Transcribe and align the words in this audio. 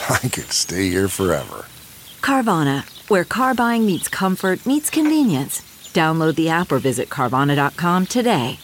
I 0.08 0.28
could 0.28 0.52
stay 0.52 0.88
here 0.88 1.08
forever. 1.08 1.66
Carvana, 2.22 2.84
where 3.10 3.24
car 3.24 3.54
buying 3.54 3.84
meets 3.86 4.08
comfort, 4.08 4.64
meets 4.64 4.90
convenience. 4.90 5.60
Download 5.92 6.34
the 6.36 6.48
app 6.48 6.72
or 6.72 6.78
visit 6.78 7.08
Carvana.com 7.08 8.06
today. 8.06 8.58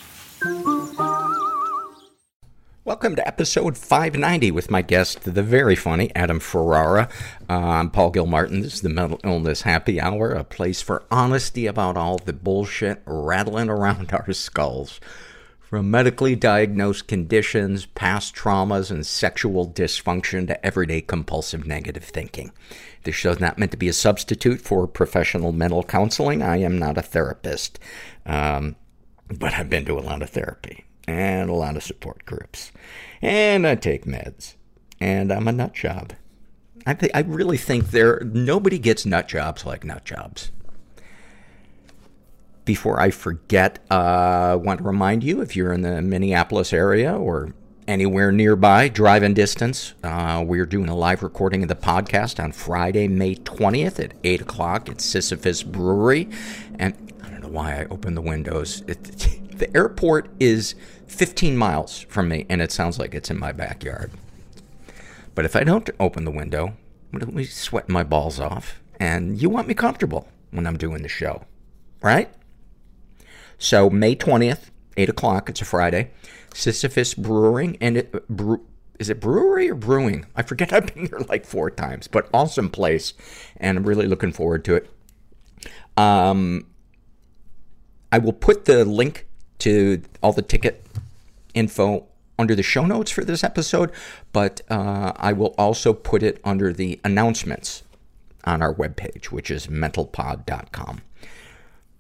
Welcome 2.84 3.17
to 3.17 3.27
episode 3.27 3.77
590 3.77 4.53
with 4.53 4.70
my 4.70 4.81
guest, 4.81 5.25
the 5.25 5.43
very 5.43 5.75
funny 5.75 6.12
Adam 6.15 6.39
Ferrara. 6.39 7.09
Uh, 7.50 7.53
I'm 7.53 7.91
Paul 7.91 8.12
Gilmartin. 8.12 8.61
This 8.61 8.75
is 8.75 8.83
the 8.83 8.89
Mental 8.89 9.19
Illness 9.25 9.62
Happy 9.62 10.00
Hour, 10.00 10.31
a 10.31 10.45
place 10.45 10.81
for 10.83 11.03
honesty 11.11 11.67
about 11.67 11.97
all 11.97 12.19
the 12.19 12.33
bullshit 12.33 13.03
rattling 13.05 13.69
around 13.69 14.12
our 14.12 14.33
skulls. 14.33 15.00
From 15.69 15.91
medically 15.91 16.36
diagnosed 16.36 17.09
conditions, 17.09 17.86
past 17.86 18.36
traumas, 18.36 18.92
and 18.92 19.05
sexual 19.05 19.69
dysfunction 19.69 20.47
to 20.47 20.64
everyday 20.64 21.00
compulsive 21.00 21.67
negative 21.67 22.05
thinking. 22.05 22.53
This 23.03 23.17
show's 23.17 23.41
not 23.41 23.59
meant 23.59 23.72
to 23.72 23.77
be 23.77 23.89
a 23.89 23.92
substitute 23.92 24.61
for 24.61 24.87
professional 24.87 25.50
mental 25.50 25.83
counseling. 25.83 26.41
I 26.41 26.59
am 26.59 26.78
not 26.78 26.97
a 26.97 27.03
therapist, 27.03 27.81
um, 28.25 28.77
but 29.28 29.55
I've 29.55 29.69
been 29.69 29.84
to 29.87 29.98
a 29.98 30.00
lot 30.00 30.22
of 30.22 30.31
therapy 30.31 30.84
and 31.09 31.50
a 31.50 31.55
lot 31.55 31.77
of 31.77 31.83
support 31.83 32.25
groups. 32.25 32.70
And 33.20 33.67
I 33.67 33.75
take 33.75 34.05
meds. 34.05 34.55
And 35.00 35.33
I'm 35.33 35.48
a 35.48 35.53
nut 35.53 35.75
job. 35.75 36.12
I, 36.87 36.94
th- 36.94 37.12
I 37.12 37.20
really 37.20 37.56
think 37.56 37.91
there 37.91 38.20
nobody 38.25 38.78
gets 38.78 39.05
nut 39.05 39.27
jobs 39.27 39.67
like 39.67 39.83
nut 39.83 40.05
jobs. 40.05 40.53
Before 42.67 43.00
I 43.00 43.11
forget, 43.11 43.78
uh, 43.92 43.95
I 43.95 44.55
want 44.56 44.78
to 44.78 44.84
remind 44.84 45.22
you 45.22 45.41
if 45.41 45.55
you're 45.55 45.72
in 45.72 45.83
the 45.83 46.03
Minneapolis 46.03 46.72
area 46.72 47.17
or 47.17 47.55
anywhere 47.86 48.33
nearby, 48.33 48.89
driving 48.89 49.34
distance, 49.34 49.95
uh, 50.03 50.42
we're 50.45 50.67
doing 50.67 50.89
a 50.89 50.97
live 50.97 51.22
recording 51.22 51.62
of 51.62 51.69
the 51.69 51.77
podcast 51.77 52.42
on 52.42 52.50
Friday, 52.50 53.06
May 53.06 53.37
20th 53.37 54.03
at 54.03 54.14
8 54.25 54.41
o'clock 54.41 54.89
at 54.89 55.00
Sisyphus 55.00 55.62
Brewery. 55.62 56.28
And 56.81 57.12
I 57.22 57.28
don't 57.28 57.42
know 57.42 57.50
why 57.50 57.83
I 57.83 57.84
opened 57.84 58.17
the 58.17 58.20
windows. 58.20 58.83
It, 58.89 59.05
the 59.59 59.75
airport 59.77 60.28
is 60.41 60.75
15 61.06 61.56
miles 61.56 62.00
from 62.00 62.28
me, 62.28 62.47
and 62.48 62.60
it 62.60 62.72
sounds 62.72 62.98
like 62.98 63.15
it's 63.15 63.31
in 63.31 63.38
my 63.38 63.53
backyard. 63.53 64.10
But 65.37 65.44
if 65.44 65.54
I 65.54 65.62
don't 65.62 65.88
open 66.00 66.25
the 66.25 66.33
window, 66.33 66.75
I'm 67.12 67.21
going 67.21 67.31
to 67.31 67.37
be 67.37 67.44
sweating 67.44 67.93
my 67.93 68.03
balls 68.03 68.41
off. 68.41 68.81
And 68.98 69.41
you 69.41 69.50
want 69.50 69.69
me 69.69 69.75
comfortable 69.75 70.27
when 70.50 70.66
I'm 70.66 70.77
doing 70.77 71.03
the 71.03 71.09
show, 71.09 71.44
right? 72.03 72.28
So, 73.59 73.91
May 73.91 74.15
20th, 74.15 74.71
8 74.97 75.09
o'clock, 75.09 75.49
it's 75.49 75.62
a 75.62 75.65
Friday. 75.65 76.11
Sisyphus 76.55 77.15
Brewing, 77.15 77.77
and 77.81 77.97
it, 77.99 78.28
brew, 78.28 78.65
is 78.99 79.11
it 79.11 79.21
brewery 79.21 79.71
or 79.71 79.75
brewing? 79.75 80.27
I 80.34 80.43
forget. 80.43 80.72
I've 80.72 80.93
been 80.94 81.06
here 81.06 81.21
like 81.28 81.44
four 81.44 81.71
times, 81.71 82.09
but 82.09 82.28
awesome 82.33 82.71
place, 82.71 83.15
and 83.56 83.78
I'm 83.78 83.84
really 83.84 84.06
looking 84.06 84.33
forward 84.33 84.65
to 84.66 84.75
it. 84.75 84.91
Um, 85.97 86.66
I 88.12 88.19
will 88.19 88.33
put 88.33 88.65
the 88.66 88.84
link 88.84 89.27
to 89.59 90.03
all 90.22 90.33
the 90.33 90.43
ticket 90.43 90.87
info 91.55 92.06
under 92.39 92.55
the 92.55 92.62
show 92.62 92.84
notes 92.84 93.11
for 93.11 93.25
this 93.25 93.43
episode, 93.43 93.91
but 94.33 94.61
uh, 94.71 95.12
I 95.16 95.33
will 95.33 95.55
also 95.56 95.93
put 95.93 96.22
it 96.22 96.41
under 96.45 96.72
the 96.72 97.00
announcements 97.05 97.83
on 98.45 98.62
our 98.62 98.75
webpage, 98.75 99.27
which 99.27 99.50
is 99.50 99.66
mentalpod.com. 99.66 101.00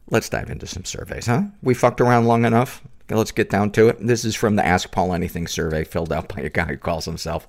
Let's 0.08 0.28
dive 0.28 0.50
into 0.50 0.66
some 0.66 0.84
surveys, 0.84 1.26
huh? 1.26 1.42
We 1.62 1.74
fucked 1.74 2.00
around 2.00 2.26
long 2.26 2.44
enough. 2.44 2.82
Let's 3.10 3.32
get 3.32 3.50
down 3.50 3.70
to 3.72 3.88
it. 3.88 4.04
This 4.04 4.24
is 4.24 4.34
from 4.34 4.56
the 4.56 4.64
Ask 4.64 4.90
Paul 4.90 5.12
Anything 5.12 5.46
survey 5.46 5.84
filled 5.84 6.12
out 6.12 6.28
by 6.34 6.42
a 6.42 6.48
guy 6.48 6.66
who 6.66 6.76
calls 6.76 7.04
himself 7.04 7.48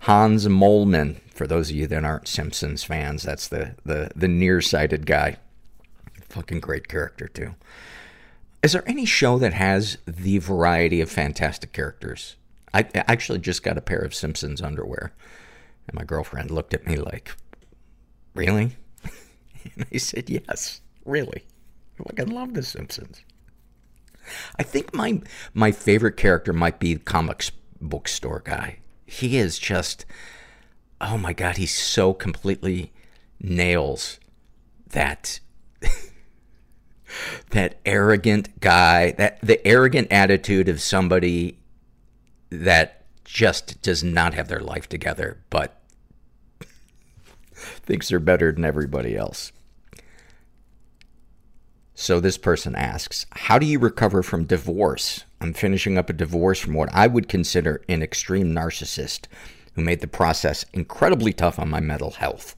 Hans 0.00 0.46
Moleman. 0.46 1.20
For 1.32 1.46
those 1.46 1.70
of 1.70 1.76
you 1.76 1.86
that 1.86 2.04
aren't 2.04 2.28
Simpsons 2.28 2.84
fans, 2.84 3.22
that's 3.22 3.48
the, 3.48 3.76
the, 3.84 4.10
the 4.14 4.28
nearsighted 4.28 5.06
guy. 5.06 5.36
Fucking 6.28 6.60
great 6.60 6.88
character, 6.88 7.28
too. 7.28 7.54
Is 8.62 8.72
there 8.72 8.88
any 8.88 9.04
show 9.04 9.38
that 9.38 9.54
has 9.54 9.98
the 10.06 10.38
variety 10.38 11.00
of 11.00 11.10
fantastic 11.10 11.72
characters? 11.72 12.36
I 12.74 12.86
actually 12.94 13.40
just 13.40 13.62
got 13.62 13.76
a 13.76 13.82
pair 13.82 13.98
of 13.98 14.14
Simpsons 14.14 14.62
underwear, 14.62 15.12
and 15.86 15.94
my 15.94 16.04
girlfriend 16.04 16.50
looked 16.50 16.74
at 16.74 16.86
me 16.86 16.96
like, 16.96 17.34
Really? 18.34 18.76
and 19.76 19.86
I 19.92 19.98
said, 19.98 20.30
Yes, 20.30 20.80
really. 21.04 21.44
I 22.18 22.22
love 22.22 22.54
The 22.54 22.62
Simpsons. 22.62 23.22
I 24.58 24.62
think 24.62 24.94
my 24.94 25.20
my 25.52 25.72
favorite 25.72 26.16
character 26.16 26.52
might 26.52 26.78
be 26.78 26.94
the 26.94 27.00
comics 27.00 27.50
bookstore 27.80 28.42
guy. 28.44 28.78
He 29.04 29.36
is 29.36 29.58
just, 29.58 30.06
oh 31.00 31.18
my 31.18 31.32
god, 31.32 31.56
he 31.56 31.66
so 31.66 32.14
completely 32.14 32.92
nails 33.40 34.20
that 34.90 35.40
that 37.50 37.80
arrogant 37.84 38.60
guy, 38.60 39.12
that 39.12 39.40
the 39.40 39.64
arrogant 39.66 40.12
attitude 40.12 40.68
of 40.68 40.80
somebody 40.80 41.58
that 42.50 43.04
just 43.24 43.80
does 43.82 44.04
not 44.04 44.34
have 44.34 44.48
their 44.48 44.60
life 44.60 44.88
together, 44.88 45.38
but 45.50 45.82
thinks 47.54 48.08
they're 48.08 48.18
better 48.18 48.52
than 48.52 48.64
everybody 48.64 49.16
else. 49.16 49.52
So 52.02 52.18
this 52.18 52.36
person 52.36 52.74
asks, 52.74 53.26
how 53.30 53.60
do 53.60 53.64
you 53.64 53.78
recover 53.78 54.24
from 54.24 54.42
divorce? 54.42 55.22
I'm 55.40 55.52
finishing 55.52 55.96
up 55.96 56.10
a 56.10 56.12
divorce 56.12 56.58
from 56.58 56.74
what 56.74 56.92
I 56.92 57.06
would 57.06 57.28
consider 57.28 57.80
an 57.88 58.02
extreme 58.02 58.52
narcissist 58.52 59.26
who 59.74 59.82
made 59.82 60.00
the 60.00 60.08
process 60.08 60.64
incredibly 60.72 61.32
tough 61.32 61.60
on 61.60 61.70
my 61.70 61.78
mental 61.78 62.10
health. 62.10 62.56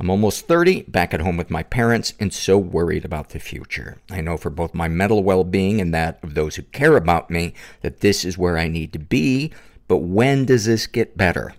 I'm 0.00 0.08
almost 0.08 0.48
30, 0.48 0.84
back 0.84 1.12
at 1.12 1.20
home 1.20 1.36
with 1.36 1.50
my 1.50 1.64
parents, 1.64 2.14
and 2.18 2.32
so 2.32 2.56
worried 2.56 3.04
about 3.04 3.28
the 3.28 3.40
future. 3.40 3.98
I 4.10 4.22
know 4.22 4.38
for 4.38 4.48
both 4.48 4.72
my 4.72 4.88
mental 4.88 5.22
well 5.22 5.44
being 5.44 5.82
and 5.82 5.92
that 5.92 6.18
of 6.22 6.32
those 6.32 6.56
who 6.56 6.62
care 6.62 6.96
about 6.96 7.28
me 7.30 7.52
that 7.82 8.00
this 8.00 8.24
is 8.24 8.38
where 8.38 8.56
I 8.56 8.68
need 8.68 8.94
to 8.94 8.98
be, 8.98 9.52
but 9.86 9.98
when 9.98 10.46
does 10.46 10.64
this 10.64 10.86
get 10.86 11.14
better? 11.14 11.52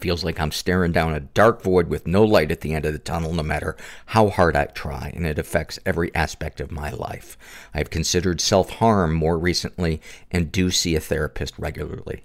Feels 0.00 0.22
like 0.22 0.38
I'm 0.38 0.52
staring 0.52 0.92
down 0.92 1.12
a 1.12 1.20
dark 1.20 1.62
void 1.62 1.88
with 1.88 2.06
no 2.06 2.22
light 2.22 2.52
at 2.52 2.60
the 2.60 2.72
end 2.72 2.84
of 2.84 2.92
the 2.92 3.00
tunnel, 3.00 3.34
no 3.34 3.42
matter 3.42 3.76
how 4.06 4.28
hard 4.28 4.54
I 4.54 4.66
try, 4.66 5.12
and 5.14 5.26
it 5.26 5.38
affects 5.38 5.78
every 5.84 6.14
aspect 6.14 6.60
of 6.60 6.70
my 6.70 6.90
life. 6.90 7.36
I've 7.74 7.90
considered 7.90 8.40
self 8.40 8.70
harm 8.70 9.12
more 9.12 9.36
recently 9.36 10.00
and 10.30 10.52
do 10.52 10.70
see 10.70 10.94
a 10.94 11.00
therapist 11.00 11.58
regularly. 11.58 12.24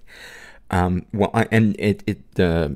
Um, 0.70 1.06
well, 1.12 1.30
I, 1.34 1.48
and 1.50 1.74
it, 1.78 2.04
it 2.06 2.40
uh, 2.40 2.70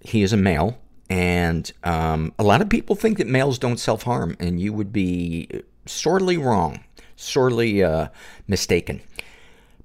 he 0.00 0.22
is 0.22 0.32
a 0.32 0.38
male, 0.38 0.78
and 1.10 1.70
um, 1.82 2.32
a 2.38 2.44
lot 2.44 2.62
of 2.62 2.68
people 2.68 2.96
think 2.96 3.18
that 3.18 3.26
males 3.26 3.58
don't 3.58 3.78
self 3.78 4.04
harm, 4.04 4.36
and 4.40 4.60
you 4.60 4.72
would 4.72 4.92
be 4.92 5.48
sorely 5.86 6.36
wrong, 6.36 6.82
sorely 7.14 7.82
uh, 7.82 8.08
mistaken, 8.48 9.02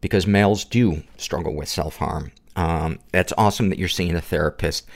because 0.01 0.25
males 0.25 0.63
do 0.63 1.03
struggle 1.17 1.55
with 1.55 1.67
self 1.67 1.97
harm. 1.97 2.31
Um, 2.55 2.99
that's 3.11 3.33
awesome 3.37 3.69
that 3.69 3.79
you're 3.79 3.87
seeing 3.87 4.15
a 4.15 4.21
therapist. 4.21 4.87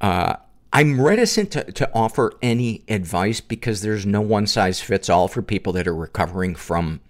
Uh, 0.00 0.36
I'm 0.72 1.00
reticent 1.00 1.50
to, 1.52 1.64
to 1.64 1.90
offer 1.94 2.32
any 2.42 2.84
advice 2.88 3.40
because 3.40 3.80
there's 3.80 4.04
no 4.04 4.20
one 4.20 4.46
size 4.46 4.80
fits 4.80 5.08
all 5.08 5.28
for 5.28 5.40
people 5.40 5.72
that 5.74 5.86
are 5.86 5.94
recovering 5.94 6.54
from 6.54 7.00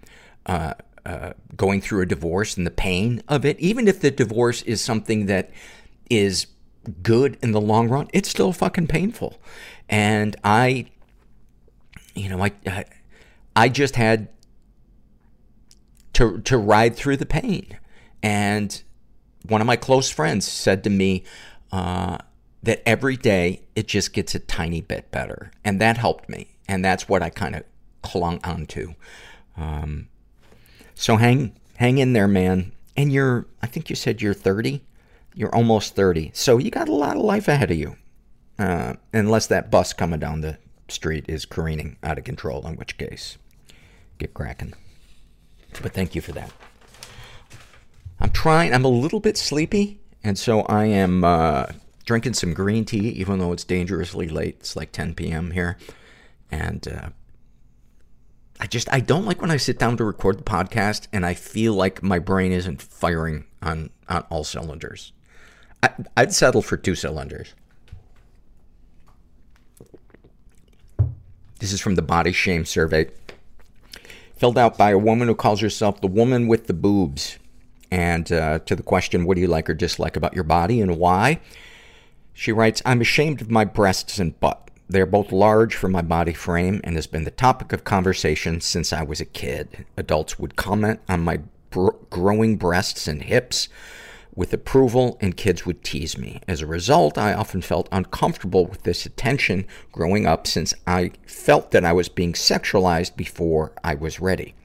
uh, 0.45 0.73
uh, 1.05 1.33
going 1.55 1.81
through 1.81 2.01
a 2.01 2.05
divorce 2.05 2.55
and 2.55 2.65
the 2.65 2.71
pain 2.71 3.21
of 3.27 3.45
it. 3.45 3.59
Even 3.59 3.87
if 3.87 3.99
the 3.99 4.11
divorce 4.11 4.61
is 4.63 4.81
something 4.81 5.25
that 5.25 5.51
is 6.09 6.47
good 7.03 7.37
in 7.41 7.51
the 7.51 7.61
long 7.61 7.89
run, 7.89 8.07
it's 8.13 8.29
still 8.29 8.53
fucking 8.53 8.87
painful. 8.87 9.39
And 9.89 10.35
I, 10.43 10.85
you 12.15 12.29
know, 12.29 12.43
I, 12.43 12.51
I, 12.65 12.85
I 13.55 13.69
just 13.69 13.97
had 13.97 14.29
to, 16.13 16.39
to 16.39 16.57
ride 16.57 16.95
through 16.95 17.17
the 17.17 17.25
pain. 17.25 17.77
And 18.23 18.81
one 19.49 19.61
of 19.61 19.67
my 19.67 19.75
close 19.75 20.09
friends 20.09 20.47
said 20.47 20.83
to 20.83 20.89
me, 20.89 21.23
uh, 21.71 22.17
that 22.63 22.81
every 22.87 23.15
day 23.15 23.61
it 23.75 23.87
just 23.87 24.13
gets 24.13 24.35
a 24.35 24.39
tiny 24.39 24.81
bit 24.81 25.11
better. 25.11 25.51
And 25.63 25.79
that 25.79 25.97
helped 25.97 26.29
me. 26.29 26.55
And 26.67 26.83
that's 26.83 27.07
what 27.07 27.23
I 27.23 27.29
kind 27.29 27.55
of 27.55 27.63
clung 28.01 28.39
onto. 28.43 28.93
Um, 29.57 30.09
so 30.95 31.17
hang, 31.17 31.55
hang 31.77 31.97
in 31.97 32.13
there, 32.13 32.27
man. 32.27 32.73
And 32.97 33.11
you're, 33.11 33.45
I 33.61 33.67
think 33.67 33.89
you 33.89 33.95
said 33.95 34.21
you're 34.21 34.33
30. 34.33 34.83
You're 35.33 35.53
almost 35.55 35.95
30. 35.95 36.31
So 36.33 36.57
you 36.57 36.69
got 36.69 36.89
a 36.89 36.95
lot 36.95 37.15
of 37.15 37.23
life 37.23 37.47
ahead 37.47 37.71
of 37.71 37.77
you. 37.77 37.95
Uh, 38.57 38.95
unless 39.13 39.47
that 39.47 39.71
bus 39.71 39.93
coming 39.93 40.19
down 40.19 40.41
the 40.41 40.57
street 40.89 41.23
is 41.29 41.45
careening 41.45 41.95
out 42.03 42.17
of 42.17 42.25
control, 42.25 42.67
in 42.67 42.75
which 42.75 42.97
case, 42.97 43.37
get 44.17 44.33
cracking. 44.33 44.73
But 45.81 45.93
thank 45.93 46.13
you 46.13 46.19
for 46.19 46.33
that. 46.33 46.51
I'm 48.19 48.31
trying, 48.31 48.73
I'm 48.73 48.85
a 48.85 48.89
little 48.89 49.19
bit 49.19 49.37
sleepy, 49.37 49.99
and 50.23 50.37
so 50.37 50.61
I 50.61 50.85
am 50.85 51.23
uh, 51.23 51.67
drinking 52.05 52.33
some 52.33 52.53
green 52.53 52.85
tea, 52.85 53.09
even 53.09 53.39
though 53.39 53.53
it's 53.53 53.63
dangerously 53.63 54.27
late. 54.27 54.57
It's 54.59 54.75
like 54.75 54.91
10 54.91 55.15
p.m. 55.15 55.51
here. 55.51 55.77
And 56.51 56.87
uh, 56.87 57.09
I 58.59 58.67
just, 58.67 58.91
I 58.91 58.99
don't 58.99 59.25
like 59.25 59.41
when 59.41 59.51
I 59.51 59.57
sit 59.57 59.79
down 59.79 59.95
to 59.97 60.03
record 60.03 60.39
the 60.39 60.43
podcast 60.43 61.07
and 61.13 61.25
I 61.25 61.33
feel 61.33 61.73
like 61.73 62.03
my 62.03 62.19
brain 62.19 62.51
isn't 62.51 62.81
firing 62.81 63.45
on, 63.61 63.91
on 64.09 64.25
all 64.29 64.43
cylinders. 64.43 65.13
I, 65.81 65.91
I'd 66.17 66.33
settle 66.33 66.61
for 66.61 66.75
two 66.75 66.95
cylinders. 66.95 67.53
This 71.59 71.73
is 71.73 71.81
from 71.81 71.95
the 71.95 72.01
Body 72.01 72.31
Shame 72.31 72.65
Survey, 72.65 73.09
filled 74.35 74.57
out 74.57 74.77
by 74.77 74.91
a 74.91 74.97
woman 74.97 75.27
who 75.27 75.35
calls 75.35 75.59
herself 75.59 76.01
the 76.01 76.07
woman 76.07 76.47
with 76.47 76.67
the 76.67 76.73
boobs. 76.73 77.37
And 77.91 78.31
uh, 78.31 78.59
to 78.59 78.75
the 78.75 78.83
question, 78.83 79.25
what 79.25 79.35
do 79.35 79.41
you 79.41 79.47
like 79.47 79.69
or 79.69 79.73
dislike 79.73 80.15
about 80.15 80.35
your 80.35 80.43
body 80.43 80.81
and 80.81 80.97
why? 80.97 81.39
She 82.33 82.51
writes, 82.51 82.81
I'm 82.85 83.01
ashamed 83.01 83.41
of 83.41 83.51
my 83.51 83.65
breasts 83.65 84.19
and 84.19 84.39
butt. 84.39 84.69
They 84.87 85.01
are 85.01 85.05
both 85.05 85.31
large 85.31 85.75
for 85.75 85.87
my 85.87 86.01
body 86.01 86.33
frame 86.33 86.81
and 86.83 86.95
has 86.95 87.05
been 87.05 87.23
the 87.23 87.31
topic 87.31 87.73
of 87.73 87.83
conversation 87.83 88.59
since 88.61 88.91
I 88.91 89.03
was 89.03 89.21
a 89.21 89.25
kid. 89.25 89.85
Adults 89.97 90.39
would 90.39 90.55
comment 90.55 90.99
on 91.07 91.21
my 91.21 91.41
br- 91.69 91.89
growing 92.09 92.57
breasts 92.57 93.07
and 93.07 93.21
hips, 93.21 93.69
with 94.33 94.53
approval, 94.53 95.17
and 95.19 95.35
kids 95.35 95.65
would 95.65 95.83
tease 95.83 96.17
me. 96.17 96.39
As 96.47 96.61
a 96.61 96.65
result, 96.67 97.17
I 97.17 97.33
often 97.33 97.61
felt 97.61 97.89
uncomfortable 97.91 98.65
with 98.65 98.83
this 98.83 99.05
attention 99.05 99.67
growing 99.91 100.25
up 100.25 100.47
since 100.47 100.73
I 100.87 101.11
felt 101.27 101.71
that 101.71 101.83
I 101.83 101.93
was 101.93 102.09
being 102.09 102.33
sexualized 102.33 103.15
before 103.15 103.73
I 103.83 103.95
was 103.95 104.19
ready. 104.19 104.55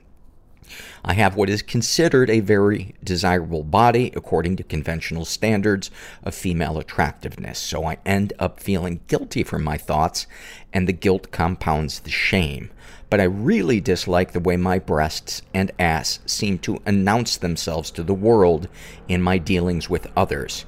I 1.04 1.14
have 1.14 1.36
what 1.36 1.50
is 1.50 1.62
considered 1.62 2.30
a 2.30 2.40
very 2.40 2.94
desirable 3.02 3.62
body 3.62 4.12
according 4.16 4.56
to 4.56 4.62
conventional 4.62 5.24
standards 5.24 5.90
of 6.22 6.34
female 6.34 6.78
attractiveness, 6.78 7.58
so 7.58 7.84
I 7.84 7.98
end 8.06 8.32
up 8.38 8.60
feeling 8.60 9.00
guilty 9.06 9.42
for 9.42 9.58
my 9.58 9.76
thoughts, 9.76 10.26
and 10.72 10.88
the 10.88 10.92
guilt 10.92 11.30
compounds 11.30 12.00
the 12.00 12.10
shame 12.10 12.70
but 13.14 13.20
I 13.20 13.24
really 13.24 13.80
dislike 13.80 14.32
the 14.32 14.40
way 14.40 14.56
my 14.56 14.80
breasts 14.80 15.42
and 15.54 15.70
ass 15.78 16.18
seem 16.26 16.58
to 16.60 16.82
announce 16.84 17.36
themselves 17.36 17.92
to 17.92 18.02
the 18.02 18.12
world 18.12 18.66
in 19.06 19.22
my 19.22 19.38
dealings 19.38 19.88
with 19.88 20.10
others. 20.16 20.64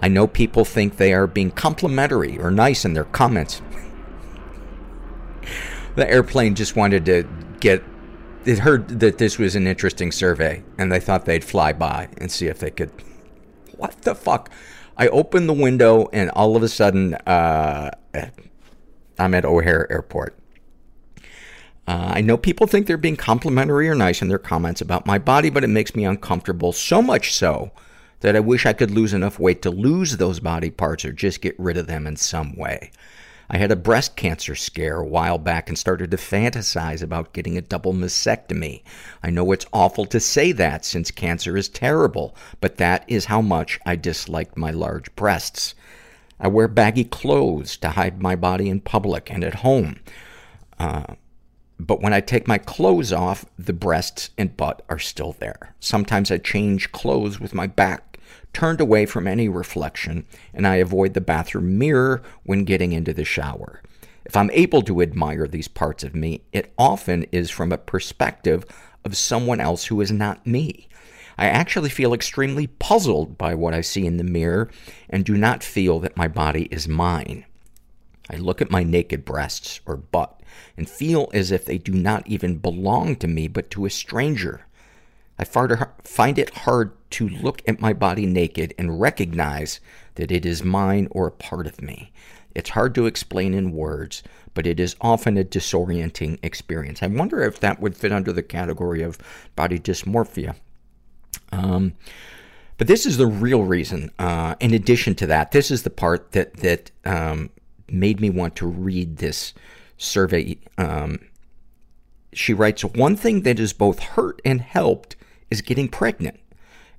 I 0.00 0.08
know 0.08 0.26
people 0.26 0.64
think 0.64 0.96
they 0.96 1.12
are 1.12 1.28
being 1.28 1.52
complimentary 1.52 2.36
or 2.36 2.50
nice 2.50 2.84
in 2.84 2.94
their 2.94 3.04
comments. 3.04 3.62
the 5.94 6.10
airplane 6.10 6.56
just 6.56 6.74
wanted 6.74 7.04
to 7.04 7.28
get 7.60 7.84
it 8.44 8.58
heard 8.60 9.00
that 9.00 9.18
this 9.18 9.38
was 9.38 9.56
an 9.56 9.66
interesting 9.66 10.12
survey 10.12 10.62
and 10.78 10.90
they 10.90 11.00
thought 11.00 11.24
they'd 11.24 11.44
fly 11.44 11.72
by 11.72 12.08
and 12.18 12.30
see 12.30 12.46
if 12.46 12.58
they 12.58 12.70
could 12.70 12.90
what 13.76 14.02
the 14.02 14.14
fuck 14.14 14.50
i 14.96 15.08
opened 15.08 15.48
the 15.48 15.54
window 15.54 16.08
and 16.12 16.30
all 16.30 16.56
of 16.56 16.62
a 16.62 16.68
sudden 16.68 17.14
uh, 17.14 17.90
i'm 19.18 19.34
at 19.34 19.44
o'hare 19.44 19.90
airport 19.90 20.38
uh, 21.86 22.12
I 22.14 22.22
know 22.22 22.36
people 22.36 22.66
think 22.66 22.86
they're 22.86 22.96
being 22.96 23.16
complimentary 23.16 23.88
or 23.88 23.94
nice 23.94 24.22
in 24.22 24.28
their 24.28 24.38
comments 24.38 24.80
about 24.80 25.04
my 25.04 25.18
body, 25.18 25.50
but 25.50 25.64
it 25.64 25.68
makes 25.68 25.94
me 25.94 26.04
uncomfortable, 26.04 26.72
so 26.72 27.02
much 27.02 27.34
so 27.34 27.72
that 28.20 28.34
I 28.34 28.40
wish 28.40 28.64
I 28.64 28.72
could 28.72 28.90
lose 28.90 29.12
enough 29.12 29.38
weight 29.38 29.60
to 29.62 29.70
lose 29.70 30.16
those 30.16 30.40
body 30.40 30.70
parts 30.70 31.04
or 31.04 31.12
just 31.12 31.42
get 31.42 31.54
rid 31.58 31.76
of 31.76 31.86
them 31.86 32.06
in 32.06 32.16
some 32.16 32.56
way. 32.56 32.90
I 33.54 33.58
had 33.58 33.70
a 33.70 33.76
breast 33.76 34.16
cancer 34.16 34.56
scare 34.56 34.98
a 34.98 35.06
while 35.06 35.38
back 35.38 35.68
and 35.68 35.78
started 35.78 36.10
to 36.10 36.16
fantasize 36.16 37.04
about 37.04 37.32
getting 37.32 37.56
a 37.56 37.62
double 37.62 37.92
mastectomy. 37.92 38.82
I 39.22 39.30
know 39.30 39.52
it's 39.52 39.64
awful 39.72 40.06
to 40.06 40.18
say 40.18 40.50
that 40.50 40.84
since 40.84 41.12
cancer 41.12 41.56
is 41.56 41.68
terrible, 41.68 42.34
but 42.60 42.78
that 42.78 43.04
is 43.06 43.26
how 43.26 43.40
much 43.40 43.78
I 43.86 43.94
disliked 43.94 44.56
my 44.56 44.72
large 44.72 45.14
breasts. 45.14 45.76
I 46.40 46.48
wear 46.48 46.66
baggy 46.66 47.04
clothes 47.04 47.76
to 47.76 47.90
hide 47.90 48.20
my 48.20 48.34
body 48.34 48.68
in 48.68 48.80
public 48.80 49.30
and 49.30 49.44
at 49.44 49.54
home. 49.54 50.00
Uh, 50.80 51.14
but 51.78 52.02
when 52.02 52.12
I 52.12 52.20
take 52.20 52.48
my 52.48 52.58
clothes 52.58 53.12
off, 53.12 53.46
the 53.56 53.72
breasts 53.72 54.30
and 54.36 54.56
butt 54.56 54.82
are 54.88 54.98
still 54.98 55.36
there. 55.38 55.76
Sometimes 55.78 56.32
I 56.32 56.38
change 56.38 56.90
clothes 56.90 57.38
with 57.38 57.54
my 57.54 57.68
back 57.68 58.13
turned 58.54 58.80
away 58.80 59.04
from 59.04 59.26
any 59.26 59.48
reflection, 59.48 60.24
and 60.54 60.66
I 60.66 60.76
avoid 60.76 61.12
the 61.12 61.20
bathroom 61.20 61.76
mirror 61.76 62.22
when 62.44 62.64
getting 62.64 62.92
into 62.92 63.12
the 63.12 63.24
shower. 63.24 63.82
If 64.24 64.36
I'm 64.36 64.50
able 64.52 64.80
to 64.82 65.02
admire 65.02 65.46
these 65.46 65.68
parts 65.68 66.02
of 66.02 66.14
me, 66.14 66.42
it 66.52 66.72
often 66.78 67.24
is 67.24 67.50
from 67.50 67.72
a 67.72 67.78
perspective 67.78 68.64
of 69.04 69.16
someone 69.16 69.60
else 69.60 69.86
who 69.86 70.00
is 70.00 70.10
not 70.10 70.46
me. 70.46 70.88
I 71.36 71.46
actually 71.46 71.90
feel 71.90 72.14
extremely 72.14 72.68
puzzled 72.68 73.36
by 73.36 73.54
what 73.54 73.74
I 73.74 73.80
see 73.80 74.06
in 74.06 74.16
the 74.16 74.24
mirror 74.24 74.70
and 75.10 75.24
do 75.24 75.36
not 75.36 75.62
feel 75.62 75.98
that 76.00 76.16
my 76.16 76.28
body 76.28 76.68
is 76.70 76.88
mine. 76.88 77.44
I 78.30 78.36
look 78.36 78.62
at 78.62 78.70
my 78.70 78.82
naked 78.82 79.24
breasts 79.24 79.80
or 79.84 79.96
butt 79.96 80.40
and 80.76 80.88
feel 80.88 81.28
as 81.34 81.50
if 81.50 81.64
they 81.64 81.76
do 81.76 81.92
not 81.92 82.26
even 82.26 82.58
belong 82.58 83.16
to 83.16 83.28
me 83.28 83.48
but 83.48 83.70
to 83.72 83.84
a 83.84 83.90
stranger. 83.90 84.66
I 85.38 85.44
find 85.44 86.38
it 86.38 86.50
hard 86.50 86.92
to 87.10 87.28
look 87.28 87.62
at 87.66 87.80
my 87.80 87.92
body 87.92 88.26
naked 88.26 88.74
and 88.78 89.00
recognize 89.00 89.80
that 90.14 90.30
it 90.30 90.46
is 90.46 90.62
mine 90.62 91.08
or 91.10 91.26
a 91.26 91.32
part 91.32 91.66
of 91.66 91.82
me. 91.82 92.12
It's 92.54 92.70
hard 92.70 92.94
to 92.94 93.06
explain 93.06 93.52
in 93.52 93.72
words, 93.72 94.22
but 94.54 94.66
it 94.66 94.78
is 94.78 94.94
often 95.00 95.36
a 95.36 95.44
disorienting 95.44 96.38
experience. 96.42 97.02
I 97.02 97.08
wonder 97.08 97.42
if 97.42 97.58
that 97.60 97.80
would 97.80 97.96
fit 97.96 98.12
under 98.12 98.32
the 98.32 98.44
category 98.44 99.02
of 99.02 99.18
body 99.56 99.78
dysmorphia. 99.78 100.54
Um, 101.50 101.94
but 102.78 102.86
this 102.86 103.06
is 103.06 103.16
the 103.16 103.26
real 103.26 103.64
reason. 103.64 104.10
Uh, 104.18 104.54
in 104.60 104.72
addition 104.72 105.14
to 105.16 105.26
that, 105.26 105.50
this 105.50 105.70
is 105.70 105.82
the 105.82 105.90
part 105.90 106.32
that 106.32 106.54
that 106.58 106.90
um, 107.04 107.50
made 107.88 108.20
me 108.20 108.30
want 108.30 108.56
to 108.56 108.66
read 108.66 109.18
this 109.18 109.52
survey. 109.96 110.58
Um, 110.78 111.20
she 112.32 112.52
writes, 112.52 112.84
One 112.84 113.16
thing 113.16 113.42
that 113.42 113.58
has 113.58 113.72
both 113.72 114.00
hurt 114.00 114.40
and 114.44 114.60
helped 114.60 115.16
is 115.54 115.62
getting 115.62 115.88
pregnant. 115.88 116.40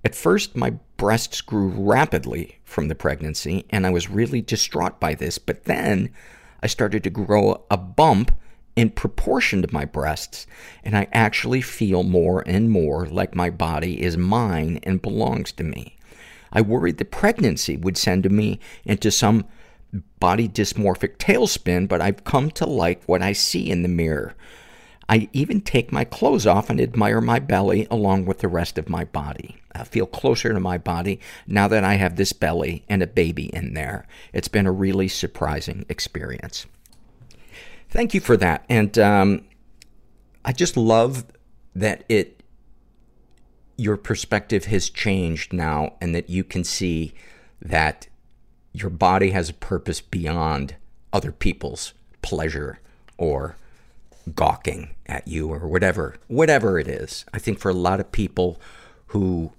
At 0.03 0.15
first, 0.15 0.55
my 0.55 0.71
breasts 0.97 1.41
grew 1.41 1.67
rapidly 1.67 2.59
from 2.63 2.87
the 2.87 2.95
pregnancy, 2.95 3.65
and 3.69 3.85
I 3.85 3.89
was 3.89 4.09
really 4.09 4.41
distraught 4.41 4.99
by 4.99 5.13
this. 5.13 5.37
But 5.37 5.65
then 5.65 6.11
I 6.63 6.67
started 6.67 7.03
to 7.03 7.09
grow 7.09 7.65
a 7.69 7.75
bump 7.75 8.31
in 8.75 8.91
proportion 8.91 9.61
to 9.61 9.73
my 9.73 9.83
breasts, 9.83 10.47
and 10.83 10.95
I 10.97 11.07
actually 11.11 11.61
feel 11.61 12.03
more 12.03 12.43
and 12.45 12.69
more 12.69 13.05
like 13.07 13.35
my 13.35 13.49
body 13.49 14.01
is 14.01 14.17
mine 14.17 14.79
and 14.83 15.01
belongs 15.01 15.51
to 15.53 15.63
me. 15.63 15.97
I 16.53 16.61
worried 16.61 16.97
the 16.97 17.05
pregnancy 17.05 17.75
would 17.75 17.97
send 17.97 18.29
me 18.31 18.59
into 18.85 19.11
some 19.11 19.45
body 20.19 20.47
dysmorphic 20.47 21.17
tailspin, 21.17 21.87
but 21.87 22.01
I've 22.01 22.23
come 22.23 22.51
to 22.51 22.65
like 22.65 23.03
what 23.05 23.21
I 23.21 23.33
see 23.33 23.69
in 23.69 23.81
the 23.81 23.89
mirror. 23.89 24.33
I 25.07 25.29
even 25.33 25.61
take 25.61 25.91
my 25.91 26.03
clothes 26.03 26.47
off 26.47 26.69
and 26.69 26.81
admire 26.81 27.21
my 27.21 27.39
belly 27.39 27.87
along 27.91 28.25
with 28.25 28.39
the 28.39 28.47
rest 28.47 28.77
of 28.77 28.89
my 28.89 29.05
body. 29.05 29.57
I 29.73 29.83
feel 29.83 30.07
closer 30.07 30.51
to 30.51 30.59
my 30.59 30.77
body 30.77 31.19
now 31.45 31.67
that 31.67 31.83
I 31.83 31.95
have 31.95 32.15
this 32.15 32.33
belly 32.33 32.83
and 32.89 33.03
a 33.03 33.07
baby 33.07 33.45
in 33.53 33.73
there. 33.73 34.07
It's 34.33 34.47
been 34.47 34.65
a 34.65 34.71
really 34.71 35.07
surprising 35.07 35.85
experience. 35.89 36.65
Thank 37.89 38.13
you 38.13 38.19
for 38.19 38.35
that. 38.37 38.65
And 38.67 38.97
um, 38.97 39.45
I 40.43 40.53
just 40.53 40.75
love 40.75 41.25
that 41.75 42.03
it 42.09 42.41
your 43.77 43.97
perspective 43.97 44.65
has 44.65 44.89
changed 44.89 45.51
now 45.51 45.93
and 45.99 46.15
that 46.15 46.29
you 46.29 46.45
can 46.45 46.63
see 46.63 47.13
that 47.61 48.07
your 48.71 48.89
body 48.89 49.31
has 49.31 49.49
a 49.49 49.53
purpose 49.53 49.99
beyond 49.99 50.75
other 51.11 51.31
people's 51.31 51.93
pleasure 52.21 52.79
or 53.17 53.57
gawking 54.33 54.95
at 55.05 55.27
you 55.27 55.49
or 55.49 55.67
whatever, 55.67 56.15
whatever 56.27 56.79
it 56.79 56.87
is. 56.87 57.25
I 57.33 57.39
think 57.39 57.59
for 57.59 57.69
a 57.69 57.73
lot 57.75 57.99
of 57.99 58.11
people 58.11 58.59
who 59.07 59.51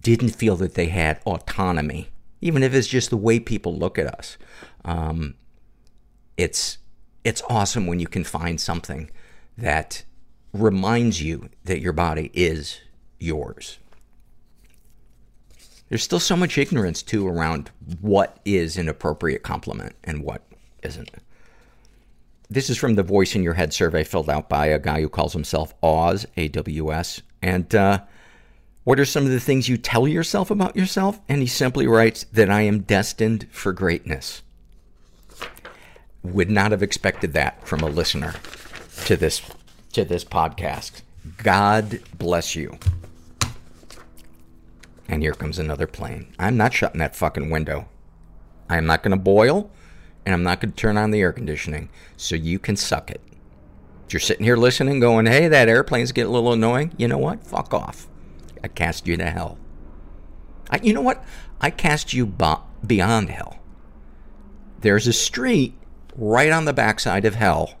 didn't 0.00 0.30
feel 0.30 0.56
that 0.56 0.74
they 0.74 0.86
had 0.86 1.20
autonomy 1.26 2.08
even 2.40 2.62
if 2.62 2.74
it's 2.74 2.86
just 2.86 3.10
the 3.10 3.16
way 3.16 3.40
people 3.40 3.76
look 3.76 3.98
at 3.98 4.06
us. 4.06 4.36
Um, 4.84 5.34
it's, 6.36 6.78
it's 7.24 7.42
awesome 7.48 7.86
when 7.86 7.98
you 7.98 8.06
can 8.06 8.24
find 8.24 8.60
something 8.60 9.10
that 9.56 10.04
reminds 10.52 11.22
you 11.22 11.50
that 11.64 11.80
your 11.80 11.92
body 11.92 12.30
is 12.34 12.80
yours. 13.18 13.78
There's 15.88 16.02
still 16.02 16.20
so 16.20 16.36
much 16.36 16.58
ignorance, 16.58 17.02
too, 17.02 17.26
around 17.26 17.70
what 18.00 18.38
is 18.44 18.76
an 18.76 18.88
appropriate 18.88 19.42
compliment 19.42 19.94
and 20.02 20.22
what 20.22 20.42
isn't. 20.82 21.10
This 22.48 22.70
is 22.70 22.78
from 22.78 22.94
the 22.94 23.02
Voice 23.02 23.34
in 23.34 23.42
Your 23.42 23.54
Head 23.54 23.72
survey 23.72 24.04
filled 24.04 24.30
out 24.30 24.48
by 24.48 24.66
a 24.66 24.78
guy 24.78 25.00
who 25.00 25.08
calls 25.08 25.32
himself 25.32 25.74
Oz, 25.82 26.26
A-W-S. 26.36 27.22
And, 27.42 27.74
uh, 27.74 28.00
what 28.84 29.00
are 29.00 29.04
some 29.04 29.24
of 29.24 29.32
the 29.32 29.40
things 29.40 29.68
you 29.68 29.76
tell 29.76 30.06
yourself 30.06 30.48
about 30.48 30.76
yourself? 30.76 31.18
And 31.28 31.40
he 31.40 31.48
simply 31.48 31.88
writes 31.88 32.24
that 32.32 32.48
I 32.48 32.60
am 32.60 32.82
destined 32.82 33.48
for 33.50 33.72
greatness. 33.72 34.42
Would 36.22 36.50
not 36.50 36.70
have 36.70 36.84
expected 36.84 37.32
that 37.32 37.66
from 37.66 37.80
a 37.80 37.88
listener 37.88 38.34
to 39.06 39.16
this, 39.16 39.42
to 39.92 40.04
this 40.04 40.24
podcast. 40.24 41.02
God 41.38 42.00
bless 42.16 42.54
you. 42.54 42.78
And 45.08 45.20
here 45.20 45.34
comes 45.34 45.58
another 45.58 45.88
plane. 45.88 46.32
I'm 46.38 46.56
not 46.56 46.72
shutting 46.72 47.00
that 47.00 47.16
fucking 47.16 47.50
window. 47.50 47.88
I 48.68 48.76
am 48.76 48.86
not 48.86 49.02
going 49.02 49.16
to 49.16 49.22
boil, 49.22 49.68
and 50.26 50.34
I'm 50.34 50.42
not 50.42 50.60
going 50.60 50.72
to 50.72 50.76
turn 50.76 50.98
on 50.98 51.10
the 51.10 51.20
air 51.20 51.32
conditioning, 51.32 51.88
so 52.18 52.34
you 52.34 52.58
can 52.58 52.76
suck 52.76 53.10
it. 53.10 53.22
If 54.06 54.12
you're 54.12 54.20
sitting 54.20 54.44
here 54.44 54.58
listening, 54.58 55.00
going, 55.00 55.24
hey, 55.24 55.48
that 55.48 55.70
airplane's 55.70 56.12
getting 56.12 56.30
a 56.30 56.34
little 56.34 56.52
annoying, 56.52 56.92
you 56.98 57.08
know 57.08 57.16
what? 57.16 57.42
Fuck 57.42 57.72
off. 57.72 58.08
I 58.62 58.68
cast 58.68 59.06
you 59.06 59.16
to 59.16 59.30
hell. 59.30 59.56
I, 60.70 60.80
you 60.82 60.92
know 60.92 61.00
what? 61.00 61.24
I 61.60 61.70
cast 61.70 62.12
you 62.12 62.26
bo- 62.26 62.64
beyond 62.86 63.30
hell. 63.30 63.58
There's 64.80 65.06
a 65.06 65.14
street 65.14 65.72
right 66.14 66.52
on 66.52 66.66
the 66.66 66.74
backside 66.74 67.24
of 67.24 67.36
hell. 67.36 67.78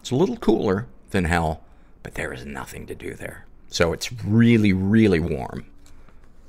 It's 0.00 0.10
a 0.10 0.16
little 0.16 0.36
cooler 0.38 0.86
than 1.10 1.26
hell, 1.26 1.62
but 2.02 2.14
there 2.14 2.32
is 2.32 2.46
nothing 2.46 2.86
to 2.86 2.94
do 2.94 3.14
there. 3.14 3.46
So 3.68 3.92
it's 3.92 4.10
really, 4.24 4.72
really 4.72 5.20
warm 5.20 5.66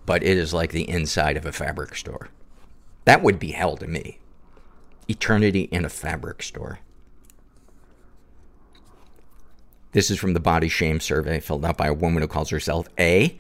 but 0.06 0.24
it 0.24 0.38
is 0.38 0.54
like 0.54 0.72
the 0.72 0.90
inside 0.90 1.38
of 1.38 1.46
a 1.46 1.52
fabric 1.52 1.96
store. 1.96 2.30
That 3.06 3.24
would 3.24 3.40
be 3.40 3.52
hell 3.52 3.78
to 3.78 3.88
me. 3.88 4.20
Eternity 5.08 5.62
in 5.72 5.86
a 5.86 5.90
fabric 5.90 6.42
store. 6.44 6.80
This 9.92 10.12
is 10.12 10.20
from 10.20 10.34
the 10.34 10.40
body 10.40 10.68
shame 10.68 11.00
survey 11.00 11.40
filled 11.40 11.64
out 11.64 11.78
by 11.78 11.88
a 11.88 11.94
woman 11.94 12.22
who 12.22 12.28
calls 12.28 12.50
herself 12.50 12.88
A. 13.00 13.38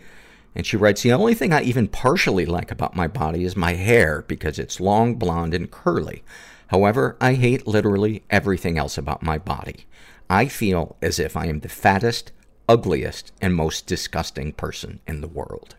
And 0.55 0.65
she 0.65 0.77
writes, 0.77 1.01
The 1.01 1.11
only 1.11 1.33
thing 1.33 1.51
I 1.51 1.63
even 1.63 1.87
partially 1.87 2.45
like 2.45 2.71
about 2.71 2.95
my 2.95 3.07
body 3.07 3.43
is 3.43 3.57
my 3.57 3.73
hair 3.73 4.23
because 4.27 4.57
it's 4.57 4.79
long, 4.79 5.15
blonde, 5.15 5.53
and 5.53 5.69
curly. 5.69 6.23
However, 6.67 7.17
I 7.19 7.33
hate 7.33 7.67
literally 7.67 8.23
everything 8.29 8.77
else 8.77 8.97
about 8.97 9.21
my 9.21 9.37
body. 9.37 9.85
I 10.29 10.47
feel 10.47 10.95
as 11.01 11.19
if 11.19 11.35
I 11.35 11.47
am 11.47 11.59
the 11.59 11.69
fattest, 11.69 12.31
ugliest, 12.69 13.33
and 13.41 13.53
most 13.53 13.85
disgusting 13.85 14.53
person 14.53 15.01
in 15.05 15.19
the 15.21 15.27
world 15.27 15.75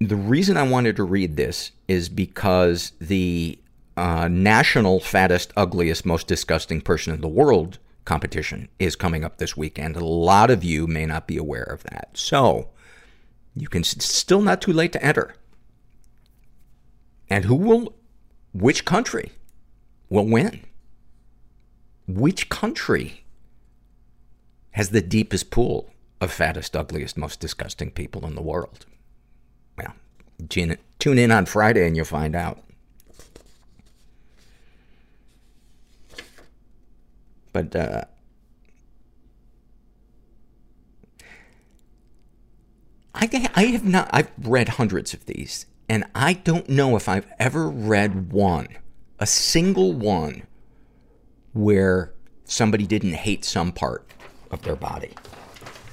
the 0.00 0.16
reason 0.16 0.56
I 0.56 0.62
wanted 0.62 0.96
to 0.96 1.04
read 1.04 1.36
this 1.36 1.72
is 1.86 2.08
because 2.08 2.92
the 3.00 3.58
uh, 4.00 4.28
national 4.28 4.98
fattest, 4.98 5.52
ugliest, 5.58 6.06
most 6.06 6.26
disgusting 6.26 6.80
person 6.80 7.12
in 7.12 7.20
the 7.20 7.28
world 7.28 7.78
competition 8.06 8.66
is 8.78 8.96
coming 8.96 9.24
up 9.24 9.36
this 9.36 9.58
weekend. 9.58 9.94
A 9.94 10.02
lot 10.02 10.50
of 10.50 10.64
you 10.64 10.86
may 10.86 11.04
not 11.04 11.26
be 11.26 11.36
aware 11.36 11.64
of 11.64 11.82
that. 11.82 12.08
So, 12.14 12.70
you 13.54 13.68
can 13.68 13.84
still 13.84 14.40
not 14.40 14.62
too 14.62 14.72
late 14.72 14.92
to 14.92 15.04
enter. 15.04 15.34
And 17.28 17.44
who 17.44 17.54
will, 17.56 17.94
which 18.54 18.86
country 18.86 19.32
will 20.08 20.26
win? 20.26 20.64
Which 22.08 22.48
country 22.48 23.24
has 24.70 24.90
the 24.90 25.02
deepest 25.02 25.50
pool 25.50 25.90
of 26.22 26.32
fattest, 26.32 26.74
ugliest, 26.74 27.18
most 27.18 27.38
disgusting 27.38 27.90
people 27.90 28.24
in 28.24 28.34
the 28.34 28.40
world? 28.40 28.86
Well, 29.76 29.92
tune 30.48 30.78
in 31.18 31.30
on 31.30 31.44
Friday 31.44 31.86
and 31.86 31.94
you'll 31.94 32.06
find 32.06 32.34
out. 32.34 32.64
But, 37.52 37.74
uh, 37.74 38.04
I, 43.14 43.50
I 43.54 43.64
have 43.66 43.84
not, 43.84 44.08
I've 44.12 44.30
read 44.38 44.70
hundreds 44.70 45.12
of 45.12 45.26
these, 45.26 45.66
and 45.88 46.04
I 46.14 46.34
don't 46.34 46.68
know 46.68 46.96
if 46.96 47.08
I've 47.08 47.26
ever 47.38 47.68
read 47.68 48.32
one, 48.32 48.68
a 49.18 49.26
single 49.26 49.92
one, 49.92 50.44
where 51.52 52.12
somebody 52.44 52.86
didn't 52.86 53.14
hate 53.14 53.44
some 53.44 53.72
part 53.72 54.06
of 54.50 54.62
their 54.62 54.76
body. 54.76 55.10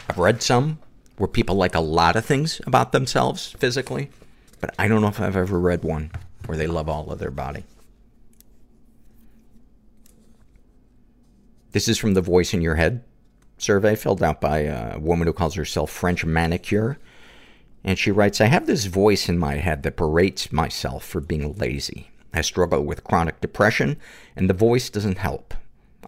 I've 0.10 0.18
read 0.18 0.42
some 0.42 0.80
where 1.18 1.28
people 1.28 1.56
like 1.56 1.76
a 1.76 1.80
lot 1.80 2.16
of 2.16 2.26
things 2.26 2.62
about 2.68 2.92
themselves 2.92 3.52
physically, 3.58 4.10
but 4.62 4.74
I 4.78 4.88
don't 4.88 5.02
know 5.02 5.08
if 5.08 5.20
I've 5.20 5.36
ever 5.36 5.60
read 5.60 5.84
one 5.84 6.12
where 6.46 6.58
they 6.58 6.68
love 6.68 6.88
all 6.88 7.12
of 7.12 7.20
their 7.20 7.32
body. 7.32 7.64
This 11.72 11.88
is 11.88 11.98
from 11.98 12.14
the 12.14 12.22
Voice 12.22 12.54
in 12.54 12.62
Your 12.62 12.76
Head 12.76 13.04
survey 13.58 13.96
filled 13.96 14.24
out 14.24 14.40
by 14.40 14.60
a 14.60 15.00
woman 15.00 15.28
who 15.28 15.34
calls 15.34 15.56
herself 15.56 15.92
French 15.92 16.24
Manicure. 16.24 16.98
And 17.84 17.98
she 17.98 18.12
writes, 18.12 18.42
I 18.42 18.46
have 18.46 18.68
this 18.68 18.86
voice 18.86 19.30
in 19.30 19.38
my 19.38 19.56
head 19.56 19.84
that 19.84 19.98
berates 19.98 20.52
myself 20.52 21.04
for 21.06 21.22
being 21.22 21.54
lazy. 21.56 22.12
I 22.34 22.42
struggle 22.42 22.84
with 22.84 23.04
chronic 23.04 23.40
depression, 23.42 23.98
and 24.36 24.50
the 24.50 24.54
voice 24.54 24.90
doesn't 24.90 25.18
help. 25.18 25.54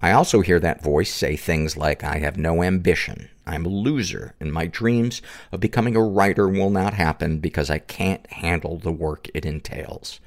I 0.01 0.11
also 0.11 0.41
hear 0.41 0.59
that 0.59 0.83
voice 0.83 1.13
say 1.13 1.35
things 1.35 1.75
like, 1.75 2.03
I 2.03 2.19
have 2.19 2.37
no 2.37 2.63
ambition. 2.63 3.29
I'm 3.45 3.65
a 3.65 3.69
loser, 3.69 4.35
and 4.39 4.53
my 4.53 4.67
dreams 4.67 5.21
of 5.51 5.59
becoming 5.59 5.95
a 5.95 6.03
writer 6.03 6.47
will 6.47 6.69
not 6.69 6.93
happen 6.93 7.39
because 7.39 7.69
I 7.69 7.79
can't 7.79 8.25
handle 8.31 8.77
the 8.77 8.91
work 8.91 9.27
it 9.33 9.45
entails. 9.45 10.19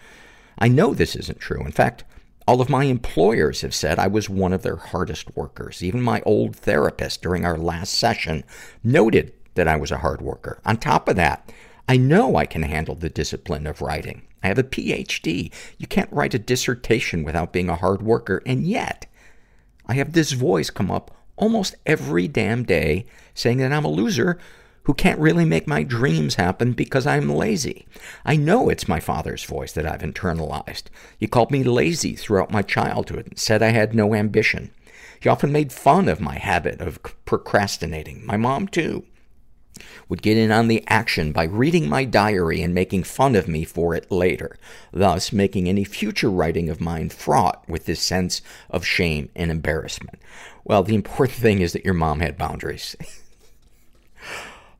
I 0.58 0.68
know 0.68 0.92
this 0.92 1.14
isn't 1.16 1.40
true. 1.40 1.64
In 1.64 1.72
fact, 1.72 2.04
all 2.46 2.60
of 2.60 2.68
my 2.68 2.84
employers 2.84 3.60
have 3.60 3.74
said 3.74 3.98
I 3.98 4.08
was 4.08 4.28
one 4.28 4.52
of 4.52 4.62
their 4.62 4.76
hardest 4.76 5.36
workers. 5.36 5.82
Even 5.82 6.02
my 6.02 6.20
old 6.22 6.56
therapist 6.56 7.22
during 7.22 7.44
our 7.44 7.56
last 7.56 7.94
session 7.94 8.44
noted 8.82 9.32
that 9.54 9.68
I 9.68 9.76
was 9.76 9.90
a 9.90 9.98
hard 9.98 10.20
worker. 10.20 10.60
On 10.64 10.76
top 10.76 11.08
of 11.08 11.16
that, 11.16 11.52
I 11.88 11.96
know 11.96 12.36
I 12.36 12.46
can 12.46 12.62
handle 12.62 12.94
the 12.94 13.10
discipline 13.10 13.66
of 13.66 13.82
writing. 13.82 14.22
I 14.42 14.48
have 14.48 14.58
a 14.58 14.64
PhD. 14.64 15.52
You 15.78 15.86
can't 15.86 16.12
write 16.12 16.34
a 16.34 16.38
dissertation 16.38 17.22
without 17.22 17.52
being 17.52 17.68
a 17.68 17.76
hard 17.76 18.02
worker, 18.02 18.42
and 18.44 18.66
yet, 18.66 19.06
I 19.86 19.94
have 19.94 20.12
this 20.12 20.32
voice 20.32 20.70
come 20.70 20.90
up 20.90 21.16
almost 21.36 21.74
every 21.86 22.28
damn 22.28 22.64
day 22.64 23.06
saying 23.34 23.58
that 23.58 23.72
I'm 23.72 23.84
a 23.84 23.90
loser 23.90 24.38
who 24.84 24.94
can't 24.94 25.20
really 25.20 25.44
make 25.44 25.66
my 25.66 25.82
dreams 25.82 26.34
happen 26.34 26.72
because 26.72 27.06
I'm 27.06 27.28
lazy. 27.28 27.86
I 28.24 28.36
know 28.36 28.68
it's 28.68 28.88
my 28.88 29.00
father's 29.00 29.44
voice 29.44 29.72
that 29.72 29.86
I've 29.86 30.00
internalized. 30.00 30.84
He 31.18 31.26
called 31.26 31.50
me 31.50 31.62
lazy 31.62 32.14
throughout 32.14 32.50
my 32.50 32.62
childhood 32.62 33.26
and 33.28 33.38
said 33.38 33.62
I 33.62 33.68
had 33.68 33.94
no 33.94 34.14
ambition. 34.14 34.70
He 35.20 35.28
often 35.28 35.52
made 35.52 35.72
fun 35.72 36.08
of 36.08 36.20
my 36.20 36.38
habit 36.38 36.80
of 36.80 37.00
procrastinating. 37.24 38.26
My 38.26 38.36
mom, 38.36 38.66
too 38.68 39.04
would 40.08 40.22
get 40.22 40.36
in 40.36 40.50
on 40.50 40.68
the 40.68 40.84
action 40.88 41.32
by 41.32 41.44
reading 41.44 41.88
my 41.88 42.04
diary 42.04 42.62
and 42.62 42.74
making 42.74 43.02
fun 43.02 43.34
of 43.34 43.48
me 43.48 43.64
for 43.64 43.94
it 43.94 44.10
later, 44.10 44.58
thus 44.92 45.32
making 45.32 45.68
any 45.68 45.84
future 45.84 46.30
writing 46.30 46.68
of 46.68 46.80
mine 46.80 47.08
fraught 47.08 47.66
with 47.68 47.86
this 47.86 48.00
sense 48.00 48.42
of 48.70 48.84
shame 48.84 49.30
and 49.34 49.50
embarrassment. 49.50 50.20
Well, 50.64 50.82
the 50.82 50.94
important 50.94 51.38
thing 51.38 51.60
is 51.60 51.72
that 51.72 51.84
your 51.84 51.94
mom 51.94 52.20
had 52.20 52.36
boundaries. 52.36 52.96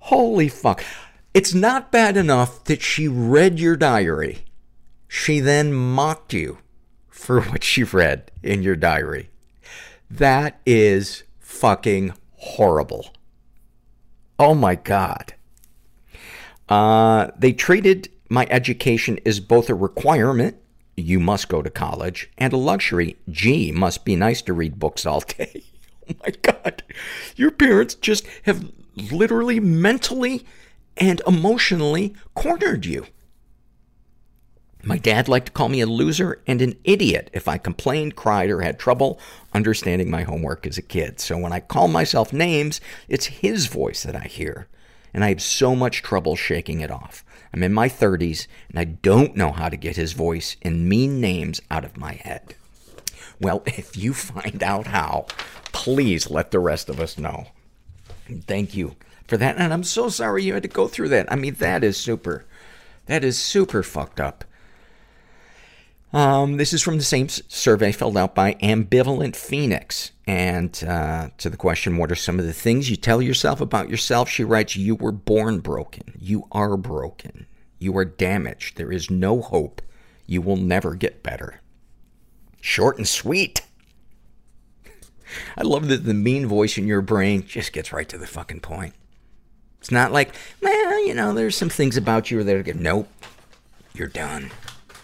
Holy 0.07 0.49
fuck. 0.49 0.85
It's 1.33 1.55
not 1.55 1.93
bad 1.93 2.17
enough 2.17 2.65
that 2.65 2.83
she 2.83 3.07
read 3.07 3.61
your 3.61 3.77
diary. 3.77 4.45
She 5.07 5.39
then 5.39 5.73
mocked 5.73 6.33
you 6.33 6.59
for 7.09 7.41
what 7.43 7.63
she 7.63 7.85
read 7.85 8.33
in 8.43 8.65
your 8.65 8.75
diary. 8.75 9.31
That 10.11 10.61
is 10.67 11.23
fucking 11.39 12.15
horrible. 12.37 13.15
Oh 14.41 14.55
my 14.57 14.75
God. 14.75 15.35
Uh, 16.69 17.29
they 17.39 17.53
treated 17.53 18.11
my 18.29 18.49
education 18.51 19.21
as 19.25 19.39
both 19.39 19.71
a 19.71 19.75
requirement, 19.75 20.57
you 20.97 21.21
must 21.21 21.49
go 21.49 21.63
to 21.63 21.71
college, 21.71 22.29
and 22.37 22.53
a 22.53 22.57
luxury, 22.57 23.17
gee, 23.31 23.71
must 23.71 24.05
be 24.05 24.17
nice 24.17 24.43
to 24.43 24.53
read 24.53 24.81
books 24.81 25.07
all 25.07 25.21
day. 25.39 25.63
oh 26.11 26.15
my 26.25 26.33
God. 26.43 26.83
Your 27.37 27.53
parents 27.53 27.95
just 27.95 28.27
have 28.43 28.73
literally 28.97 29.61
mentally 29.61 30.45
and 30.97 31.21
emotionally 31.27 32.15
cornered 32.35 32.85
you. 32.87 33.07
My 34.85 34.99
dad 34.99 35.29
liked 35.29 35.47
to 35.47 35.53
call 35.53 35.69
me 35.69 35.81
a 35.81 35.87
loser 35.87 36.43
and 36.47 36.61
an 36.61 36.75
idiot 36.83 37.31
if 37.33 37.47
I 37.47 37.57
complained, 37.57 38.17
cried, 38.17 38.51
or 38.51 38.63
had 38.63 38.81
trouble 38.81 39.21
understanding 39.53 40.11
my 40.11 40.23
homework 40.25 40.67
as 40.67 40.77
a 40.77 40.83
kid. 40.83 41.21
So 41.21 41.39
when 41.39 41.53
I 41.53 41.61
call 41.61 41.87
myself 41.87 42.33
names, 42.33 42.81
it's 43.09 43.27
his 43.27 43.67
voice 43.67 44.03
that 44.03 44.17
I 44.17 44.25
hear. 44.25 44.67
And 45.15 45.23
I 45.23 45.29
have 45.29 45.43
so 45.43 45.77
much 45.77 46.03
trouble 46.03 46.35
shaking 46.35 46.81
it 46.81 46.91
off. 46.91 47.25
I'm 47.55 47.63
in 47.63 47.73
my 47.73 47.89
30s 47.89 48.49
and 48.71 48.79
I 48.79 48.85
don't 48.85 49.37
know 49.37 49.53
how 49.53 49.69
to 49.69 49.77
get 49.77 49.97
his 49.97 50.15
voice 50.15 50.57
and 50.63 50.89
mean 50.89 51.21
names 51.21 51.61
out 51.71 51.85
of 51.85 51.97
my 51.97 52.15
head. 52.15 52.57
Well, 53.41 53.63
if 53.67 53.97
you 53.97 54.15
find 54.15 54.63
out 54.65 54.89
how, 54.89 55.27
please 55.73 56.29
let 56.29 56.51
the 56.51 56.59
rest 56.59 56.89
of 56.89 56.99
us 56.99 57.19
know. 57.19 57.47
Thank 58.41 58.75
you 58.75 58.97
for 59.29 59.37
that. 59.37 59.57
And 59.57 59.73
I'm 59.73 59.85
so 59.85 60.09
sorry 60.09 60.43
you 60.43 60.55
had 60.55 60.63
to 60.63 60.69
go 60.69 60.89
through 60.89 61.09
that. 61.11 61.31
I 61.31 61.37
mean, 61.37 61.55
that 61.55 61.85
is 61.85 61.97
super. 61.97 62.45
That 63.07 63.25
is 63.25 63.39
super 63.39 63.83
fucked 63.83 64.21
up. 64.21 64.45
Um, 66.13 66.59
this 66.59 66.73
is 66.73 66.83
from 66.83 66.99
the 66.99 67.05
same 67.05 67.29
survey 67.29 67.91
filled 67.91 68.19
out 68.19 68.35
by 68.35 68.55
Ambivalent 68.55 69.35
Phoenix. 69.35 70.13
And 70.27 70.83
uh, 70.87 71.31
to 71.39 71.49
the 71.49 71.57
question, 71.57 71.97
what 71.97 72.13
are 72.13 72.17
some 72.17 72.39
of 72.39 72.45
the 72.45 72.53
things 72.53 72.91
you 72.91 72.97
tell 72.97 73.23
yourself 73.23 73.61
about 73.61 73.89
yourself? 73.89 74.29
She 74.29 74.45
writes, 74.45 74.77
You 74.77 74.95
were 74.95 75.13
born 75.13 75.61
broken. 75.61 76.17
You 76.21 76.47
are 76.53 76.77
broken. 76.77 77.47
You 77.79 77.97
are 77.97 78.05
damaged. 78.05 78.77
There 78.77 78.93
is 78.93 79.11
no 79.11 79.41
hope. 79.41 79.81
You 80.27 80.43
will 80.43 80.57
never 80.57 80.95
get 80.95 81.23
better. 81.23 81.61
Short 82.61 82.99
and 82.99 83.09
sweet. 83.09 83.63
I 85.57 85.63
love 85.63 85.89
that 85.89 86.05
the 86.05 86.15
mean 86.15 86.47
voice 86.47 86.79
in 86.79 86.87
your 86.87 87.03
brain 87.03 87.45
just 87.47 87.73
gets 87.73 87.93
right 87.93 88.09
to 88.09 88.19
the 88.19 88.27
fucking 88.27 88.61
point. 88.61 88.95
It's 89.81 89.91
not 89.91 90.13
like, 90.13 90.35
well, 90.61 91.07
you 91.07 91.15
know, 91.15 91.35
there's 91.35 91.57
some 91.57 91.69
things 91.69 91.97
about 91.97 92.31
you 92.31 92.43
that 92.43 92.57
are 92.57 92.63
good. 92.63 92.81
Nope. 92.81 93.09
You're 93.95 94.09
done. 94.09 94.51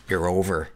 You're 0.08 0.28
over. 0.28 0.70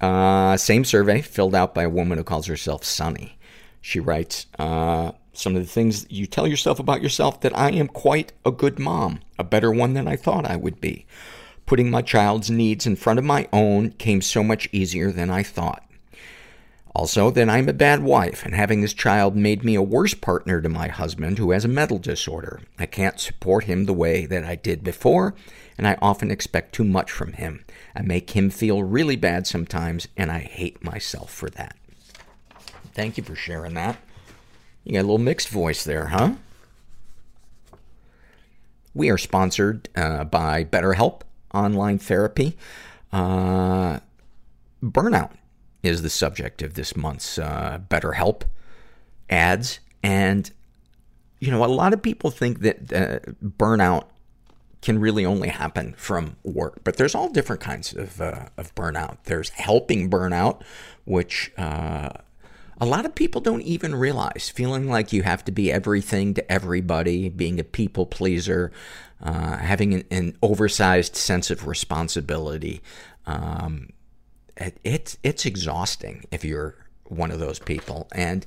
Uh, 0.00 0.56
same 0.56 0.84
survey 0.84 1.22
filled 1.22 1.54
out 1.54 1.74
by 1.74 1.84
a 1.84 1.88
woman 1.88 2.18
who 2.18 2.24
calls 2.24 2.46
herself 2.46 2.84
Sunny. 2.84 3.38
She 3.80 4.00
writes, 4.00 4.46
uh, 4.58 5.12
some 5.32 5.56
of 5.56 5.62
the 5.62 5.68
things 5.68 6.06
you 6.10 6.26
tell 6.26 6.46
yourself 6.46 6.78
about 6.78 7.02
yourself 7.02 7.40
that 7.40 7.56
I 7.56 7.70
am 7.70 7.88
quite 7.88 8.32
a 8.44 8.50
good 8.50 8.78
mom, 8.78 9.20
a 9.38 9.44
better 9.44 9.70
one 9.70 9.94
than 9.94 10.06
I 10.06 10.16
thought 10.16 10.44
I 10.44 10.56
would 10.56 10.80
be. 10.80 11.06
Putting 11.66 11.90
my 11.90 12.02
child's 12.02 12.50
needs 12.50 12.86
in 12.86 12.96
front 12.96 13.18
of 13.18 13.24
my 13.24 13.48
own 13.52 13.92
came 13.92 14.20
so 14.20 14.42
much 14.42 14.68
easier 14.72 15.10
than 15.10 15.30
I 15.30 15.42
thought. 15.42 15.84
Also, 16.94 17.30
that 17.30 17.48
I'm 17.48 17.70
a 17.70 17.72
bad 17.72 18.02
wife, 18.02 18.44
and 18.44 18.54
having 18.54 18.82
this 18.82 18.92
child 18.92 19.34
made 19.34 19.64
me 19.64 19.74
a 19.74 19.82
worse 19.82 20.12
partner 20.12 20.60
to 20.60 20.68
my 20.68 20.88
husband 20.88 21.38
who 21.38 21.50
has 21.50 21.64
a 21.64 21.68
mental 21.68 21.98
disorder. 21.98 22.60
I 22.78 22.84
can't 22.84 23.18
support 23.18 23.64
him 23.64 23.86
the 23.86 23.94
way 23.94 24.26
that 24.26 24.44
I 24.44 24.56
did 24.56 24.84
before, 24.84 25.34
and 25.78 25.88
I 25.88 25.96
often 26.02 26.30
expect 26.30 26.74
too 26.74 26.84
much 26.84 27.10
from 27.10 27.32
him. 27.32 27.64
I 27.96 28.02
make 28.02 28.30
him 28.30 28.50
feel 28.50 28.82
really 28.82 29.16
bad 29.16 29.46
sometimes, 29.46 30.06
and 30.18 30.30
I 30.30 30.40
hate 30.40 30.84
myself 30.84 31.32
for 31.32 31.48
that. 31.50 31.76
Thank 32.92 33.16
you 33.16 33.24
for 33.24 33.34
sharing 33.34 33.72
that. 33.74 33.96
You 34.84 34.92
got 34.92 35.00
a 35.00 35.02
little 35.02 35.16
mixed 35.16 35.48
voice 35.48 35.84
there, 35.84 36.08
huh? 36.08 36.32
We 38.92 39.08
are 39.08 39.16
sponsored 39.16 39.88
uh, 39.96 40.24
by 40.24 40.64
BetterHelp 40.64 41.22
Online 41.54 41.98
Therapy. 41.98 42.58
Uh, 43.10 44.00
burnout 44.82 45.30
is 45.82 46.02
the 46.02 46.10
subject 46.10 46.62
of 46.62 46.74
this 46.74 46.96
month's 46.96 47.38
uh, 47.38 47.80
BetterHelp 47.88 48.42
ads. 49.28 49.80
And, 50.02 50.50
you 51.40 51.50
know, 51.50 51.64
a 51.64 51.66
lot 51.66 51.92
of 51.92 52.02
people 52.02 52.30
think 52.30 52.60
that 52.60 52.92
uh, 52.92 53.32
burnout 53.44 54.04
can 54.82 54.98
really 54.98 55.24
only 55.24 55.48
happen 55.48 55.94
from 55.96 56.36
work. 56.42 56.80
But 56.84 56.96
there's 56.96 57.14
all 57.14 57.28
different 57.28 57.62
kinds 57.62 57.94
of, 57.94 58.20
uh, 58.20 58.46
of 58.56 58.74
burnout. 58.74 59.18
There's 59.24 59.50
helping 59.50 60.10
burnout, 60.10 60.62
which 61.04 61.52
uh, 61.56 62.10
a 62.80 62.86
lot 62.86 63.06
of 63.06 63.14
people 63.14 63.40
don't 63.40 63.62
even 63.62 63.94
realize. 63.94 64.50
Feeling 64.52 64.88
like 64.88 65.12
you 65.12 65.22
have 65.22 65.44
to 65.44 65.52
be 65.52 65.70
everything 65.70 66.34
to 66.34 66.52
everybody, 66.52 67.28
being 67.28 67.60
a 67.60 67.64
people 67.64 68.06
pleaser, 68.06 68.72
uh, 69.22 69.56
having 69.58 69.94
an, 69.94 70.04
an, 70.10 70.36
oversized 70.42 71.14
sense 71.14 71.48
of 71.48 71.68
responsibility. 71.68 72.82
Um, 73.24 73.90
it's 74.56 75.18
it's 75.22 75.46
exhausting 75.46 76.24
if 76.30 76.44
you're 76.44 76.76
one 77.04 77.30
of 77.30 77.38
those 77.38 77.58
people, 77.58 78.08
and 78.12 78.46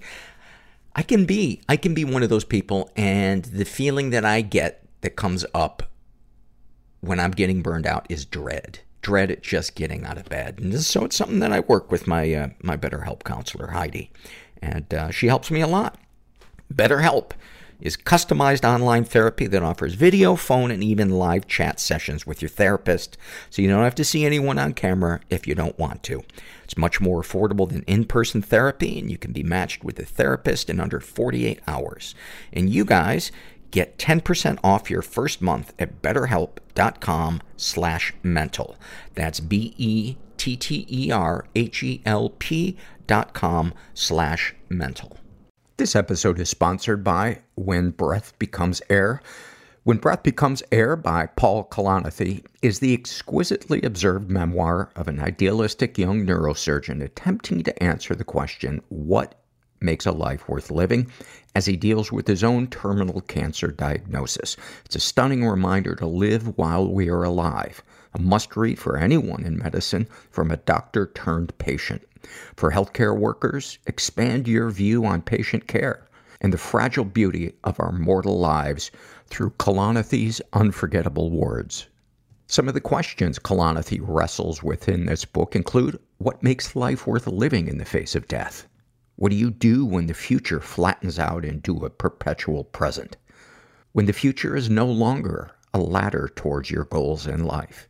I 0.95 1.03
can 1.03 1.25
be 1.25 1.61
I 1.67 1.77
can 1.77 1.93
be 1.93 2.05
one 2.05 2.23
of 2.23 2.29
those 2.29 2.45
people, 2.45 2.91
and 2.95 3.45
the 3.45 3.65
feeling 3.65 4.09
that 4.11 4.25
I 4.25 4.41
get 4.41 4.85
that 5.01 5.15
comes 5.15 5.45
up 5.53 5.83
when 7.05 7.19
I'm 7.19 7.31
getting 7.31 7.61
burned 7.61 7.85
out 7.85 8.05
is 8.09 8.25
dread. 8.25 8.79
Dread 9.01 9.29
at 9.29 9.43
just 9.43 9.75
getting 9.75 10.03
out 10.05 10.17
of 10.17 10.25
bed. 10.25 10.59
And 10.59 10.81
so 10.81 11.05
it's 11.05 11.15
something 11.15 11.39
that 11.39 11.51
I 11.51 11.59
work 11.59 11.91
with 11.91 12.07
my, 12.07 12.33
uh, 12.33 12.47
my 12.63 12.75
BetterHelp 12.75 13.23
counselor, 13.23 13.67
Heidi. 13.67 14.11
And 14.61 14.91
uh, 14.93 15.11
she 15.11 15.27
helps 15.27 15.51
me 15.51 15.61
a 15.61 15.67
lot. 15.67 15.99
BetterHelp 16.73 17.31
is 17.79 17.97
customized 17.97 18.63
online 18.63 19.03
therapy 19.03 19.47
that 19.47 19.63
offers 19.63 19.93
video, 19.93 20.35
phone, 20.35 20.71
and 20.71 20.83
even 20.83 21.09
live 21.09 21.47
chat 21.47 21.79
sessions 21.79 22.25
with 22.25 22.41
your 22.41 22.49
therapist, 22.49 23.17
so 23.49 23.61
you 23.61 23.67
don't 23.67 23.83
have 23.83 23.95
to 23.95 24.05
see 24.05 24.25
anyone 24.25 24.57
on 24.57 24.73
camera 24.73 25.21
if 25.29 25.47
you 25.47 25.55
don't 25.55 25.77
want 25.77 26.03
to. 26.03 26.23
It's 26.63 26.77
much 26.77 26.99
more 26.99 27.21
affordable 27.21 27.69
than 27.69 27.83
in-person 27.83 28.41
therapy, 28.41 28.99
and 28.99 29.11
you 29.11 29.17
can 29.17 29.31
be 29.31 29.43
matched 29.43 29.83
with 29.83 29.99
a 29.99 30.05
therapist 30.05 30.69
in 30.69 30.79
under 30.79 30.99
48 30.99 31.59
hours. 31.67 32.15
And 32.51 32.69
you 32.69 32.85
guys 32.85 33.31
Get 33.75 33.97
10% 33.97 34.59
off 34.63 34.89
your 34.89 35.01
first 35.01 35.41
month 35.41 35.73
at 35.77 36.01
betterhelp.com 36.01 37.41
slash 37.57 38.13
mental. 38.23 38.77
That's 39.15 39.41
B-E-T-T-E-R-H-E-L-P 39.41 40.17
dot 43.07 43.33
com 43.33 43.73
slash 43.93 44.55
mental. 44.69 45.17
This 45.77 45.93
episode 45.93 46.39
is 46.39 46.49
sponsored 46.49 47.03
by 47.03 47.39
When 47.55 47.89
Breath 47.89 48.39
Becomes 48.39 48.81
Air. 48.89 49.21
When 49.83 49.97
Breath 49.97 50.23
Becomes 50.23 50.63
Air 50.71 50.95
by 50.95 51.25
Paul 51.25 51.65
Kalanithi 51.65 52.45
is 52.61 52.79
the 52.79 52.93
exquisitely 52.93 53.81
observed 53.81 54.31
memoir 54.31 54.89
of 54.95 55.09
an 55.09 55.19
idealistic 55.19 55.97
young 55.97 56.25
neurosurgeon 56.25 57.03
attempting 57.03 57.61
to 57.63 57.83
answer 57.83 58.15
the 58.15 58.23
question, 58.23 58.81
what 58.87 59.37
makes 59.81 60.05
a 60.05 60.13
life 60.13 60.47
worth 60.47 60.71
living 60.71 61.11
as 61.55 61.65
he 61.65 61.75
deals 61.75 62.09
with 62.09 62.25
his 62.25 62.41
own 62.41 62.67
terminal 62.67 63.19
cancer 63.19 63.67
diagnosis. 63.67 64.55
It's 64.85 64.95
a 64.95 65.01
stunning 65.01 65.45
reminder 65.45 65.93
to 65.95 66.07
live 66.07 66.57
while 66.57 66.89
we 66.89 67.09
are 67.09 67.23
alive. 67.23 67.83
A 68.13 68.19
must 68.19 68.55
read 68.55 68.79
for 68.79 68.95
anyone 68.95 69.43
in 69.43 69.57
medicine 69.57 70.07
from 70.31 70.51
a 70.51 70.57
doctor 70.57 71.07
turned 71.07 71.57
patient. 71.57 72.07
For 72.55 72.71
healthcare 72.71 73.17
workers, 73.17 73.79
expand 73.87 74.47
your 74.47 74.69
view 74.69 75.05
on 75.05 75.21
patient 75.21 75.67
care 75.67 76.07
and 76.41 76.51
the 76.53 76.57
fragile 76.57 77.05
beauty 77.05 77.53
of 77.63 77.79
our 77.79 77.91
mortal 77.91 78.39
lives 78.39 78.91
through 79.27 79.51
Kalanithi's 79.51 80.41
unforgettable 80.53 81.31
words. 81.31 81.87
Some 82.47 82.67
of 82.67 82.73
the 82.73 82.81
questions 82.81 83.39
Kalanithi 83.39 83.99
wrestles 84.01 84.61
with 84.61 84.87
in 84.87 85.07
this 85.07 85.25
book 85.25 85.55
include 85.55 85.99
what 86.19 86.43
makes 86.43 86.75
life 86.75 87.07
worth 87.07 87.25
living 87.25 87.67
in 87.67 87.79
the 87.79 87.85
face 87.85 88.15
of 88.15 88.27
death? 88.27 88.67
What 89.15 89.29
do 89.29 89.35
you 89.35 89.49
do 89.49 89.85
when 89.85 90.07
the 90.07 90.13
future 90.13 90.59
flattens 90.59 91.17
out 91.17 91.45
into 91.45 91.85
a 91.85 91.89
perpetual 91.89 92.63
present? 92.63 93.17
When 93.93 94.05
the 94.05 94.13
future 94.13 94.55
is 94.55 94.69
no 94.69 94.85
longer 94.85 95.51
a 95.73 95.79
ladder 95.79 96.29
towards 96.35 96.69
your 96.69 96.83
goals 96.85 97.25
in 97.25 97.45
life? 97.45 97.89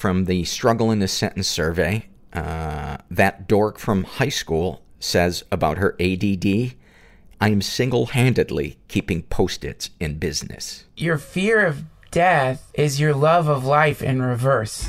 from 0.00 0.24
the 0.24 0.44
Struggle 0.44 0.90
in 0.90 1.02
a 1.02 1.08
Sentence 1.08 1.46
survey, 1.46 2.06
uh, 2.32 2.96
that 3.10 3.46
dork 3.46 3.78
from 3.78 4.04
high 4.04 4.30
school 4.30 4.80
says 4.98 5.44
about 5.52 5.76
her 5.76 5.94
ADD, 6.00 6.74
I 7.38 7.50
am 7.50 7.60
single-handedly 7.60 8.78
keeping 8.88 9.24
post-its 9.24 9.90
in 10.00 10.18
business. 10.18 10.84
Your 10.96 11.18
fear 11.18 11.66
of 11.66 11.84
death 12.10 12.70
is 12.72 12.98
your 12.98 13.14
love 13.14 13.46
of 13.46 13.66
life 13.66 14.02
in 14.02 14.22
reverse. 14.22 14.88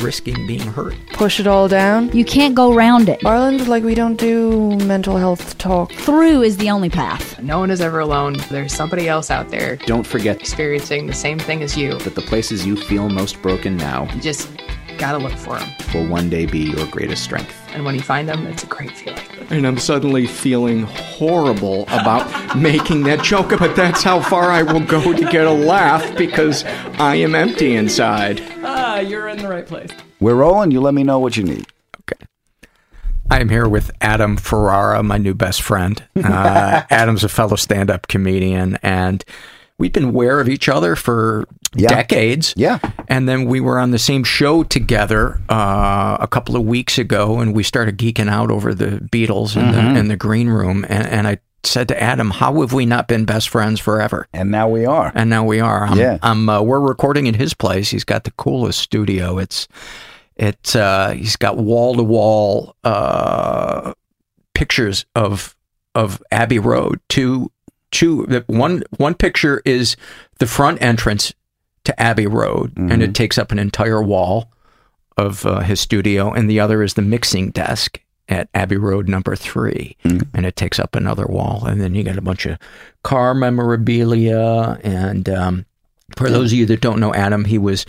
risking 0.00 0.46
being 0.46 0.60
hurt. 0.60 0.94
Push 1.12 1.40
it 1.40 1.46
all 1.46 1.68
down. 1.68 2.10
You 2.12 2.24
can't 2.24 2.54
go 2.54 2.72
round 2.74 3.08
it. 3.08 3.24
Ireland, 3.24 3.68
like 3.68 3.82
we 3.84 3.94
don't 3.94 4.16
do 4.16 4.76
mental 4.86 5.16
health 5.16 5.58
talk. 5.58 5.92
Through 5.92 6.42
is 6.42 6.56
the 6.56 6.70
only 6.70 6.90
path. 6.90 7.40
No 7.42 7.58
one 7.58 7.70
is 7.70 7.80
ever 7.80 8.00
alone. 8.00 8.36
There's 8.50 8.72
somebody 8.74 9.08
else 9.08 9.30
out 9.30 9.48
there 9.50 9.76
Don't 9.86 10.06
forget 10.06 10.40
experiencing 10.40 11.06
the 11.06 11.14
same 11.14 11.38
thing 11.38 11.62
as 11.62 11.76
you. 11.76 11.98
that 11.98 12.14
the 12.14 12.22
places 12.22 12.66
you 12.66 12.76
feel 12.76 13.08
most 13.08 13.40
broken 13.42 13.76
now 13.76 14.08
You 14.14 14.20
just 14.20 14.48
gotta 14.98 15.18
look 15.18 15.32
for 15.32 15.58
them. 15.58 15.68
will 15.94 16.06
one 16.08 16.28
day 16.30 16.46
be 16.46 16.58
your 16.60 16.86
greatest 16.86 17.22
strength. 17.24 17.54
And 17.72 17.84
when 17.84 17.94
you 17.94 18.00
find 18.00 18.28
them, 18.28 18.46
it's 18.46 18.64
a 18.64 18.66
great 18.66 18.90
feeling. 18.92 19.20
And 19.50 19.66
I'm 19.66 19.78
suddenly 19.78 20.26
feeling 20.26 20.82
horrible 20.82 21.82
about 21.84 22.56
making 22.56 23.04
that 23.04 23.22
joke, 23.22 23.50
but 23.58 23.76
that's 23.76 24.02
how 24.02 24.20
far 24.20 24.50
I 24.50 24.62
will 24.62 24.84
go 24.84 25.12
to 25.12 25.30
get 25.30 25.46
a 25.46 25.52
laugh 25.52 26.16
because 26.16 26.64
I 26.98 27.16
am 27.16 27.34
empty 27.34 27.74
inside. 27.74 28.42
Ah, 28.62 28.98
you're 29.00 29.28
in 29.28 29.38
the 29.38 29.48
right 29.48 29.66
place. 29.66 29.90
We're 30.20 30.34
rolling. 30.34 30.70
You 30.70 30.80
let 30.80 30.94
me 30.94 31.04
know 31.04 31.18
what 31.18 31.36
you 31.36 31.44
need. 31.44 31.66
Okay. 32.00 32.24
I 33.30 33.40
am 33.40 33.48
here 33.48 33.68
with 33.68 33.90
Adam 34.00 34.36
Ferrara, 34.36 35.02
my 35.02 35.18
new 35.18 35.34
best 35.34 35.62
friend. 35.62 36.02
Uh, 36.16 36.82
Adam's 36.90 37.22
a 37.24 37.28
fellow 37.28 37.56
stand 37.56 37.90
up 37.90 38.08
comedian, 38.08 38.78
and 38.82 39.24
we've 39.78 39.92
been 39.92 40.04
aware 40.04 40.40
of 40.40 40.48
each 40.48 40.68
other 40.68 40.96
for 40.96 41.46
Yeah. 41.74 41.88
decades. 41.88 42.52
Yeah. 42.56 42.78
And 43.08 43.28
then 43.28 43.44
we 43.46 43.60
were 43.60 43.78
on 43.78 43.90
the 43.90 43.98
same 43.98 44.24
show 44.24 44.62
together 44.64 45.40
uh, 45.48 46.16
a 46.20 46.26
couple 46.28 46.56
of 46.56 46.62
weeks 46.64 46.98
ago, 46.98 47.38
and 47.40 47.54
we 47.54 47.62
started 47.62 47.96
geeking 47.98 48.28
out 48.30 48.50
over 48.50 48.74
the 48.74 49.00
Beatles 49.12 49.56
in, 49.56 49.62
Mhm. 49.66 49.94
the, 49.94 50.00
in 50.00 50.08
the 50.08 50.16
green 50.16 50.48
room. 50.48 50.84
And, 50.88 51.06
and 51.06 51.28
I 51.28 51.38
said 51.64 51.88
to 51.88 52.02
Adam, 52.02 52.30
"How 52.30 52.60
have 52.62 52.72
we 52.72 52.86
not 52.86 53.08
been 53.08 53.24
best 53.24 53.48
friends 53.50 53.80
forever?" 53.80 54.26
And 54.32 54.50
now 54.50 54.68
we 54.68 54.86
are. 54.86 55.12
And 55.14 55.28
now 55.28 55.44
we 55.44 55.60
are. 55.60 55.84
I'm, 55.86 55.98
Yeah. 55.98 56.18
I'm, 56.22 56.48
uh, 56.48 56.62
we're 56.62 56.80
recording 56.80 57.26
in 57.26 57.34
his 57.34 57.52
place. 57.54 57.90
He's 57.90 58.04
got 58.04 58.24
the 58.24 58.30
coolest 58.32 58.78
studio. 58.80 59.38
It's 59.38 59.68
it's 60.36 60.74
uh, 60.76 61.10
he's 61.16 61.36
got 61.36 61.56
wall 61.58 61.96
to 61.96 62.02
wall 62.02 62.74
pictures 64.54 65.04
of 65.14 65.54
of 65.94 66.22
Abbey 66.30 66.58
Road. 66.58 67.00
Two 67.08 67.50
two 67.90 68.26
the 68.26 68.44
one 68.46 68.82
one 68.96 69.14
picture 69.14 69.62
is 69.64 69.96
the 70.38 70.46
front 70.46 70.82
entrance 70.82 71.32
to 71.84 72.00
Abbey 72.00 72.26
Road, 72.26 72.72
and 72.76 73.02
it 73.02 73.14
takes 73.14 73.38
up 73.38 73.50
an 73.52 73.58
entire 73.58 74.02
wall 74.02 74.52
of 75.16 75.44
uh, 75.46 75.60
his 75.60 75.80
studio, 75.80 76.32
and 76.32 76.48
the 76.48 76.60
other 76.60 76.82
is 76.82 76.94
the 76.94 77.02
mixing 77.02 77.50
desk 77.50 78.00
at 78.28 78.48
Abbey 78.52 78.76
Road 78.76 79.08
number 79.08 79.34
3 79.34 79.96
and 80.34 80.44
it 80.44 80.54
takes 80.54 80.78
up 80.78 80.94
another 80.94 81.26
wall, 81.26 81.64
and 81.66 81.80
then 81.80 81.94
you 81.94 82.02
got 82.04 82.18
a 82.18 82.22
bunch 82.22 82.44
of 82.44 82.58
car 83.02 83.34
memorabilia, 83.34 84.78
and 84.84 85.28
um, 85.30 85.64
for 86.16 86.28
those 86.28 86.52
of 86.52 86.58
you 86.58 86.66
that 86.66 86.80
don't 86.82 87.00
know 87.00 87.14
Adam, 87.14 87.44
he 87.44 87.56
was 87.58 87.86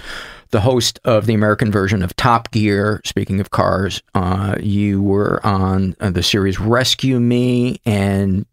the 0.52 0.62
host 0.62 1.00
of 1.04 1.26
the 1.26 1.34
American 1.34 1.72
version 1.72 2.02
of 2.02 2.16
Top 2.16 2.52
Gear. 2.52 3.02
Speaking 3.06 3.40
of 3.40 3.52
cars, 3.52 4.02
uh, 4.16 4.56
you 4.60 5.02
were 5.02 5.46
on 5.46 5.96
uh, 6.00 6.10
the 6.10 6.24
series 6.24 6.60
Rescue 6.60 7.20
Me, 7.20 7.82
and 7.86 8.46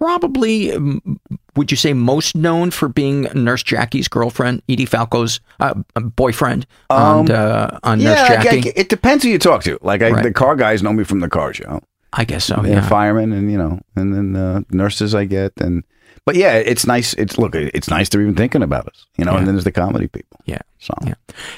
probably 0.00 0.72
um, 0.72 1.20
would 1.56 1.70
you 1.70 1.76
say 1.76 1.92
most 1.92 2.34
known 2.36 2.70
for 2.70 2.88
being 2.88 3.22
Nurse 3.34 3.62
Jackie's 3.62 4.08
girlfriend, 4.08 4.62
Edie 4.68 4.86
Falco's 4.86 5.40
uh, 5.60 5.74
boyfriend 6.16 6.66
on 6.88 7.30
Um, 7.30 7.36
uh, 7.36 7.78
on 7.84 8.00
yeah, 8.00 8.08
Nurse 8.14 8.46
I- 8.46 8.56
I- 8.56 8.72
it 8.76 8.88
depends 8.88 9.24
who 9.24 9.30
you 9.30 9.38
talk 9.38 9.62
to. 9.64 9.78
Like 9.82 10.02
I, 10.02 10.10
Right. 10.10 10.22
the 10.24 10.32
car 10.32 10.56
guys 10.56 10.82
know 10.82 10.92
me 10.92 11.04
from 11.04 11.20
the 11.20 11.28
car 11.28 11.52
show. 11.52 11.80
I 12.12 12.24
guess 12.24 12.44
so. 12.44 12.56
and 12.56 12.66
Yeah. 12.68 12.88
firemen, 12.88 13.32
and 13.32 13.52
you 13.52 13.58
know, 13.58 13.78
and 13.94 14.12
then 14.14 14.34
uh, 14.36 14.62
nurses 14.70 15.14
I 15.14 15.26
get, 15.26 15.52
and 15.60 15.84
but 16.26 16.34
yeah, 16.34 16.54
it's 16.54 16.84
nice. 16.86 17.14
It's 17.14 17.38
look, 17.38 17.54
it's 17.54 17.88
nice 17.88 18.08
they're 18.08 18.20
even 18.22 18.34
thinking 18.34 18.62
about 18.62 18.88
us, 18.88 19.06
you 19.16 19.24
know. 19.24 19.32
Yeah. 19.32 19.38
And 19.38 19.46
then 19.46 19.54
there's 19.54 19.64
the 19.64 19.70
comedy 19.72 20.08
people. 20.08 20.40
Yeah. 20.44 20.58
So 20.80 20.92
Yeah. 21.06 21.14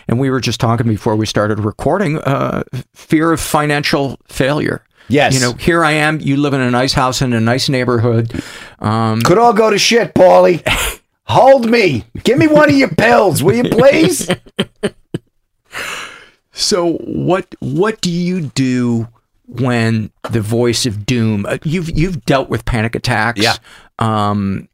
And 0.09 0.18
we 0.20 0.28
were 0.31 0.40
just 0.40 0.61
talking 0.61 0.87
before 0.88 1.16
we 1.16 1.26
started 1.26 1.59
recording, 1.61 2.18
uh, 2.18 2.64
fear 2.94 3.33
of 3.33 3.40
financial 3.40 4.18
failure. 4.28 4.83
Yes. 5.09 5.35
You 5.35 5.41
know, 5.41 5.53
here 5.55 5.85
I 5.85 5.93
am, 5.93 6.21
you 6.21 6.37
live 6.37 6.55
in 6.55 6.61
a 6.61 6.71
nice 6.71 6.93
house 6.93 7.23
in 7.23 7.33
a 7.33 7.41
nice 7.41 7.69
neighborhood. 7.69 8.33
Um, 8.79 9.21
could 9.21 9.38
all 9.38 9.53
go 9.53 9.71
to 9.71 9.79
shit, 9.79 10.15
Paulie. 10.15 10.62
Hold 11.25 11.69
me. 11.69 12.05
Give 12.25 12.38
me 12.38 12.47
one 12.47 12.69
of 12.69 12.77
your 12.77 12.91
pills, 12.91 13.43
will 13.43 13.55
you 13.55 13.65
please? 13.71 14.29
so 16.53 16.95
what 16.95 17.55
what 17.61 18.01
do 18.01 18.11
you 18.11 18.43
do 18.43 19.09
when 19.47 20.11
the 20.31 20.41
voice 20.41 20.87
of 20.87 21.07
doom 21.07 21.47
uh, 21.47 21.59
you've 21.65 21.91
you've 21.97 22.25
dealt 22.25 22.49
with 22.49 22.65
panic 22.65 22.95
attacks. 22.95 23.41
Yeah. 23.41 23.57
Um 23.99 24.69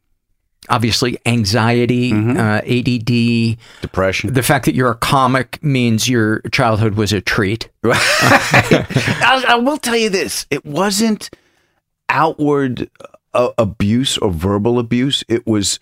obviously 0.71 1.19
anxiety, 1.27 2.13
uh, 2.13 2.61
ADD, 2.67 3.59
Depression. 3.81 4.33
the 4.33 4.43
fact 4.43 4.65
that 4.67 4.75
you're 4.75 4.91
a 4.91 4.97
comic 4.97 5.63
means 5.63 6.09
your 6.09 6.41
childhood 6.53 6.95
was 6.95 7.13
a 7.13 7.21
treat. 7.21 7.69
I, 7.85 9.45
I 9.49 9.55
will 9.57 9.79
tell 9.79 9.97
you 9.97 10.11
this: 10.11 10.47
it 10.51 10.65
wasn't 10.65 11.31
outward 12.09 12.91
uh, 13.35 13.51
abuse 13.59 14.19
or 14.19 14.31
verbal 14.31 14.79
abuse. 14.79 15.25
It 15.29 15.47
was 15.47 15.79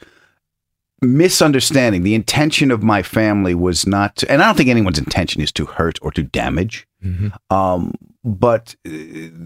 misunderstanding. 1.02 2.02
The 2.02 2.14
intention 2.14 2.70
of 2.70 2.82
my 2.82 3.02
family 3.02 3.54
was 3.54 3.86
not, 3.86 4.16
to, 4.16 4.30
and 4.30 4.42
I 4.42 4.46
don't 4.46 4.56
think 4.56 4.68
anyone's 4.70 4.98
intention 4.98 5.40
is 5.42 5.52
to 5.52 5.66
hurt 5.66 5.98
or 6.02 6.10
to 6.12 6.22
damage. 6.22 6.86
Um, 7.50 7.94
but 8.24 8.74
uh, 8.84 8.90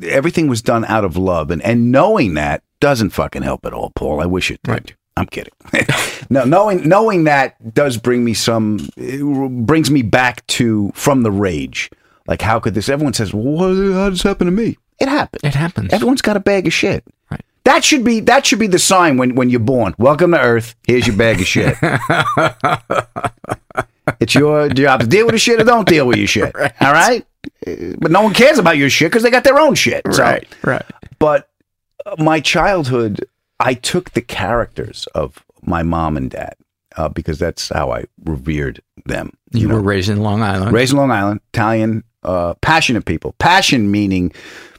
everything 0.04 0.48
was 0.48 0.62
done 0.62 0.86
out 0.86 1.04
of 1.04 1.18
love, 1.18 1.50
and 1.50 1.60
and 1.62 1.92
knowing 1.92 2.32
that 2.34 2.62
doesn't 2.80 3.10
fucking 3.10 3.42
help 3.42 3.66
at 3.66 3.74
all, 3.74 3.90
Paul. 3.94 4.22
I 4.22 4.26
wish 4.26 4.50
it 4.50 4.60
did. 4.62 4.72
Right. 4.72 4.94
I'm 5.16 5.26
kidding. 5.26 5.52
no, 6.30 6.44
knowing 6.44 6.88
knowing 6.88 7.24
that 7.24 7.74
does 7.74 7.96
bring 7.96 8.24
me 8.24 8.32
some 8.34 8.88
it 8.96 9.20
brings 9.66 9.90
me 9.90 10.02
back 10.02 10.46
to 10.48 10.90
from 10.94 11.22
the 11.22 11.30
rage. 11.30 11.90
Like 12.26 12.42
how 12.42 12.60
could 12.60 12.74
this? 12.74 12.88
Everyone 12.88 13.12
says, 13.12 13.34
well, 13.34 13.44
what, 13.44 13.68
"How 13.94 14.04
did 14.04 14.14
this 14.14 14.22
happen 14.22 14.46
to 14.46 14.50
me?" 14.52 14.78
It 14.98 15.08
happened. 15.08 15.42
It 15.44 15.54
happens. 15.54 15.92
Everyone's 15.92 16.22
got 16.22 16.36
a 16.36 16.40
bag 16.40 16.66
of 16.66 16.72
shit. 16.72 17.04
Right. 17.30 17.40
That 17.64 17.84
should 17.84 18.04
be 18.04 18.20
that 18.20 18.46
should 18.46 18.58
be 18.60 18.66
the 18.66 18.78
sign 18.78 19.16
when 19.16 19.34
when 19.34 19.50
you're 19.50 19.60
born. 19.60 19.94
Welcome 19.98 20.32
to 20.32 20.40
Earth. 20.40 20.74
Here's 20.86 21.06
your 21.06 21.16
bag 21.16 21.40
of 21.40 21.46
shit. 21.46 21.76
it's 24.20 24.34
your 24.34 24.68
job 24.68 25.00
to 25.00 25.06
deal 25.06 25.26
with 25.26 25.34
the 25.34 25.38
shit 25.38 25.60
or 25.60 25.64
don't 25.64 25.88
deal 25.88 26.06
with 26.06 26.16
your 26.18 26.26
shit. 26.26 26.54
All 26.80 26.92
right. 26.92 27.26
But 27.98 28.10
no 28.10 28.22
one 28.22 28.34
cares 28.34 28.58
about 28.58 28.76
your 28.76 28.90
shit 28.90 29.10
because 29.10 29.22
they 29.22 29.30
got 29.30 29.44
their 29.44 29.58
own 29.58 29.74
shit. 29.74 30.02
So- 30.12 30.22
Right, 30.22 30.46
right. 30.64 30.84
but 31.18 31.48
my 32.18 32.40
childhood, 32.40 33.24
I 33.60 33.74
took 33.74 34.10
the 34.10 34.22
characters 34.22 35.06
of 35.14 35.44
my 35.62 35.82
mom 35.82 36.16
and 36.16 36.30
dad 36.30 36.54
uh, 36.96 37.08
because 37.08 37.38
that's 37.38 37.68
how 37.68 37.92
I 37.92 38.04
revered 38.24 38.82
them. 39.04 39.32
You, 39.52 39.68
were 39.68 39.80
raised 39.80 40.08
in 40.08 40.20
Long 40.20 40.42
Island. 40.42 40.72
Raised 40.72 40.92
in 40.92 40.98
Long 40.98 41.10
Island, 41.10 41.40
Italian, 41.52 42.02
uh, 42.22 42.54
passionate 42.62 43.04
people. 43.04 43.34
Passion 43.38 43.90
meaning 43.90 44.32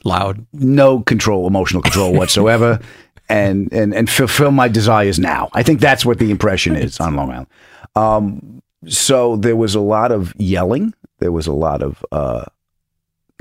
loud, 0.03 0.45
no 0.53 1.01
control, 1.01 1.47
emotional 1.47 1.81
control 1.81 2.13
whatsoever, 2.13 2.79
and 3.29 3.71
and 3.71 3.93
and 3.93 4.09
fulfill 4.09 4.51
my 4.51 4.67
desires 4.67 5.19
now. 5.19 5.49
I 5.53 5.63
think 5.63 5.79
that's 5.79 6.05
what 6.05 6.19
the 6.19 6.31
impression 6.31 6.75
is 6.75 6.99
on 6.99 7.15
Long 7.15 7.31
Island. 7.31 7.47
Um, 7.95 8.61
so 8.87 9.35
there 9.35 9.55
was 9.55 9.75
a 9.75 9.79
lot 9.79 10.11
of 10.11 10.33
yelling. 10.37 10.93
There 11.19 11.31
was 11.31 11.47
a 11.47 11.53
lot 11.53 11.83
of 11.83 12.03
uh, 12.11 12.45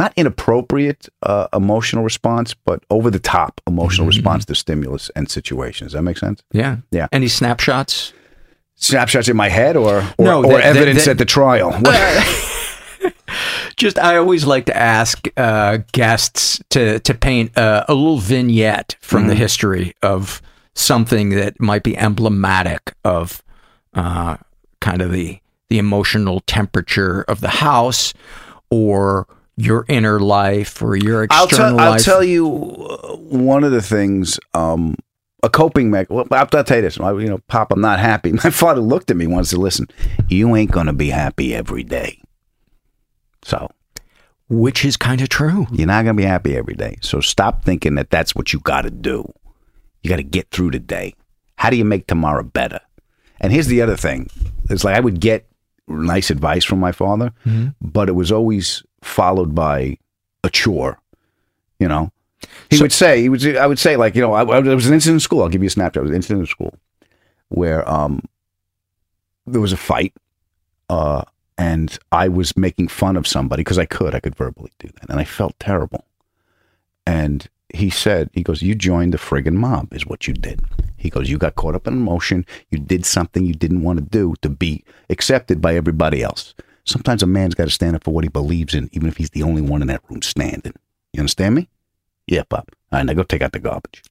not 0.00 0.12
inappropriate 0.16 1.08
uh, 1.22 1.46
emotional 1.52 2.02
response, 2.02 2.54
but 2.54 2.82
over 2.90 3.10
the 3.10 3.18
top 3.20 3.60
emotional 3.66 4.06
response 4.06 4.44
to 4.46 4.54
stimulus 4.54 5.10
and 5.14 5.30
situations. 5.30 5.88
Does 5.92 5.98
that 5.98 6.02
make 6.02 6.18
sense? 6.18 6.42
Yeah. 6.52 6.78
Yeah. 6.90 7.06
Any 7.12 7.28
snapshots? 7.28 8.12
Snapshots 8.76 9.28
in 9.28 9.36
my 9.36 9.48
head, 9.50 9.76
or 9.76 9.98
or, 10.18 10.24
No, 10.24 10.38
or 10.44 10.54
that- 10.58 10.64
evidence 10.76 11.04
that- 11.04 11.12
at 11.12 11.18
the 11.18 11.24
trial. 11.26 11.70
Just, 13.76 13.98
I 13.98 14.16
always 14.16 14.44
like 14.44 14.66
to 14.66 14.76
ask 14.76 15.26
uh, 15.38 15.78
guests 15.92 16.60
to 16.70 16.98
to 17.00 17.14
paint 17.14 17.56
uh, 17.56 17.84
a 17.88 17.94
little 17.94 18.18
vignette 18.18 18.96
from 19.00 19.26
the 19.28 19.34
Mhm. 19.34 19.38
history 19.38 19.94
of 20.02 20.42
something 20.74 21.30
that 21.30 21.58
might 21.60 21.82
be 21.82 21.96
emblematic 21.96 22.92
of 23.04 23.42
uh, 23.94 24.36
kind 24.80 25.00
of 25.02 25.12
the 25.12 25.38
the 25.68 25.78
emotional 25.78 26.40
temperature 26.46 27.22
of 27.22 27.40
the 27.40 27.48
house, 27.48 28.12
or 28.70 29.26
your 29.60 29.84
inner 29.88 30.18
life, 30.20 30.80
or 30.82 30.96
your 30.96 31.26
I'll 31.30 31.44
external 31.46 31.78
tell. 31.78 31.92
I'll 31.92 31.98
tell 31.98 32.24
you 32.24 32.46
uh, 32.48 33.16
one 33.16 33.64
of 33.64 33.72
the 33.72 33.82
things. 33.82 34.38
Um, 34.54 34.96
a 35.42 35.48
coping 35.48 35.90
mechanism. 35.90 36.28
Well, 36.30 36.40
I'll, 36.40 36.48
I'll 36.58 36.64
tell 36.64 36.76
you 36.76 36.82
this. 36.82 36.98
You 36.98 37.28
know, 37.28 37.38
Pop, 37.48 37.72
I'm 37.72 37.80
not 37.80 37.98
happy. 37.98 38.32
My 38.44 38.50
father 38.50 38.80
looked 38.80 39.10
at 39.10 39.16
me 39.16 39.26
once 39.26 39.52
and 39.52 39.58
said, 39.58 39.62
listen. 39.62 39.86
You 40.28 40.54
ain't 40.56 40.70
gonna 40.70 40.92
be 40.92 41.08
happy 41.10 41.54
every 41.54 41.82
day. 41.82 42.20
So, 43.42 43.70
which 44.48 44.84
is 44.84 44.96
kind 44.96 45.20
of 45.20 45.28
true. 45.28 45.66
You're 45.72 45.86
not 45.86 46.04
gonna 46.04 46.14
be 46.14 46.24
happy 46.24 46.56
every 46.56 46.74
day. 46.74 46.98
So 47.00 47.20
stop 47.20 47.64
thinking 47.64 47.94
that 47.94 48.10
that's 48.10 48.34
what 48.34 48.52
you 48.52 48.60
got 48.60 48.82
to 48.82 48.90
do. 48.90 49.32
You 50.02 50.10
got 50.10 50.16
to 50.16 50.22
get 50.22 50.50
through 50.50 50.70
today. 50.72 51.14
How 51.56 51.70
do 51.70 51.76
you 51.76 51.84
make 51.84 52.06
tomorrow 52.06 52.42
better? 52.42 52.80
And 53.40 53.52
here's 53.52 53.66
the 53.66 53.80
other 53.82 53.96
thing. 53.96 54.28
It's 54.68 54.84
like 54.84 54.96
I 54.96 55.00
would 55.00 55.20
get 55.20 55.46
nice 55.88 56.30
advice 56.30 56.64
from 56.64 56.78
my 56.80 56.92
father, 56.92 57.32
Mhm. 57.46 57.74
but 57.80 58.08
it 58.08 58.12
was 58.12 58.30
always 58.30 58.82
followed 59.02 59.54
by 59.54 59.98
a 60.44 60.50
chore. 60.50 61.00
You 61.78 61.88
know, 61.88 62.12
he 62.70 62.80
would 62.80 62.92
say 62.92 63.22
he 63.22 63.28
would. 63.28 63.56
I 63.56 63.66
would 63.66 63.78
say 63.78 63.96
like 63.96 64.14
you 64.14 64.22
know, 64.22 64.32
I, 64.32 64.42
I, 64.42 64.60
there 64.60 64.74
was 64.74 64.86
an 64.86 64.94
incident 64.94 65.16
in 65.16 65.20
school. 65.20 65.42
I'll 65.42 65.48
give 65.48 65.62
you 65.62 65.68
a 65.68 65.70
snapshot. 65.70 65.94
There 65.94 66.02
was 66.02 66.10
an 66.10 66.16
incident 66.16 66.40
in 66.40 66.46
school 66.46 66.74
where 67.48 67.88
um 67.88 68.22
there 69.46 69.60
was 69.60 69.72
a 69.72 69.76
fight, 69.76 70.14
uh, 70.88 71.22
and 71.58 71.98
I 72.12 72.28
was 72.28 72.56
making 72.56 72.88
fun 72.88 73.16
of 73.16 73.26
somebody 73.26 73.62
because 73.62 73.78
I 73.78 73.86
could, 73.86 74.14
I 74.14 74.20
could 74.20 74.36
verbally 74.36 74.72
do 74.78 74.88
that, 74.88 75.10
and 75.10 75.18
I 75.18 75.24
felt 75.24 75.58
terrible. 75.58 76.04
And 77.06 77.48
he 77.72 77.90
said, 77.90 78.30
he 78.32 78.42
goes, 78.42 78.62
"You 78.62 78.74
joined 78.74 79.14
the 79.14 79.18
friggin' 79.18 79.54
mob, 79.54 79.92
is 79.92 80.06
what 80.06 80.26
you 80.26 80.34
did." 80.34 80.60
He 80.96 81.08
goes, 81.08 81.30
"You 81.30 81.38
got 81.38 81.54
caught 81.54 81.74
up 81.74 81.86
in 81.86 81.94
emotion. 81.94 82.44
You 82.70 82.78
did 82.78 83.06
something 83.06 83.44
you 83.44 83.54
didn't 83.54 83.82
want 83.82 83.98
to 83.98 84.04
do 84.04 84.34
to 84.42 84.48
be 84.48 84.84
accepted 85.08 85.60
by 85.60 85.74
everybody 85.74 86.22
else. 86.22 86.54
Sometimes 86.84 87.22
a 87.22 87.26
man's 87.26 87.54
got 87.54 87.64
to 87.64 87.70
stand 87.70 87.94
up 87.96 88.04
for 88.04 88.12
what 88.12 88.24
he 88.24 88.28
believes 88.30 88.74
in, 88.74 88.88
even 88.92 89.08
if 89.08 89.16
he's 89.16 89.30
the 89.30 89.42
only 89.42 89.62
one 89.62 89.80
in 89.82 89.88
that 89.88 90.02
room 90.08 90.22
standing. 90.22 90.72
You 91.12 91.20
understand 91.20 91.54
me? 91.54 91.68
Yeah, 92.26 92.42
Pop. 92.44 92.70
All 92.92 92.98
right, 92.98 93.06
now 93.06 93.12
go 93.12 93.22
take 93.22 93.42
out 93.42 93.52
the 93.52 93.58
garbage." 93.58 94.02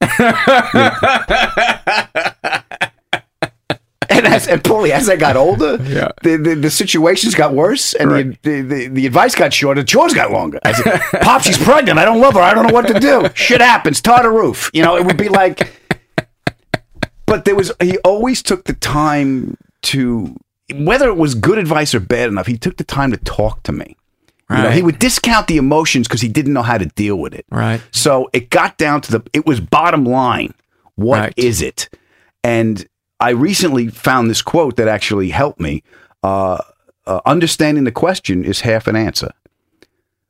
and 4.08 4.26
as 4.26 4.48
and 4.48 4.62
Paulie, 4.62 4.90
as 4.90 5.08
I 5.08 5.16
got 5.16 5.36
older, 5.36 5.76
Yeah. 5.82 6.08
the, 6.22 6.36
the, 6.36 6.54
the 6.54 6.70
situations 6.70 7.34
got 7.34 7.54
worse, 7.54 7.94
and 7.94 8.10
Right. 8.10 8.42
the, 8.42 8.60
the, 8.62 8.88
the 8.88 9.06
advice 9.06 9.34
got 9.34 9.52
shorter. 9.52 9.82
The 9.82 9.86
chores 9.86 10.14
got 10.14 10.30
longer. 10.32 10.58
I 10.64 10.72
said, 10.72 11.00
"Pop, 11.22 11.42
she's 11.42 11.58
pregnant. 11.58 11.98
I 11.98 12.04
don't 12.04 12.20
love 12.20 12.34
her. 12.34 12.40
I 12.40 12.52
don't 12.54 12.66
know 12.66 12.72
what 12.74 12.86
to 12.88 12.98
do. 12.98 13.28
Shit 13.34 13.60
happens. 13.60 14.00
Tar 14.00 14.22
the 14.22 14.30
roof. 14.30 14.70
You 14.74 14.82
know, 14.82 14.96
it 14.96 15.04
would 15.06 15.16
be 15.16 15.28
like." 15.28 15.76
But 17.26 17.44
there 17.44 17.54
was 17.54 17.70
he 17.80 17.96
always 17.98 18.42
took 18.42 18.64
the 18.64 18.72
time 18.74 19.56
to 19.82 20.36
whether 20.74 21.08
it 21.08 21.16
was 21.16 21.34
good 21.34 21.58
advice 21.58 21.94
or 21.94 22.00
bad 22.00 22.28
enough. 22.28 22.46
He 22.46 22.56
took 22.58 22.76
the 22.76 22.84
time 22.84 23.10
to 23.12 23.16
talk 23.18 23.62
to 23.64 23.72
me. 23.72 23.96
You 24.50 24.56
know, 24.56 24.70
he 24.70 24.82
would 24.82 24.98
discount 24.98 25.46
the 25.46 25.58
emotions 25.58 26.08
because 26.08 26.20
he 26.20 26.26
didn't 26.26 26.52
know 26.54 26.62
how 26.62 26.76
to 26.76 26.86
deal 26.86 27.14
with 27.16 27.34
it. 27.34 27.46
Right. 27.52 27.80
So 27.92 28.28
it 28.32 28.50
got 28.50 28.78
down 28.78 29.00
to 29.02 29.12
the 29.12 29.22
it 29.32 29.46
was 29.46 29.60
bottom 29.60 30.04
line. 30.04 30.54
What 30.96 31.34
is 31.36 31.62
Right. 31.62 31.68
it? 31.68 31.88
And 32.42 32.84
I 33.20 33.30
recently 33.30 33.86
found 33.88 34.28
this 34.28 34.42
quote 34.42 34.74
that 34.76 34.88
actually 34.88 35.28
helped 35.30 35.60
me. 35.60 35.84
Uh, 36.24 36.58
uh, 37.06 37.20
understanding 37.26 37.84
the 37.84 37.92
question 37.92 38.44
is 38.44 38.60
half 38.62 38.88
an 38.88 38.96
answer, 38.96 39.30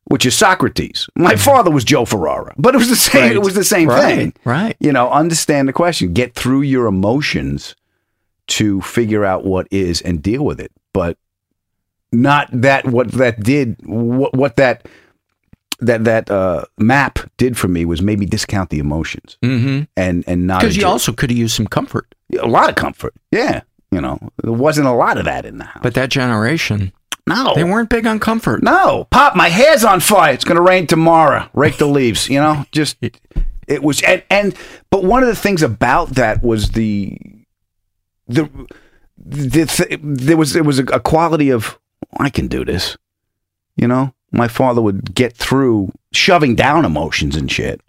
which 0.04 0.26
is 0.26 0.36
Socrates. 0.36 1.08
My 1.16 1.36
father 1.48 1.70
was 1.70 1.84
Joe 1.84 2.04
Ferrara, 2.04 2.52
but 2.58 2.74
it 2.74 2.78
was 2.78 2.90
the 2.90 2.96
same. 2.96 3.22
Right. 3.22 3.32
It 3.32 3.42
was 3.42 3.54
the 3.54 3.64
same 3.64 3.88
Right. 3.88 4.14
thing. 4.16 4.34
Right. 4.44 4.76
You 4.80 4.92
know, 4.92 5.08
understand 5.10 5.66
the 5.66 5.72
question, 5.72 6.12
get 6.12 6.34
through 6.34 6.60
your 6.62 6.86
emotions 6.86 7.74
to 8.50 8.80
figure 8.82 9.24
out 9.24 9.44
what 9.44 9.66
is 9.70 10.00
and 10.02 10.22
deal 10.22 10.44
with 10.44 10.60
it, 10.60 10.70
but 10.92 11.16
not 12.12 12.48
that 12.52 12.86
what 12.86 13.10
that 13.12 13.40
did 13.40 13.76
what 13.84 14.34
what 14.34 14.56
that 14.56 14.86
that 15.78 16.04
that 16.04 16.30
uh, 16.30 16.64
map 16.78 17.18
did 17.38 17.56
for 17.56 17.68
me 17.68 17.84
was 17.84 18.02
maybe 18.02 18.26
discount 18.26 18.68
the 18.70 18.78
emotions 18.80 19.38
Mm-hmm. 19.42 19.84
and 19.96 20.24
and 20.26 20.46
not 20.46 20.60
Because 20.60 20.76
you 20.76 20.86
also 20.86 21.12
could 21.12 21.30
have 21.30 21.38
used 21.38 21.54
some 21.56 21.66
comfort. 21.66 22.14
a 22.38 22.46
lot 22.46 22.68
of 22.68 22.74
comfort. 22.74 23.14
Yeah, 23.30 23.62
you 23.90 24.00
know, 24.00 24.18
there 24.42 24.52
wasn't 24.52 24.86
a 24.88 24.92
lot 24.92 25.16
of 25.18 25.24
that 25.24 25.46
in 25.46 25.58
the 25.58 25.64
house. 25.64 25.82
But 25.82 25.94
that 25.94 26.10
generation, 26.10 26.92
no, 27.26 27.54
they 27.54 27.64
weren't 27.64 27.88
big 27.88 28.06
on 28.06 28.18
comfort. 28.18 28.62
No, 28.62 29.06
pop, 29.10 29.36
my 29.36 29.48
hair's 29.48 29.84
on 29.84 30.00
fire. 30.00 30.32
It's 30.34 30.44
going 30.44 30.56
to 30.56 30.62
rain 30.62 30.86
tomorrow. 30.86 31.48
Rake 31.54 31.78
the 31.78 31.86
leaves. 31.86 32.28
You 32.28 32.40
know, 32.40 32.64
just 32.72 32.96
it 33.68 33.82
was 33.82 34.02
and, 34.02 34.22
and 34.30 34.54
but 34.90 35.04
one 35.04 35.22
of 35.22 35.28
the 35.28 35.36
things 35.36 35.62
about 35.62 36.10
that 36.16 36.42
was 36.42 36.72
the 36.72 37.16
the 38.30 38.66
the 39.18 39.66
th- 39.66 40.00
there 40.02 40.36
was 40.36 40.52
there 40.52 40.64
was 40.64 40.78
a, 40.78 40.84
a 40.84 41.00
quality 41.00 41.50
of 41.50 41.78
I 42.18 42.30
can 42.30 42.48
do 42.48 42.64
this. 42.64 42.96
You 43.76 43.88
know, 43.88 44.14
my 44.32 44.48
father 44.48 44.82
would 44.82 45.14
get 45.14 45.36
through 45.36 45.92
shoving 46.12 46.54
down 46.54 46.84
emotions 46.84 47.36
and 47.36 47.50
shit. 47.50 47.80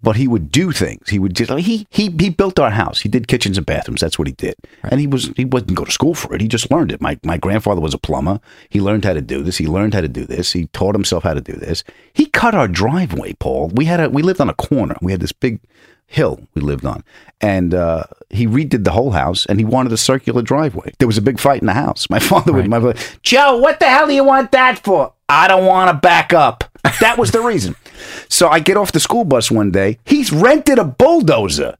But 0.00 0.14
he 0.14 0.28
would 0.28 0.52
do 0.52 0.70
things. 0.70 1.08
He 1.08 1.18
would 1.18 1.34
just 1.34 1.50
he 1.50 1.84
he 1.90 2.08
he 2.20 2.30
built 2.30 2.60
our 2.60 2.70
house. 2.70 3.00
He 3.00 3.08
did 3.08 3.26
kitchens 3.26 3.56
and 3.56 3.66
bathrooms. 3.66 4.00
That's 4.00 4.16
what 4.16 4.28
he 4.28 4.34
did. 4.34 4.54
And 4.84 5.00
he 5.00 5.08
was 5.08 5.32
he 5.36 5.44
wasn't 5.44 5.74
go 5.74 5.84
to 5.84 5.90
school 5.90 6.14
for 6.14 6.32
it. 6.32 6.40
He 6.40 6.46
just 6.46 6.70
learned 6.70 6.92
it. 6.92 7.00
My 7.00 7.18
my 7.24 7.36
grandfather 7.36 7.80
was 7.80 7.94
a 7.94 7.98
plumber. 7.98 8.38
He 8.68 8.80
learned 8.80 9.04
how 9.04 9.14
to 9.14 9.20
do 9.20 9.42
this. 9.42 9.56
He 9.56 9.66
learned 9.66 9.94
how 9.94 10.00
to 10.00 10.08
do 10.08 10.24
this. 10.24 10.52
He 10.52 10.66
taught 10.66 10.94
himself 10.94 11.24
how 11.24 11.34
to 11.34 11.40
do 11.40 11.54
this. 11.54 11.82
He 12.12 12.26
cut 12.26 12.54
our 12.54 12.68
driveway, 12.68 13.32
Paul. 13.40 13.72
We 13.74 13.86
had 13.86 13.98
a 13.98 14.08
we 14.08 14.22
lived 14.22 14.40
on 14.40 14.48
a 14.48 14.54
corner. 14.54 14.94
We 15.02 15.10
had 15.10 15.20
this 15.20 15.32
big 15.32 15.58
hill 16.08 16.40
we 16.54 16.62
lived 16.62 16.84
on, 16.84 17.04
and 17.40 17.72
uh, 17.72 18.04
he 18.30 18.46
redid 18.46 18.82
the 18.82 18.90
whole 18.90 19.12
house. 19.12 19.46
And 19.46 19.60
he 19.60 19.64
wanted 19.64 19.92
a 19.92 19.96
circular 19.96 20.42
driveway. 20.42 20.92
There 20.98 21.06
was 21.06 21.18
a 21.18 21.22
big 21.22 21.38
fight 21.38 21.60
in 21.60 21.66
the 21.66 21.74
house. 21.74 22.10
My 22.10 22.18
father 22.30 22.52
would 22.52 22.68
my 22.68 22.80
father, 22.80 22.98
Joe, 23.22 23.58
what 23.58 23.78
the 23.78 23.86
hell 23.88 24.08
do 24.08 24.14
you 24.14 24.24
want 24.24 24.50
that 24.52 24.80
for? 24.80 25.12
I 25.28 25.46
don't 25.46 25.66
want 25.66 25.90
to 25.90 25.94
back 26.00 26.32
up. 26.32 26.64
That 27.00 27.18
was 27.18 27.30
the 27.30 27.40
reason. 27.40 27.76
So 28.28 28.48
I 28.48 28.60
get 28.60 28.76
off 28.76 28.92
the 28.92 29.00
school 29.00 29.24
bus 29.24 29.50
one 29.50 29.72
day. 29.72 29.98
He's 30.04 30.30
rented 30.32 30.78
a 30.78 30.84
bulldozer 30.84 31.74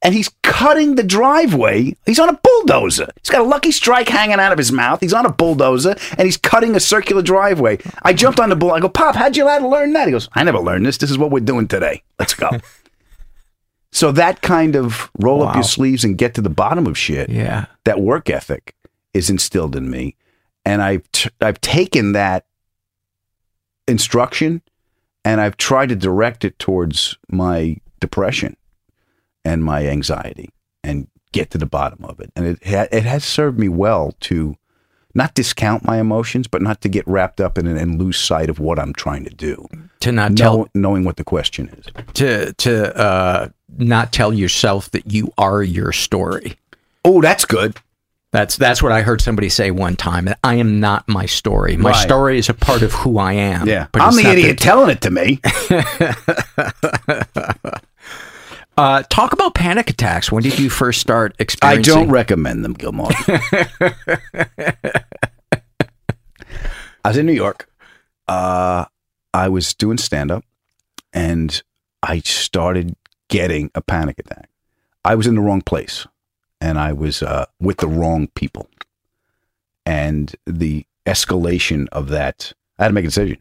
and 0.00 0.14
he's 0.14 0.30
cutting 0.42 0.94
the 0.94 1.02
driveway. 1.02 1.96
He's 2.06 2.18
on 2.18 2.28
a 2.28 2.40
bulldozer. 2.42 3.08
He's 3.20 3.30
got 3.30 3.40
a 3.40 3.44
lucky 3.44 3.72
strike 3.72 4.08
hanging 4.08 4.38
out 4.38 4.52
of 4.52 4.58
his 4.58 4.72
mouth. 4.72 5.00
He's 5.00 5.12
on 5.12 5.26
a 5.26 5.32
bulldozer 5.32 5.96
and 6.16 6.20
he's 6.20 6.36
cutting 6.36 6.76
a 6.76 6.80
circular 6.80 7.20
driveway. 7.20 7.78
I 8.02 8.12
jumped 8.12 8.40
on 8.40 8.48
the 8.48 8.56
bull. 8.56 8.70
I 8.70 8.80
go, 8.80 8.88
Pop, 8.88 9.16
how'd 9.16 9.36
you 9.36 9.44
learn 9.44 9.92
that? 9.92 10.06
He 10.06 10.12
goes, 10.12 10.28
I 10.32 10.44
never 10.44 10.58
learned 10.58 10.86
this. 10.86 10.98
This 10.98 11.10
is 11.10 11.18
what 11.18 11.30
we're 11.30 11.40
doing 11.40 11.68
today. 11.68 12.02
Let's 12.18 12.34
go. 12.34 12.50
So 13.92 14.12
that 14.12 14.42
kind 14.42 14.76
of 14.76 15.10
roll 15.18 15.42
up 15.42 15.54
your 15.54 15.64
sleeves 15.64 16.04
and 16.04 16.18
get 16.18 16.34
to 16.34 16.42
the 16.42 16.50
bottom 16.50 16.86
of 16.86 16.98
shit. 16.98 17.30
Yeah. 17.30 17.66
That 17.84 18.00
work 18.00 18.28
ethic 18.28 18.74
is 19.14 19.30
instilled 19.30 19.74
in 19.74 19.90
me, 19.90 20.16
and 20.64 20.82
I've 20.82 21.10
t- 21.12 21.30
I've 21.40 21.60
taken 21.60 22.12
that 22.12 22.46
instruction 23.86 24.62
and 25.24 25.40
I've 25.40 25.56
tried 25.56 25.88
to 25.88 25.96
direct 25.96 26.44
it 26.44 26.58
towards 26.58 27.16
my 27.28 27.78
depression 28.00 28.56
and 29.44 29.64
my 29.64 29.86
anxiety 29.86 30.50
and 30.84 31.08
get 31.32 31.50
to 31.50 31.58
the 31.58 31.66
bottom 31.66 32.04
of 32.04 32.20
it. 32.20 32.30
And 32.36 32.46
it 32.46 32.66
ha- 32.66 32.88
it 32.92 33.04
has 33.04 33.24
served 33.24 33.58
me 33.58 33.68
well 33.68 34.14
to 34.20 34.56
not 35.14 35.34
discount 35.34 35.84
my 35.84 35.98
emotions, 35.98 36.46
but 36.46 36.62
not 36.62 36.80
to 36.82 36.88
get 36.88 37.06
wrapped 37.08 37.40
up 37.40 37.58
in 37.58 37.66
it 37.66 37.80
and 37.80 37.98
lose 37.98 38.18
sight 38.18 38.50
of 38.50 38.58
what 38.58 38.78
I'm 38.78 38.92
trying 38.92 39.24
to 39.24 39.34
do. 39.34 39.66
To 40.00 40.12
not 40.12 40.32
Know- 40.32 40.36
tell 40.36 40.68
knowing 40.74 41.04
what 41.04 41.16
the 41.16 41.24
question 41.24 41.68
is. 41.68 41.86
to 42.14 42.52
to 42.54 42.96
uh, 42.96 43.48
not 43.78 44.12
tell 44.12 44.32
yourself 44.32 44.90
that 44.92 45.12
you 45.12 45.32
are 45.38 45.62
your 45.62 45.92
story. 45.92 46.56
Oh, 47.04 47.20
that's 47.20 47.44
good. 47.44 47.76
That's 48.30 48.56
that's 48.56 48.82
what 48.82 48.92
I 48.92 49.02
heard 49.02 49.20
somebody 49.20 49.48
say 49.48 49.70
one 49.70 49.96
time. 49.96 50.26
that 50.26 50.38
I 50.44 50.54
am 50.56 50.80
not 50.80 51.08
my 51.08 51.26
story. 51.26 51.76
My 51.76 51.90
Right. 51.90 52.02
story 52.02 52.38
is 52.38 52.48
a 52.48 52.54
part 52.54 52.82
of 52.82 52.92
who 52.92 53.18
I 53.18 53.32
am. 53.32 53.66
Yeah, 53.66 53.86
but 53.90 54.02
I'm 54.02 54.14
the 54.14 54.28
idiot 54.30 54.58
telling 54.58 54.90
it 54.90 55.00
to 55.02 55.10
me. 55.10 55.40
Uh, 58.76 59.02
talk 59.10 59.32
about 59.32 59.56
panic 59.56 59.90
attacks. 59.90 60.30
When 60.30 60.44
did 60.44 60.56
you 60.56 60.70
first 60.70 61.00
start 61.00 61.34
experiencing? 61.40 61.92
I 61.92 61.96
don't 61.96 62.10
recommend 62.12 62.64
them, 62.64 62.74
Gilmore. 62.74 63.10
I 67.04 67.04
was 67.04 67.16
in 67.16 67.26
New 67.26 67.32
York. 67.32 67.68
Uh, 68.28 68.84
I 69.34 69.48
was 69.48 69.74
doing 69.74 69.98
stand 69.98 70.30
up 70.30 70.44
and 71.12 71.62
I 72.02 72.20
started 72.20 72.94
getting 73.28 73.70
a 73.74 73.80
panic 73.80 74.18
attack. 74.18 74.48
I 75.04 75.14
was 75.14 75.26
in 75.26 75.34
the 75.34 75.40
wrong 75.40 75.62
place 75.62 76.06
and 76.60 76.78
I 76.78 76.92
was 76.92 77.22
uh, 77.22 77.46
with 77.60 77.78
the 77.78 77.88
wrong 77.88 78.28
people. 78.34 78.68
And 79.86 80.34
the 80.46 80.84
escalation 81.06 81.86
of 81.92 82.08
that, 82.08 82.52
I 82.78 82.84
had 82.84 82.88
to 82.88 82.94
make 82.94 83.04
a 83.04 83.08
decision 83.08 83.38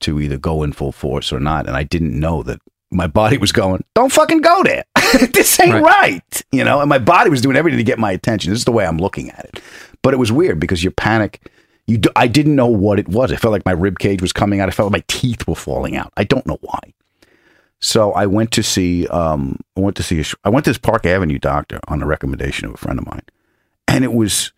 to 0.00 0.20
either 0.20 0.36
go 0.38 0.62
in 0.62 0.72
full 0.72 0.92
force 0.92 1.32
or 1.32 1.40
not. 1.40 1.66
And 1.66 1.76
I 1.76 1.82
didn't 1.82 2.18
know 2.18 2.42
that 2.44 2.60
my 2.90 3.06
body 3.06 3.36
was 3.36 3.52
going, 3.52 3.84
don't 3.94 4.12
fucking 4.12 4.40
go 4.40 4.62
there. 4.62 4.84
this 5.32 5.58
ain't 5.60 5.74
Right. 5.74 5.82
right. 5.82 6.42
You 6.52 6.64
know, 6.64 6.80
and 6.80 6.88
my 6.88 6.98
body 6.98 7.30
was 7.30 7.40
doing 7.40 7.56
everything 7.56 7.78
to 7.78 7.84
get 7.84 7.98
my 7.98 8.12
attention. 8.12 8.50
This 8.50 8.60
is 8.60 8.64
the 8.64 8.72
way 8.72 8.86
I'm 8.86 8.98
looking 8.98 9.30
at 9.30 9.44
it. 9.46 9.60
But 10.02 10.14
it 10.14 10.18
was 10.18 10.32
weird 10.32 10.58
because 10.60 10.82
your 10.82 10.92
panic, 10.92 11.40
you, 11.90 11.98
d- 11.98 12.10
I 12.14 12.28
didn't 12.28 12.54
know 12.54 12.68
what 12.68 13.00
it 13.00 13.08
was. 13.08 13.32
I 13.32 13.36
felt 13.36 13.50
like 13.50 13.66
my 13.66 13.72
rib 13.72 13.98
cage 13.98 14.22
was 14.22 14.32
coming 14.32 14.60
out. 14.60 14.68
I 14.68 14.72
felt 14.72 14.92
like 14.92 15.00
my 15.00 15.04
teeth 15.08 15.46
were 15.48 15.56
falling 15.56 15.96
out. 15.96 16.12
I 16.16 16.22
don't 16.22 16.46
know 16.46 16.58
why. 16.60 16.94
So 17.80 18.12
I 18.12 18.26
went 18.26 18.52
to 18.52 18.62
see, 18.62 19.08
um, 19.08 19.58
I 19.76 19.80
went 19.80 19.96
to 19.96 20.02
see, 20.02 20.20
a 20.20 20.24
I 20.44 20.50
went 20.50 20.64
to 20.66 20.70
this 20.70 20.78
Park 20.78 21.04
Avenue 21.04 21.38
doctor 21.38 21.80
on 21.88 21.98
the 21.98 22.06
recommendation 22.06 22.66
of 22.66 22.74
a 22.74 22.76
friend 22.76 22.98
of 22.98 23.06
mine. 23.06 23.24
And 23.88 24.04
it 24.04 24.12
was, 24.12 24.52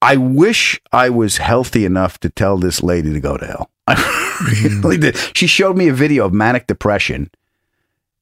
I 0.00 0.16
wish 0.16 0.80
I 0.92 1.10
was 1.10 1.36
healthy 1.36 1.84
enough 1.84 2.18
to 2.20 2.30
tell 2.30 2.56
this 2.56 2.82
lady 2.82 3.12
to 3.12 3.20
go 3.20 3.36
to 3.36 3.46
hell. 3.46 3.70
I 3.86 4.80
really 4.82 4.96
did. 4.96 5.16
She 5.34 5.46
showed 5.46 5.76
me 5.76 5.88
a 5.88 5.92
video 5.94 6.24
of 6.24 6.32
manic 6.32 6.68
depression. 6.68 7.30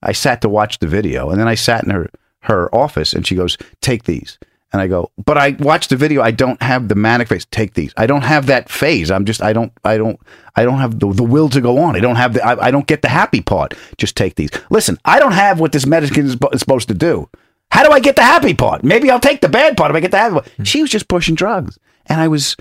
I 0.03 0.11
sat 0.13 0.41
to 0.41 0.49
watch 0.49 0.79
the 0.81 0.89
video 0.89 1.31
and 1.31 1.39
then 1.39 1.47
I 1.47 1.55
sat 1.55 1.85
in 1.85 1.91
her, 1.91 2.11
her 2.41 2.75
office 2.75 3.13
and 3.13 3.25
she 3.25 3.37
goes, 3.37 3.57
take 3.81 4.05
these. 4.05 4.39
And 4.73 4.81
I 4.81 4.87
go, 4.87 5.11
but 5.25 5.37
I 5.37 5.57
watched 5.59 5.91
the 5.91 5.97
video. 5.97 6.23
I 6.23 6.31
don't 6.31 6.63
have 6.63 6.87
the 6.87 6.95
manic 6.95 7.29
phase. 7.29 7.45
Take 7.47 7.75
these. 7.75 7.93
I 7.97 8.07
don't 8.07 8.23
have 8.23 8.47
that 8.47 8.69
phase. 8.69 9.11
I'm 9.11 9.25
just, 9.25 9.43
I 9.43 9.53
don't, 9.53 9.73
I 9.85 9.97
don't, 9.97 10.21
I 10.55 10.65
don't 10.65 10.79
have 10.79 11.01
the, 11.01 11.13
the 11.13 11.25
will 11.25 11.49
to 11.49 11.61
go 11.61 11.79
on. 11.79 11.97
I 11.97 12.01
don't 12.01 12.15
have 12.15 12.35
the, 12.35 12.47
I, 12.47 12.69
I 12.69 12.71
don't 12.71 12.87
get 12.87 13.03
the 13.03 13.09
happy 13.09 13.41
part. 13.41 13.75
Just 13.97 14.17
take 14.17 14.37
these. 14.37 14.51
Listen, 14.71 14.97
I 15.05 15.19
don't 15.19 15.33
have 15.33 15.59
what 15.59 15.73
this 15.73 15.87
medicine 15.87 16.25
is, 16.25 16.37
is 16.53 16.61
supposed 16.61 16.87
to 16.87 16.95
do. 16.95 17.29
How 17.73 17.85
do 17.85 17.91
I 17.91 17.99
get 17.99 18.15
the 18.15 18.23
happy 18.23 18.55
part? 18.55 18.85
Maybe 18.85 19.11
I'll 19.11 19.19
take 19.19 19.41
the 19.41 19.49
bad 19.49 19.77
part 19.77 19.91
if 19.91 19.97
I 19.97 20.01
get 20.01 20.13
the 20.13 20.19
happy 20.19 20.35
part. 20.35 20.49
Hmm. 20.49 20.63
She 20.63 20.83
was 20.83 20.91
just 20.91 21.09
pushing 21.09 21.35
drugs. 21.35 21.77
And 22.07 22.21
I 22.21 22.29
was, 22.29 22.57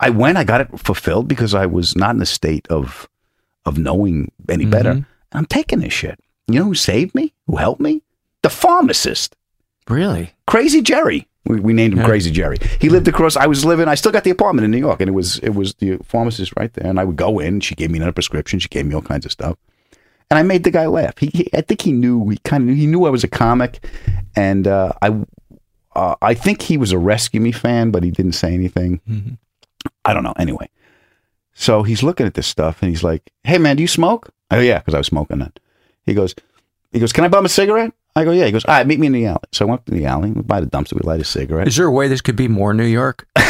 I 0.00 0.10
went, 0.10 0.38
I 0.38 0.44
got 0.44 0.60
it 0.60 0.80
fulfilled 0.80 1.28
because 1.28 1.54
I 1.54 1.66
was 1.66 1.94
not 1.94 2.16
in 2.16 2.22
a 2.22 2.26
state 2.26 2.66
of, 2.68 3.08
of 3.64 3.78
knowing 3.78 4.32
any 4.48 4.64
mm-hmm. 4.64 4.70
better. 4.70 4.90
And 4.90 5.06
I'm 5.32 5.46
taking 5.46 5.78
this 5.78 5.92
shit. 5.92 6.18
You 6.48 6.60
know 6.60 6.64
who 6.66 6.74
saved 6.74 7.14
me? 7.14 7.34
Who 7.46 7.56
helped 7.56 7.80
me? 7.80 8.02
The 8.42 8.50
pharmacist. 8.50 9.36
Really? 9.88 10.34
Crazy 10.46 10.82
Jerry. 10.82 11.28
We, 11.46 11.60
we 11.60 11.72
named 11.72 11.92
him 11.94 12.00
Yeah. 12.00 12.06
Crazy 12.06 12.30
Jerry. 12.30 12.58
He 12.80 12.88
lived 12.88 13.06
across. 13.08 13.36
I 13.36 13.46
was 13.46 13.64
living. 13.64 13.88
I 13.88 13.94
still 13.94 14.12
got 14.12 14.24
the 14.24 14.30
apartment 14.30 14.64
in 14.64 14.70
New 14.70 14.78
York, 14.78 15.00
and 15.00 15.08
it 15.08 15.12
was 15.12 15.38
it 15.38 15.50
was 15.50 15.74
the 15.74 15.98
pharmacist 15.98 16.52
right 16.56 16.72
there. 16.72 16.86
And 16.88 16.98
I 17.00 17.04
would 17.04 17.16
go 17.16 17.38
in. 17.38 17.60
She 17.60 17.74
gave 17.74 17.90
me 17.90 17.98
another 17.98 18.12
prescription. 18.12 18.58
She 18.58 18.68
gave 18.68 18.86
me 18.86 18.94
all 18.94 19.02
kinds 19.02 19.24
of 19.24 19.32
stuff, 19.32 19.56
and 20.30 20.38
I 20.38 20.42
made 20.42 20.64
the 20.64 20.70
guy 20.70 20.86
laugh. 20.86 21.18
He, 21.18 21.26
he 21.28 21.48
I 21.54 21.60
think 21.60 21.82
he 21.82 21.92
knew. 21.92 22.28
He 22.28 22.38
kind 22.38 22.62
of 22.62 22.68
knew. 22.68 22.74
He 22.74 22.86
knew 22.86 23.04
I 23.06 23.10
was 23.10 23.24
a 23.24 23.28
comic, 23.28 23.84
and 24.34 24.66
uh, 24.66 24.92
I 25.02 25.14
uh, 25.94 26.14
I 26.20 26.34
think 26.34 26.62
he 26.62 26.76
was 26.76 26.92
a 26.92 26.98
Rescue 26.98 27.40
Me 27.40 27.52
fan, 27.52 27.90
but 27.90 28.02
he 28.02 28.10
didn't 28.10 28.32
say 28.32 28.52
anything. 28.52 29.38
I 30.04 30.12
don't 30.12 30.24
know. 30.24 30.34
Anyway, 30.38 30.68
so 31.54 31.82
he's 31.84 32.02
looking 32.02 32.26
at 32.26 32.34
this 32.34 32.46
stuff, 32.46 32.82
and 32.82 32.90
he's 32.90 33.02
like, 33.04 33.22
"Hey 33.44 33.58
man, 33.58 33.76
do 33.76 33.82
you 33.82 33.88
smoke?" 33.88 34.30
Go, 34.50 34.58
"Yeah," 34.60 34.78
because 34.78 34.94
I 34.94 34.98
was 34.98 35.06
smoking 35.06 35.38
then. 35.38 35.52
He 36.04 36.14
goes, 36.14 36.34
"He 36.92 36.98
goes, 37.00 37.12
can 37.12 37.24
I 37.24 37.28
bum 37.28 37.44
a 37.44 37.48
cigarette?" 37.48 37.92
I 38.16 38.24
go, 38.24 38.32
"Yeah." 38.32 38.46
He 38.46 38.52
goes, 38.52 38.64
"All 38.64 38.74
right, 38.74 38.86
meet 38.86 38.98
me 38.98 39.06
in 39.06 39.12
the 39.12 39.26
alley." 39.26 39.38
So 39.52 39.66
I 39.66 39.70
went 39.70 39.86
to 39.86 39.92
the 39.92 40.06
alley, 40.06 40.30
we 40.30 40.42
buy 40.42 40.60
the 40.60 40.66
dumpster, 40.66 40.94
we 40.94 41.06
light 41.06 41.20
a 41.20 41.24
cigarette. 41.24 41.68
Is 41.68 41.76
there 41.76 41.86
a 41.86 41.90
way 41.90 42.08
this 42.08 42.22
could 42.22 42.36
be 42.36 42.48
more 42.48 42.72
New 42.72 42.86
York? 42.86 43.28
yeah. 43.36 43.42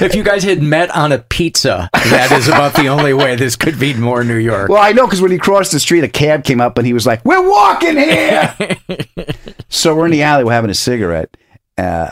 If 0.00 0.14
you 0.14 0.24
guys 0.24 0.42
had 0.42 0.60
met 0.60 0.90
on 0.90 1.12
a 1.12 1.18
pizza, 1.18 1.88
that 1.92 2.32
is 2.32 2.48
about 2.48 2.74
the 2.74 2.88
only 2.88 3.14
way 3.14 3.36
this 3.36 3.54
could 3.54 3.78
be 3.78 3.94
more 3.94 4.24
New 4.24 4.36
York. 4.36 4.68
Well, 4.68 4.82
I 4.82 4.90
know 4.90 5.06
because 5.06 5.22
when 5.22 5.30
he 5.30 5.38
crossed 5.38 5.70
the 5.70 5.78
street, 5.78 6.02
a 6.02 6.08
cab 6.08 6.44
came 6.44 6.60
up 6.60 6.78
and 6.78 6.86
he 6.86 6.92
was 6.92 7.06
like, 7.06 7.24
"We're 7.24 7.48
walking 7.48 7.96
here." 7.96 8.56
so 9.68 9.94
we're 9.94 10.06
in 10.06 10.12
the 10.12 10.22
alley, 10.22 10.42
we're 10.42 10.52
having 10.52 10.70
a 10.70 10.74
cigarette, 10.74 11.36
uh, 11.78 12.10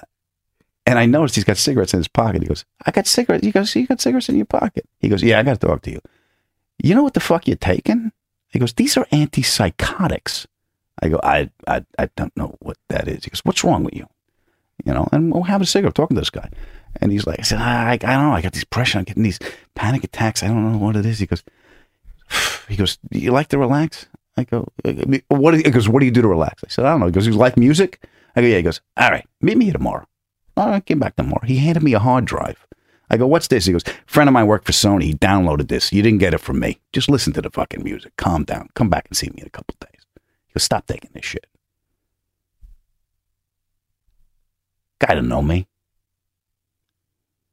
and 0.86 0.96
I 0.96 1.06
noticed 1.06 1.34
he's 1.34 1.44
got 1.44 1.56
cigarettes 1.56 1.92
in 1.92 1.98
his 1.98 2.08
pocket. 2.08 2.42
He 2.42 2.48
goes, 2.48 2.64
"I 2.86 2.92
got 2.92 3.08
cigarettes." 3.08 3.44
He 3.44 3.50
goes, 3.50 3.74
"You 3.74 3.88
got 3.88 4.00
cigarettes 4.00 4.28
in 4.28 4.36
your 4.36 4.46
pocket?" 4.46 4.88
He 5.00 5.08
goes, 5.08 5.24
"Yeah, 5.24 5.40
I 5.40 5.42
got 5.42 5.60
to 5.60 5.66
talk 5.66 5.82
to 5.82 5.90
you." 5.90 6.00
You 6.82 6.94
know 6.94 7.02
what 7.02 7.14
the 7.14 7.20
fuck 7.20 7.48
you're 7.48 7.56
taking? 7.56 8.12
He 8.52 8.58
goes, 8.58 8.74
"These 8.74 8.96
are 8.96 9.06
antipsychotics." 9.06 10.46
I 11.02 11.08
go, 11.08 11.20
"I, 11.22 11.50
I, 11.66 11.84
I 11.98 12.08
don't 12.16 12.36
know 12.36 12.56
what 12.60 12.76
that 12.88 13.08
is." 13.08 13.24
He 13.24 13.30
goes, 13.30 13.40
"What's 13.44 13.64
wrong 13.64 13.82
with 13.82 13.94
you?" 13.94 14.06
You 14.84 14.92
know, 14.92 15.08
and 15.12 15.32
we'll 15.32 15.44
have 15.44 15.62
a 15.62 15.66
cigarette, 15.66 15.94
talking 15.94 16.14
to 16.16 16.20
this 16.20 16.30
guy, 16.30 16.48
and 17.00 17.10
he's 17.10 17.26
like, 17.26 17.40
"I 17.40 17.42
said, 17.42 17.58
I, 17.60 17.92
I 17.92 17.96
don't 17.96 18.28
know. 18.28 18.32
I 18.32 18.42
got 18.42 18.52
depression. 18.52 18.98
I'm 18.98 19.04
getting 19.04 19.22
these 19.22 19.38
panic 19.74 20.04
attacks. 20.04 20.42
I 20.42 20.48
don't 20.48 20.72
know 20.72 20.78
what 20.78 20.96
it 20.96 21.06
is." 21.06 21.18
He 21.18 21.26
goes, 21.26 21.42
he 22.68 22.76
goes, 22.76 22.98
"Do 23.10 23.18
you 23.18 23.32
like 23.32 23.48
to 23.48 23.58
relax?" 23.58 24.06
I 24.36 24.44
go, 24.44 24.68
"What?" 25.28 25.54
He 25.54 25.62
goes, 25.62 25.88
"What 25.88 26.00
do 26.00 26.06
you 26.06 26.12
do 26.12 26.22
to 26.22 26.28
relax?" 26.28 26.62
I 26.64 26.68
said, 26.68 26.84
"I 26.84 26.90
don't 26.90 27.00
know." 27.00 27.06
He 27.06 27.12
goes, 27.12 27.26
"You 27.26 27.32
like 27.32 27.56
music?" 27.56 28.04
I 28.36 28.42
go, 28.42 28.46
"Yeah." 28.46 28.58
He 28.58 28.62
goes, 28.62 28.80
"All 28.96 29.10
right, 29.10 29.26
meet 29.40 29.56
me 29.56 29.66
here 29.66 29.74
tomorrow." 29.74 30.06
I 30.56 30.80
came 30.80 30.98
back 30.98 31.16
tomorrow. 31.16 31.46
He 31.46 31.56
handed 31.56 31.82
me 31.82 31.94
a 31.94 31.98
hard 31.98 32.26
drive. 32.26 32.66
I 33.10 33.16
go, 33.16 33.26
"What's 33.26 33.48
this?" 33.48 33.66
He 33.66 33.72
goes, 33.72 33.84
"Friend 34.06 34.28
of 34.28 34.32
mine 34.32 34.46
worked 34.46 34.66
for 34.66 34.72
Sony. 34.72 35.02
He 35.04 35.14
downloaded 35.14 35.68
this. 35.68 35.92
You 35.92 36.02
didn't 36.02 36.20
get 36.20 36.34
it 36.34 36.38
from 36.38 36.60
me. 36.60 36.80
Just 36.92 37.10
listen 37.10 37.32
to 37.34 37.42
the 37.42 37.50
fucking 37.50 37.84
music. 37.84 38.16
Calm 38.16 38.44
down. 38.44 38.68
Come 38.74 38.88
back 38.88 39.06
and 39.08 39.16
see 39.16 39.28
me 39.28 39.40
in 39.42 39.46
a 39.46 39.50
couple 39.50 39.74
days." 39.80 40.00
He 40.46 40.52
goes, 40.54 40.62
"Stop 40.64 40.86
taking 40.86 41.10
this 41.12 41.24
shit." 41.24 41.46
Guy 44.98 45.14
didn't 45.14 45.28
know 45.28 45.42
me. 45.42 45.66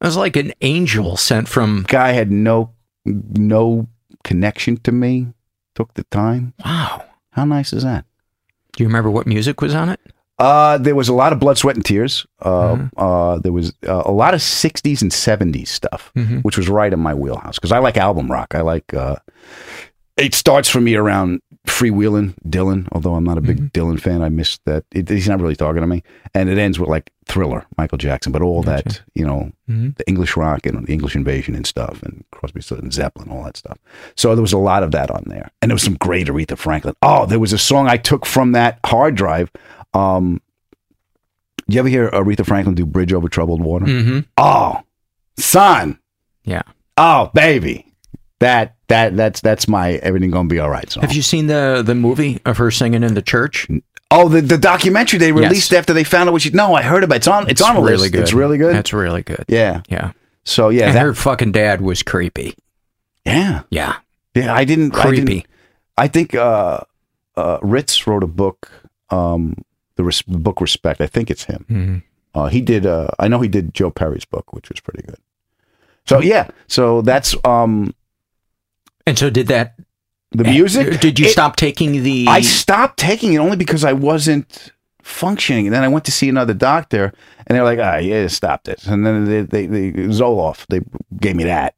It 0.02 0.06
was 0.06 0.16
like 0.16 0.36
an 0.38 0.54
angel 0.62 1.18
sent 1.18 1.48
from. 1.50 1.86
Guy 1.88 2.12
had 2.12 2.32
no 2.32 2.74
no 3.06 3.88
connection 4.24 4.78
to 4.78 4.92
me. 4.92 5.34
Took 5.76 5.94
the 5.96 6.04
time. 6.06 6.54
Wow. 6.64 7.06
How 7.32 7.46
nice 7.46 7.74
is 7.74 7.84
that? 7.84 8.06
Do 8.74 8.84
you 8.84 8.88
remember 8.88 9.10
what 9.10 9.28
music 9.28 9.62
was 9.62 9.74
on 9.74 9.90
it? 9.90 10.00
Uh, 10.40 10.78
there 10.78 10.96
was 10.96 11.10
a 11.10 11.14
lot 11.14 11.34
of 11.34 11.40
blood, 11.40 11.58
sweat, 11.58 11.76
and 11.76 11.86
tears. 11.86 12.26
Uh, 12.42 12.76
Mm-hmm. 12.76 13.00
uh, 13.00 13.40
there 13.40 13.52
was 13.52 13.74
uh, 13.88 14.04
a 14.06 14.12
lot 14.12 14.34
of 14.34 14.40
'60s 14.40 15.02
and 15.02 15.12
'70s 15.12 15.68
stuff, 15.68 16.12
Mhm. 16.16 16.44
which 16.44 16.58
was 16.58 16.70
right 16.70 16.94
in 16.94 17.00
my 17.00 17.14
wheelhouse 17.14 17.56
because 17.60 17.72
I 17.74 17.80
like 17.80 17.98
album 17.98 18.32
rock. 18.32 18.56
I 18.56 18.62
like. 18.62 18.94
Uh, 18.94 19.18
it 20.18 20.34
starts 20.34 20.68
for 20.70 20.82
me 20.82 20.96
around 20.96 21.42
freewheeling 21.66 22.34
Dylan, 22.48 22.88
although 22.92 23.16
I'm 23.16 23.24
not 23.24 23.38
a 23.38 23.42
big 23.42 23.58
Mm-hmm. 23.58 23.68
Dylan 23.68 24.00
fan. 24.02 24.22
I 24.22 24.28
missed 24.30 24.60
that. 24.66 24.84
It, 24.92 25.08
he's 25.10 25.30
not 25.30 25.40
really 25.40 25.56
talking 25.56 25.82
to 25.82 25.88
me, 25.88 26.04
and 26.34 26.50
it 26.50 26.58
ends 26.58 26.80
with 26.80 26.90
like 26.90 27.12
Thriller, 27.26 27.66
Michael 27.78 27.98
Jackson, 27.98 28.32
but 28.32 28.42
all 28.42 28.64
that 28.64 29.02
you 29.14 29.26
know, 29.26 29.52
Mhm. 29.70 29.96
the 29.98 30.08
English 30.08 30.36
rock 30.36 30.66
and 30.66 30.86
the 30.88 30.92
English 30.92 31.16
Invasion 31.16 31.54
and 31.56 31.66
stuff, 31.68 32.02
and 32.04 32.24
Crosby, 32.32 32.62
Stills 32.62 32.82
and 32.82 32.94
Zeppelin, 32.94 33.30
all 33.30 33.44
that 33.44 33.56
stuff. 33.58 33.78
So 34.16 34.36
there 34.36 34.42
was 34.42 34.54
a 34.54 34.58
lot 34.58 34.84
of 34.84 34.92
that 34.92 35.12
on 35.12 35.24
there, 35.28 35.52
and 35.62 35.70
there 35.70 35.76
was 35.76 35.84
some 35.84 35.96
great 35.96 36.28
Aretha 36.28 36.58
Franklin. 36.58 36.96
Oh, 37.02 37.26
there 37.26 37.40
was 37.40 37.54
a 37.54 37.58
song 37.58 37.88
I 37.88 37.98
took 37.98 38.26
from 38.26 38.52
that 38.54 38.80
hard 38.86 39.16
drive. 39.16 39.52
Um, 40.00 40.42
you 41.68 41.80
ever 41.80 41.88
hear 41.90 42.10
Aretha 42.10 42.46
Franklin 42.46 42.76
do 42.76 42.86
"Bridge 42.86 43.14
Over 43.14 43.30
Troubled 43.30 43.62
Water"? 43.62 43.86
Mm-hmm. 43.86 44.20
Oh, 44.38 44.82
son. 45.38 46.00
Yeah. 46.44 46.64
Oh, 46.98 47.30
baby. 47.34 47.86
That 48.40 48.76
that 48.88 49.16
that's 49.18 49.42
that's 49.42 49.68
my 49.68 49.94
everything 49.96 50.32
gonna 50.32 50.48
be 50.48 50.60
all 50.60 50.70
right 50.70 50.90
song. 50.90 51.02
Have 51.02 51.14
you 51.14 51.22
seen 51.22 51.48
the 51.48 51.84
the 51.86 51.94
movie 51.96 52.40
of 52.46 52.58
her 52.58 52.72
singing 52.72 53.04
in 53.04 53.14
the 53.14 53.22
church? 53.22 53.68
Oh, 54.12 54.28
the, 54.30 54.42
the 54.42 54.58
documentary 54.58 55.20
they 55.20 55.32
released 55.32 55.72
Yes. 55.72 55.80
after 55.80 55.94
they 55.94 56.04
found 56.04 56.30
out 56.30 56.34
what 56.34 56.42
she. 56.42 56.50
No, 56.52 56.74
I 56.74 56.82
heard 56.82 57.04
about 57.04 57.16
it. 57.16 57.18
It's 57.18 57.28
on. 57.28 57.50
It's, 57.50 57.62
on 57.62 57.76
a 57.76 57.82
really 57.82 57.98
list. 57.98 58.14
good. 58.14 58.22
It's 58.22 58.34
really 58.34 58.58
good. 58.58 58.76
It's 58.76 58.94
really 58.94 59.22
good. 59.22 59.44
yeah. 59.50 59.82
Yeah. 59.90 60.14
So 60.46 60.70
yeah, 60.70 60.88
and 60.88 60.96
that, 60.96 61.02
her 61.04 61.14
fucking 61.14 61.52
dad 61.52 61.82
was 61.82 62.02
creepy. 62.02 62.56
yeah, 63.26 63.64
Yeah. 63.70 63.98
yeah. 64.34 64.52
I 64.54 64.64
didn't. 64.66 64.96
I, 64.96 65.02
Creepy. 65.04 65.26
didn't, 65.26 65.46
I 65.98 66.08
think 66.08 66.34
uh, 66.34 66.80
uh, 67.36 67.60
Ritz 67.62 68.08
wrote 68.08 68.24
a 68.24 68.28
book. 68.28 68.72
Um, 69.12 69.54
the, 70.00 70.04
res- 70.06 70.24
the 70.28 70.38
book 70.40 70.62
Respect. 70.62 71.02
I 71.02 71.08
think 71.08 71.30
it's 71.30 71.44
him. 71.44 71.66
Mhm. 71.70 72.04
Uh, 72.34 72.48
he 72.48 72.62
did. 72.62 72.86
Uh, 72.86 73.08
I 73.20 73.28
know 73.28 73.42
he 73.42 73.50
did 73.50 73.74
Joe 73.74 73.92
Perry's 73.92 74.24
book, 74.26 74.54
which 74.54 74.70
was 74.70 74.80
pretty 74.80 75.04
good. 75.06 75.20
So 76.06 76.22
yeah. 76.22 76.48
So 76.68 77.02
that's 77.02 77.36
um 77.44 77.94
And 79.06 79.18
so 79.20 79.30
did 79.30 79.48
that 79.48 79.76
the 80.32 80.44
music. 80.46 81.02
Did 81.02 81.20
you 81.20 81.26
It- 81.26 81.32
stop 81.32 81.56
taking 81.58 82.04
the 82.04 82.26
I 82.30 82.42
stopped 82.42 82.98
taking 82.98 83.34
it 83.34 83.40
only 83.40 83.58
because 83.58 83.84
I 83.84 83.94
wasn't 83.94 84.72
functioning. 85.04 85.66
And 85.68 85.74
then 85.76 85.84
I 85.84 85.88
went 85.90 86.06
to 86.06 86.12
see 86.12 86.30
another 86.30 86.54
doctor, 86.54 87.12
and 87.46 87.52
they're 87.56 87.64
like, 87.66 87.80
"Ah, 87.80 87.98
yeah, 87.98 88.28
stop 88.28 88.64
this." 88.64 88.86
And 88.88 89.06
then 89.06 89.26
they, 89.26 89.42
they, 89.42 89.66
they 89.66 89.92
Zoloft, 90.10 90.66
they 90.70 90.82
gave 91.20 91.36
me 91.36 91.44
that, 91.46 91.74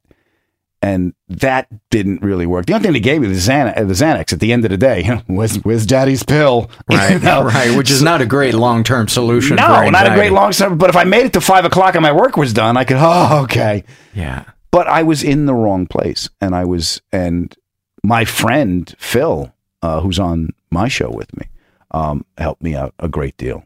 and 0.82 1.14
that 1.28 1.68
didn't 1.90 2.22
really 2.22 2.44
work. 2.44 2.66
The 2.66 2.72
only 2.74 2.82
thing 2.82 2.92
they 2.92 3.00
gave 3.00 3.20
me 3.22 3.28
was 3.28 3.46
the 3.46 3.52
Xanax, 3.52 3.76
the 3.76 3.94
Xanax 3.94 4.32
at 4.32 4.40
the 4.40 4.52
end 4.52 4.64
of 4.64 4.70
the 4.72 4.76
day. 4.76 5.04
where's, 5.28 5.56
where's 5.58 5.86
Daddy's 5.86 6.22
pill? 6.24 6.70
You 6.90 6.96
Right, 6.98 7.22
know? 7.22 7.44
right, 7.44 7.76
which 7.76 7.90
is 7.90 8.02
not 8.02 8.20
a 8.20 8.26
great 8.26 8.52
long 8.54 8.82
term 8.84 9.06
solution. 9.08 9.56
No, 9.56 9.88
not 9.90 10.06
a 10.10 10.14
great 10.14 10.32
long 10.32 10.50
term. 10.52 10.76
But 10.78 10.90
if 10.90 10.96
I 10.96 11.04
made 11.04 11.24
it 11.26 11.32
to 11.34 11.40
five 11.40 11.64
o'clock 11.64 11.94
and 11.94 12.02
my 12.02 12.12
work 12.12 12.36
was 12.36 12.52
done, 12.52 12.76
I 12.76 12.84
could. 12.84 12.96
Oh, 13.00 13.42
okay. 13.44 13.84
Yeah. 14.14 14.44
But 14.72 14.88
I 14.88 15.02
was 15.04 15.22
in 15.22 15.46
the 15.46 15.54
wrong 15.54 15.86
place, 15.86 16.28
and 16.40 16.54
I 16.54 16.64
was, 16.64 17.00
and 17.12 17.54
my 18.02 18.24
friend 18.24 18.92
Phil, 18.98 19.52
uh, 19.82 20.00
who's 20.00 20.18
on 20.18 20.48
my 20.70 20.88
show 20.88 21.10
with 21.10 21.34
me, 21.38 21.46
um, 21.92 22.24
helped 22.38 22.62
me 22.62 22.74
out 22.74 22.94
a 22.98 23.08
great 23.08 23.36
deal 23.36 23.64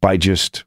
by 0.00 0.16
just 0.16 0.64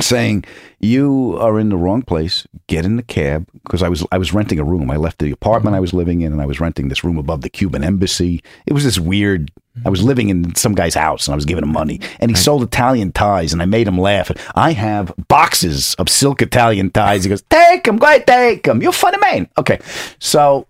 saying, 0.00 0.44
"You 0.80 1.36
are 1.40 1.58
in 1.58 1.68
the 1.68 1.76
wrong 1.76 2.02
place. 2.02 2.46
Get 2.66 2.84
in 2.84 2.96
the 2.96 3.02
cab." 3.02 3.46
Because 3.64 3.82
I 3.82 3.88
was 3.88 4.04
I 4.12 4.18
was 4.18 4.32
renting 4.32 4.58
a 4.58 4.64
room. 4.64 4.90
I 4.90 4.96
left 4.96 5.18
the 5.18 5.30
apartment 5.30 5.76
I 5.76 5.80
was 5.80 5.92
living 5.92 6.20
in, 6.20 6.32
and 6.32 6.40
I 6.40 6.46
was 6.46 6.60
renting 6.60 6.88
this 6.88 7.04
room 7.04 7.18
above 7.18 7.42
the 7.42 7.48
Cuban 7.48 7.84
embassy. 7.84 8.42
It 8.66 8.72
was 8.72 8.84
this 8.84 8.98
weird. 8.98 9.50
I 9.84 9.90
was 9.90 10.02
living 10.02 10.30
in 10.30 10.54
some 10.54 10.74
guy's 10.74 10.94
house, 10.94 11.26
and 11.26 11.32
I 11.32 11.36
was 11.36 11.44
giving 11.44 11.64
him 11.64 11.72
money, 11.72 12.00
and 12.18 12.30
he 12.30 12.36
sold 12.36 12.62
Italian 12.62 13.12
ties, 13.12 13.52
and 13.52 13.60
I 13.60 13.66
made 13.66 13.86
him 13.86 13.98
laugh. 13.98 14.30
I 14.54 14.72
have 14.72 15.12
boxes 15.28 15.94
of 15.96 16.08
silk 16.08 16.40
Italian 16.40 16.90
ties. 16.90 17.24
He 17.24 17.28
goes, 17.30 17.42
"Take 17.50 17.84
them, 17.84 17.98
go 17.98 18.06
ahead, 18.06 18.26
take 18.26 18.62
them. 18.62 18.82
You're 18.82 18.92
funny 18.92 19.18
man." 19.18 19.48
Okay, 19.58 19.78
so 20.18 20.66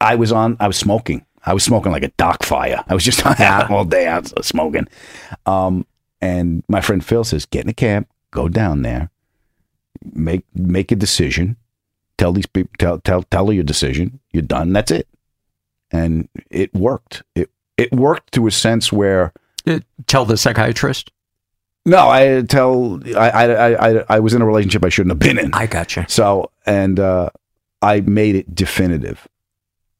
I 0.00 0.16
was 0.16 0.32
on. 0.32 0.56
I 0.60 0.66
was 0.66 0.76
smoking. 0.76 1.24
I 1.44 1.54
was 1.54 1.64
smoking 1.64 1.92
like 1.92 2.02
a 2.02 2.08
dock 2.16 2.42
fire. 2.42 2.84
I 2.88 2.94
was 2.94 3.04
just 3.04 3.24
out 3.40 3.70
all 3.70 3.84
day 3.84 4.06
out 4.06 4.44
smoking. 4.44 4.88
Um, 5.46 5.86
and 6.20 6.62
my 6.68 6.80
friend 6.80 7.04
Phil 7.04 7.24
says, 7.24 7.46
"Get 7.46 7.64
in 7.64 7.70
a 7.70 7.74
cab, 7.74 8.06
go 8.30 8.48
down 8.48 8.82
there, 8.82 9.10
make 10.12 10.44
make 10.54 10.90
a 10.92 10.96
decision. 10.96 11.56
Tell 12.18 12.32
these 12.32 12.46
people, 12.46 12.70
tell 12.78 12.98
tell 13.00 13.22
tell 13.24 13.46
her 13.48 13.52
your 13.52 13.64
decision. 13.64 14.20
You're 14.32 14.42
done. 14.42 14.72
That's 14.72 14.90
it." 14.90 15.08
And 15.90 16.28
it 16.50 16.72
worked. 16.74 17.22
It 17.34 17.50
it 17.76 17.92
worked 17.92 18.32
to 18.34 18.46
a 18.46 18.50
sense 18.50 18.92
where 18.92 19.32
Uh, 19.66 19.80
Tell 20.06 20.24
the 20.24 20.36
psychiatrist. 20.36 21.10
no, 21.86 22.08
I 22.08 22.42
tell 22.42 23.00
I 23.16 23.30
I 23.30 23.44
I 23.46 23.90
I, 23.90 24.04
I 24.08 24.20
was 24.20 24.34
in 24.34 24.42
a 24.42 24.46
relationship 24.46 24.84
I 24.84 24.88
shouldn't 24.90 25.12
have 25.12 25.18
been 25.18 25.38
in. 25.44 25.52
I 25.54 25.66
gotcha. 25.66 26.04
So, 26.08 26.50
and 26.66 27.00
uh, 27.00 27.30
I 27.82 28.00
made 28.02 28.34
it 28.36 28.54
definitive. 28.54 29.26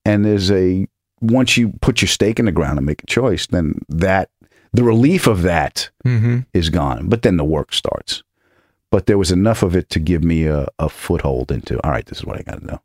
And 0.05 0.25
there's 0.25 0.51
a 0.51 0.87
once 1.21 1.57
you 1.57 1.71
put 1.81 2.01
your 2.03 2.09
stake 2.09 2.39
in 2.39 2.47
the 2.47 2.53
ground 2.53 2.79
and 2.79 2.87
make 2.87 3.03
a 3.03 3.07
choice, 3.07 3.47
then 3.47 3.75
that 3.89 4.31
the 4.73 4.85
relief 4.85 5.27
of 5.27 5.43
that 5.43 5.91
is 6.05 6.11
Mm-hmm. 6.71 6.75
gone. 6.77 7.09
But 7.09 7.23
then 7.23 7.37
the 7.37 7.45
work 7.45 7.73
starts. 7.73 8.23
But 8.91 9.07
there 9.07 9.19
was 9.19 9.31
enough 9.31 9.63
of 9.63 9.77
it 9.77 9.89
to 9.91 10.01
give 10.01 10.25
me 10.25 10.47
a, 10.47 10.67
a 10.79 10.89
foothold 10.89 11.53
into 11.53 11.81
all 11.85 11.91
right, 11.93 12.07
this 12.07 12.19
is 12.19 12.25
what 12.25 12.39
I 12.39 12.43
got 12.43 12.61
to 12.61 12.67
know. 12.67 12.81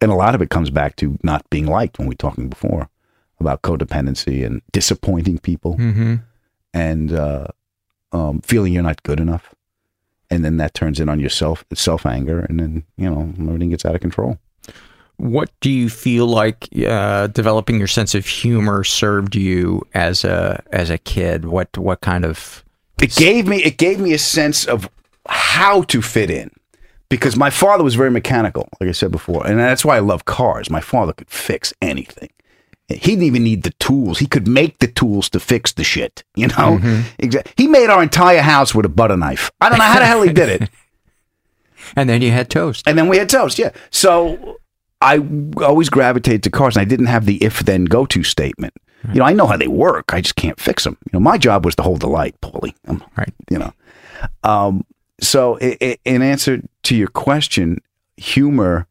And 0.00 0.10
a 0.10 0.16
lot 0.16 0.34
of 0.34 0.42
it 0.42 0.50
comes 0.50 0.70
back 0.70 0.96
to 0.96 1.16
not 1.22 1.48
being 1.50 1.66
liked 1.66 1.98
when 1.98 2.08
we 2.08 2.12
were 2.14 2.16
talking 2.16 2.48
before 2.48 2.88
about 3.38 3.62
codependency 3.62 4.44
and 4.44 4.60
disappointing 4.72 5.38
people 5.38 5.76
Mm-hmm. 5.76 6.14
and 6.74 7.12
uh, 7.12 7.46
um, 8.12 8.40
feeling 8.40 8.72
you're 8.72 8.82
not 8.82 9.02
good 9.04 9.20
enough, 9.20 9.54
and 10.30 10.44
then 10.44 10.56
that 10.58 10.74
turns 10.74 11.00
in 11.00 11.08
on 11.08 11.18
yourself 11.20 11.64
self 11.74 12.04
anger, 12.06 12.40
and 12.40 12.58
then 12.60 12.84
you 12.96 13.08
know 13.08 13.32
everything 13.40 13.70
gets 13.70 13.84
out 13.84 13.94
of 13.94 14.00
control. 14.00 14.38
What 15.22 15.50
do 15.60 15.70
you 15.70 15.88
feel 15.88 16.26
like 16.26 16.68
uh, 16.86 17.28
developing 17.28 17.78
your 17.78 17.86
sense 17.86 18.14
of 18.14 18.26
humor 18.26 18.82
served 18.82 19.36
you 19.36 19.86
as 19.94 20.24
a 20.24 20.62
as 20.72 20.90
a 20.90 20.98
kid? 20.98 21.44
What 21.44 21.76
what 21.78 22.00
kind 22.00 22.24
of 22.24 22.64
it 23.00 23.14
gave 23.14 23.46
me 23.46 23.62
it 23.62 23.78
gave 23.78 24.00
me 24.00 24.12
a 24.12 24.18
sense 24.18 24.64
of 24.66 24.88
how 25.28 25.82
to 25.82 26.02
fit 26.02 26.28
in 26.30 26.50
because 27.08 27.36
my 27.36 27.50
father 27.50 27.84
was 27.84 27.94
very 27.94 28.10
mechanical, 28.10 28.68
like 28.80 28.88
I 28.88 28.92
said 28.92 29.12
before, 29.12 29.46
and 29.46 29.58
that's 29.58 29.84
why 29.84 29.96
I 29.96 30.00
love 30.00 30.24
cars. 30.24 30.68
My 30.70 30.80
father 30.80 31.12
could 31.12 31.30
fix 31.30 31.72
anything. 31.80 32.30
He 32.88 33.12
didn't 33.12 33.22
even 33.24 33.44
need 33.44 33.62
the 33.62 33.70
tools. 33.78 34.18
He 34.18 34.26
could 34.26 34.48
make 34.48 34.80
the 34.80 34.88
tools 34.88 35.30
to 35.30 35.40
fix 35.40 35.72
the 35.72 35.84
shit. 35.84 36.24
You 36.34 36.48
know, 36.48 36.78
Mhm. 36.82 37.04
exactly. 37.18 37.52
He 37.56 37.68
made 37.68 37.88
our 37.90 38.02
entire 38.02 38.42
house 38.42 38.74
with 38.74 38.84
a 38.84 38.88
butter 38.90 39.16
knife. 39.16 39.50
I 39.60 39.68
don't 39.68 39.78
know 39.78 39.84
how 39.84 40.00
the 40.00 40.06
hell 40.06 40.22
he 40.22 40.32
did 40.32 40.48
it. 40.62 40.68
And 41.96 42.08
then 42.08 42.22
you 42.22 42.30
had 42.30 42.48
toast. 42.48 42.86
And 42.86 42.96
then 42.96 43.08
we 43.08 43.18
had 43.18 43.28
toast. 43.28 43.58
Yeah. 43.58 43.70
So 43.90 44.58
I 45.02 45.18
always 45.62 45.88
gravitated 45.90 46.42
to 46.44 46.50
cars, 46.50 46.76
and 46.76 46.82
I 46.82 46.84
didn't 46.84 47.06
have 47.06 47.26
the 47.26 47.42
if 47.42 47.60
then 47.60 47.84
go 47.84 48.06
to 48.06 48.22
statement. 48.22 48.74
You 49.12 49.18
know, 49.18 49.24
I 49.24 49.32
know 49.32 49.48
how 49.48 49.56
they 49.56 49.66
work. 49.66 50.14
I 50.14 50.20
just 50.20 50.36
can't 50.36 50.60
fix 50.60 50.84
them. 50.84 50.96
You 51.06 51.10
know, 51.14 51.20
my 51.20 51.36
job 51.36 51.64
was 51.64 51.74
to 51.74 51.82
hold 51.82 52.00
the 52.00 52.06
light, 52.06 52.40
Paulie. 52.40 52.74
Um, 52.86 53.02
right. 53.16 53.34
You 53.50 53.58
know, 53.58 53.72
um, 54.44 54.84
so 55.20 55.58
i 55.60 55.76
i 55.82 55.96
in 56.04 56.22
answer 56.22 56.62
to 56.84 56.94
your 56.94 57.08
question, 57.08 57.80
humor. 58.16 58.86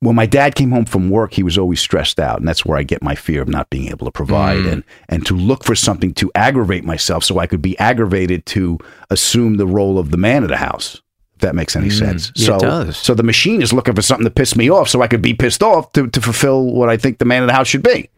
When 0.00 0.14
my 0.14 0.26
dad 0.26 0.54
came 0.54 0.70
home 0.70 0.84
from 0.84 1.10
work, 1.10 1.32
he 1.32 1.42
was 1.42 1.58
always 1.58 1.80
stressed 1.80 2.20
out, 2.20 2.38
and 2.38 2.46
that's 2.46 2.64
where 2.64 2.78
I 2.78 2.84
get 2.84 3.02
my 3.02 3.16
fear 3.16 3.42
of 3.42 3.48
not 3.48 3.68
being 3.70 3.88
able 3.88 4.06
to 4.06 4.12
provide 4.12 4.58
Mm. 4.64 4.72
and 4.72 4.84
and 5.08 5.26
to 5.26 5.34
look 5.34 5.64
for 5.64 5.74
something 5.74 6.12
to 6.14 6.30
aggravate 6.34 6.84
myself, 6.84 7.24
so 7.24 7.38
I 7.38 7.46
could 7.46 7.62
be 7.62 7.76
aggravated 7.78 8.44
to 8.46 8.78
assume 9.10 9.56
the 9.56 9.66
role 9.66 9.98
of 9.98 10.10
the 10.10 10.16
man 10.18 10.42
of 10.44 10.50
the 10.50 10.58
house. 10.58 11.02
That 11.40 11.54
makes 11.54 11.76
any 11.76 11.88
Mm. 11.88 11.98
sense. 11.98 12.32
Yeah, 12.34 12.42
it 12.42 12.46
so, 12.46 12.58
does. 12.58 12.96
so 12.96 13.14
the 13.14 13.22
machine 13.22 13.62
is 13.62 13.72
looking 13.72 13.94
for 13.94 14.02
something 14.02 14.24
to 14.24 14.30
piss 14.30 14.56
me 14.56 14.70
off, 14.70 14.88
so 14.88 15.02
I 15.02 15.06
could 15.08 15.22
be 15.22 15.34
pissed 15.34 15.62
off 15.62 15.92
to 15.92 16.06
to 16.08 16.20
fulfill 16.20 16.64
what 16.72 16.88
I 16.88 16.96
think 16.96 17.18
the 17.18 17.24
man 17.24 17.42
of 17.42 17.48
the 17.48 17.54
house 17.54 17.68
should 17.68 17.82
be. 17.82 18.08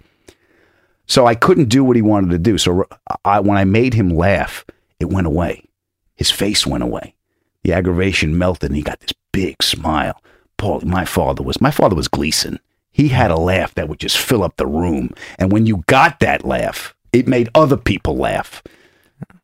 So 1.06 1.26
I 1.26 1.34
couldn't 1.34 1.68
do 1.68 1.82
what 1.82 1.96
he 1.96 2.02
wanted 2.02 2.30
to 2.30 2.38
do. 2.38 2.56
So 2.58 2.86
I, 3.24 3.40
when 3.40 3.56
I 3.58 3.64
made 3.64 3.94
him 3.94 4.10
laugh, 4.10 4.64
it 5.00 5.06
went 5.10 5.26
away. 5.26 5.64
His 6.14 6.30
face 6.30 6.66
went 6.66 6.84
away. 6.84 7.14
The 7.64 7.72
aggravation 7.72 8.38
melted, 8.38 8.70
and 8.70 8.76
he 8.76 8.82
got 8.82 9.00
this 9.00 9.12
big 9.32 9.62
smile. 9.62 10.22
Paul, 10.56 10.80
my 10.84 11.04
father 11.04 11.42
was 11.42 11.60
my 11.60 11.70
father 11.70 11.96
was 11.96 12.08
Gleason. 12.08 12.60
He 12.92 13.08
had 13.08 13.30
a 13.30 13.36
laugh 13.36 13.74
that 13.74 13.88
would 13.88 14.00
just 14.00 14.18
fill 14.18 14.42
up 14.42 14.56
the 14.56 14.66
room, 14.66 15.10
and 15.38 15.50
when 15.52 15.66
you 15.66 15.82
got 15.86 16.20
that 16.20 16.44
laugh, 16.44 16.94
it 17.12 17.26
made 17.28 17.48
other 17.54 17.76
people 17.76 18.16
laugh. 18.16 18.62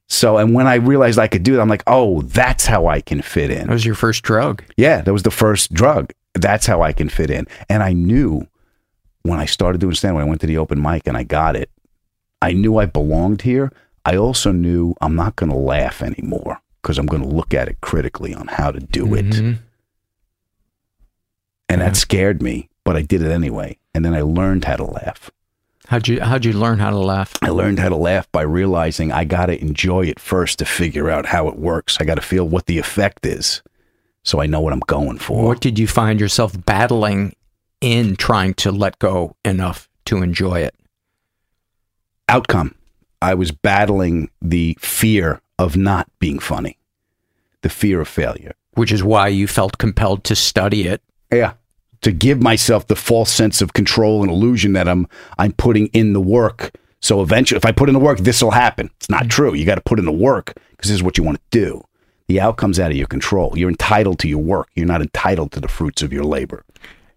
So, 0.08 0.38
and 0.38 0.54
when 0.54 0.66
I 0.68 0.76
realized 0.76 1.18
I 1.18 1.26
could 1.26 1.42
do 1.42 1.56
it, 1.58 1.60
I'm 1.60 1.68
like, 1.68 1.82
oh, 1.86 2.22
that's 2.22 2.66
how 2.66 2.86
I 2.86 3.00
can 3.00 3.22
fit 3.22 3.50
in. 3.50 3.66
That 3.66 3.72
was 3.72 3.84
your 3.84 3.96
first 3.96 4.22
drug. 4.22 4.62
Yeah, 4.76 5.00
that 5.02 5.12
was 5.12 5.24
the 5.24 5.30
first 5.32 5.74
drug. 5.74 6.12
That's 6.34 6.66
how 6.66 6.82
I 6.82 6.92
can 6.92 7.08
fit 7.08 7.30
in. 7.30 7.46
And 7.68 7.82
I 7.82 7.92
knew 7.92 8.46
when 9.22 9.40
I 9.40 9.46
started 9.46 9.80
doing 9.80 9.94
stand 9.94 10.14
when 10.14 10.24
I 10.24 10.28
went 10.28 10.40
to 10.42 10.46
the 10.46 10.58
open 10.58 10.80
mic 10.80 11.06
and 11.06 11.16
I 11.16 11.24
got 11.24 11.56
it, 11.56 11.70
I 12.40 12.52
knew 12.52 12.76
I 12.78 12.86
belonged 12.86 13.42
here. 13.42 13.72
I 14.04 14.16
also 14.16 14.52
knew 14.52 14.94
I'm 15.00 15.16
not 15.16 15.34
going 15.34 15.50
to 15.50 15.58
laugh 15.58 16.00
anymore 16.02 16.60
because 16.80 16.98
I'm 16.98 17.06
going 17.06 17.22
to 17.22 17.28
look 17.28 17.52
at 17.52 17.66
it 17.66 17.80
critically 17.80 18.32
on 18.32 18.46
how 18.46 18.70
to 18.70 18.78
do 18.78 19.12
it. 19.14 19.26
Mhm. 19.26 19.58
And 21.68 21.80
that 21.80 21.96
scared 21.96 22.40
me, 22.42 22.68
but 22.84 22.94
I 22.96 23.02
did 23.02 23.22
it 23.22 23.32
anyway. 23.32 23.78
And 23.92 24.04
then 24.04 24.14
I 24.14 24.20
learned 24.20 24.66
how 24.66 24.76
to 24.76 24.84
laugh. 24.84 25.30
How'd 25.88 26.08
you 26.08 26.20
how'd 26.20 26.44
you 26.44 26.52
learn 26.52 26.78
how 26.78 26.90
to 26.90 26.98
laugh? 26.98 27.32
I 27.42 27.50
learned 27.50 27.78
how 27.78 27.88
to 27.88 27.96
laugh 27.96 28.30
by 28.32 28.42
realizing 28.42 29.12
I 29.12 29.24
got 29.24 29.46
to 29.46 29.60
enjoy 29.60 30.06
it 30.06 30.18
first 30.18 30.58
to 30.58 30.64
figure 30.64 31.10
out 31.10 31.26
how 31.26 31.48
it 31.48 31.58
works. 31.58 31.98
I 32.00 32.04
got 32.04 32.16
to 32.16 32.22
feel 32.22 32.48
what 32.48 32.66
the 32.66 32.78
effect 32.78 33.24
is 33.24 33.62
so 34.22 34.40
I 34.40 34.46
know 34.46 34.60
what 34.60 34.72
I'm 34.72 34.80
going 34.80 35.18
for. 35.18 35.44
What 35.44 35.60
did 35.60 35.78
you 35.78 35.86
find 35.86 36.18
yourself 36.18 36.52
battling 36.66 37.36
in 37.80 38.16
trying 38.16 38.54
to 38.54 38.72
let 38.72 38.98
go 38.98 39.36
enough 39.44 39.88
to 40.06 40.22
enjoy 40.22 40.60
it? 40.60 40.74
outcome. 42.28 42.74
I 43.22 43.34
was 43.34 43.50
battling 43.50 44.30
the 44.42 44.76
fear 44.80 45.40
of 45.58 45.76
not 45.76 46.08
being 46.18 46.38
funny, 46.38 46.78
the 47.62 47.68
fear 47.68 48.00
of 48.00 48.08
failure. 48.08 48.52
Which 48.74 48.92
is 48.92 49.02
why 49.02 49.28
you 49.28 49.46
felt 49.46 49.78
compelled 49.78 50.24
to 50.24 50.36
study 50.36 50.86
it. 50.86 51.02
Yeah. 51.32 51.54
To 52.02 52.12
give 52.12 52.40
myself 52.40 52.86
the 52.86 52.96
false 52.96 53.32
sense 53.32 53.60
of 53.60 53.72
control 53.72 54.22
and 54.22 54.30
illusion 54.30 54.74
that 54.74 54.88
I'm 54.88 55.08
I'm 55.38 55.52
putting 55.52 55.86
in 55.88 56.12
the 56.12 56.20
work. 56.20 56.72
So 57.00 57.20
eventually 57.22 57.56
if 57.56 57.64
I 57.64 57.72
put 57.72 57.88
in 57.88 57.94
the 57.94 58.00
work, 58.00 58.18
this 58.18 58.42
will 58.42 58.52
happen. 58.52 58.90
It's 58.96 59.10
not 59.10 59.22
mm-hmm. 59.22 59.28
true. 59.30 59.54
You 59.54 59.64
got 59.64 59.76
to 59.76 59.80
put 59.80 59.98
in 59.98 60.04
the 60.04 60.12
work 60.12 60.54
because 60.70 60.90
this 60.90 60.96
is 60.96 61.02
what 61.02 61.18
you 61.18 61.24
want 61.24 61.38
to 61.38 61.58
do. 61.58 61.84
The 62.28 62.40
outcome's 62.40 62.80
out 62.80 62.90
of 62.90 62.96
your 62.96 63.06
control. 63.06 63.56
You're 63.56 63.68
entitled 63.68 64.18
to 64.20 64.28
your 64.28 64.42
work. 64.42 64.68
You're 64.74 64.86
not 64.86 65.00
entitled 65.00 65.52
to 65.52 65.60
the 65.60 65.68
fruits 65.68 66.02
of 66.02 66.12
your 66.12 66.24
labor. 66.24 66.64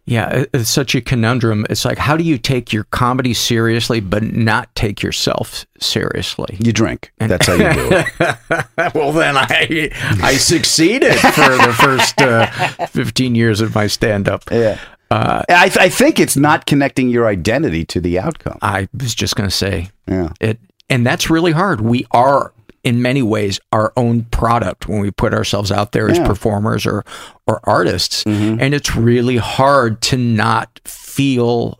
Yeah, 0.09 0.45
it's 0.55 0.71
such 0.71 0.95
a 0.95 1.01
conundrum. 1.01 1.67
It's 1.69 1.85
like, 1.85 1.99
how 1.99 2.17
do 2.17 2.23
you 2.23 2.39
take 2.39 2.73
your 2.73 2.85
comedy 2.85 3.35
seriously, 3.35 3.99
but 3.99 4.23
not 4.23 4.73
take 4.73 5.03
yourself 5.03 5.67
seriously? 5.79 6.57
You 6.59 6.73
drink. 6.73 7.11
And 7.19 7.29
That's 7.29 7.45
how 7.45 7.53
you 7.53 7.73
do 7.73 7.89
it. 7.91 8.95
well, 8.95 9.11
then 9.11 9.37
I 9.37 9.91
I 10.23 10.33
succeeded 10.37 11.13
for 11.13 11.49
the 11.49 11.75
first 11.79 12.19
uh, 12.21 12.47
fifteen 12.87 13.35
years 13.35 13.61
of 13.61 13.75
my 13.75 13.85
stand 13.85 14.27
up. 14.27 14.43
Yeah. 14.51 14.79
Uh, 15.11 15.43
I, 15.49 15.69
th- 15.69 15.77
I 15.77 15.89
think 15.89 16.19
it's 16.19 16.37
not 16.37 16.65
connecting 16.65 17.09
your 17.09 17.27
identity 17.27 17.83
to 17.85 17.99
the 18.01 18.19
outcome. 18.19 18.59
I 18.61 18.87
was 18.99 19.15
just 19.15 19.35
going 19.35 19.49
to 19.49 19.55
say, 19.55 19.89
yeah, 20.07 20.29
it, 20.39 20.59
and 20.89 21.05
that's 21.05 21.29
really 21.29 21.51
hard. 21.51 21.81
We 21.81 22.05
are, 22.11 22.53
in 22.89 23.01
many 23.01 23.21
ways, 23.21 23.59
our 23.71 23.93
own 23.95 24.23
product 24.31 24.87
when 24.89 24.99
we 24.99 25.11
put 25.11 25.33
ourselves 25.33 25.71
out 25.71 25.91
there 25.91 26.09
as 26.09 26.19
performers 26.19 26.85
or 26.85 27.03
or 27.47 27.59
artists, 27.63 28.23
Mm-hmm. 28.23 28.59
and 28.61 28.73
it's 28.73 28.95
really 28.95 29.37
hard 29.37 30.01
to 30.09 30.17
not 30.17 30.81
feel 30.85 31.79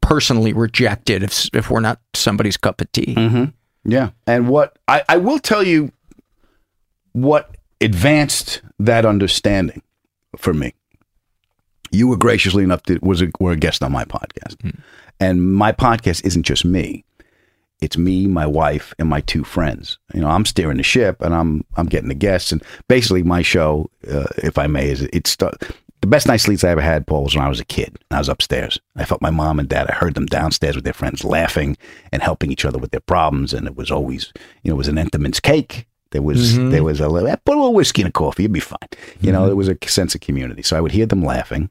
personally 0.00 0.52
rejected 0.52 1.22
if 1.22 1.48
if 1.54 1.70
we're 1.70 1.80
not 1.80 1.98
somebody's 2.14 2.56
cup 2.56 2.80
of 2.80 2.90
tea. 2.92 3.14
Mm-hmm. 3.16 3.44
Yeah. 3.90 4.10
And 4.26 4.48
what 4.48 4.76
I, 4.88 5.02
I 5.08 5.16
will 5.16 5.38
tell 5.38 5.62
you 5.62 5.90
what 7.12 7.56
advanced 7.80 8.62
that 8.78 9.04
understanding 9.04 9.82
for 10.36 10.54
me. 10.54 10.72
You 11.90 12.08
were 12.08 12.16
graciously 12.16 12.64
enough 12.64 12.82
to 12.84 12.98
was 13.02 13.20
a, 13.22 13.28
were 13.38 13.52
a 13.52 13.56
guest 13.56 13.82
on 13.82 13.92
my 13.92 14.04
podcast, 14.04 14.56
and 15.20 15.52
my 15.54 15.72
podcast 15.72 16.24
isn't 16.24 16.44
just 16.44 16.64
me. 16.64 17.04
It's 17.82 17.98
me, 17.98 18.26
my 18.26 18.46
wife, 18.46 18.94
and 18.98 19.08
my 19.08 19.20
two 19.20 19.44
friends. 19.44 19.98
You 20.14 20.20
know, 20.22 20.28
I'm 20.28 20.46
steering 20.46 20.78
the 20.78 20.82
ship, 20.82 21.20
and 21.20 21.34
I'm 21.34 21.64
I'm 21.76 21.86
getting 21.86 22.08
the 22.08 22.14
guests, 22.14 22.52
and 22.52 22.62
basically 22.88 23.22
my 23.22 23.42
show, 23.42 23.90
uh, 24.10 24.26
if 24.38 24.56
I 24.56 24.66
may, 24.68 24.88
is 24.90 25.02
it's 25.12 25.36
the 25.36 26.06
best 26.06 26.26
night's 26.26 26.44
sleeps 26.44 26.64
I 26.64 26.70
ever 26.70 26.80
had. 26.80 27.06
Paul 27.06 27.24
was 27.24 27.34
when 27.36 27.44
I 27.44 27.48
was 27.48 27.60
a 27.60 27.64
kid. 27.64 27.98
I 28.10 28.18
was 28.18 28.28
upstairs. 28.28 28.78
I 28.96 29.04
felt 29.04 29.20
my 29.22 29.30
mom 29.30 29.58
and 29.58 29.68
dad. 29.68 29.88
I 29.90 29.94
heard 29.94 30.14
them 30.14 30.26
downstairs 30.26 30.74
with 30.76 30.84
their 30.84 30.92
friends 30.92 31.24
laughing 31.24 31.76
and 32.12 32.22
helping 32.22 32.50
each 32.52 32.64
other 32.64 32.78
with 32.78 32.92
their 32.92 33.00
problems, 33.00 33.52
and 33.52 33.66
it 33.66 33.76
was 33.76 33.90
always, 33.90 34.32
you 34.62 34.70
know, 34.70 34.76
it 34.76 34.78
was 34.78 34.88
an 34.88 34.96
Entenmann's 34.96 35.40
cake. 35.40 35.86
There 36.12 36.22
was 36.22 36.58
Mhm. 36.58 36.70
there 36.70 36.84
was 36.84 37.00
a 37.00 37.08
little, 37.08 37.34
put 37.44 37.54
a 37.56 37.58
little 37.58 37.72
whiskey 37.74 38.02
in 38.02 38.08
a 38.08 38.12
coffee, 38.12 38.42
you'd 38.44 38.52
be 38.52 38.60
fine. 38.60 38.78
You 39.20 39.32
know, 39.32 39.46
there 39.46 39.56
was 39.56 39.68
a 39.68 39.76
sense 39.86 40.14
of 40.14 40.20
community. 40.20 40.62
So 40.62 40.76
I 40.76 40.80
would 40.80 40.92
hear 40.92 41.06
them 41.06 41.24
laughing. 41.24 41.70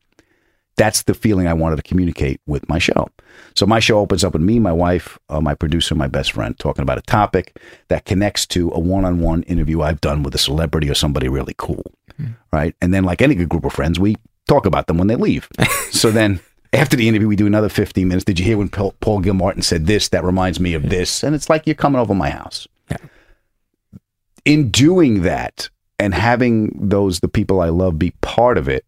That's 0.78 1.04
the 1.04 1.14
feeling 1.14 1.48
I 1.48 1.54
wanted 1.54 1.76
to 1.78 1.84
communicate 1.84 2.40
with 2.48 2.68
my 2.70 2.80
show. 2.80 3.10
So 3.56 3.66
my 3.66 3.80
show 3.80 4.00
opens 4.00 4.24
up 4.24 4.34
with 4.34 4.42
me, 4.42 4.60
my 4.60 4.72
wife, 4.72 5.20
uh, 5.30 5.42
my 5.42 5.54
producer, 5.54 5.96
my 5.96 6.08
best 6.08 6.32
friend, 6.32 6.58
talking 6.58 6.82
about 6.82 6.98
a 6.98 7.02
topic 7.02 7.58
that 7.90 8.06
connects 8.06 8.46
to 8.48 8.72
a 8.72 8.80
one-on-one 8.80 9.44
interview 9.44 9.82
I've 9.82 10.02
done 10.02 10.24
with 10.24 10.34
a 10.34 10.40
celebrity 10.40 10.90
or 10.90 10.94
somebody 10.94 11.28
really 11.28 11.56
cool, 11.58 11.84
right? 12.54 12.76
And 12.82 12.94
then, 12.94 13.04
like 13.04 13.22
any 13.22 13.36
good 13.36 13.50
group 13.50 13.66
of 13.66 13.74
friends, 13.74 14.00
we 14.00 14.18
talk 14.48 14.66
about 14.66 14.88
them 14.88 14.98
when 14.98 15.08
they 15.08 15.16
leave. 15.16 15.50
so 15.92 16.10
then, 16.10 16.40
after 16.74 16.96
the 16.96 17.08
interview, 17.08 17.28
we 17.28 17.36
do 17.36 17.48
another 17.48 17.70
15 17.70 18.08
minutes. 18.08 18.26
Did 18.26 18.40
you 18.40 18.46
hear 18.46 18.58
when 18.58 18.70
Paul, 18.70 18.96
Paul 19.02 19.20
Gilmartin 19.20 19.62
said 19.62 19.88
this? 19.88 20.10
That 20.10 20.24
reminds 20.24 20.60
me 20.60 20.74
of 20.74 20.90
this, 20.90 21.24
and 21.24 21.36
it's 21.36 21.50
like 21.50 21.68
you're 21.68 21.76
coming 21.76 22.00
over 22.00 22.14
my 22.14 22.30
house. 22.30 22.68
In 24.46 24.72
doing 24.72 25.22
that 25.22 25.70
and 26.00 26.16
having 26.16 26.76
those 26.82 27.20
the 27.20 27.28
people 27.28 27.62
I 27.62 27.70
love 27.70 28.00
be 28.00 28.12
part 28.22 28.58
of 28.58 28.68
it, 28.68 28.84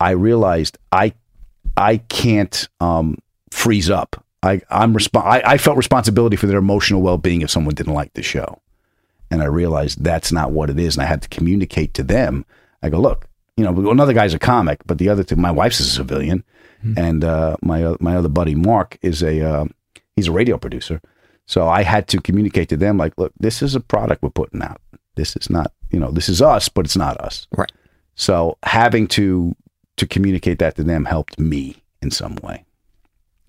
I 0.00 0.10
realized 0.10 0.78
I 0.92 1.12
I 1.76 1.98
can't 1.98 2.68
um, 2.80 3.18
freeze 3.50 3.90
up. 3.90 4.24
I 4.42 4.60
I'm 4.70 4.94
resp- 4.94 5.22
I, 5.22 5.42
I 5.44 5.58
felt 5.58 5.76
responsibility 5.76 6.36
for 6.36 6.46
their 6.46 6.58
emotional 6.58 7.02
well 7.02 7.18
being 7.18 7.42
if 7.42 7.50
someone 7.50 7.74
didn't 7.74 7.94
like 7.94 8.14
the 8.14 8.22
show, 8.22 8.60
and 9.30 9.42
I 9.42 9.46
realized 9.46 10.02
that's 10.02 10.32
not 10.32 10.52
what 10.52 10.70
it 10.70 10.78
is, 10.78 10.96
and 10.96 11.04
I 11.04 11.06
had 11.06 11.22
to 11.22 11.28
communicate 11.28 11.94
to 11.94 12.02
them. 12.02 12.44
I 12.82 12.90
go, 12.90 13.00
look, 13.00 13.28
you 13.56 13.64
know, 13.64 13.90
another 13.90 14.12
guy's 14.12 14.34
a 14.34 14.38
comic, 14.38 14.80
but 14.86 14.98
the 14.98 15.08
other 15.08 15.24
two, 15.24 15.36
my 15.36 15.50
wife's 15.50 15.80
a 15.80 15.84
civilian, 15.84 16.44
and 16.96 17.24
uh, 17.24 17.56
my 17.62 17.82
uh, 17.82 17.96
my 18.00 18.16
other 18.16 18.28
buddy 18.28 18.54
Mark 18.54 18.98
is 19.02 19.22
a 19.22 19.40
uh, 19.40 19.64
he's 20.14 20.28
a 20.28 20.32
radio 20.32 20.56
producer, 20.58 21.00
so 21.46 21.66
I 21.66 21.82
had 21.82 22.06
to 22.08 22.20
communicate 22.20 22.68
to 22.68 22.76
them 22.76 22.98
like, 22.98 23.14
look, 23.16 23.32
this 23.40 23.62
is 23.62 23.74
a 23.74 23.80
product 23.80 24.22
we're 24.22 24.28
putting 24.30 24.62
out. 24.62 24.80
This 25.14 25.34
is 25.34 25.48
not, 25.48 25.72
you 25.90 25.98
know, 25.98 26.10
this 26.10 26.28
is 26.28 26.42
us, 26.42 26.68
but 26.68 26.84
it's 26.84 26.96
not 26.96 27.18
us. 27.20 27.46
Right. 27.56 27.72
So 28.14 28.58
having 28.64 29.08
to 29.08 29.56
to 29.98 30.06
communicate 30.06 30.58
that 30.58 30.76
to 30.76 30.84
them 30.84 31.04
helped 31.04 31.38
me 31.38 31.82
in 32.02 32.10
some 32.10 32.36
way. 32.42 32.64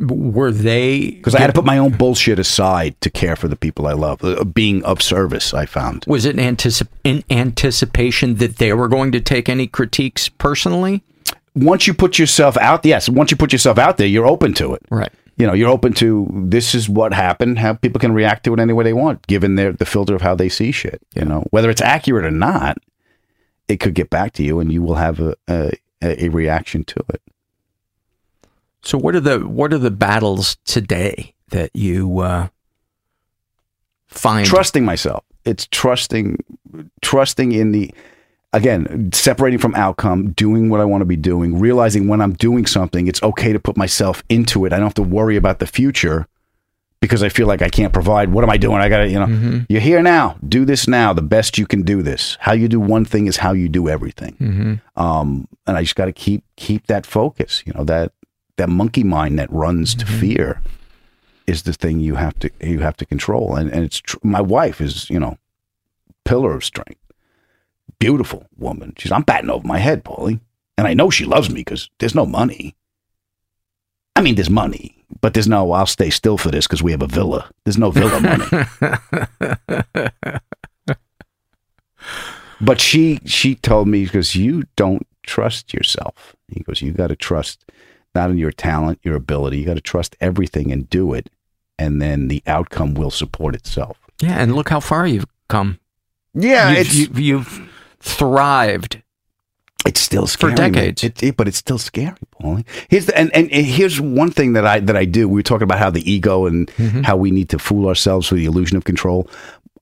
Were 0.02 0.52
they 0.52 1.12
Because 1.12 1.36
I 1.36 1.41
had 1.41 1.47
to 1.47 1.54
put 1.54 1.66
my 1.66 1.78
own 1.78 1.91
bullshit 1.91 2.39
aside 2.39 3.00
to 3.02 3.10
care 3.10 3.36
for 3.36 3.50
the 3.50 3.58
people 3.58 3.86
I 3.86 3.93
love. 3.93 4.24
Uh, 4.24 4.45
being 4.45 4.82
of 4.86 5.02
service, 5.02 5.54
I 5.54 5.66
found. 5.66 6.06
Was 6.08 6.24
it 6.24 6.38
anticip- 6.38 6.88
in 7.04 7.24
anticipation 7.30 8.36
that 8.36 8.58
they 8.58 8.72
were 8.72 8.88
going 8.88 9.12
to 9.12 9.20
take 9.20 9.50
any 9.50 9.68
critiques 9.68 10.30
personally? 10.30 11.04
once 11.56 11.88
you 11.88 11.93
put 11.93 12.20
yourself 12.20 12.58
out, 12.58 12.86
yes, 12.86 13.10
once 13.10 13.32
you 13.32 13.38
put 13.38 13.52
yourself 13.52 13.78
out 13.78 13.97
there, 13.97 14.08
you're 14.08 14.28
open 14.28 14.54
to 14.56 14.74
it. 14.74 14.82
Right. 14.89 15.12
You 15.38 15.47
know, 15.47 15.54
you're 15.54 15.70
open 15.70 15.93
to 15.93 16.28
this 16.32 16.76
is 16.76 16.89
what 16.89 17.14
happened. 17.14 17.60
How 17.60 17.74
people 17.74 18.00
can 18.00 18.12
react 18.12 18.43
to 18.43 18.54
it 18.54 18.60
any 18.60 18.74
way 18.74 18.84
they 18.84 18.93
want, 18.93 19.26
given 19.28 19.56
their 19.56 19.72
the 19.72 19.86
filter 19.86 20.14
of 20.14 20.22
how 20.22 20.36
they 20.36 20.50
see 20.50 20.72
shit. 20.72 21.02
You 21.16 21.24
know, 21.24 21.45
whether 21.52 21.70
it's 21.70 21.82
accurate 21.82 22.26
or 22.26 22.32
not, 22.32 22.78
it 23.70 23.80
could 23.80 23.93
get 23.93 24.10
back 24.10 24.34
to 24.34 24.43
you, 24.43 24.60
and 24.60 24.72
you 24.72 24.82
will 24.82 24.95
have 24.95 25.20
a 25.22 25.36
a, 25.47 25.72
a 26.02 26.30
reaction 26.30 26.84
to 26.86 27.04
it. 27.10 27.22
So 28.82 28.97
what 28.97 29.16
are 29.16 29.20
the 29.20 29.39
what 29.39 29.74
are 29.74 29.78
the 29.78 29.91
battles 29.91 30.58
today 30.66 31.34
that 31.50 31.70
you 31.76 32.20
uh, 32.20 32.47
find 34.08 34.45
trusting 34.47 34.86
myself? 34.86 35.24
It's 35.43 35.68
trusting 35.68 36.38
trusting 37.02 37.52
in 37.52 37.72
the 37.74 37.93
again 38.54 39.12
separating 39.12 39.60
from 39.60 39.76
outcome, 39.76 40.32
doing 40.32 40.70
what 40.70 40.80
I 40.80 40.86
want 40.86 41.02
to 41.02 41.06
be 41.06 41.18
doing, 41.18 41.60
realizing 41.60 42.08
when 42.08 42.22
I'm 42.22 42.34
doing 42.34 42.66
something, 42.66 43.08
it's 43.08 43.22
okay 43.22 43.52
to 43.52 43.60
put 43.60 43.76
myself 43.76 44.24
into 44.30 44.66
it. 44.66 44.72
I 44.72 44.78
don't 44.78 44.86
have 44.86 44.93
to 44.95 45.04
worry 45.04 45.36
about 45.36 45.60
the 45.60 45.68
future 45.68 46.28
because 47.02 47.24
I 47.24 47.30
feel 47.30 47.47
like 47.47 47.62
I 47.62 47.70
can't 47.70 47.93
provide. 47.93 48.30
What 48.32 48.43
am 48.43 48.50
I 48.50 48.58
doing? 48.58 48.78
I 48.82 48.89
got 48.89 49.00
to, 49.00 49.08
you 49.10 49.20
know, 49.20 49.26
Mm-hmm. 49.28 49.60
you're 49.70 49.82
here 49.82 50.02
now. 50.02 50.38
Do 50.47 50.66
this 50.66 50.88
now. 50.88 51.14
The 51.14 51.22
best 51.22 51.58
you 51.58 51.66
can 51.66 51.84
do 51.84 52.02
this. 52.02 52.38
How 52.41 52.54
you 52.54 52.68
do 52.68 52.80
one 52.80 53.06
thing 53.06 53.28
is 53.28 53.38
how 53.38 53.54
you 53.54 53.70
do 53.70 53.88
everything. 53.88 54.36
Mm-hmm. 54.39 55.02
Um, 55.02 55.47
and 55.66 55.78
I 55.78 55.82
just 55.84 55.95
got 55.95 56.06
to 56.06 56.12
keep 56.14 56.43
keep 56.58 56.88
that 56.88 57.06
focus. 57.06 57.64
You 57.66 57.74
know 57.74 57.84
that 57.86 58.12
that 58.58 58.70
monkey 58.70 59.04
mind 59.04 59.39
that 59.39 59.52
runs 59.52 59.95
to 59.95 60.06
Mm-hmm. 60.06 60.20
fear 60.20 60.62
is 61.47 61.64
the 61.64 61.74
thing 61.74 62.00
you 62.00 62.16
have 62.16 62.38
to 62.39 62.50
you 62.62 62.80
have 62.80 62.97
to 62.97 63.06
control. 63.06 63.56
And 63.56 63.72
and 63.72 63.84
it's 63.86 64.00
tr- 64.02 64.18
my 64.24 64.41
wife 64.41 64.82
is 64.82 65.10
you 65.10 65.20
know 65.20 65.38
pillar 66.26 66.54
of 66.54 66.64
strength, 66.66 67.00
beautiful 68.00 68.45
woman. 68.58 68.93
She's 68.97 69.12
I'm 69.12 69.24
batting 69.24 69.50
over 69.50 69.66
my 69.68 69.80
head, 69.80 70.04
Paulie, 70.04 70.39
and 70.78 70.88
I 70.88 70.93
know 70.93 71.10
she 71.10 71.26
loves 71.26 71.50
me 71.50 71.62
because 71.62 71.89
there's 72.00 72.16
no 72.16 72.26
money. 72.26 72.76
I 74.20 74.22
mean, 74.22 74.36
there's 74.36 74.49
money, 74.49 74.95
but 75.22 75.34
there's 75.34 75.47
no. 75.47 75.72
I'll 75.72 75.86
stay 75.86 76.09
still 76.09 76.38
for 76.38 76.51
this 76.51 76.67
because 76.67 76.84
we 76.84 76.91
have 76.91 77.01
a 77.01 77.07
villa. 77.07 77.49
There's 77.63 77.78
no 77.78 77.89
villa 77.89 78.20
money. 78.20 78.45
But 82.61 82.82
she 82.82 83.20
she 83.26 83.55
told 83.55 83.88
me 83.88 84.03
because 84.03 84.36
you 84.36 84.63
don't 84.76 85.07
trust 85.24 85.74
yourself. 85.74 86.36
He 86.49 86.59
goes, 86.61 86.82
you 86.82 86.91
got 86.91 87.07
to 87.07 87.15
trust 87.15 87.63
not 88.13 88.30
in 88.32 88.38
your 88.38 88.51
talent, 88.51 88.99
your 89.01 89.15
ability. 89.15 89.59
You 89.59 89.65
got 89.65 89.76
to 89.76 89.82
trust 89.82 90.17
everything 90.20 90.70
and 90.72 90.89
do 90.89 91.13
it, 91.13 91.30
and 91.78 92.01
then 92.01 92.28
the 92.28 92.43
outcome 92.45 92.95
will 92.95 93.11
support 93.11 93.55
itself. 93.55 93.97
Yeah, 94.22 94.41
and 94.41 94.55
look 94.55 94.67
how 94.70 94.82
far 94.82 95.07
you've 95.07 95.26
come. 95.47 95.80
Yeah, 96.34 96.72
you've, 96.72 96.80
it's- 96.80 96.95
you, 96.95 97.07
you've 97.15 97.70
thrived. 98.01 99.01
It's 99.90 100.00
still 100.00 100.28
scary, 100.28 100.52
for 100.54 100.56
decades. 100.58 101.04
It, 101.04 101.22
it- 101.24 101.36
but 101.38 101.48
it's 101.48 101.58
still 101.58 101.78
scary, 101.78 102.16
Paulie. 102.42 102.66
Here's 102.90 103.06
the, 103.08 103.18
and, 103.18 103.30
and 103.36 103.52
and 103.52 103.66
here's 103.66 104.00
one 104.00 104.32
thing 104.32 104.54
that 104.54 104.66
I 104.66 104.80
that 104.80 104.96
I 104.96 105.06
do. 105.06 105.28
We 105.28 105.36
were 105.40 105.44
talking 105.44 105.64
about 105.64 105.80
how 105.80 105.90
the 105.90 106.10
ego 106.10 106.46
and 106.46 106.68
Mm-hmm. 106.78 107.02
how 107.02 107.18
we 107.18 107.32
need 107.32 107.50
to 107.50 107.60
fool 107.60 107.88
ourselves 107.88 108.28
for 108.28 108.36
the 108.36 108.46
illusion 108.46 108.78
of 108.78 108.84
control. 108.86 109.28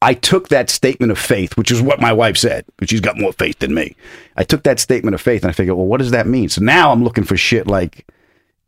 I 0.01 0.13
took 0.13 0.49
that 0.49 0.69
statement 0.69 1.11
of 1.11 1.17
faith, 1.17 1.57
which 1.57 1.71
is 1.71 1.81
what 1.81 1.99
my 1.99 2.13
wife 2.13 2.37
said, 2.37 2.65
but 2.77 2.87
she's 2.89 3.01
got 3.01 3.17
more 3.17 3.33
faith 3.33 3.57
than 3.59 3.73
me. 3.73 3.95
I 4.35 4.43
took 4.43 4.61
that 4.63 4.79
statement 4.79 5.15
of 5.15 5.21
faith 5.21 5.41
and 5.43 5.49
I 5.49 5.53
figured, 5.53 5.75
well, 5.75 5.87
what 5.87 5.97
does 5.97 6.11
that 6.11 6.27
mean? 6.27 6.49
So 6.49 6.61
now 6.61 6.91
I'm 6.91 7.03
looking 7.03 7.23
for 7.23 7.35
shit 7.35 7.65
like 7.65 8.05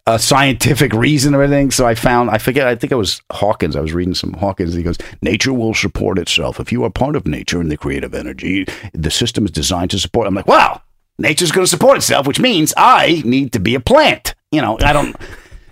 a 0.07 0.17
scientific 0.17 0.91
reason 0.91 1.35
or 1.35 1.43
anything. 1.43 1.69
So 1.69 1.85
I 1.85 1.93
found, 1.93 2.31
I 2.31 2.39
forget, 2.39 2.65
I 2.67 2.73
think 2.75 2.91
it 2.91 2.95
was 2.95 3.21
Hawkins. 3.31 3.75
I 3.75 3.79
was 3.79 3.93
reading 3.93 4.15
some 4.15 4.33
Hawkins. 4.33 4.73
He 4.73 4.81
goes, 4.81 4.97
Nature 5.21 5.53
will 5.53 5.75
support 5.75 6.17
itself. 6.17 6.59
If 6.59 6.71
you 6.71 6.83
are 6.83 6.89
part 6.89 7.15
of 7.15 7.27
nature 7.27 7.61
and 7.61 7.69
the 7.71 7.77
creative 7.77 8.15
energy, 8.15 8.65
the 8.93 9.11
system 9.11 9.45
is 9.45 9.51
designed 9.51 9.91
to 9.91 9.99
support. 9.99 10.25
I'm 10.27 10.33
like, 10.33 10.47
wow, 10.47 10.81
nature's 11.19 11.51
going 11.51 11.65
to 11.65 11.69
support 11.69 11.97
itself, 11.97 12.25
which 12.25 12.39
means 12.39 12.73
I 12.77 13.21
need 13.25 13.53
to 13.53 13.59
be 13.59 13.75
a 13.75 13.79
plant. 13.79 14.33
You 14.51 14.61
know, 14.61 14.77
I 14.81 14.93
don't. 14.93 15.15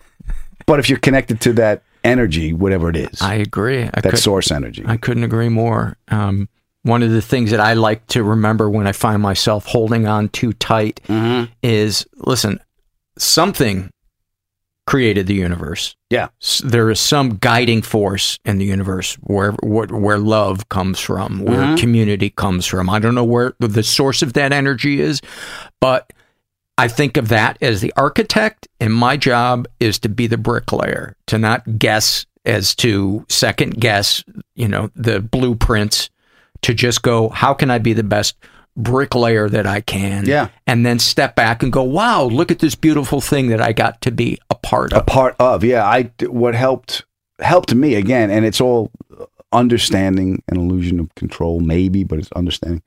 but 0.68 0.80
if 0.80 0.90
you're 0.90 1.00
connected 1.00 1.42
to 1.42 1.54
that 1.54 1.82
energy, 2.04 2.54
whatever 2.54 2.90
it 2.90 2.96
is, 2.98 3.22
I 3.22 3.36
agree. 3.36 3.84
I 3.84 4.02
that 4.02 4.12
could- 4.12 4.20
source 4.20 4.52
energy. 4.52 4.84
I 4.86 4.98
couldn't 4.98 5.24
agree 5.24 5.50
more. 5.50 5.98
Um, 6.10 6.48
one 6.84 7.04
of 7.04 7.12
the 7.12 7.22
things 7.22 7.52
that 7.52 7.60
I 7.60 7.74
like 7.74 8.06
to 8.08 8.24
remember 8.24 8.70
when 8.70 8.88
I 8.88 8.92
find 8.94 9.22
myself 9.22 9.66
holding 9.66 10.08
on 10.08 10.30
too 10.30 10.54
tight 10.54 11.02
Mm-hmm. 11.08 11.52
is 11.64 12.06
listen, 12.18 12.60
something 13.18 13.90
created 14.88 15.28
the 15.28 15.36
universe. 15.36 15.96
Yeah. 16.10 16.30
There 16.64 16.90
is 16.90 17.00
some 17.00 17.38
guiding 17.42 17.82
force 17.84 18.40
in 18.46 18.58
the 18.58 18.66
universe 18.66 19.16
where 19.22 19.52
where, 19.62 19.88
where 19.88 20.18
love 20.18 20.70
comes 20.70 21.00
from, 21.00 21.42
where 21.44 21.60
Mhm. 21.60 21.78
community 21.78 22.30
comes 22.32 22.66
from. 22.66 22.90
I 22.90 22.98
don't 23.00 23.14
know 23.14 23.24
where 23.26 23.54
the 23.60 23.84
source 23.84 24.22
of 24.24 24.34
that 24.34 24.52
energy 24.54 25.02
is, 25.02 25.22
but 25.82 26.12
I 26.80 26.88
think 26.88 27.18
of 27.18 27.28
that 27.30 27.58
as 27.62 27.82
the 27.82 27.92
architect, 27.98 28.68
and 28.80 28.94
my 28.94 29.18
job 29.18 29.68
is 29.80 30.00
to 30.00 30.10
be 30.10 30.26
the 30.28 30.38
bricklayer, 30.38 31.16
to 31.28 31.38
not 31.38 31.78
guess 31.78 32.26
as 32.46 32.74
to 32.76 33.26
second 33.30 33.80
guess, 33.80 34.24
you 34.56 34.68
know, 34.70 34.90
the 34.96 35.20
blueprints, 35.20 36.10
to 36.62 36.74
just 36.74 37.02
go, 37.02 37.30
how 37.30 37.54
can 37.54 37.70
I 37.70 37.78
be 37.78 37.94
the 37.94 38.04
best 38.04 38.36
bricklayer 38.78 39.50
that 39.50 39.66
I 39.68 39.82
can? 39.82 40.26
Yeah. 40.26 40.50
And 40.66 40.86
then 40.86 41.00
step 41.00 41.36
back 41.36 41.64
and 41.64 41.74
go, 41.74 41.84
wow, 41.84 42.24
look 42.24 42.52
at 42.52 42.60
this 42.60 42.76
beautiful 42.76 43.20
thing 43.20 43.48
that 43.48 43.60
I 43.62 43.74
got 43.74 44.00
to 44.02 44.12
be 44.12 44.38
a 44.50 44.56
part 44.56 44.94
of. 44.94 45.00
a 45.02 45.04
part 45.04 45.36
of 45.40 45.64
yeah 45.64 45.86
i 45.86 46.04
what 46.28 46.54
helped 46.56 47.06
helped 47.40 47.74
me 47.74 47.96
again 47.96 48.30
and 48.30 48.46
it's 48.46 48.60
all 48.62 48.92
understanding 49.54 50.44
an 50.50 50.58
illusion 50.58 51.00
of 51.00 51.14
control 51.16 51.60
maybe 51.62 52.04
but 52.04 52.20
it's 52.20 52.32
understanding 52.34 52.82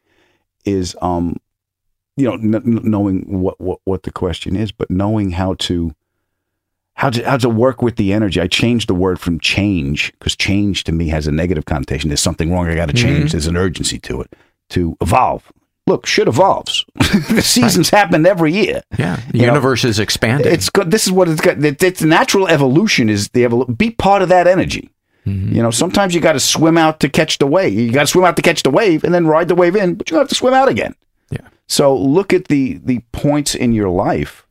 is 0.67 0.95
um 1.01 1.37
you 2.17 2.25
know 2.27 2.35
n- 2.35 2.55
n- 2.55 2.81
knowing 2.83 3.23
what, 3.41 3.59
what 3.61 3.79
what 3.85 4.03
the 4.03 4.11
question 4.13 4.57
is 4.57 4.71
but 4.71 4.91
knowing 4.91 5.31
how 5.31 5.55
to 5.55 5.93
how 6.95 7.09
to 7.09 7.23
how 7.25 7.39
to 7.39 7.49
work 7.49 7.81
with 7.81 7.97
the 7.97 8.13
energy 8.13 8.41
i 8.41 8.47
changed 8.47 8.89
the 8.89 8.95
word 8.95 9.19
from 9.19 9.41
change 9.41 10.13
because 10.19 10.37
change 10.37 10.85
to 10.85 10.93
me 10.93 11.09
has 11.09 11.27
a 11.27 11.33
negative 11.33 11.65
connotation 11.65 12.09
there's 12.11 12.21
something 12.21 12.53
wrong 12.53 12.69
i 12.69 12.75
got 12.75 12.87
to 12.91 12.95
change 12.95 13.29
Mhm. 13.29 13.33
there's 13.33 13.47
an 13.47 13.57
urgency 13.57 13.99
to 14.01 14.21
it 14.21 14.35
to 14.69 14.97
evolve 15.01 15.51
look 15.91 16.07
shit 16.07 16.29
evolves 16.29 16.85
the 17.37 17.43
seasons 17.43 17.91
happen 17.91 18.25
every 18.27 18.53
year 18.53 18.83
Yeah. 18.99 19.17
The 19.31 19.39
You 19.39 19.47
know, 19.47 19.53
universe 19.55 19.85
is 19.85 19.99
expanding. 19.99 20.53
it's 20.55 20.71
good. 20.71 20.91
This 20.91 21.05
is 21.07 21.13
what 21.13 21.29
it's 21.29 21.41
got. 21.41 21.63
It, 21.65 21.83
it's 21.83 22.03
natural 22.03 22.47
evolution. 22.49 23.09
Is 23.09 23.29
the 23.37 23.43
evol- 23.49 23.77
be 23.77 23.91
part 23.91 24.23
of 24.23 24.29
that 24.29 24.47
energy. 24.47 24.91
Mm-hmm. 25.27 25.55
You 25.57 25.63
know, 25.63 25.71
sometimes 25.71 26.15
you 26.15 26.21
got 26.21 26.33
to 26.33 26.41
swim 26.41 26.77
out 26.79 27.01
to 27.01 27.09
catch 27.09 27.39
the 27.39 27.47
wave. 27.47 27.75
You 27.79 27.93
got 27.93 28.07
to 28.09 28.13
swim 28.15 28.25
out 28.25 28.37
to 28.37 28.43
catch 28.43 28.63
the 28.63 28.71
wave, 28.71 29.05
and 29.05 29.13
then 29.15 29.27
ride 29.27 29.49
the 29.49 29.55
wave 29.55 29.77
in. 29.77 29.95
But 29.97 30.11
you 30.11 30.17
have 30.19 30.29
to 30.29 30.35
swim 30.35 30.55
out 30.55 30.69
again. 30.69 30.95
Yeah. 31.31 31.47
So 31.69 31.95
look 32.17 32.33
at 32.33 32.49
the 32.49 32.81
the 32.85 33.01
points 33.13 33.55
in 33.55 33.73
your 33.73 33.91
life. 33.91 34.47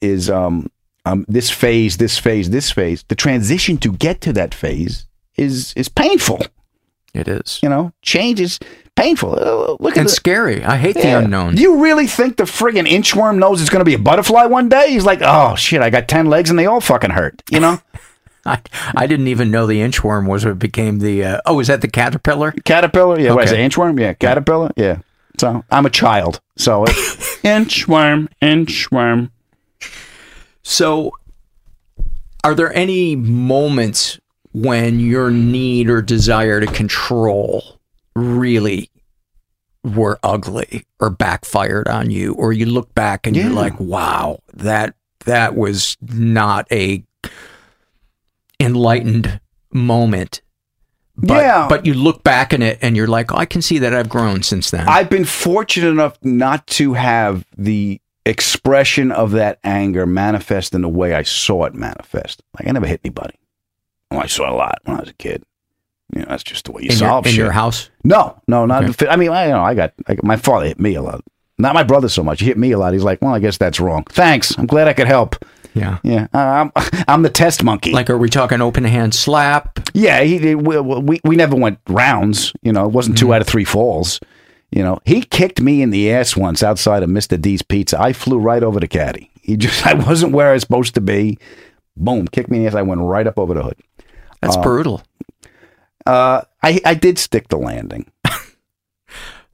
Is 0.00 0.28
um 0.30 0.70
um 1.04 1.24
this 1.28 1.50
phase, 1.50 1.96
this 1.98 2.18
phase, 2.18 2.50
this 2.50 2.70
phase. 2.72 3.04
The 3.08 3.14
transition 3.14 3.76
to 3.78 3.92
get 3.92 4.20
to 4.22 4.32
that 4.32 4.54
phase 4.54 5.06
is 5.36 5.72
is 5.76 5.88
painful. 5.88 6.40
It 7.14 7.28
is. 7.28 7.60
You 7.62 7.68
know, 7.68 7.92
change 8.02 8.40
is 8.40 8.58
painful. 8.94 9.32
Uh, 9.32 9.76
look 9.80 9.92
at 9.92 9.98
and 9.98 10.08
the, 10.08 10.12
scary. 10.12 10.62
I 10.62 10.76
hate 10.76 10.96
yeah. 10.96 11.18
the 11.18 11.24
unknown. 11.24 11.54
Do 11.54 11.62
you 11.62 11.82
really 11.82 12.06
think 12.06 12.36
the 12.36 12.44
friggin' 12.44 12.88
inchworm 12.88 13.38
knows 13.38 13.60
it's 13.60 13.70
going 13.70 13.80
to 13.80 13.84
be 13.84 13.94
a 13.94 13.98
butterfly 13.98 14.44
one 14.46 14.68
day? 14.68 14.90
He's 14.90 15.04
like, 15.04 15.20
oh 15.22 15.56
shit, 15.56 15.82
I 15.82 15.90
got 15.90 16.08
ten 16.08 16.26
legs 16.26 16.50
and 16.50 16.58
they 16.58 16.66
all 16.66 16.80
fucking 16.80 17.10
hurt. 17.10 17.42
You 17.50 17.60
know, 17.60 17.80
I, 18.46 18.60
I 18.94 19.06
didn't 19.06 19.28
even 19.28 19.50
know 19.50 19.66
the 19.66 19.80
inchworm 19.80 20.28
was 20.28 20.44
what 20.44 20.58
became 20.58 21.00
the. 21.00 21.24
Uh, 21.24 21.40
oh, 21.46 21.60
is 21.60 21.66
that 21.66 21.80
the 21.80 21.88
caterpillar? 21.88 22.52
caterpillar. 22.64 23.18
Yeah, 23.18 23.34
what 23.34 23.44
is 23.44 23.52
it? 23.52 23.58
Inchworm. 23.58 23.98
Yeah, 23.98 24.12
caterpillar. 24.14 24.70
Yeah. 24.76 24.98
So 25.38 25.64
I'm 25.70 25.86
a 25.86 25.90
child. 25.90 26.40
So 26.56 26.84
inchworm, 27.42 28.28
inchworm. 28.42 29.30
So, 30.62 31.12
are 32.44 32.54
there 32.54 32.72
any 32.74 33.16
moments 33.16 34.19
when 34.52 35.00
your 35.00 35.30
need 35.30 35.88
or 35.88 36.02
desire 36.02 36.60
to 36.60 36.66
control 36.66 37.78
really 38.16 38.90
were 39.84 40.18
ugly 40.22 40.84
or 40.98 41.08
backfired 41.10 41.88
on 41.88 42.10
you, 42.10 42.34
or 42.34 42.52
you 42.52 42.66
look 42.66 42.92
back 42.94 43.26
and 43.26 43.34
you're 43.36 43.50
like, 43.50 43.78
"Wow, 43.80 44.40
that 44.52 44.94
that 45.24 45.56
was 45.56 45.96
not 46.02 46.66
a 46.72 47.02
enlightened 48.58 49.40
moment." 49.72 50.42
But, 51.16 51.42
Yeah. 51.42 51.66
but 51.68 51.84
you 51.84 51.92
look 51.92 52.22
back 52.24 52.52
in 52.54 52.62
it 52.62 52.78
and 52.80 52.96
you're 52.96 53.06
like, 53.06 53.30
oh, 53.30 53.36
I 53.36 53.44
can 53.44 53.60
see 53.60 53.78
that 53.78 53.94
I've 53.94 54.08
grown 54.08 54.42
since 54.42 54.70
then. 54.70 54.88
I've 54.88 55.10
been 55.10 55.26
fortunate 55.26 55.90
enough 55.90 56.16
not 56.22 56.66
to 56.68 56.94
have 56.94 57.44
the 57.58 58.00
expression 58.24 59.12
of 59.12 59.32
that 59.32 59.58
anger 59.62 60.06
manifest 60.06 60.74
in 60.74 60.80
the 60.80 60.88
way 60.88 61.12
I 61.14 61.22
saw 61.22 61.64
it 61.66 61.74
manifest. 61.74 62.42
Like 62.58 62.66
I 62.68 62.70
never 62.72 62.86
hit 62.86 63.00
anybody. 63.04 63.34
Well, 64.10 64.20
I 64.20 64.26
saw 64.26 64.50
a 64.50 64.54
lot 64.56 64.78
when 64.84 64.96
I 64.96 65.00
was 65.00 65.08
a 65.10 65.14
kid. 65.14 65.44
You 66.14 66.20
know, 66.22 66.26
that's 66.30 66.42
just 66.42 66.64
the 66.64 66.72
way 66.72 66.82
you 66.82 66.86
in 66.90 66.98
your, 66.98 67.08
solve 67.08 67.26
in 67.26 67.32
shit. 67.32 67.38
your 67.38 67.52
house. 67.52 67.88
No, 68.02 68.40
no, 68.48 68.66
not. 68.66 68.84
Okay. 68.84 69.06
I 69.08 69.14
mean, 69.16 69.30
I 69.30 69.44
you 69.46 69.52
know, 69.52 69.62
I 69.62 69.74
got, 69.74 69.92
I 70.08 70.14
got 70.16 70.24
my 70.24 70.36
father 70.36 70.66
hit 70.66 70.80
me 70.80 70.94
a 70.96 71.02
lot. 71.02 71.22
Not 71.58 71.74
my 71.74 71.82
brother 71.84 72.08
so 72.08 72.24
much. 72.24 72.40
He 72.40 72.46
hit 72.46 72.58
me 72.58 72.72
a 72.72 72.78
lot. 72.78 72.92
He's 72.94 73.04
like, 73.04 73.20
well, 73.22 73.34
I 73.34 73.38
guess 73.38 73.58
that's 73.58 73.78
wrong. 73.78 74.04
Thanks. 74.08 74.58
I'm 74.58 74.66
glad 74.66 74.88
I 74.88 74.92
could 74.94 75.06
help. 75.06 75.36
Yeah. 75.74 75.98
Yeah, 76.02 76.26
uh, 76.34 76.38
I'm, 76.38 76.72
I'm 77.08 77.22
the 77.22 77.28
test 77.30 77.62
monkey. 77.62 77.92
Like, 77.92 78.10
are 78.10 78.18
we 78.18 78.28
talking 78.28 78.60
open 78.60 78.82
hand 78.84 79.14
slap? 79.14 79.78
yeah, 79.94 80.20
he, 80.22 80.38
he- 80.38 80.54
we, 80.56 80.80
we 80.80 81.20
we 81.22 81.36
never 81.36 81.54
went 81.54 81.78
rounds. 81.88 82.52
You 82.62 82.72
know, 82.72 82.86
it 82.86 82.90
wasn't 82.92 83.16
2 83.18 83.32
out 83.32 83.40
of 83.40 83.46
three 83.46 83.64
falls. 83.64 84.18
You 84.72 84.82
know, 84.82 84.98
he 85.04 85.22
kicked 85.22 85.60
me 85.60 85.82
in 85.82 85.90
the 85.90 86.12
ass 86.12 86.36
once 86.36 86.62
outside 86.64 87.02
of 87.04 87.10
Mr. 87.10 87.40
D's 87.40 87.62
Pizza. 87.62 88.00
I 88.00 88.12
flew 88.12 88.38
right 88.38 88.62
over 88.64 88.80
the 88.80 88.88
caddy. 88.88 89.30
He 89.42 89.56
just, 89.56 89.86
I 89.86 89.94
wasn't 89.94 90.32
where 90.32 90.48
I 90.50 90.54
was 90.54 90.62
supposed 90.62 90.94
to 90.94 91.00
be. 91.00 91.38
Boom, 91.96 92.26
kicked 92.28 92.50
me 92.50 92.56
in 92.58 92.62
the 92.64 92.68
ass. 92.68 92.74
I 92.74 92.82
went 92.82 93.00
right 93.02 93.26
up 93.26 93.38
over 93.38 93.52
the 93.54 93.62
hood. 93.62 93.76
That's 94.40 94.56
Uh, 94.56 94.62
brutal. 94.62 95.02
Uh, 96.06 96.42
I, 96.62 96.80
I 96.84 96.94
did 96.94 97.18
stick 97.18 97.48
the 97.48 97.58
landing. 97.58 98.10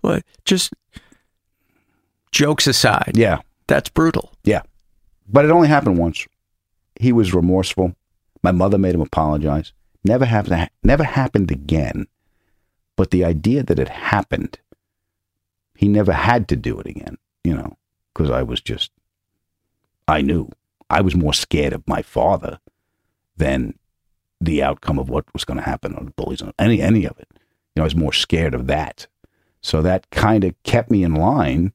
What? 0.03 0.25
Just 0.45 0.73
jokes 2.31 2.67
aside. 2.69 3.13
Yeah. 3.17 3.39
That's 3.67 3.89
brutal. 3.89 4.33
Yeah. 4.45 4.63
But 5.29 5.45
it 5.45 5.51
only 5.51 5.67
happened 5.69 5.99
once. 5.99 6.27
He 7.01 7.13
was 7.13 7.35
remorseful. 7.35 7.97
My 8.43 8.53
mother 8.53 8.79
made 8.79 8.95
him 8.95 9.01
apologize. 9.01 9.73
Never 10.05 10.25
happened 10.25 10.71
never 10.85 11.03
happened 11.03 11.51
again. 11.51 12.07
But 12.95 13.11
the 13.11 13.25
idea 13.25 13.65
that 13.65 13.79
it 13.81 13.89
happened, 13.89 14.59
he 15.75 15.89
never 15.89 16.13
had 16.13 16.47
to 16.49 16.57
do 16.57 16.79
it 16.79 16.87
again, 16.87 17.19
you 17.43 17.55
know, 17.55 17.77
because 18.15 18.31
I 18.31 18.45
was 18.45 18.61
just 18.61 18.93
I 20.07 20.23
knew. 20.23 20.49
I 20.89 21.01
was 21.01 21.17
more 21.17 21.35
scared 21.35 21.73
of 21.73 21.89
my 21.89 22.03
father 22.03 22.61
than 23.37 23.75
the 24.41 24.63
outcome 24.63 24.99
of 24.99 25.09
what 25.09 25.25
was 25.33 25.45
going 25.45 25.59
to 25.59 25.65
happen 25.65 25.95
on 25.95 26.07
the 26.07 26.11
bullies 26.13 26.43
or 26.43 26.53
any 26.59 26.81
any 26.81 27.05
of 27.07 27.19
it. 27.19 27.29
You 27.33 27.81
know, 27.81 27.83
I 27.83 27.85
was 27.85 27.97
more 27.97 28.13
scared 28.13 28.55
of 28.55 28.67
that. 28.67 29.07
So 29.61 29.83
that 29.83 30.11
kind 30.11 30.45
of 30.45 30.55
kept 30.63 30.91
me 30.91 31.03
in 31.03 31.15
line. 31.15 31.73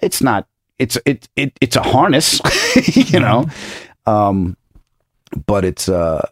It's 0.00 0.22
not 0.22 0.46
it's 0.78 0.96
it, 1.04 1.28
it 1.36 1.52
it's 1.60 1.76
a 1.76 1.82
harness, 1.82 2.40
you 3.12 3.20
know. 3.20 3.46
Um 4.06 4.56
but 5.46 5.64
it's 5.64 5.88
uh 5.88 6.26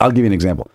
I'll 0.00 0.10
give 0.10 0.20
you 0.20 0.26
an 0.26 0.32
example. 0.32 0.70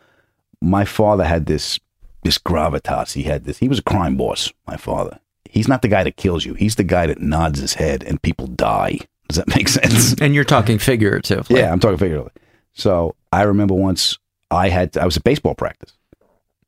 My 0.61 0.85
father 0.85 1.23
had 1.23 1.47
this 1.47 1.79
this 2.23 2.37
gravitas. 2.37 3.13
He 3.13 3.23
had 3.23 3.45
this 3.45 3.57
he 3.57 3.67
was 3.67 3.79
a 3.79 3.83
crime 3.83 4.17
boss, 4.17 4.51
my 4.67 4.77
father. 4.77 5.19
He's 5.49 5.67
not 5.67 5.81
the 5.81 5.89
guy 5.89 6.03
that 6.03 6.15
kills 6.15 6.45
you. 6.45 6.53
He's 6.53 6.75
the 6.75 6.83
guy 6.83 7.07
that 7.07 7.19
nods 7.19 7.59
his 7.59 7.73
head 7.73 8.03
and 8.03 8.21
people 8.21 8.47
die. 8.47 8.99
Does 9.27 9.37
that 9.37 9.47
make 9.55 9.67
sense? 9.79 10.13
And 10.21 10.33
you're 10.33 10.43
talking 10.43 10.77
figuratively. 10.77 11.59
Yeah, 11.59 11.71
I'm 11.71 11.79
talking 11.79 11.97
figuratively. 11.97 12.31
So 12.73 13.15
I 13.31 13.43
remember 13.43 13.73
once 13.73 14.17
I 14.49 14.69
had 14.69 14.97
I 14.97 15.05
was 15.05 15.17
at 15.17 15.23
baseball 15.23 15.55
practice, 15.55 15.93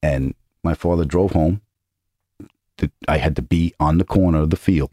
and 0.01 0.33
my 0.63 0.73
father 0.73 1.05
drove 1.05 1.31
home. 1.31 1.61
I 3.07 3.17
had 3.17 3.35
to 3.35 3.41
be 3.41 3.73
on 3.79 3.97
the 3.97 4.03
corner 4.03 4.39
of 4.39 4.49
the 4.49 4.57
field. 4.57 4.91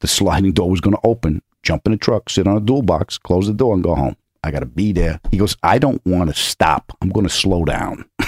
The 0.00 0.06
sliding 0.06 0.52
door 0.52 0.70
was 0.70 0.80
going 0.80 0.94
to 0.94 1.00
open. 1.02 1.42
Jump 1.62 1.86
in 1.86 1.92
the 1.92 1.98
truck, 1.98 2.28
sit 2.30 2.46
on 2.46 2.56
a 2.56 2.60
dual 2.60 2.82
box, 2.82 3.18
close 3.18 3.46
the 3.46 3.54
door, 3.54 3.74
and 3.74 3.82
go 3.82 3.94
home. 3.94 4.16
I 4.44 4.52
got 4.52 4.60
to 4.60 4.66
be 4.66 4.92
there. 4.92 5.18
He 5.32 5.38
goes, 5.38 5.56
I 5.64 5.78
don't 5.78 6.04
want 6.06 6.30
to 6.30 6.36
stop. 6.40 6.96
I'm 7.00 7.08
going 7.08 7.26
to 7.26 7.32
slow 7.32 7.64
down. 7.64 8.04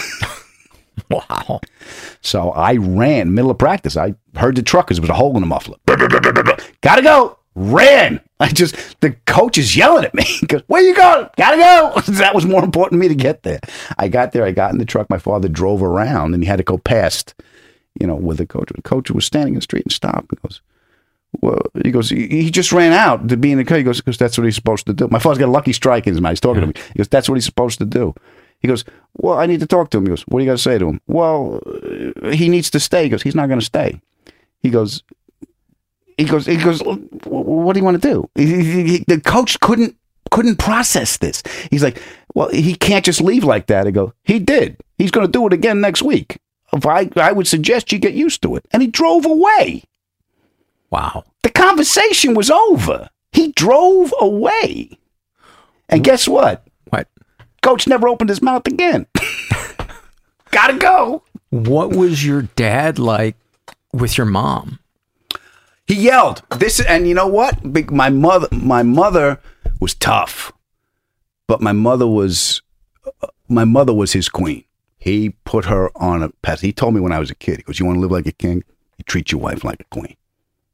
Wow. 1.10 1.60
So 2.20 2.50
I 2.50 2.74
ran 2.76 3.34
middle 3.34 3.50
of 3.50 3.58
practice. 3.58 3.96
I 3.96 4.14
heard 4.36 4.56
the 4.56 4.62
truck 4.62 4.86
because 4.86 4.98
there 4.98 5.02
was 5.02 5.10
a 5.10 5.14
hole 5.14 5.34
in 5.36 5.40
the 5.40 5.46
muffler. 5.46 5.76
Gotta 5.86 7.02
go. 7.02 7.37
Ran. 7.58 8.20
I 8.40 8.48
just 8.48 9.00
the 9.00 9.12
coach 9.26 9.58
is 9.58 9.76
yelling 9.76 10.04
at 10.04 10.14
me. 10.14 10.24
Goes, 10.46 10.62
Where 10.68 10.82
you 10.82 10.94
going? 10.94 11.28
Gotta 11.36 11.56
go. 11.56 12.00
that 12.12 12.34
was 12.34 12.46
more 12.46 12.64
important 12.64 13.00
to 13.00 13.02
me 13.02 13.08
to 13.08 13.14
get 13.14 13.42
there. 13.42 13.60
I 13.98 14.08
got 14.08 14.32
there. 14.32 14.44
I 14.44 14.52
got 14.52 14.72
in 14.72 14.78
the 14.78 14.84
truck. 14.84 15.10
My 15.10 15.18
father 15.18 15.48
drove 15.48 15.82
around, 15.82 16.34
and 16.34 16.42
he 16.42 16.48
had 16.48 16.58
to 16.58 16.64
go 16.64 16.78
past. 16.78 17.34
You 18.00 18.06
know, 18.06 18.14
with 18.14 18.38
the 18.38 18.46
coach. 18.46 18.68
The 18.72 18.82
coach 18.82 19.10
was 19.10 19.26
standing 19.26 19.54
in 19.54 19.58
the 19.58 19.62
street 19.62 19.82
and 19.82 19.92
stopped. 19.92 20.30
and 20.30 20.40
goes, 20.42 20.60
well, 21.40 21.60
he 21.82 21.90
goes, 21.90 22.10
he 22.10 22.48
just 22.48 22.70
ran 22.70 22.92
out 22.92 23.28
to 23.28 23.36
be 23.36 23.50
in 23.50 23.58
the 23.58 23.64
car. 23.64 23.76
He 23.76 23.82
goes, 23.82 24.00
because 24.00 24.16
that's 24.16 24.38
what 24.38 24.44
he's 24.44 24.54
supposed 24.54 24.86
to 24.86 24.92
do. 24.92 25.08
My 25.08 25.18
father's 25.18 25.38
got 25.38 25.48
a 25.48 25.50
lucky 25.50 25.72
strike 25.72 26.06
in 26.06 26.14
his 26.14 26.20
mouth. 26.20 26.30
He's 26.30 26.40
talking 26.40 26.60
to 26.60 26.66
me. 26.68 26.74
He 26.92 26.98
goes, 26.98 27.08
that's 27.08 27.28
what 27.28 27.34
he's 27.34 27.44
supposed 27.44 27.78
to 27.80 27.84
do. 27.84 28.14
He 28.60 28.68
goes, 28.68 28.84
well, 29.14 29.38
I 29.38 29.46
need 29.46 29.60
to 29.60 29.66
talk 29.66 29.90
to 29.90 29.98
him. 29.98 30.04
He 30.04 30.10
goes, 30.10 30.22
what 30.28 30.38
do 30.38 30.44
you 30.44 30.50
got 30.50 30.56
to 30.56 30.62
say 30.62 30.78
to 30.78 30.88
him? 30.88 31.00
Well, 31.06 31.60
he 32.32 32.48
needs 32.48 32.70
to 32.70 32.80
stay. 32.80 33.04
He 33.04 33.08
goes, 33.08 33.22
he's 33.22 33.34
not 33.34 33.48
going 33.48 33.60
to 33.60 33.66
stay. 33.66 34.00
He 34.60 34.70
goes, 34.70 35.02
he 36.18 36.24
goes, 36.24 36.44
he 36.46 36.56
goes, 36.56 36.82
what 37.24 37.72
do 37.72 37.80
you 37.80 37.84
want 37.84 38.02
to 38.02 38.08
do? 38.12 38.28
He- 38.34 38.62
he- 38.62 38.84
he- 38.98 39.04
the 39.06 39.20
coach 39.20 39.58
couldn't 39.60 39.96
couldn't 40.30 40.56
process 40.56 41.16
this. 41.16 41.42
He's 41.70 41.82
like, 41.82 42.02
well, 42.34 42.50
he 42.50 42.74
can't 42.74 43.02
just 43.04 43.22
leave 43.22 43.44
like 43.44 43.66
that. 43.68 43.86
I 43.86 43.90
go, 43.90 44.12
he 44.24 44.38
did. 44.38 44.76
He's 44.98 45.10
going 45.10 45.26
to 45.26 45.32
do 45.32 45.46
it 45.46 45.54
again 45.54 45.80
next 45.80 46.02
week. 46.02 46.36
If 46.74 46.84
I, 46.84 47.08
I 47.16 47.32
would 47.32 47.46
suggest 47.46 47.92
you 47.92 47.98
get 47.98 48.12
used 48.12 48.42
to 48.42 48.54
it. 48.56 48.66
And 48.70 48.82
he 48.82 48.88
drove 48.88 49.24
away. 49.24 49.84
Wow. 50.90 51.24
The 51.42 51.48
conversation 51.48 52.34
was 52.34 52.50
over. 52.50 53.08
He 53.32 53.52
drove 53.52 54.12
away. 54.20 54.90
And 55.88 56.04
guess 56.04 56.28
what? 56.28 56.66
What? 56.90 57.08
Coach 57.62 57.86
never 57.88 58.06
opened 58.06 58.28
his 58.28 58.42
mouth 58.42 58.66
again. 58.66 59.06
Gotta 60.50 60.74
go. 60.76 61.22
What 61.50 61.90
was 61.90 62.24
your 62.26 62.42
dad 62.42 62.98
like 62.98 63.36
with 63.94 64.18
your 64.18 64.26
mom? 64.26 64.78
He 65.88 65.94
yelled. 65.94 66.42
This 66.58 66.80
and 66.80 67.08
you 67.08 67.14
know 67.14 67.26
what? 67.26 67.64
My 67.90 68.10
mother 68.10 68.46
my 68.52 68.82
mother 68.82 69.40
was 69.80 69.94
tough. 69.94 70.52
But 71.46 71.60
my 71.60 71.72
mother 71.72 72.06
was 72.06 72.62
my 73.48 73.64
mother 73.64 73.92
was 73.94 74.12
his 74.12 74.28
queen. 74.28 74.64
He 74.98 75.30
put 75.44 75.64
her 75.64 75.90
on 75.96 76.22
a 76.22 76.28
pedestal. 76.42 76.66
He 76.68 76.72
told 76.72 76.94
me 76.94 77.00
when 77.00 77.12
I 77.12 77.18
was 77.18 77.30
a 77.30 77.34
kid, 77.34 77.56
he 77.58 77.62
goes, 77.62 77.80
You 77.80 77.86
want 77.86 77.96
to 77.96 78.00
live 78.00 78.10
like 78.10 78.26
a 78.26 78.32
king? 78.32 78.62
You 78.98 79.04
treat 79.06 79.32
your 79.32 79.40
wife 79.40 79.64
like 79.64 79.80
a 79.80 79.84
queen. 79.84 80.16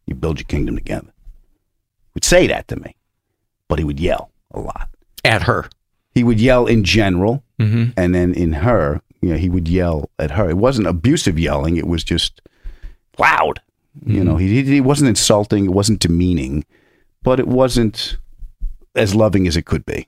You 0.07 0.15
build 0.17 0.39
your 0.41 0.47
kingdom 0.47 0.75
together. 0.77 1.07
He 1.07 2.11
would 2.15 2.25
say 2.25 2.47
that 2.49 2.67
to 2.69 2.77
me. 2.77 2.97
But 3.69 3.79
he 3.79 3.85
would 3.85 4.01
yell 4.01 4.31
a 4.53 4.61
lot. 4.61 4.89
At 5.25 5.43
her. 5.45 5.69
He 6.11 6.25
would 6.25 6.41
yell 6.41 6.67
in 6.67 6.85
general, 6.85 7.43
Mm-hmm. 7.61 7.91
and 7.97 8.13
then 8.15 8.35
in 8.35 8.53
her, 8.53 9.01
you 9.23 9.31
know, 9.31 9.37
he 9.37 9.49
would 9.49 9.69
yell 9.69 10.11
at 10.19 10.33
her. 10.33 10.51
It 10.51 10.57
wasn't 10.57 10.89
abusive 10.89 11.39
yelling; 11.39 11.77
it 11.77 11.87
was 11.87 12.03
just 12.03 12.41
loud. 13.17 13.61
You 14.05 14.25
know, 14.25 14.37
he 14.37 14.63
he 14.65 14.81
wasn't 14.81 15.09
insulting, 15.09 15.67
it 15.67 15.73
wasn't 15.73 16.01
demeaning, 16.01 16.65
but 17.23 17.39
it 17.39 17.47
wasn't 17.47 18.17
as 18.97 19.15
loving 19.15 19.47
as 19.47 19.57
it 19.57 19.67
could 19.67 19.87
be. 19.87 20.07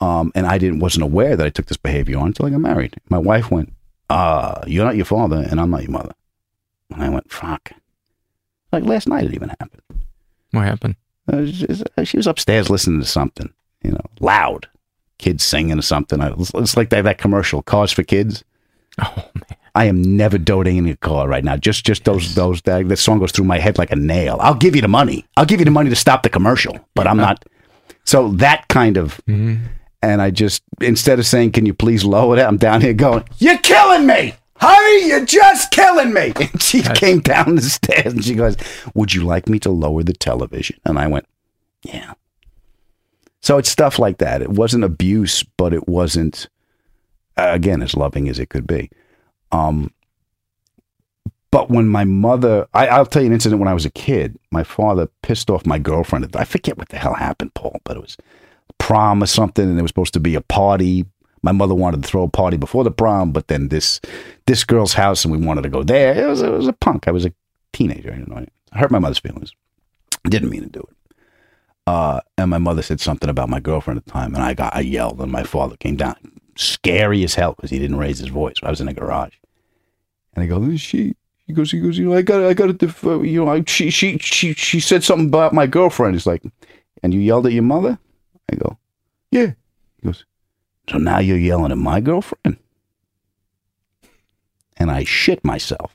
Um, 0.00 0.32
and 0.34 0.46
I 0.46 0.58
didn't 0.58 0.80
wasn't 0.80 1.04
aware 1.04 1.36
that 1.36 1.46
I 1.46 1.50
took 1.50 1.66
this 1.66 1.76
behavior 1.76 2.18
on 2.18 2.28
until 2.28 2.46
I 2.46 2.50
got 2.50 2.60
married. 2.60 2.96
My 3.08 3.18
wife 3.18 3.50
went, 3.50 3.72
"Ah, 4.08 4.62
you're 4.66 4.84
not 4.84 4.96
your 4.96 5.04
father, 5.04 5.46
and 5.48 5.60
I'm 5.60 5.70
not 5.70 5.82
your 5.82 5.92
mother." 5.92 6.12
And 6.92 7.02
I 7.02 7.08
went, 7.10 7.30
"Fuck!" 7.30 7.72
Like 8.72 8.84
last 8.84 9.08
night, 9.08 9.24
it 9.26 9.34
even 9.34 9.50
happened. 9.50 9.82
What 10.52 10.64
happened? 10.64 10.96
Uh, 11.32 11.46
she 12.04 12.16
was- 12.16 12.26
upstairs 12.26 12.70
listening 12.70 13.00
to 13.00 13.06
something, 13.06 13.52
you 13.84 13.92
know, 13.92 14.00
loud. 14.20 14.68
Kids 15.18 15.44
singing 15.44 15.78
or 15.78 15.82
something. 15.82 16.20
It's, 16.20 16.50
it's 16.54 16.76
like 16.76 16.90
that, 16.90 17.02
that 17.02 17.18
commercial, 17.18 17.62
Cars 17.62 17.92
for 17.92 18.02
Kids. 18.02 18.42
Oh 19.00 19.14
man. 19.34 19.58
I 19.74 19.84
am 19.86 20.16
never 20.16 20.38
doting 20.38 20.76
in 20.76 20.86
a 20.88 20.96
car 20.96 21.28
right 21.28 21.44
now. 21.44 21.56
Just 21.56 21.84
just 21.84 22.04
those 22.04 22.34
those 22.34 22.62
that, 22.62 22.88
that 22.88 22.96
song 22.96 23.18
goes 23.18 23.32
through 23.32 23.44
my 23.44 23.58
head 23.58 23.78
like 23.78 23.90
a 23.92 23.96
nail. 23.96 24.36
I'll 24.40 24.54
give 24.54 24.74
you 24.74 24.82
the 24.82 24.88
money. 24.88 25.24
I'll 25.36 25.44
give 25.46 25.60
you 25.60 25.64
the 25.64 25.70
money 25.70 25.90
to 25.90 25.96
stop 25.96 26.22
the 26.22 26.28
commercial, 26.28 26.78
but 26.94 27.06
I'm 27.06 27.16
not. 27.16 27.44
So 28.04 28.28
that 28.32 28.66
kind 28.68 28.96
of, 28.96 29.20
and 29.28 30.22
I 30.22 30.30
just 30.30 30.62
instead 30.80 31.18
of 31.18 31.26
saying, 31.26 31.52
"Can 31.52 31.66
you 31.66 31.74
please 31.74 32.04
lower 32.04 32.36
that?" 32.36 32.48
I'm 32.48 32.56
down 32.56 32.80
here 32.80 32.94
going, 32.94 33.24
"You're 33.38 33.58
killing 33.58 34.06
me, 34.06 34.34
honey. 34.56 35.08
You're 35.08 35.24
just 35.26 35.70
killing 35.70 36.12
me." 36.12 36.32
And 36.40 36.62
she 36.62 36.82
came 36.82 37.20
down 37.20 37.54
the 37.54 37.62
stairs 37.62 38.12
and 38.12 38.24
she 38.24 38.34
goes, 38.34 38.56
"Would 38.94 39.14
you 39.14 39.22
like 39.22 39.48
me 39.48 39.58
to 39.60 39.70
lower 39.70 40.02
the 40.02 40.12
television?" 40.14 40.78
And 40.84 40.98
I 40.98 41.06
went, 41.06 41.26
"Yeah." 41.82 42.14
So 43.42 43.58
it's 43.58 43.70
stuff 43.70 43.98
like 43.98 44.18
that. 44.18 44.42
It 44.42 44.50
wasn't 44.50 44.84
abuse, 44.84 45.42
but 45.42 45.72
it 45.72 45.88
wasn't 45.88 46.48
uh, 47.36 47.50
again 47.52 47.82
as 47.82 47.94
loving 47.94 48.28
as 48.28 48.38
it 48.38 48.50
could 48.50 48.66
be. 48.66 48.90
Um, 49.52 49.92
but 51.50 51.68
when 51.68 51.88
my 51.88 52.04
mother, 52.04 52.68
I, 52.74 52.86
I'll 52.88 53.06
tell 53.06 53.22
you 53.22 53.26
an 53.26 53.32
incident 53.32 53.58
when 53.58 53.68
I 53.68 53.74
was 53.74 53.84
a 53.84 53.90
kid. 53.90 54.38
My 54.52 54.62
father 54.62 55.08
pissed 55.22 55.50
off 55.50 55.66
my 55.66 55.78
girlfriend. 55.78 56.34
I 56.36 56.44
forget 56.44 56.78
what 56.78 56.90
the 56.90 56.96
hell 56.96 57.14
happened, 57.14 57.54
Paul, 57.54 57.80
but 57.84 57.96
it 57.96 58.00
was 58.00 58.16
prom 58.78 59.22
or 59.22 59.26
something, 59.26 59.68
and 59.68 59.76
there 59.76 59.82
was 59.84 59.90
supposed 59.90 60.14
to 60.14 60.20
be 60.20 60.34
a 60.34 60.40
party. 60.40 61.06
My 61.42 61.52
mother 61.52 61.74
wanted 61.74 62.02
to 62.02 62.08
throw 62.08 62.22
a 62.22 62.28
party 62.28 62.56
before 62.56 62.84
the 62.84 62.90
prom, 62.90 63.32
but 63.32 63.48
then 63.48 63.68
this 63.68 64.00
this 64.46 64.62
girl's 64.62 64.94
house, 64.94 65.24
and 65.24 65.32
we 65.32 65.44
wanted 65.44 65.62
to 65.62 65.68
go 65.68 65.82
there. 65.82 66.14
It 66.14 66.28
was 66.28 66.42
it 66.42 66.50
was 66.50 66.68
a 66.68 66.72
punk. 66.72 67.08
I 67.08 67.10
was 67.10 67.24
a 67.24 67.32
teenager. 67.72 68.14
You 68.16 68.26
know, 68.26 68.46
I 68.72 68.78
hurt 68.78 68.90
my 68.90 68.98
mother's 68.98 69.18
feelings. 69.18 69.52
Didn't 70.24 70.50
mean 70.50 70.62
to 70.62 70.68
do 70.68 70.80
it. 70.80 70.96
Uh, 71.86 72.20
and 72.38 72.50
my 72.50 72.58
mother 72.58 72.82
said 72.82 73.00
something 73.00 73.30
about 73.30 73.48
my 73.48 73.58
girlfriend 73.58 73.98
at 73.98 74.04
the 74.04 74.12
time, 74.12 74.34
and 74.34 74.44
I 74.44 74.54
got 74.54 74.76
I 74.76 74.80
yelled, 74.80 75.20
and 75.20 75.32
my 75.32 75.42
father 75.42 75.76
came 75.76 75.96
down, 75.96 76.14
scary 76.56 77.24
as 77.24 77.34
hell 77.34 77.54
because 77.54 77.70
he 77.70 77.78
didn't 77.78 77.96
raise 77.98 78.18
his 78.18 78.28
voice. 78.28 78.56
I 78.62 78.70
was 78.70 78.80
in 78.80 78.88
a 78.88 78.94
garage, 78.94 79.34
and 80.34 80.44
I 80.44 80.46
go, 80.46 80.62
"Is 80.64 80.80
she?" 80.80 81.14
He 81.46 81.52
goes, 81.52 81.70
"He 81.72 81.80
goes, 81.80 81.98
you 81.98 82.08
know, 82.08 82.16
I 82.16 82.22
got, 82.22 82.44
I 82.44 82.54
got 82.54 82.78
to, 82.78 82.94
uh, 83.04 83.20
you 83.20 83.44
know, 83.44 83.50
I, 83.50 83.64
she, 83.66 83.90
she, 83.90 84.18
she, 84.18 84.54
she 84.54 84.80
said 84.80 85.02
something 85.02 85.28
about 85.28 85.52
my 85.52 85.66
girlfriend." 85.66 86.14
He's 86.14 86.26
like, 86.26 86.42
"And 87.02 87.12
you 87.12 87.20
yelled 87.20 87.46
at 87.46 87.52
your 87.52 87.62
mother?" 87.62 87.98
I 88.52 88.56
go, 88.56 88.78
"Yeah." 89.30 89.52
He 90.00 90.06
goes, 90.06 90.24
"So 90.88 90.98
now 90.98 91.18
you're 91.18 91.36
yelling 91.38 91.72
at 91.72 91.78
my 91.78 92.00
girlfriend?" 92.00 92.58
And 94.76 94.90
I 94.90 95.04
shit 95.04 95.44
myself. 95.44 95.94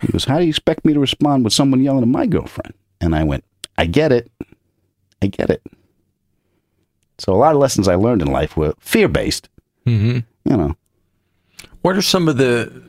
He 0.00 0.08
goes, 0.08 0.24
How 0.24 0.38
do 0.38 0.44
you 0.44 0.48
expect 0.48 0.84
me 0.84 0.92
to 0.92 1.00
respond 1.00 1.44
with 1.44 1.52
someone 1.52 1.82
yelling 1.82 2.02
at 2.02 2.08
my 2.08 2.26
girlfriend? 2.26 2.74
And 3.00 3.14
I 3.14 3.24
went, 3.24 3.44
I 3.76 3.86
get 3.86 4.12
it. 4.12 4.30
I 5.22 5.26
get 5.26 5.50
it. 5.50 5.62
So 7.18 7.34
a 7.34 7.36
lot 7.36 7.54
of 7.54 7.60
lessons 7.60 7.86
I 7.86 7.94
learned 7.96 8.22
in 8.22 8.28
life 8.28 8.56
were 8.56 8.74
fear 8.78 9.08
based. 9.08 9.48
Mm-hmm. 9.86 10.20
You 10.50 10.56
know, 10.56 10.76
What 11.82 11.96
are 11.96 12.02
some 12.02 12.28
of 12.28 12.36
the 12.36 12.82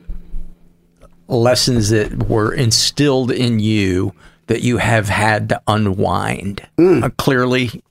lessons 1.28 1.90
that 1.90 2.28
were 2.28 2.52
instilled 2.52 3.30
in 3.30 3.58
you 3.58 4.12
that 4.48 4.62
you 4.62 4.76
have 4.78 5.08
had 5.08 5.48
to 5.50 5.62
unwind? 5.66 6.60
Uh, 6.78 7.08
clearly, 7.16 7.82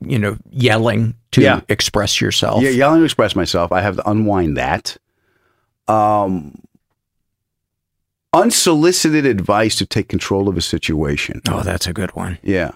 you 0.00 0.18
know, 0.18 0.36
yelling 0.50 1.14
to 1.32 1.40
Yeah. 1.42 1.60
express 1.68 2.20
yourself. 2.20 2.62
Yeah, 2.62 2.70
yelling 2.70 3.00
to 3.00 3.04
express 3.04 3.34
myself. 3.34 3.72
I 3.72 3.80
have 3.80 3.96
to 3.96 4.08
unwind 4.08 4.56
that. 4.56 4.96
Um, 5.88 6.60
unsolicited 8.32 9.26
advice 9.26 9.76
to 9.76 9.86
take 9.86 10.08
control 10.08 10.48
of 10.48 10.56
a 10.56 10.60
situation. 10.62 11.40
Oh, 11.48 11.62
that's 11.62 11.86
a 11.86 11.92
good 11.92 12.14
one. 12.14 12.38
Yeah. 12.42 12.72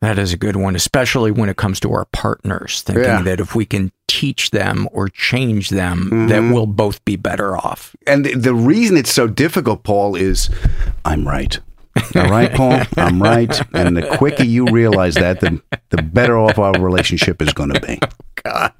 That 0.00 0.18
is 0.18 0.32
a 0.32 0.36
good 0.38 0.56
one, 0.56 0.74
especially 0.76 1.30
when 1.30 1.50
it 1.50 1.56
comes 1.58 1.78
to 1.80 1.92
our 1.92 2.06
partners, 2.06 2.80
thinking 2.82 3.04
Yeah. 3.04 3.22
that 3.22 3.38
if 3.40 3.54
we 3.54 3.66
can 3.66 3.92
teach 4.08 4.50
them 4.50 4.88
or 4.92 5.08
change 5.08 5.68
them, 5.68 6.08
Mhm. 6.10 6.28
that 6.30 6.52
we'll 6.54 6.66
both 6.66 7.04
be 7.04 7.16
better 7.16 7.54
off. 7.56 7.94
And 8.06 8.24
the, 8.24 8.34
the 8.34 8.54
reason 8.54 8.96
it's 8.96 9.12
so 9.12 9.26
difficult, 9.26 9.84
Paul, 9.84 10.16
is 10.16 10.48
I'm 11.04 11.28
right. 11.28 11.58
All 12.16 12.30
right, 12.30 12.50
Paul, 12.54 12.80
I'm 12.96 13.20
right. 13.22 13.60
And 13.74 13.94
the 13.96 14.16
quicker 14.16 14.44
you 14.44 14.64
realize 14.66 15.16
that, 15.16 15.40
the, 15.40 15.60
the 15.90 16.00
better 16.02 16.38
off 16.38 16.58
our 16.58 16.72
relationship 16.80 17.42
is 17.42 17.52
going 17.52 17.72
to 17.74 17.80
be. 17.80 18.00
God, 18.42 18.72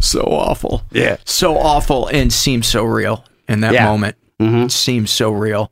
so 0.00 0.22
awful. 0.22 0.82
Yeah. 0.90 1.18
So 1.24 1.56
awful 1.56 2.08
and 2.08 2.32
seems 2.32 2.66
so 2.66 2.82
real 2.82 3.24
in 3.48 3.60
that 3.60 3.74
Yeah. 3.74 3.84
moment. 3.84 4.16
It 4.40 4.72
seems 4.72 5.10
so 5.12 5.30
real. 5.30 5.70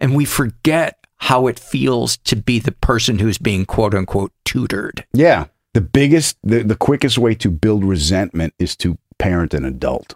And 0.00 0.14
we 0.14 0.24
forget 0.26 0.98
how 1.20 1.46
it 1.46 1.58
feels 1.58 2.16
to 2.18 2.34
be 2.34 2.58
the 2.58 2.72
person 2.72 3.18
who's 3.18 3.38
being 3.38 3.64
quote 3.64 3.94
unquote 3.94 4.32
tutored. 4.44 5.04
Yeah. 5.12 5.46
The 5.74 5.80
biggest, 5.80 6.36
the, 6.42 6.62
the 6.62 6.74
quickest 6.74 7.18
way 7.18 7.34
to 7.36 7.50
build 7.50 7.84
resentment 7.84 8.54
is 8.58 8.76
to 8.78 8.98
parent 9.18 9.54
an 9.54 9.64
adult. 9.64 10.14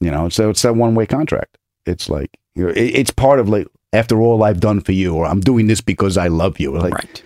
You 0.00 0.10
know, 0.10 0.28
so 0.28 0.50
it's 0.50 0.62
that 0.62 0.76
one 0.76 0.94
way 0.94 1.06
contract. 1.06 1.58
It's 1.84 2.08
like, 2.08 2.38
you 2.54 2.64
know, 2.64 2.70
it, 2.70 2.78
it's 2.78 3.10
part 3.10 3.40
of 3.40 3.48
like, 3.48 3.66
after 3.92 4.20
all 4.20 4.42
I've 4.42 4.60
done 4.60 4.80
for 4.80 4.92
you, 4.92 5.14
or 5.14 5.26
I'm 5.26 5.40
doing 5.40 5.66
this 5.66 5.80
because 5.80 6.16
I 6.16 6.28
love 6.28 6.58
you. 6.58 6.76
Like, 6.76 6.94
right. 6.94 7.22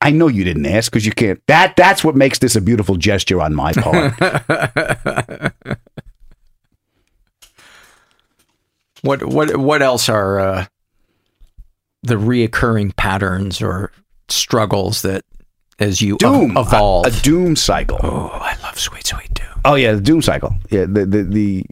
I 0.00 0.10
know 0.10 0.28
you 0.28 0.44
didn't 0.44 0.66
ask 0.66 0.90
because 0.90 1.06
you 1.06 1.12
can't. 1.12 1.40
That 1.46 1.76
that's 1.76 2.02
what 2.02 2.16
makes 2.16 2.38
this 2.38 2.56
a 2.56 2.60
beautiful 2.60 2.96
gesture 2.96 3.40
on 3.40 3.54
my 3.54 3.72
part. 3.72 4.14
What 9.02 9.24
what 9.24 9.56
what 9.56 9.82
else 9.82 10.08
are 10.08 10.40
uh, 10.40 10.66
the 12.02 12.16
reoccurring 12.16 12.96
patterns 12.96 13.60
or 13.60 13.92
struggles 14.28 15.02
that 15.02 15.24
as 15.78 16.00
you 16.00 16.16
doom 16.18 16.56
ev- 16.56 16.66
evolve? 16.66 17.06
A, 17.06 17.08
a 17.08 17.12
doom 17.22 17.56
cycle. 17.56 17.98
oh, 18.02 18.28
I 18.32 18.56
love 18.62 18.78
sweet 18.78 19.06
sweet 19.06 19.32
doom. 19.34 19.46
Oh 19.64 19.74
yeah, 19.74 19.92
the 19.92 20.00
doom 20.00 20.22
cycle. 20.22 20.54
Yeah, 20.70 20.86
the 20.86 21.06
the, 21.06 21.22
the 21.22 21.66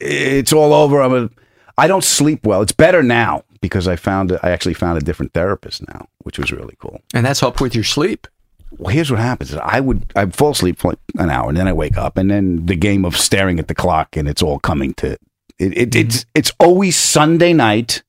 it's 0.00 0.52
all 0.52 0.72
over. 0.72 1.00
I'm 1.02 1.14
a, 1.14 1.30
I 1.76 1.86
don't 1.86 2.04
sleep 2.04 2.46
well. 2.46 2.62
It's 2.62 2.72
better 2.72 3.02
now 3.02 3.44
because 3.60 3.88
I 3.88 3.96
found 3.96 4.38
I 4.42 4.50
actually 4.50 4.74
found 4.74 4.98
a 4.98 5.02
different 5.02 5.32
therapist 5.32 5.86
now, 5.88 6.08
which 6.18 6.38
was 6.38 6.52
really 6.52 6.76
cool. 6.78 7.00
And 7.12 7.26
that's 7.26 7.40
helped 7.40 7.60
with 7.60 7.74
your 7.74 7.84
sleep. 7.84 8.26
Well, 8.78 8.92
here's 8.92 9.10
what 9.10 9.20
happens: 9.20 9.54
I 9.54 9.80
would 9.80 10.12
I 10.16 10.26
fall 10.26 10.50
asleep 10.50 10.78
for 10.78 10.92
like 10.92 10.98
an 11.18 11.30
hour, 11.30 11.48
and 11.48 11.56
then 11.56 11.68
I 11.68 11.72
wake 11.72 11.96
up, 11.96 12.16
and 12.16 12.30
then 12.30 12.66
the 12.66 12.76
game 12.76 13.04
of 13.04 13.16
staring 13.16 13.58
at 13.58 13.68
the 13.68 13.74
clock, 13.74 14.16
and 14.16 14.28
it's 14.28 14.42
all 14.42 14.58
coming 14.58 14.94
to 14.94 15.12
it. 15.12 15.20
it 15.58 15.94
it's 15.94 16.26
it's 16.34 16.52
always 16.58 16.96
Sunday 16.96 17.52
night. 17.52 18.02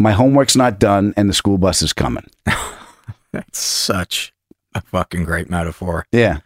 My 0.00 0.12
homework's 0.12 0.56
not 0.56 0.78
done, 0.78 1.12
and 1.16 1.28
the 1.28 1.34
school 1.34 1.58
bus 1.58 1.82
is 1.82 1.92
coming. 1.92 2.24
That's 3.32 3.58
such 3.58 4.32
a 4.74 4.80
fucking 4.80 5.24
great 5.24 5.50
metaphor, 5.50 6.06
Yeah, 6.10 6.38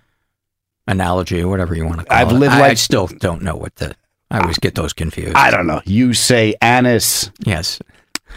analogy, 0.86 1.44
whatever 1.44 1.74
you 1.74 1.86
want 1.86 2.00
to 2.00 2.04
call 2.06 2.16
I've 2.18 2.30
it. 2.30 2.34
lived 2.34 2.54
I, 2.54 2.58
I 2.58 2.68
like- 2.68 2.78
still 2.78 3.06
don't 3.06 3.42
know 3.42 3.56
what 3.56 3.76
the. 3.76 3.94
I 4.30 4.40
always 4.40 4.58
get 4.58 4.74
those 4.74 4.92
confused. 4.92 5.36
I 5.36 5.50
don't 5.52 5.66
know. 5.68 5.80
You 5.84 6.12
say 6.14 6.54
anise. 6.60 7.30
yes, 7.46 7.78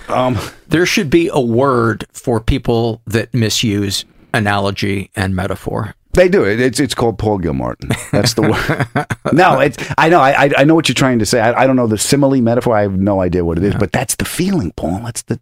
Um, 0.09 0.37
there 0.67 0.85
should 0.85 1.09
be 1.09 1.29
a 1.33 1.39
word 1.41 2.05
for 2.11 2.39
people 2.39 3.01
that 3.07 3.33
misuse 3.33 4.05
analogy 4.33 5.09
and 5.15 5.35
metaphor. 5.35 5.95
They 6.17 6.27
do 6.27 6.43
it. 6.43 6.59
It's 6.59 6.79
it's 6.79 6.95
called 6.95 7.17
Paul 7.19 7.37
Gilmartin. 7.37 7.91
That's 8.11 8.33
the 8.33 8.41
word. 8.41 9.07
no, 9.33 9.59
it's 9.59 9.77
I 9.97 10.09
know. 10.09 10.19
I 10.19 10.49
I- 10.57 10.63
know 10.65 10.75
what 10.75 10.89
you're 10.89 10.95
trying 10.95 11.19
to 11.19 11.25
say. 11.25 11.39
I, 11.39 11.63
I 11.63 11.67
don't 11.67 11.75
know 11.75 11.87
the 11.87 11.97
simile 11.97 12.41
metaphor. 12.41 12.75
I 12.75 12.81
have 12.81 12.97
no 12.99 13.21
idea 13.21 13.45
what 13.45 13.57
it 13.59 13.63
is, 13.63 13.75
but 13.75 13.91
that's 13.91 14.15
the 14.15 14.25
feeling, 14.25 14.71
Paul. 14.75 14.99
That's 15.05 15.21
the 15.21 15.39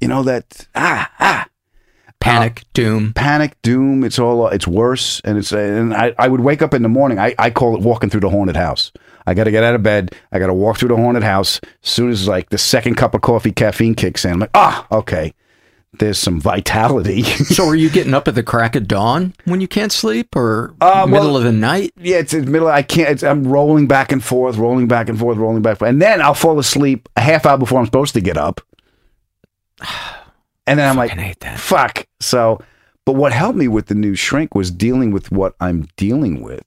you 0.00 0.08
know 0.08 0.22
that 0.24 0.66
ah 0.74 1.10
ah 1.20 1.46
Panic, 2.20 2.62
doom. 2.72 3.12
panic, 3.14 3.60
doom. 3.62 4.04
It's 4.04 4.18
all 4.18 4.46
it's 4.48 4.66
worse, 4.66 5.20
and 5.24 5.36
it's 5.38 5.52
and 5.52 5.92
I 5.92 6.14
I 6.18 6.28
would 6.28 6.40
wake 6.40 6.62
up 6.62 6.72
in 6.72 6.82
the 6.82 6.88
morning. 6.88 7.18
I 7.18 7.34
I 7.38 7.50
call 7.50 7.76
it 7.76 7.82
walking 7.82 8.10
through 8.10 8.20
the 8.20 8.30
haunted 8.30 8.56
house. 8.56 8.92
I 9.26 9.34
got 9.34 9.44
to 9.44 9.50
get 9.50 9.62
out 9.64 9.74
of 9.74 9.82
bed. 9.82 10.14
I 10.32 10.38
got 10.38 10.46
to 10.46 10.54
walk 10.54 10.78
through 10.78 10.88
the 10.90 10.96
haunted 10.96 11.22
house. 11.24 11.60
As 11.84 11.90
soon 11.90 12.10
as 12.10 12.26
like 12.28 12.48
the 12.50 12.58
second 12.58 12.94
cup 12.96 13.14
of 13.14 13.20
coffee 13.20 13.52
caffeine 13.52 13.94
kicks 13.94 14.24
in, 14.24 14.32
I'm 14.32 14.38
like 14.38 14.50
ah 14.54 14.86
okay. 14.90 15.34
There's 15.98 16.18
some 16.18 16.40
vitality. 16.40 17.22
So, 17.52 17.66
are 17.68 17.74
you 17.74 17.90
getting 17.90 18.14
up 18.14 18.26
at 18.28 18.34
the 18.34 18.42
crack 18.42 18.74
of 18.76 18.88
dawn 18.88 19.34
when 19.44 19.60
you 19.60 19.68
can't 19.68 19.92
sleep, 19.92 20.34
or 20.34 20.74
Uh, 20.80 21.04
well- 21.04 21.06
middle 21.08 21.36
of 21.36 21.44
the 21.44 21.52
night? 21.52 21.92
Yeah, 21.98 22.16
it's 22.16 22.32
in 22.32 22.46
the 22.46 22.50
middle. 22.50 22.68
I 22.68 22.82
can't. 22.82 23.10
It's, 23.10 23.22
I'm 23.22 23.44
rolling 23.46 23.86
back 23.88 24.10
and 24.10 24.24
forth, 24.24 24.56
rolling 24.56 24.88
back 24.88 25.08
and 25.10 25.18
forth, 25.18 25.36
rolling 25.36 25.60
back, 25.62 25.82
and 25.82 26.00
then 26.00 26.22
I'll 26.22 26.32
fall 26.34 26.58
asleep 26.58 27.08
a 27.16 27.20
half 27.20 27.44
hour 27.44 27.58
before 27.58 27.78
I'm 27.78 27.84
supposed 27.86 28.14
to 28.14 28.20
get 28.22 28.38
up, 28.38 28.60
and 30.66 30.78
then 30.78 30.88
I'm 30.88 30.96
like, 30.96 31.10
Fucking 31.10 31.24
hate 31.24 31.40
that. 31.40 31.58
"Fuck." 31.60 32.06
So, 32.20 32.60
but 33.04 33.14
what 33.16 33.32
helped 33.32 33.58
me 33.58 33.68
with 33.68 33.86
the 33.86 33.94
new 33.94 34.14
shrink 34.14 34.54
was 34.54 34.70
dealing 34.70 35.10
with 35.10 35.30
what 35.32 35.54
I'm 35.60 35.88
dealing 35.96 36.40
with, 36.42 36.62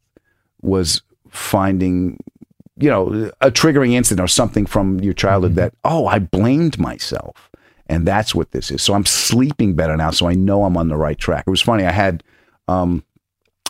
was 0.62 1.02
finding, 1.30 2.18
you 2.78 2.90
know, 2.90 3.32
a 3.42 3.50
triggering 3.52 3.94
incident 3.94 4.24
or 4.24 4.28
something 4.28 4.66
from 4.66 5.00
your 5.00 5.14
childhood 5.14 5.56
that 5.56 5.74
oh, 5.84 6.06
I 6.08 6.20
blamed 6.20 6.78
myself, 6.80 7.50
and 7.88 8.06
that's 8.08 8.34
what 8.36 8.52
this 8.52 8.72
is. 8.72 8.82
So 8.82 8.94
I'm 8.94 9.06
sleeping 9.06 9.76
better 9.76 9.96
now, 9.98 10.12
so 10.12 10.28
I 10.28 10.34
know 10.34 10.64
I'm 10.66 10.78
on 10.78 10.88
the 10.90 10.98
right 10.98 11.18
track. 11.18 11.44
It 11.48 11.50
was 11.52 11.62
funny. 11.62 11.86
I 11.86 11.92
had 11.92 12.24
um, 12.68 13.04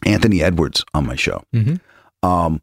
Anthony 0.06 0.42
Edwards 0.44 0.84
on 0.94 1.06
my 1.06 1.16
show. 1.16 1.44
Mhm. 1.54 1.80
Um, 2.24 2.62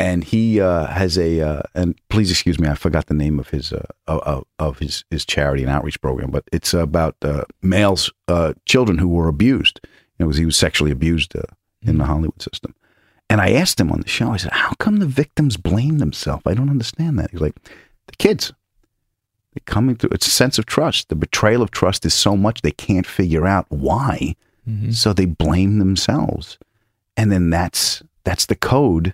and 0.00 0.24
he 0.24 0.60
uh, 0.60 0.86
has 0.86 1.16
a 1.16 1.40
uh, 1.40 1.62
and 1.74 1.94
please 2.08 2.30
excuse 2.30 2.58
me, 2.58 2.68
I 2.68 2.74
forgot 2.74 3.06
the 3.06 3.14
name 3.14 3.38
of 3.38 3.50
his 3.50 3.72
uh, 3.72 3.84
of, 4.08 4.44
of 4.58 4.78
his 4.80 5.04
his 5.10 5.24
charity 5.24 5.62
and 5.62 5.70
outreach 5.70 6.00
program, 6.00 6.30
but 6.30 6.44
it's 6.52 6.74
about 6.74 7.16
uh, 7.22 7.44
males, 7.62 8.12
uh, 8.28 8.54
children 8.66 8.98
who 8.98 9.08
were 9.08 9.28
abused. 9.28 9.80
Know, 10.18 10.26
'cause 10.26 10.36
he 10.36 10.44
was 10.44 10.56
sexually 10.56 10.90
abused 10.92 11.34
uh, 11.36 11.42
in 11.82 11.98
the 11.98 12.04
Hollywood 12.04 12.40
system. 12.42 12.74
And 13.30 13.40
I 13.40 13.52
asked 13.52 13.80
him 13.80 13.90
on 13.90 14.00
the 14.00 14.08
show, 14.08 14.30
I 14.32 14.36
said, 14.36 14.52
"How 14.52 14.72
come 14.78 14.96
the 14.98 15.06
victims 15.06 15.56
blame 15.56 15.98
themselves? 15.98 16.42
I 16.46 16.54
don't 16.54 16.70
understand 16.70 17.18
that." 17.18 17.30
He's 17.30 17.40
like, 17.40 17.56
"The 18.06 18.16
kids." 18.18 18.52
They're 19.54 19.62
coming 19.66 19.94
through. 19.96 20.10
It's 20.12 20.26
a 20.26 20.30
sense 20.30 20.58
of 20.58 20.66
trust. 20.66 21.08
The 21.08 21.14
betrayal 21.14 21.62
of 21.62 21.70
trust 21.70 22.04
is 22.04 22.12
so 22.14 22.36
much 22.36 22.62
they 22.62 22.72
can't 22.72 23.06
figure 23.06 23.46
out 23.46 23.66
why. 23.68 24.36
So 24.90 25.12
they 25.12 25.26
blame 25.26 25.78
themselves. 25.78 26.56
And 27.18 27.30
then 27.30 27.50
that's 27.50 28.02
that's 28.24 28.46
the 28.46 28.54
code 28.56 29.12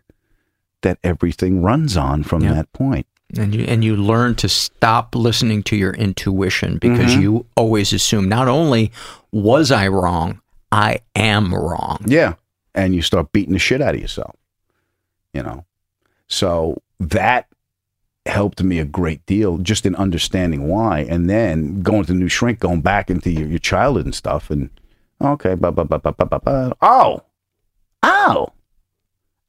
that 0.83 0.99
everything 1.03 1.61
runs 1.61 1.97
on 1.97 2.23
from 2.23 2.43
that 2.43 2.73
point. 2.73 3.05
And 3.37 3.53
you 3.55 3.65
and 3.65 3.83
you 3.83 3.97
learn 3.97 4.37
to 4.37 4.49
stop 4.49 5.15
listening 5.17 5.65
to 5.65 5.77
your 5.77 5.93
intuition 5.95 6.79
because 6.79 7.17
Mhm. 7.17 7.21
you 7.23 7.47
always 7.57 7.93
assume 7.93 8.29
not 8.29 8.47
only 8.47 8.93
was 9.33 9.73
I 9.73 9.89
wrong, 9.89 10.41
I 10.71 11.01
am 11.17 11.53
wrong. 11.53 11.99
Yeah. 12.07 12.35
And 12.73 12.95
you 12.95 13.03
start 13.03 13.33
beating 13.33 13.53
the 13.53 13.59
shit 13.59 13.83
out 13.83 13.97
of 13.97 14.01
yourself. 14.01 14.37
You 15.35 15.43
know. 15.43 15.65
So 16.29 16.81
that 17.01 17.47
helped 18.31 18.63
me 18.63 18.79
a 18.79 18.85
great 18.85 19.25
deal 19.27 19.59
just 19.59 19.85
in 19.85 19.95
understanding 19.97 20.69
why. 20.69 21.01
And 21.01 21.29
then 21.29 21.83
going 21.83 22.05
to 22.05 22.13
the 22.13 22.19
new 22.19 22.29
shrink, 22.29 22.61
going 22.61 22.81
back 22.81 23.11
into 23.11 23.31
your, 23.31 23.49
your 23.49 23.59
childhood 23.59 24.07
and 24.07 24.15
stuff 24.15 24.51
and 24.51 24.71
okay, 25.21 25.55
ba 25.55 25.71
ba 25.71 25.85
ba 25.85 25.99
ba 25.99 26.13
ba 26.13 26.27
ba 26.27 26.41
ba. 26.41 26.77
Oh. 26.81 27.23
Oh. 28.03 28.49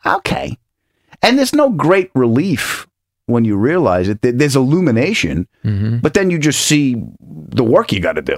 Okay. 0.06 0.58
And 1.22 1.38
there's 1.38 1.54
no 1.54 1.70
great 1.70 2.12
relief 2.16 2.88
when 3.28 3.46
you 3.46 3.56
realize 3.56 4.10
it. 4.10 4.20
There's 4.22 4.56
illumination, 4.56 5.48
mm-hmm. 5.64 6.00
but 6.00 6.14
then 6.14 6.30
you 6.30 6.40
just 6.40 6.62
see 6.62 7.02
the 7.20 7.64
work 7.64 7.92
you 7.92 8.00
got 8.00 8.14
to 8.14 8.22
do. 8.22 8.38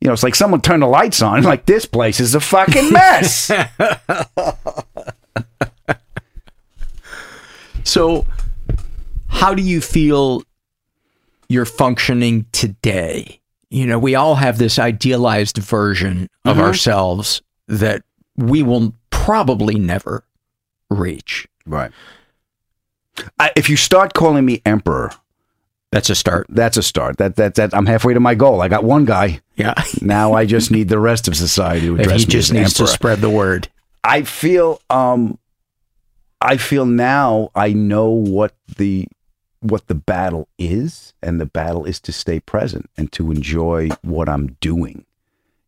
You 0.00 0.06
know, 0.06 0.12
it's 0.12 0.22
like 0.22 0.34
someone 0.34 0.60
turned 0.60 0.82
the 0.82 0.86
lights 0.86 1.22
on, 1.22 1.42
like 1.54 1.66
this 1.66 1.86
place 1.86 2.20
is 2.20 2.34
a 2.34 2.40
fucking 2.40 2.92
mess. 2.92 3.50
So, 7.88 8.26
how 9.38 9.54
do 9.54 9.62
you 9.62 9.80
feel 9.80 10.42
you're 11.48 11.64
functioning 11.64 12.46
today? 12.52 13.40
You 13.70 13.86
know, 13.86 13.98
we 13.98 14.14
all 14.14 14.34
have 14.36 14.58
this 14.58 14.78
idealized 14.78 15.58
version 15.58 16.28
of 16.44 16.56
Mhm. 16.56 16.60
ourselves 16.62 17.42
that 17.68 18.02
we 18.36 18.62
will 18.62 18.94
probably 19.10 19.74
never 19.78 20.24
reach. 20.90 21.46
right. 21.66 21.90
I, 23.38 23.50
if 23.56 23.68
you 23.68 23.76
start 23.76 24.14
calling 24.14 24.44
me 24.46 24.62
emperor, 24.64 25.10
That's 25.92 26.08
a 26.08 26.14
start. 26.14 26.46
that's 26.48 26.76
a 26.76 26.82
start. 26.82 27.18
That 27.18 27.36
that 27.36 27.56
that 27.56 27.74
I'm 27.74 27.84
halfway 27.86 28.14
to 28.14 28.20
my 28.20 28.34
goal. 28.34 28.62
I 28.62 28.68
got 28.68 28.84
one 28.84 29.04
guy. 29.04 29.40
Yeah. 29.56 29.74
Now 30.00 30.32
I 30.34 30.46
just 30.46 30.70
need 30.70 30.88
the 30.88 30.98
rest 31.00 31.26
of 31.28 31.36
society 31.36 31.88
to 31.88 31.94
address 31.96 32.20
he 32.20 32.26
me 32.26 32.30
just 32.32 32.50
as 32.50 32.52
needs 32.52 32.74
to 32.74 32.82
emperor. 32.84 32.94
spread 32.94 33.20
the 33.20 33.28
word. 33.30 33.68
I 34.04 34.22
feel 34.22 34.80
um 34.88 35.38
I 36.40 36.56
feel 36.58 36.86
now 36.86 37.50
I 37.56 37.72
know 37.72 38.08
what 38.10 38.54
the 38.76 39.08
what 39.60 39.86
the 39.88 39.94
battle 39.94 40.48
is, 40.58 41.12
and 41.22 41.40
the 41.40 41.46
battle 41.46 41.84
is 41.84 42.00
to 42.00 42.12
stay 42.12 42.40
present 42.40 42.88
and 42.96 43.10
to 43.12 43.30
enjoy 43.30 43.88
what 44.02 44.28
I'm 44.28 44.56
doing. 44.60 45.04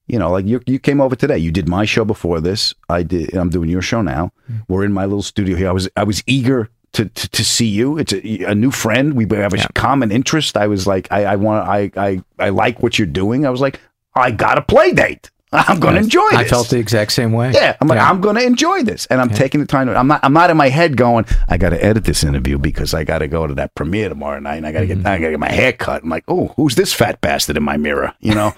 You 0.06 0.18
know, 0.18 0.30
like 0.30 0.46
you, 0.46 0.60
you 0.66 0.78
came 0.78 1.00
over 1.00 1.14
today. 1.14 1.38
You 1.38 1.52
did 1.52 1.68
my 1.68 1.84
show 1.84 2.04
before 2.04 2.40
this. 2.40 2.74
I 2.88 3.02
did. 3.04 3.32
I'm 3.34 3.50
doing 3.50 3.70
your 3.70 3.82
show 3.82 4.02
now. 4.02 4.32
Mm-hmm. 4.50 4.72
We're 4.72 4.84
in 4.84 4.92
my 4.92 5.04
little 5.04 5.22
studio 5.22 5.56
here. 5.56 5.68
I 5.68 5.72
was 5.72 5.88
I 5.96 6.02
was 6.04 6.22
eager 6.26 6.68
to 6.92 7.04
to, 7.04 7.28
to 7.30 7.44
see 7.44 7.66
you. 7.68 7.96
It's 7.98 8.12
a, 8.12 8.44
a 8.44 8.54
new 8.54 8.72
friend. 8.72 9.14
We 9.14 9.24
have 9.36 9.54
a 9.54 9.58
Yeah. 9.58 9.66
common 9.74 10.10
interest. 10.10 10.56
I 10.56 10.66
was 10.66 10.86
like, 10.86 11.06
I 11.12 11.24
I 11.26 11.36
want 11.36 11.68
I 11.68 11.92
I 11.96 12.24
I 12.40 12.48
like 12.48 12.82
what 12.82 12.98
you're 12.98 13.06
doing. 13.06 13.46
I 13.46 13.50
was 13.50 13.60
like, 13.60 13.78
I 14.14 14.32
got 14.32 14.58
a 14.58 14.62
play 14.62 14.92
date. 14.92 15.30
I'm 15.52 15.80
going 15.80 15.94
to 15.94 16.00
enjoy 16.00 16.28
this. 16.30 16.38
I 16.38 16.44
felt 16.44 16.68
the 16.68 16.78
exact 16.78 17.10
same 17.12 17.32
way. 17.32 17.50
Yeah, 17.52 17.76
I'm 17.80 17.88
like, 17.88 17.96
Yeah. 17.96 18.08
I'm 18.08 18.20
going 18.20 18.36
to 18.36 18.42
enjoy 18.44 18.84
this, 18.84 19.06
and 19.06 19.20
I'm 19.20 19.30
taking 19.30 19.60
the 19.60 19.66
time. 19.66 19.88
To, 19.88 19.96
I'm 19.96 20.06
not. 20.06 20.20
I'm 20.22 20.32
not 20.32 20.48
in 20.50 20.56
my 20.56 20.68
head 20.68 20.96
going. 20.96 21.24
I 21.48 21.56
got 21.56 21.70
to 21.70 21.84
edit 21.84 22.04
this 22.04 22.22
interview 22.22 22.56
because 22.56 22.94
I 22.94 23.02
got 23.04 23.18
to 23.18 23.26
go 23.28 23.46
to 23.48 23.54
that 23.54 23.74
premiere 23.74 24.08
tomorrow 24.08 24.38
night, 24.38 24.56
and 24.56 24.66
I 24.66 24.70
got 24.72 24.80
to 24.80 24.86
get. 24.86 24.98
Mm-hmm. 24.98 25.06
I 25.08 25.18
got 25.18 25.24
to 25.26 25.30
get 25.32 25.40
my 25.40 25.50
hair 25.50 25.72
cut. 25.72 26.04
I'm 26.04 26.08
like, 26.08 26.24
oh, 26.28 26.48
who's 26.56 26.76
this 26.76 26.92
fat 26.92 27.20
bastard 27.20 27.56
in 27.56 27.62
my 27.64 27.76
mirror? 27.76 28.14
You 28.20 28.34
know, 28.36 28.52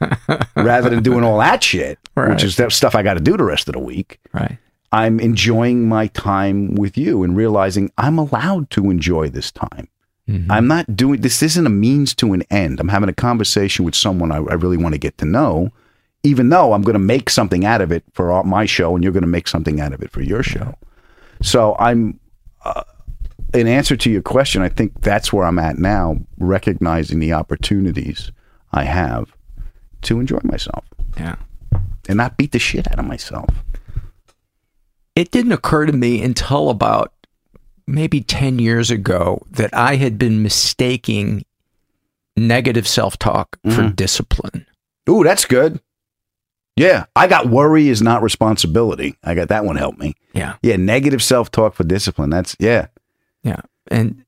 rather 0.56 0.90
than 0.90 1.02
doing 1.02 1.24
all 1.24 1.38
that 1.38 1.62
shit, 1.62 1.98
Right. 2.14 2.30
which 2.30 2.44
is 2.44 2.56
that 2.56 2.72
stuff 2.72 2.94
I 2.94 3.02
got 3.02 3.14
to 3.14 3.20
do 3.20 3.36
the 3.36 3.44
rest 3.44 3.68
of 3.68 3.72
the 3.74 3.78
week. 3.80 4.20
Right. 4.32 4.58
I'm 4.92 5.18
enjoying 5.20 5.88
my 5.88 6.06
time 6.08 6.74
with 6.74 6.96
you 6.96 7.22
and 7.22 7.36
realizing 7.36 7.90
I'm 7.98 8.18
allowed 8.18 8.70
to 8.70 8.90
enjoy 8.90 9.28
this 9.28 9.50
time. 9.50 9.88
Mm-hmm. 10.28 10.50
I'm 10.50 10.66
not 10.66 10.96
doing 10.96 11.20
this. 11.20 11.42
Isn't 11.42 11.66
a 11.66 11.70
means 11.70 12.14
to 12.16 12.32
an 12.32 12.42
end. 12.50 12.80
I'm 12.80 12.88
having 12.88 13.08
a 13.08 13.12
conversation 13.14 13.84
with 13.84 13.94
someone 13.94 14.32
I, 14.32 14.36
I 14.36 14.54
really 14.54 14.76
want 14.76 14.94
to 14.94 14.98
get 14.98 15.18
to 15.18 15.24
know, 15.24 15.70
even 16.26 16.48
though 16.48 16.72
I'm 16.72 16.82
going 16.82 16.94
to 16.94 16.98
make 16.98 17.30
something 17.30 17.64
out 17.64 17.80
of 17.80 17.92
it 17.92 18.02
for 18.12 18.42
my 18.44 18.66
show, 18.66 18.94
and 18.94 19.04
you're 19.04 19.12
going 19.12 19.22
to 19.22 19.28
make 19.28 19.46
something 19.48 19.80
out 19.80 19.92
of 19.92 20.02
it 20.02 20.10
for 20.10 20.20
your 20.22 20.42
show. 20.42 20.74
So 21.40 21.76
I'm, 21.78 22.18
uh, 22.64 22.82
in 23.54 23.68
answer 23.68 23.96
to 23.96 24.10
your 24.10 24.22
question, 24.22 24.60
I 24.62 24.68
think 24.68 25.00
that's 25.02 25.32
where 25.32 25.44
I'm 25.46 25.58
at 25.58 25.78
now, 25.78 26.16
recognizing 26.38 27.20
the 27.20 27.32
opportunities 27.32 28.32
I 28.72 28.84
have 28.84 29.32
to 30.02 30.18
enjoy 30.20 30.40
myself 30.42 30.84
Yeah. 31.16 31.36
and 32.08 32.16
not 32.16 32.36
beat 32.36 32.52
the 32.52 32.58
shit 32.58 32.90
out 32.90 32.98
of 32.98 33.06
myself. 33.06 33.48
It 35.14 35.30
didn't 35.30 35.52
occur 35.52 35.86
to 35.86 35.92
me 35.92 36.22
until 36.22 36.68
about 36.70 37.12
maybe 37.86 38.20
10 38.20 38.58
years 38.58 38.90
ago 38.90 39.46
that 39.50 39.72
I 39.72 39.96
had 39.96 40.18
been 40.18 40.42
mistaking 40.42 41.44
negative 42.36 42.86
self 42.86 43.18
talk 43.18 43.58
for 43.70 43.88
discipline. 43.90 44.66
Ooh, 45.08 45.22
that's 45.24 45.44
good. 45.44 45.80
Yeah, 46.76 47.06
I 47.16 47.26
got 47.26 47.48
worry 47.48 47.88
is 47.88 48.02
not 48.02 48.22
responsibility. 48.22 49.16
I 49.24 49.34
got 49.34 49.48
that 49.48 49.64
one 49.64 49.76
helped 49.76 49.98
me. 49.98 50.14
Yeah. 50.34 50.56
Yeah, 50.62 50.76
negative 50.76 51.22
self 51.22 51.50
talk 51.50 51.74
for 51.74 51.84
discipline. 51.84 52.30
That's 52.30 52.54
yeah. 52.58 52.88
Yeah. 53.42 53.60
And 53.90 54.24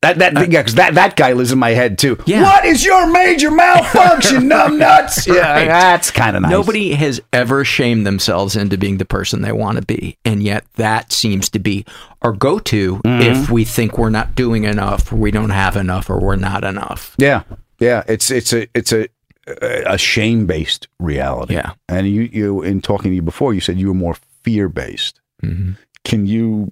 That 0.00 0.18
that 0.18 0.32
yeah, 0.34 0.46
because 0.62 0.74
that 0.76 0.94
that 0.94 1.14
guy 1.16 1.32
lives 1.34 1.52
in 1.52 1.58
my 1.58 1.70
head 1.70 1.96
too. 1.98 2.18
Yeah. 2.26 2.42
What 2.42 2.64
is 2.64 2.84
your 2.84 3.06
major 3.12 3.50
malfunction, 3.50 4.48
numb 4.48 4.78
nuts? 4.78 5.26
Yeah, 5.28 5.64
that's 5.66 6.10
kind 6.10 6.34
of 6.34 6.42
nice. 6.42 6.50
Nobody 6.50 6.92
has 6.94 7.20
ever 7.32 7.64
shamed 7.64 8.04
themselves 8.06 8.56
into 8.56 8.76
being 8.78 8.96
the 8.98 9.04
person 9.04 9.42
they 9.42 9.52
want 9.52 9.78
to 9.78 9.84
be. 9.84 10.16
And 10.24 10.42
yet 10.42 10.64
that 10.74 11.12
seems 11.12 11.48
to 11.50 11.58
be 11.58 11.84
our 12.22 12.32
go 12.32 12.58
to 12.58 12.96
Mm-hmm. 13.04 13.20
if 13.42 13.50
we 13.50 13.64
think 13.64 13.96
we're 13.98 14.10
not 14.10 14.34
doing 14.34 14.64
enough, 14.64 15.12
or 15.12 15.16
we 15.16 15.30
don't 15.30 15.50
have 15.50 15.76
enough, 15.76 16.08
or 16.10 16.18
we're 16.20 16.36
not 16.36 16.64
enough. 16.64 17.14
Yeah, 17.18 17.42
yeah. 17.78 18.02
It's 18.08 18.30
it's 18.30 18.52
a 18.52 18.66
it's 18.74 18.92
a 18.92 19.08
a 19.46 19.98
shame 19.98 20.46
based 20.46 20.88
reality. 20.98 21.54
Yeah. 21.54 21.72
and 21.88 22.08
you 22.08 22.22
you 22.22 22.62
in 22.62 22.80
talking 22.80 23.10
to 23.10 23.14
you 23.14 23.22
before, 23.22 23.54
you 23.54 23.60
said 23.60 23.78
you 23.78 23.88
were 23.88 23.94
more 23.94 24.16
fear 24.42 24.68
based. 24.68 25.20
Mm-hmm. 25.42 25.72
Can 26.04 26.26
you? 26.26 26.70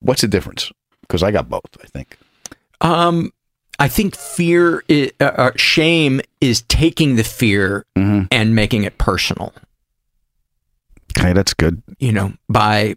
What's 0.00 0.20
the 0.22 0.28
difference? 0.28 0.70
Because 1.02 1.22
I 1.22 1.30
got 1.30 1.48
both. 1.48 1.62
I 1.82 1.86
think. 1.86 2.16
Um, 2.80 3.32
I 3.78 3.88
think 3.88 4.16
fear, 4.16 4.82
i 4.88 5.10
uh, 5.20 5.24
uh, 5.24 5.50
shame 5.56 6.20
is 6.40 6.62
taking 6.62 7.16
the 7.16 7.24
fear 7.24 7.86
Mm-hmm. 7.96 8.26
and 8.30 8.54
making 8.54 8.84
it 8.84 8.98
personal. 8.98 9.52
Okay, 11.18 11.32
that's 11.32 11.54
good. 11.54 11.82
You 11.98 12.12
know, 12.12 12.32
by 12.48 12.96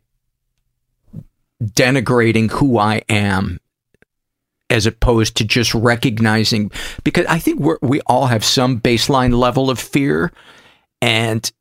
denigrating 1.63 2.49
who 2.51 2.77
I 2.77 3.01
am, 3.09 3.59
as 4.69 4.85
opposed 4.85 5.35
to 5.37 5.43
just 5.43 5.73
recognizing. 5.73 6.71
Because 7.03 7.25
I 7.27 7.39
think 7.39 7.59
we're, 7.59 7.77
we 7.81 8.01
all 8.01 8.27
have 8.27 8.43
some 8.43 8.79
baseline 8.79 9.37
level 9.37 9.69
of 9.69 9.79
fear, 9.79 10.31
and 11.01 11.51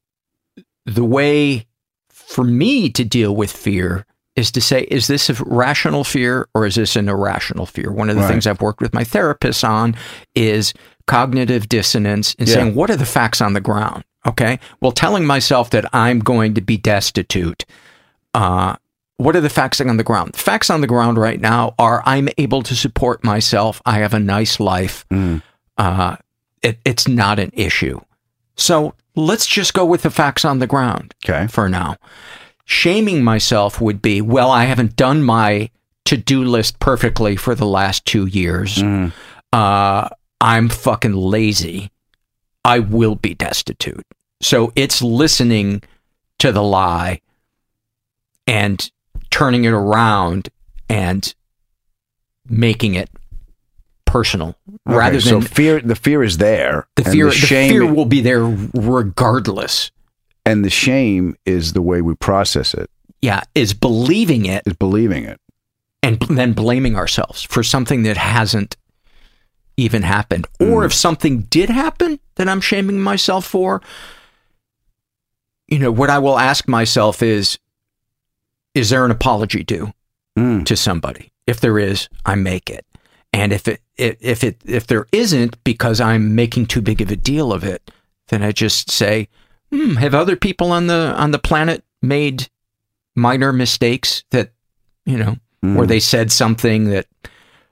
the 0.87 1.05
way 1.05 1.67
for 2.09 2.45
me 2.45 2.91
to 2.91 3.05
deal 3.05 3.35
with 3.35 3.53
fear 3.53 4.07
is 4.37 4.51
to 4.51 4.61
say, 4.61 4.83
is 4.91 5.07
this 5.07 5.31
a 5.31 5.35
rational 5.45 6.03
fear 6.03 6.49
or 6.55 6.67
is 6.67 6.75
this 6.75 6.97
an 6.97 7.09
irrational 7.09 7.67
fear? 7.67 7.93
One 7.93 8.11
of 8.11 8.17
the 8.17 8.23
Right. 8.23 8.29
things 8.33 8.47
I've 8.47 8.61
worked 8.61 8.81
with 8.81 8.93
my 8.93 9.05
therapist 9.05 9.63
on 9.65 9.95
is 10.35 10.75
cognitive 11.07 11.69
dissonance 11.69 12.35
and 12.39 12.49
Yeah. 12.49 12.55
saying, 12.55 12.75
what 12.75 12.91
are 12.91 12.97
the 12.97 13.07
facts 13.07 13.41
on 13.41 13.53
the 13.53 13.61
ground? 13.61 14.03
Okay. 14.27 14.59
Well, 14.81 14.91
telling 14.91 15.25
myself 15.25 15.71
that 15.71 15.85
I'm 15.95 16.19
going 16.19 16.55
to 16.55 16.61
be 16.61 16.77
destitute, 16.77 17.65
uh, 18.35 18.75
what 19.17 19.37
are 19.37 19.41
the 19.41 19.49
facts 19.51 19.81
on 19.81 19.97
the 19.97 20.03
ground? 20.05 20.33
The 20.35 20.39
facts 20.39 20.71
on 20.71 20.81
the 20.81 20.87
ground 20.87 21.19
right 21.19 21.41
now 21.41 21.75
are 21.79 22.03
I'm 22.05 22.29
able 22.39 22.63
to 22.63 22.75
support 22.75 23.23
myself. 23.25 23.81
I 23.87 23.99
have 23.99 24.15
a 24.15 24.21
nice 24.21 24.59
life. 24.61 25.05
Uh, 25.79 26.17
it, 26.63 26.79
it's 26.85 27.07
not 27.09 27.39
an 27.39 27.51
issue. 27.53 28.01
So 28.57 28.95
let's 29.17 29.47
just 29.47 29.75
go 29.75 29.85
with 29.85 30.03
the 30.03 30.11
facts 30.11 30.45
on 30.45 30.59
the 30.59 30.67
ground 30.67 31.15
Okay. 31.25 31.47
for 31.49 31.69
now. 31.69 31.97
Shaming 32.65 33.23
myself 33.23 33.81
would 33.81 34.01
be, 34.01 34.21
well, 34.21 34.51
I 34.51 34.65
haven't 34.65 34.97
done 34.97 35.23
my 35.23 35.71
to 36.07 36.17
do 36.17 36.45
list 36.45 36.81
perfectly 36.81 37.37
for 37.37 37.55
the 37.55 37.67
last 37.67 38.05
two 38.07 38.27
years. 38.27 38.83
Uh, 39.53 40.09
I'm 40.41 40.69
fucking 40.69 41.13
lazy. 41.15 41.91
I 42.65 42.79
will 42.79 43.15
be 43.15 43.35
destitute. 43.35 44.05
So 44.41 44.73
it's 44.77 45.01
listening 45.03 45.83
to 46.39 46.53
the 46.53 46.63
lie 46.63 47.21
and 48.47 48.91
turning 49.35 49.65
it 49.65 49.73
around 49.73 50.49
and 50.89 51.35
making 52.49 52.95
it 52.95 53.11
personal 54.05 54.55
rather 54.87 55.19
than 55.19 55.21
so 55.21 55.41
fear. 55.41 55.81
The 55.81 55.97
fear 55.97 56.23
is 56.23 56.39
there. 56.39 56.87
the 56.95 57.03
fear. 57.03 57.25
the 57.25 57.31
The, 57.33 57.37
shame, 57.37 57.71
fear 57.73 57.93
will 57.93 58.05
be 58.05 58.21
there 58.21 58.45
regardless. 58.45 59.91
and 60.47 60.65
the 60.65 60.71
shame 60.71 61.35
is 61.45 61.73
the 61.73 61.83
way 61.83 62.01
we 62.01 62.15
process 62.15 62.75
it. 62.75 62.89
Yeah, 63.23 63.41
is 63.57 63.75
believing 63.75 64.47
it 64.47 64.63
Is 64.67 64.75
believing 64.75 65.25
it. 65.25 65.41
and 66.01 66.21
then 66.21 66.53
blaming 66.53 66.95
ourselves 66.95 67.43
for 67.43 67.65
something 67.65 68.05
that 68.05 68.17
hasn't 68.17 68.77
even 69.77 70.03
happened. 70.03 70.47
Or 70.61 70.83
mm. 70.83 70.87
if 70.87 70.93
something 70.95 71.41
did 71.51 71.69
happen 71.71 72.21
that 72.37 72.49
I'm 72.49 72.61
shaming 72.61 73.01
myself 73.01 73.45
for, 73.45 73.83
you 75.67 75.81
know, 75.81 75.91
what 75.91 76.09
I 76.09 76.19
will 76.21 76.39
ask 76.39 76.69
myself 76.69 77.21
is, 77.21 77.59
is 78.75 78.91
there 78.91 79.05
an 79.05 79.11
apology 79.11 79.63
due 79.65 79.93
Mm. 80.39 80.65
to 80.67 80.77
somebody? 80.77 81.31
If 81.47 81.61
there 81.61 81.79
is, 81.79 82.09
I 82.27 82.35
make 82.35 82.69
it. 82.71 82.85
And 83.33 83.53
if 83.53 83.69
it 83.69 83.81
if 83.97 84.43
it 84.45 84.61
if 84.65 84.87
there 84.87 85.07
isn't 85.13 85.63
because 85.65 86.01
I'm 86.01 86.35
making 86.35 86.67
too 86.67 86.81
big 86.83 87.01
of 87.01 87.11
a 87.11 87.17
deal 87.17 87.53
of 87.53 87.63
it, 87.65 87.91
then 88.29 88.43
I 88.43 88.51
just 88.53 88.91
say, 88.91 89.29
hmm, 89.71 89.95
have 89.97 90.15
other 90.15 90.37
people 90.37 90.71
on 90.73 90.87
the 90.89 91.15
on 91.17 91.31
the 91.31 91.39
planet 91.39 91.85
made 92.03 92.49
minor 93.17 93.53
mistakes 93.53 94.25
that 94.31 94.53
you 95.07 95.17
know 95.19 95.37
where 95.61 95.87
they 95.87 96.01
said 96.01 96.31
something 96.33 96.91
that 96.91 97.07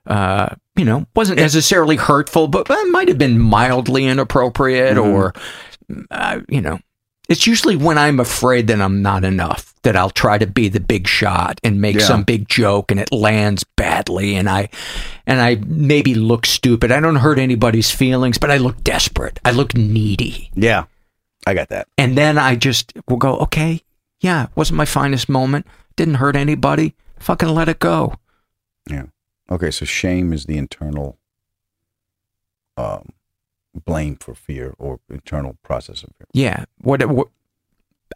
uh, 0.07 0.49
you 0.75 0.83
know 0.85 1.05
wasn't 1.15 1.39
necessarily 1.39 1.95
hurtful, 1.95 2.47
but 2.47 2.67
it 2.69 2.91
might 2.91 3.07
have 3.07 3.17
been 3.17 3.39
mildly 3.39 4.05
inappropriate, 4.05 4.97
or 4.97 5.33
uh, 6.11 6.39
you 6.49 6.61
know, 6.61 6.79
it's 7.29 7.47
usually 7.47 7.75
when 7.75 7.97
I'm 7.97 8.19
afraid 8.19 8.67
that 8.67 8.81
I'm 8.81 9.01
not 9.01 9.23
enough 9.23 9.73
that 9.83 9.95
I'll 9.97 10.09
try 10.09 10.37
to 10.37 10.47
be 10.47 10.69
the 10.69 10.79
big 10.79 11.07
shot 11.07 11.59
and 11.63 11.81
make 11.81 11.95
Yeah. 11.97 12.05
some 12.05 12.23
big 12.23 12.47
joke, 12.47 12.89
and 12.91 12.99
it 12.99 13.11
lands 13.11 13.63
badly, 13.75 14.35
and 14.35 14.49
I 14.49 14.69
and 15.27 15.41
I 15.41 15.55
maybe 15.65 16.15
look 16.15 16.45
stupid. 16.45 16.91
I 16.91 16.99
don't 16.99 17.17
hurt 17.17 17.39
anybody's 17.39 17.91
feelings, 17.91 18.37
but 18.37 18.49
I 18.51 18.57
look 18.57 18.83
desperate. 18.83 19.39
I 19.43 19.51
look 19.51 19.75
needy. 19.75 20.51
Yeah, 20.55 20.85
I 21.45 21.53
got 21.53 21.69
that. 21.69 21.87
And 21.97 22.17
then 22.17 22.37
I 22.37 22.55
just 22.55 22.93
will 23.09 23.17
go, 23.17 23.37
okay, 23.39 23.81
yeah, 24.21 24.47
wasn't 24.55 24.77
my 24.77 24.85
finest 24.85 25.27
moment. 25.27 25.65
Didn't 25.97 26.15
hurt 26.15 26.35
anybody. 26.35 26.93
Fucking 27.19 27.49
let 27.49 27.67
it 27.69 27.79
go. 27.79 28.15
Yeah. 28.89 29.03
Okay, 29.51 29.69
so 29.71 29.85
shame 29.85 30.31
is 30.33 30.45
the 30.45 30.57
internal 30.57 31.17
um, 32.77 33.09
blame 33.73 34.15
for 34.15 34.35
fear 34.35 34.73
or 34.77 34.99
internal 35.09 35.57
process 35.63 36.03
of 36.03 36.09
fear. 36.17 36.27
Yeah. 36.33 36.65
What, 36.79 37.05
what 37.09 37.29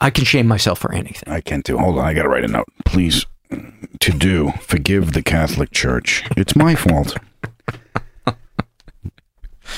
I 0.01 0.09
can 0.09 0.25
shame 0.25 0.47
myself 0.47 0.79
for 0.79 0.93
anything. 0.93 1.31
I 1.31 1.41
can 1.41 1.63
too. 1.63 1.77
Hold 1.77 1.97
on, 1.97 2.05
I 2.05 2.13
got 2.13 2.23
to 2.23 2.29
write 2.29 2.43
a 2.43 2.47
note. 2.47 2.67
Please, 2.85 3.25
to 3.49 4.11
do, 4.11 4.51
forgive 4.61 5.13
the 5.13 5.23
Catholic 5.23 5.71
Church. 5.71 6.23
It's 6.35 6.55
my 6.55 6.75
fault. 6.75 7.17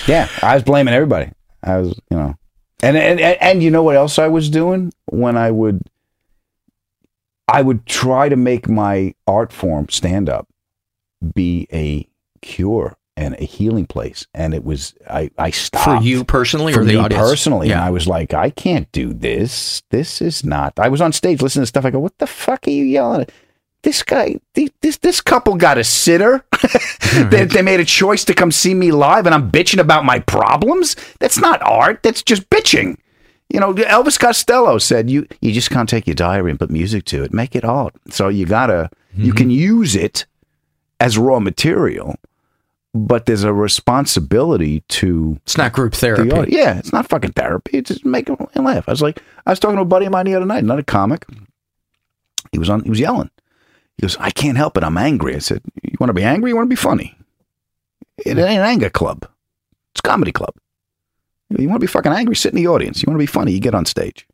yeah, 0.08 0.28
I 0.42 0.56
was 0.56 0.64
blaming 0.64 0.94
everybody. 0.94 1.32
I 1.64 1.78
was, 1.78 2.00
you 2.10 2.18
know, 2.18 2.36
and, 2.82 2.98
and 2.98 3.20
and 3.20 3.42
and 3.42 3.64
you 3.64 3.72
know 3.72 3.84
what 3.84 3.96
else 3.96 4.20
I 4.20 4.28
was 4.28 4.50
doing 4.50 4.92
when 5.06 5.38
I 5.38 5.52
would. 5.52 5.82
I 7.48 7.64
would 7.64 7.88
try 7.88 8.30
to 8.30 8.36
make 8.36 8.70
my 8.70 9.16
art 9.26 9.52
form 9.52 9.90
stand 9.90 10.30
up 10.30 10.48
be 11.34 11.68
a 11.74 12.08
cure 12.42 12.96
and 13.20 13.36
a 13.38 13.43
healing 13.43 13.86
place. 13.86 14.26
And 14.34 14.53
it 14.53 14.63
was 14.63 14.95
I 15.07 15.30
I 15.38 15.51
stopped 15.51 15.84
For 15.84 15.95
you 15.97 16.24
personally 16.24 16.74
for 16.74 16.82
or 16.82 16.86
the 16.86 16.93
me 16.93 16.99
audience? 16.99 17.22
personally. 17.22 17.72
And 17.72 17.82
I 17.82 17.89
was 17.89 18.07
like, 18.07 18.34
I 18.34 18.49
can't 18.49 18.89
do 18.93 19.13
this. 19.13 19.84
This 19.91 20.22
is 20.22 20.45
not. 20.45 20.80
I 20.80 20.88
was 20.88 21.01
on 21.01 21.11
stage 21.11 21.41
listening 21.41 21.63
to 21.63 21.67
stuff. 21.67 21.86
I 21.86 21.91
go, 21.91 21.99
what 21.99 22.17
the 22.17 22.28
fuck 22.28 22.65
are 22.65 22.72
you 22.72 22.86
yelling 22.86 23.22
at? 23.22 23.32
This 23.84 24.03
guy, 24.03 24.36
this 24.55 24.97
this 24.97 25.22
couple 25.22 25.55
got 25.55 25.78
a 25.78 25.84
sitter. 25.84 26.43
Hmm. 27.11 27.30
they, 27.30 27.45
they 27.45 27.63
made 27.63 27.80
a 27.80 27.86
choice 27.86 28.24
to 28.26 28.36
come 28.36 28.51
see 28.51 28.76
me 28.76 28.91
live, 28.91 29.26
and 29.26 29.34
I'm 29.34 29.49
bitching 29.49 29.80
about 29.80 30.05
my 30.05 30.20
problems. 30.20 30.95
That's 31.20 31.39
not 31.39 31.59
art. 31.63 32.03
That's 32.03 32.22
just 32.22 32.47
bitching. 32.51 32.97
You 33.49 33.59
know, 33.59 33.74
Elvis 33.74 34.20
Costello 34.20 34.78
said, 34.78 35.09
"You 35.09 35.26
you 35.41 35.51
just 35.51 35.72
can't 35.72 35.89
take 35.89 36.05
your 36.05 36.13
diary 36.13 36.51
and 36.51 36.59
put 36.59 36.70
music 36.70 37.05
to 37.05 37.24
it. 37.24 37.34
Make 37.34 37.55
it 37.55 37.65
art. 37.65 37.95
So 38.11 38.28
you 38.28 38.45
gotta 38.45 38.91
you 39.15 39.30
mm-hmm. 39.30 39.38
can 39.38 39.49
use 39.49 39.95
it 39.95 40.28
as 40.99 41.17
raw 41.17 41.39
material, 41.39 42.15
but 42.94 43.26
there's 43.26 43.44
a 43.44 43.54
responsibility 43.54 44.82
to 44.90 45.38
It's 45.44 45.58
not 45.58 45.74
group 45.74 45.94
therapy. 45.94 46.32
art. 46.32 46.50
Yeah, 46.50 46.78
it's 46.80 46.92
not 46.92 47.08
fucking 47.08 47.34
therapy. 47.34 47.78
It's 47.78 47.90
just 47.90 48.06
make 48.06 48.26
them 48.28 48.38
laugh. 48.56 48.88
I 48.88 48.92
was 48.92 49.02
like, 49.02 49.22
I 49.46 49.52
was 49.52 49.60
talking 49.60 49.76
to 49.78 49.84
a 49.84 49.86
buddy 49.86 50.06
of 50.06 50.12
mine 50.12 50.26
the 50.26 50.36
other 50.36 50.46
night, 50.46 50.64
another 50.64 50.84
comic. 50.84 51.26
He 52.52 52.58
was 52.60 52.70
on. 52.70 52.84
He 52.84 52.90
was 52.90 53.00
yelling. 53.00 53.30
He 53.98 54.02
goes, 54.02 54.18
I 54.18 54.32
can't 54.32 54.58
help 54.58 54.76
it. 54.78 54.84
I'm 54.84 54.98
angry. 54.98 55.36
I 55.36 55.40
said, 55.40 55.62
You 55.84 55.96
want 56.00 56.10
to 56.10 56.14
be 56.14 56.24
angry? 56.24 56.52
You 56.52 56.56
want 56.56 56.66
to 56.68 56.70
be 56.70 56.76
funny? 56.76 57.16
It 58.18 58.38
ain't 58.38 58.40
an 58.40 58.66
anger 58.66 58.90
club. 58.90 59.28
It's 59.94 60.00
a 60.04 60.08
comedy 60.08 60.32
club. 60.32 60.56
You 61.50 61.68
want 61.68 61.80
to 61.82 61.86
be 61.86 61.92
fucking 61.92 62.12
angry? 62.12 62.36
Sit 62.36 62.54
in 62.54 62.58
the 62.58 62.68
audience. 62.68 63.02
You 63.02 63.08
want 63.08 63.16
to 63.16 63.24
be 63.24 63.26
funny? 63.26 63.52
You 63.52 63.60
get 63.60 63.76
on 63.76 63.86
stage. 63.86 64.28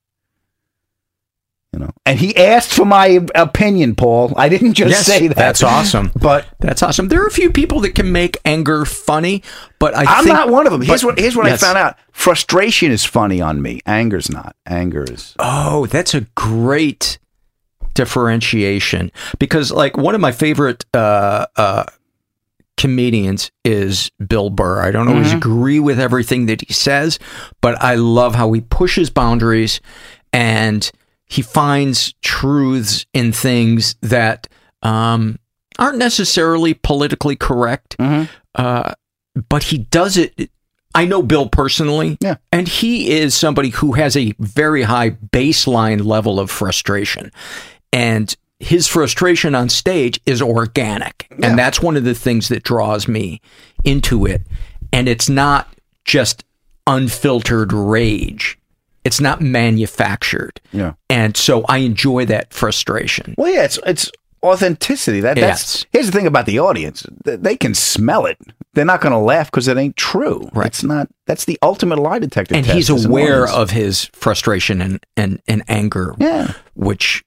You 1.75 1.79
know. 1.79 1.91
And 2.05 2.17
he 2.17 2.33
asked 2.37 2.71
for 2.73 2.85
my 2.85 3.19
opinion, 3.35 3.95
Paul. 3.95 4.33
I 4.37 4.47
didn't 4.47 4.75
just 4.75 4.91
Yes, 4.91 5.05
say 5.05 5.27
that. 5.27 5.35
That's 5.35 5.61
awesome. 5.61 6.09
But 6.17 6.47
That's 6.61 6.81
awesome. 6.81 7.09
There 7.09 7.21
are 7.21 7.27
a 7.27 7.31
few 7.31 7.51
people 7.51 7.81
that 7.81 7.95
can 7.95 8.13
make 8.13 8.37
anger 8.45 8.85
funny, 8.85 9.43
but 9.77 9.93
I 9.93 10.05
I'm 10.05 10.23
think, 10.23 10.33
not 10.37 10.47
one 10.47 10.65
of 10.67 10.71
them. 10.71 10.81
Here's 10.81 11.01
but- 11.01 11.07
what 11.15 11.19
here's 11.19 11.35
what 11.35 11.47
yes. 11.47 11.61
I 11.61 11.65
found 11.65 11.77
out. 11.77 11.97
Frustration 12.13 12.91
is 12.93 13.03
funny 13.03 13.41
on 13.41 13.61
me. 13.61 13.81
Anger's 13.85 14.29
not. 14.31 14.55
Anger 14.65 15.03
is. 15.03 15.35
Oh, 15.37 15.85
that's 15.87 16.13
a 16.13 16.21
great 16.35 17.17
differentiation 17.93 19.11
because, 19.37 19.69
like, 19.71 19.97
one 19.97 20.15
of 20.15 20.21
my 20.21 20.31
favorite 20.31 20.85
uh, 20.93 21.45
uh, 21.57 21.83
comedians 22.77 23.51
is 23.65 24.11
Bill 24.25 24.49
Burr. 24.49 24.81
I 24.81 24.91
don't 24.91 25.09
always 25.09 25.31
Mhm. 25.33 25.37
agree 25.37 25.79
with 25.81 25.99
everything 25.99 26.45
that 26.45 26.61
he 26.61 26.71
says, 26.73 27.19
but 27.61 27.81
I 27.83 27.95
love 27.95 28.35
how 28.35 28.51
he 28.53 28.61
pushes 28.61 29.09
boundaries 29.09 29.81
and 30.31 30.89
he 31.27 31.41
finds 31.41 32.13
truths 32.21 33.05
in 33.13 33.31
things 33.31 33.95
that 34.01 34.47
um, 34.83 35.39
aren't 35.79 35.97
necessarily 35.97 36.73
politically 36.73 37.35
correct. 37.35 37.95
Uh, 37.99 38.93
but 39.49 39.63
he 39.63 39.79
does 39.79 40.17
it. 40.17 40.49
I 40.93 41.03
know 41.05 41.21
Bill 41.21 41.49
personally, 41.49 42.17
Yeah. 42.21 42.35
and 42.53 42.67
he 42.69 43.09
is 43.11 43.35
somebody 43.35 43.69
who 43.69 43.93
has 43.93 44.15
a 44.15 44.33
very 44.39 44.83
high 44.83 45.09
baseline 45.11 46.05
level 46.05 46.39
of 46.39 46.49
frustration. 46.49 47.31
And 47.91 48.33
his 48.61 48.87
frustration 48.87 49.53
on 49.55 49.67
stage 49.67 50.21
is 50.25 50.41
organic. 50.41 51.27
And 51.43 51.59
that's 51.59 51.81
one 51.81 51.97
of 51.97 52.05
the 52.05 52.15
things 52.15 52.47
that 52.47 52.63
draws 52.63 53.07
me 53.09 53.41
into 53.83 54.25
it. 54.25 54.41
And 54.93 55.09
it's 55.09 55.27
not 55.27 55.67
just 56.05 56.45
unfiltered 56.87 57.73
rage, 57.73 58.57
it's 59.05 59.21
not 59.21 59.39
manufactured. 59.39 60.59
Yeah. 60.73 60.93
And 61.09 61.37
so 61.37 61.63
I 61.69 61.77
enjoy 61.79 62.25
that 62.25 62.51
frustration. 62.53 63.35
Well, 63.37 63.51
yeah, 63.51 63.63
it's 63.63 63.79
it's 63.85 64.11
authenticity. 64.43 65.21
That 65.21 65.35
that's 65.37 65.75
Yes. 65.75 65.85
here's 65.91 66.05
the 66.07 66.11
thing 66.11 66.27
about 66.27 66.45
the 66.45 66.59
audience. 66.59 67.05
They 67.23 67.55
can 67.57 67.73
smell 67.73 68.25
it. 68.25 68.37
They're 68.73 68.85
not 68.85 69.01
going 69.01 69.13
to 69.13 69.17
laugh 69.19 69.49
because 69.49 69.67
it 69.67 69.77
ain't 69.77 69.95
true. 69.97 70.49
Right. 70.53 70.67
It's 70.67 70.83
not. 70.83 71.07
That's 71.27 71.45
the 71.45 71.57
ultimate 71.63 71.97
lie 71.97 72.19
detector. 72.19 72.55
and 72.55 72.65
he's 72.65 72.89
is 72.89 73.05
an 73.05 73.09
aware 73.11 73.47
of 73.47 73.71
his 73.71 74.05
frustration 74.13 74.81
and, 74.81 75.05
and, 75.17 75.41
and 75.47 75.63
anger, 75.67 76.13
Yeah. 76.19 76.53
which 76.75 77.23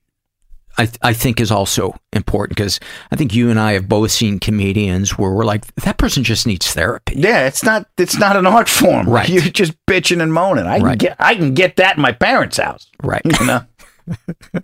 I, 0.79 0.87
th- 0.87 0.99
I 1.03 1.13
think 1.13 1.41
is 1.41 1.51
also 1.51 1.95
important 2.13 2.57
because 2.57 2.79
I 3.11 3.17
think 3.17 3.35
you 3.35 3.51
and 3.51 3.59
I 3.59 3.73
have 3.73 3.89
both 3.89 4.11
seen 4.13 4.39
comedians 4.39 5.19
where 5.19 5.33
we're 5.33 5.45
like, 5.45 5.67
that 5.75 5.99
person 5.99 6.23
just 6.25 6.47
needs 6.47 6.73
therapy. 6.73 7.15
Yeah, 7.17 7.47
it's 7.47 7.65
not. 7.65 7.87
It's 7.99 8.17
not 8.17 8.37
an 8.37 8.47
art 8.47 8.69
form. 8.69 9.09
Right. 9.19 9.29
You're 9.29 9.43
just 9.43 9.75
bitching 9.87 10.23
and 10.23 10.33
moaning. 10.33 10.67
I 10.67 10.77
can 10.79 10.87
Right. 10.87 10.99
get. 10.99 11.17
I 11.19 11.35
can 11.35 11.53
get 11.55 11.77
that 11.77 11.97
in 11.97 12.03
my 12.03 12.13
parents' 12.13 12.59
house. 12.59 12.87
Right. 13.03 13.23
You 13.41 13.47
know. 13.47 13.61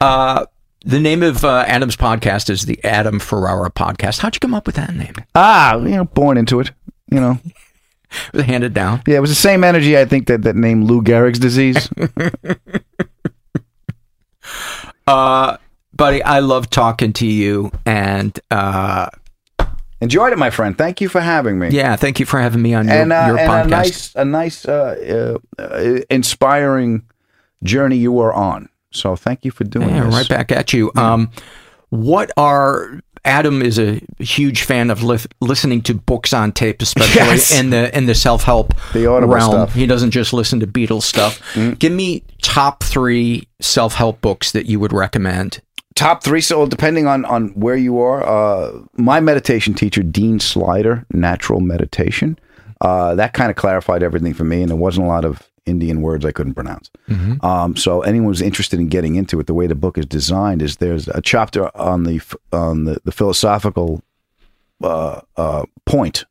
Uh, 0.00 0.46
the 0.84 1.00
name 1.00 1.22
of 1.24 1.44
uh, 1.44 1.64
Adam's 1.66 1.96
podcast 1.96 2.48
is 2.50 2.62
the 2.66 2.82
Adam 2.84 3.18
Ferrara 3.18 3.68
Podcast. 3.70 4.20
How'd 4.20 4.36
you 4.36 4.40
come 4.40 4.54
up 4.54 4.64
with 4.66 4.76
that 4.76 4.94
name? 4.94 5.14
ah, 5.34 5.76
you 5.76 5.88
know, 5.96 6.04
born 6.04 6.38
into 6.38 6.60
it. 6.60 6.70
You 7.10 7.20
know. 7.20 7.38
Was 8.32 8.44
handed 8.44 8.74
down? 8.74 9.02
Yeah, 9.06 9.16
it 9.16 9.20
was 9.20 9.30
the 9.30 9.34
same 9.36 9.64
energy. 9.64 9.98
I 9.98 10.04
think 10.04 10.28
that 10.28 10.42
that 10.42 10.54
name 10.56 10.84
Lou 10.84 11.02
Gehrig's 11.02 11.38
disease. 11.40 11.90
Uh, 15.08 15.56
buddy, 15.94 16.22
I 16.22 16.40
love 16.40 16.70
talking 16.70 17.12
to 17.14 17.26
you. 17.26 17.70
And 17.86 18.38
uh, 18.50 19.08
Enjoyed 20.00 20.32
it, 20.32 20.38
my 20.38 20.50
friend. 20.50 20.78
Thank 20.78 21.00
you 21.00 21.08
for 21.08 21.20
having 21.20 21.58
me. 21.58 21.70
yeah, 21.70 21.96
thank 21.96 22.20
you 22.20 22.26
for 22.26 22.38
having 22.38 22.62
me 22.62 22.72
on 22.72 22.86
your, 22.86 22.94
and, 22.96 23.12
uh, 23.12 23.24
your 23.26 23.38
and 23.38 23.50
podcast. 23.50 23.64
a 23.64 23.68
nice, 23.68 24.14
a 24.14 24.24
nice, 24.24 24.64
uh, 24.64 25.38
uh, 25.58 25.62
uh, 25.62 26.00
inspiring 26.08 27.02
journey 27.64 27.96
you 27.96 28.12
were 28.12 28.32
on. 28.32 28.68
So 28.92 29.16
thank 29.16 29.44
you 29.44 29.50
for 29.50 29.64
doing 29.64 29.88
Yeah, 29.90 30.04
this. 30.04 30.14
right 30.14 30.28
back 30.28 30.52
at 30.52 30.72
you. 30.72 30.92
Um, 30.96 31.30
what 31.90 32.30
are 32.36 33.00
Adam 33.24 33.62
is 33.62 33.78
a 33.78 34.00
huge 34.18 34.62
fan 34.62 34.90
of 34.90 35.02
li- 35.02 35.18
listening 35.40 35.82
to 35.82 35.94
books 35.94 36.32
on 36.32 36.52
tape, 36.52 36.80
especially 36.82 37.14
Yes. 37.16 37.58
in 37.58 37.70
the 37.70 37.96
in 37.96 38.06
the 38.06 38.14
self 38.14 38.44
help 38.44 38.74
realm. 38.94 39.40
stuff. 39.40 39.74
He 39.74 39.86
doesn't 39.86 40.10
just 40.10 40.32
listen 40.32 40.60
to 40.60 40.66
Beatles 40.66 41.02
stuff. 41.02 41.40
Give 41.78 41.92
me 41.92 42.22
top 42.42 42.82
three 42.82 43.48
self 43.60 43.94
help 43.94 44.20
books 44.20 44.52
that 44.52 44.66
you 44.66 44.80
would 44.80 44.92
recommend. 44.92 45.60
Top 45.94 46.22
three. 46.22 46.40
So 46.40 46.66
depending 46.66 47.06
on 47.06 47.24
on 47.24 47.48
where 47.50 47.76
you 47.76 48.00
are, 48.00 48.22
uh, 48.26 48.72
my 48.96 49.20
meditation 49.20 49.74
teacher 49.74 50.02
Dean 50.02 50.38
Sluyter, 50.38 51.04
Natural 51.12 51.60
Meditation, 51.60 52.38
uh, 52.80 53.14
that 53.16 53.32
kind 53.34 53.50
of 53.50 53.56
clarified 53.56 54.02
everything 54.02 54.32
for 54.34 54.44
me, 54.44 54.62
and 54.62 54.70
there 54.70 54.76
wasn't 54.76 55.04
a 55.04 55.08
lot 55.08 55.24
of 55.24 55.42
Indian 55.68 56.00
words 56.02 56.24
I 56.24 56.32
couldn't 56.32 56.54
pronounce. 56.54 56.90
Um, 57.42 57.76
so 57.76 58.02
anyone 58.02 58.30
who's 58.30 58.42
interested 58.42 58.80
in 58.80 58.88
getting 58.88 59.14
into 59.16 59.38
it, 59.40 59.46
the 59.46 59.54
way 59.54 59.66
the 59.66 59.74
book 59.74 59.98
is 59.98 60.06
designed 60.06 60.62
is 60.62 60.76
there's 60.76 61.08
a 61.08 61.20
chapter 61.22 61.70
on 61.76 62.04
the 62.04 62.20
on 62.52 62.84
the, 62.84 62.98
the 63.04 63.12
philosophical 63.12 64.02
uh, 64.82 65.20
uh, 65.36 65.64
point 65.84 66.24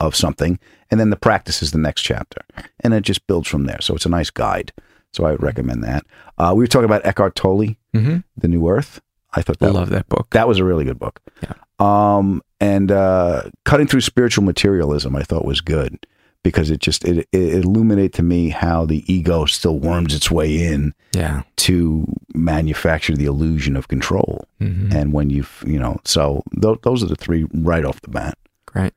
of 0.00 0.14
something, 0.14 0.58
and 0.90 0.98
then 1.00 1.10
the 1.10 1.16
practice 1.16 1.62
is 1.62 1.70
the 1.70 1.78
next 1.78 2.02
chapter, 2.02 2.40
and 2.80 2.92
it 2.94 3.02
just 3.02 3.26
builds 3.26 3.48
from 3.48 3.64
there. 3.64 3.80
So 3.80 3.94
it's 3.94 4.06
a 4.06 4.10
nice 4.10 4.30
guide. 4.30 4.72
So 5.12 5.24
I 5.24 5.30
would 5.32 5.42
recommend 5.42 5.84
that. 5.84 6.04
Uh, 6.38 6.52
we 6.56 6.62
were 6.62 6.68
talking 6.68 6.86
about 6.86 7.04
Eckhart 7.06 7.34
Tolle, 7.34 7.76
Mm-hmm. 7.94 8.18
The 8.38 8.48
New 8.48 8.68
Earth. 8.68 9.00
I 9.34 9.42
thought 9.42 9.58
that 9.58 9.68
I 9.68 9.72
love 9.72 9.90
that 9.90 10.08
book. 10.08 10.28
that 10.30 10.48
was 10.48 10.58
a 10.58 10.64
really 10.64 10.84
good 10.84 10.98
book. 10.98 11.20
Yeah. 11.42 11.52
Um, 11.78 12.42
and 12.60 12.90
uh, 12.90 13.50
cutting 13.64 13.86
through 13.86 14.00
spiritual 14.02 14.44
materialism, 14.44 15.14
I 15.16 15.22
thought 15.22 15.44
was 15.44 15.60
good 15.60 15.98
because 16.42 16.70
it 16.70 16.80
just 16.80 17.04
it, 17.04 17.26
it 17.32 17.64
illuminated 17.64 18.12
to 18.14 18.22
me 18.22 18.48
how 18.50 18.84
the 18.86 19.04
ego 19.12 19.44
still 19.44 19.78
worms 19.78 20.14
its 20.14 20.30
way 20.30 20.62
in 20.66 20.92
Yeah. 21.14 21.42
to 21.58 22.06
manufacture 22.34 23.14
the 23.16 23.26
illusion 23.26 23.76
of 23.76 23.88
control. 23.88 24.46
Mhm. 24.60 24.92
And 24.94 25.12
when 25.12 25.30
you've 25.30 25.62
you 25.66 25.78
know, 25.78 25.98
so 26.04 26.42
th- 26.60 26.78
those 26.82 27.02
are 27.02 27.06
the 27.06 27.16
three 27.16 27.46
right 27.54 27.84
off 27.84 28.00
the 28.00 28.10
bat. 28.10 28.36
Great. 28.66 28.92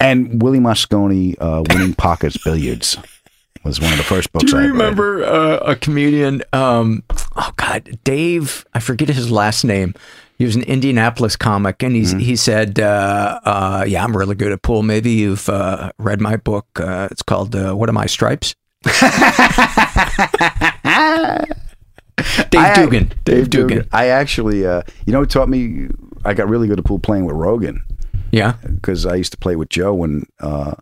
And 0.00 0.42
Willie 0.42 0.58
Mosconi, 0.58 1.34
uh, 1.40 1.62
winning 1.70 1.94
pockets 1.94 2.36
billiards 2.36 2.98
was 3.64 3.80
one 3.80 3.90
of 3.92 3.98
the 3.98 4.04
first 4.04 4.32
books 4.32 4.50
Do 4.50 4.56
I 4.58 4.62
you 4.62 4.66
ever 4.68 4.72
read. 4.74 4.80
remember 4.80 5.24
uh, 5.24 5.56
a 5.58 5.76
comedian? 5.76 6.42
Um, 6.52 7.02
oh 7.36 7.52
God, 7.56 7.98
Dave. 8.04 8.64
I 8.74 8.80
forget 8.80 9.08
his 9.08 9.30
last 9.30 9.64
name. 9.64 9.94
He 10.38 10.44
was 10.44 10.54
an 10.54 10.62
Indianapolis 10.62 11.34
comic, 11.34 11.82
and 11.82 11.96
he's 11.96 12.12
he 12.12 12.36
said, 12.36 12.78
uh, 12.78 13.40
uh, 13.44 13.84
"Yeah, 13.88 14.04
I'm 14.04 14.16
really 14.16 14.36
good 14.36 14.52
at 14.52 14.62
pool. 14.62 14.82
Maybe 14.84 15.10
you've 15.10 15.48
uh, 15.48 15.90
read 15.98 16.20
my 16.20 16.36
book. 16.36 16.66
Uh, 16.78 17.08
it's 17.10 17.22
called 17.22 17.56
uh, 17.56 17.74
What 17.74 17.88
Are 17.88 17.92
My 17.92 18.06
Stripes." 18.06 18.54
Dave 22.50 22.60
I- 22.62 22.74
Dugan. 22.74 23.12
Dave, 23.24 23.50
Dugan. 23.50 23.88
I 23.92 24.06
actually, 24.08 24.66
uh, 24.66 24.82
you 25.06 25.12
know, 25.12 25.20
what 25.20 25.30
taught 25.30 25.48
me. 25.48 25.88
I 26.24 26.34
got 26.34 26.48
really 26.48 26.66
good 26.68 26.78
at 26.78 26.84
pool 26.84 26.98
playing 26.98 27.24
with 27.26 27.36
Rogan. 27.36 27.82
Yeah. 28.30 28.54
because 28.62 29.06
I 29.06 29.14
used 29.14 29.32
to 29.32 29.38
play 29.38 29.56
with 29.56 29.70
Joe 29.70 29.94
when 29.94 30.24
uh, 30.40 30.74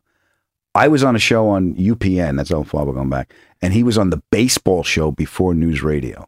I 0.75 0.89
was 0.89 1.05
on 1.05 1.15
a 1.15 1.19
show 1.21 1.49
on 1.49 1.75
UPN. 1.77 2.37
That's 2.37 2.51
how 2.51 2.65
far 2.65 2.85
we're 2.85 2.95
going 2.95 3.09
back. 3.11 3.33
And 3.63 3.73
he 3.73 3.83
was 3.85 3.97
on 3.97 4.11
the 4.11 4.21
baseball 4.33 4.83
show 4.83 5.13
before 5.13 5.55
news 5.55 5.81
radio 5.83 6.27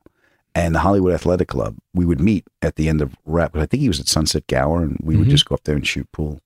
and 0.54 0.74
the 0.74 0.80
Hollywood 0.80 1.12
Athletic 1.12 1.48
Club. 1.48 1.76
We 1.94 2.04
would 2.04 2.20
meet 2.20 2.44
at 2.62 2.76
the 2.76 2.88
end 2.88 3.00
of 3.00 3.14
rap. 3.26 3.52
Because 3.52 3.64
I 3.64 3.66
think 3.66 3.80
he 3.82 3.88
was 3.88 4.00
at 4.00 4.08
Sunset 4.08 4.46
Gower, 4.46 4.82
and 4.82 4.98
we 5.02 5.16
would 5.16 5.28
Mhm. 5.28 5.30
just 5.32 5.46
go 5.46 5.54
up 5.54 5.62
there 5.64 5.76
and 5.76 5.86
shoot 5.86 6.10
pool. 6.12 6.40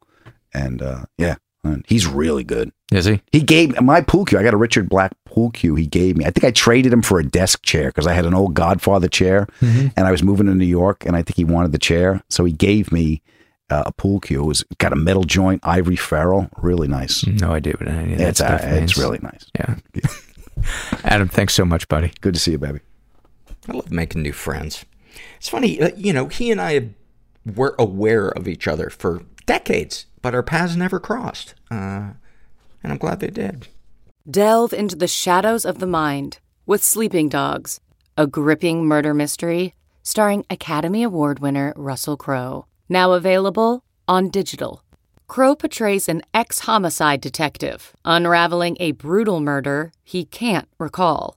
And 0.55 0.83
uh, 0.83 1.05
yeah, 1.19 1.37
And 1.65 1.85
he's 1.89 2.07
really 2.07 2.45
good. 2.45 2.73
Is 2.91 3.05
he? 3.07 3.23
He 3.33 3.41
gave 3.41 3.81
my 3.81 4.01
pool 4.03 4.25
cue. 4.25 4.39
I 4.39 4.43
got 4.43 4.53
a 4.53 4.57
Richard 4.59 4.89
Black 4.89 5.13
pool 5.25 5.51
cue. 5.51 5.77
He 5.77 5.87
gave 5.87 6.17
me. 6.17 6.25
I 6.27 6.31
think 6.31 6.45
I 6.45 6.51
traded 6.51 6.93
him 6.93 7.01
for 7.03 7.19
a 7.21 7.25
desk 7.25 7.63
chair 7.63 7.87
because 7.87 8.07
I 8.07 8.13
had 8.13 8.27
an 8.27 8.35
old 8.35 8.53
Godfather 8.55 9.09
chair, 9.09 9.47
Mm-hmm. 9.61 9.89
and 9.97 10.07
I 10.07 10.11
was 10.11 10.23
moving 10.23 10.47
to 10.47 10.55
New 10.55 10.67
York, 10.67 11.07
and 11.07 11.17
I 11.17 11.23
think 11.23 11.37
he 11.37 11.45
wanted 11.45 11.73
the 11.73 11.79
chair, 11.79 12.21
so 12.29 12.45
he 12.45 12.53
gave 12.53 12.93
me 12.93 13.23
uh, 13.71 13.85
a 13.87 13.93
pool 13.93 14.21
cue. 14.21 14.43
It 14.43 14.47
was 14.47 14.65
got 14.79 14.93
a 14.93 14.97
metal 14.97 15.25
joint, 15.25 15.61
ivory 15.65 15.97
ferrule, 15.97 16.51
really 16.59 16.89
nice. 16.89 17.25
No 17.27 17.53
idea 17.53 17.73
what 17.79 17.89
any 17.89 18.13
of 18.13 18.19
that 18.19 18.29
It's 18.29 18.41
uh, 18.43 18.59
stuff 18.59 18.71
means. 18.71 18.83
it's 18.91 18.99
really 18.99 19.21
nice. 19.23 19.47
Yeah. 19.59 19.77
Adam, 21.05 21.29
thanks 21.29 21.55
so 21.55 21.65
much, 21.65 21.89
buddy. 21.89 22.13
Good 22.21 22.35
to 22.35 22.41
see 22.41 22.51
you, 22.53 22.59
baby. 22.59 22.81
I 23.69 23.73
love 23.73 23.91
making 23.91 24.23
new 24.23 24.33
friends. 24.33 24.85
It's 25.37 25.49
funny, 25.49 25.81
uh, 25.81 25.91
you 25.97 26.13
know, 26.13 26.29
he 26.29 26.51
and 26.51 26.61
I 26.61 26.91
were 27.45 27.75
aware 27.79 28.29
of 28.29 28.49
each 28.49 28.67
other 28.67 28.91
for 28.91 29.23
decades, 29.47 30.07
but 30.21 30.35
our 30.35 30.43
paths 30.43 30.77
never 30.77 30.99
crossed. 30.99 31.55
Uh, 31.71 32.15
and 32.83 32.93
I'm 32.93 32.99
glad 32.99 33.21
they 33.21 33.29
did. 33.29 33.69
Delve 34.29 34.73
into 34.73 34.97
the 34.97 35.09
shadows 35.09 35.65
of 35.65 35.79
the 35.79 35.87
mind 35.87 36.39
with 36.67 36.83
Sleeping 36.83 37.29
Dogs, 37.29 37.81
a 38.17 38.27
gripping 38.27 38.85
murder 38.87 39.15
mystery 39.15 39.75
starring 40.03 40.45
Academy 40.51 41.03
Award 41.03 41.39
winner 41.39 41.73
Russell 41.77 42.17
Crowe. 42.17 42.67
Now 42.89 43.13
available 43.13 43.85
on 44.09 44.31
digital. 44.31 44.83
Crowe 45.29 45.55
portrays 45.55 46.09
an 46.09 46.23
ex 46.35 46.61
homicide 46.61 47.21
detective 47.21 47.97
unraveling 48.05 48.77
a 48.81 48.93
brutal 48.93 49.41
murder 49.41 49.93
he 50.05 50.25
can't 50.25 50.69
recall. 50.79 51.37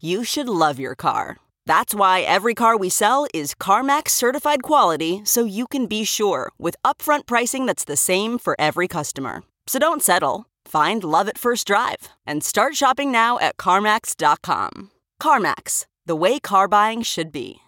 you 0.00 0.24
should 0.24 0.48
love 0.48 0.80
your 0.80 0.94
car. 0.94 1.36
That's 1.66 1.94
why 1.94 2.22
every 2.22 2.54
car 2.54 2.76
we 2.76 2.88
sell 2.88 3.26
is 3.32 3.54
CarMax 3.54 4.08
certified 4.08 4.62
quality 4.62 5.20
so 5.24 5.44
you 5.44 5.66
can 5.66 5.86
be 5.86 6.04
sure 6.04 6.50
with 6.58 6.74
upfront 6.84 7.26
pricing 7.26 7.66
that's 7.66 7.84
the 7.84 7.96
same 7.96 8.38
for 8.38 8.56
every 8.58 8.88
customer. 8.88 9.44
So 9.66 9.78
don't 9.78 10.02
settle. 10.02 10.46
Find 10.64 11.04
love 11.04 11.28
at 11.28 11.38
first 11.38 11.66
drive 11.66 12.08
and 12.26 12.42
start 12.42 12.74
shopping 12.74 13.12
now 13.12 13.38
at 13.38 13.56
CarMax.com. 13.56 14.90
CarMax, 15.22 15.86
the 16.06 16.16
way 16.16 16.40
car 16.40 16.66
buying 16.66 17.02
should 17.02 17.30
be. 17.30 17.60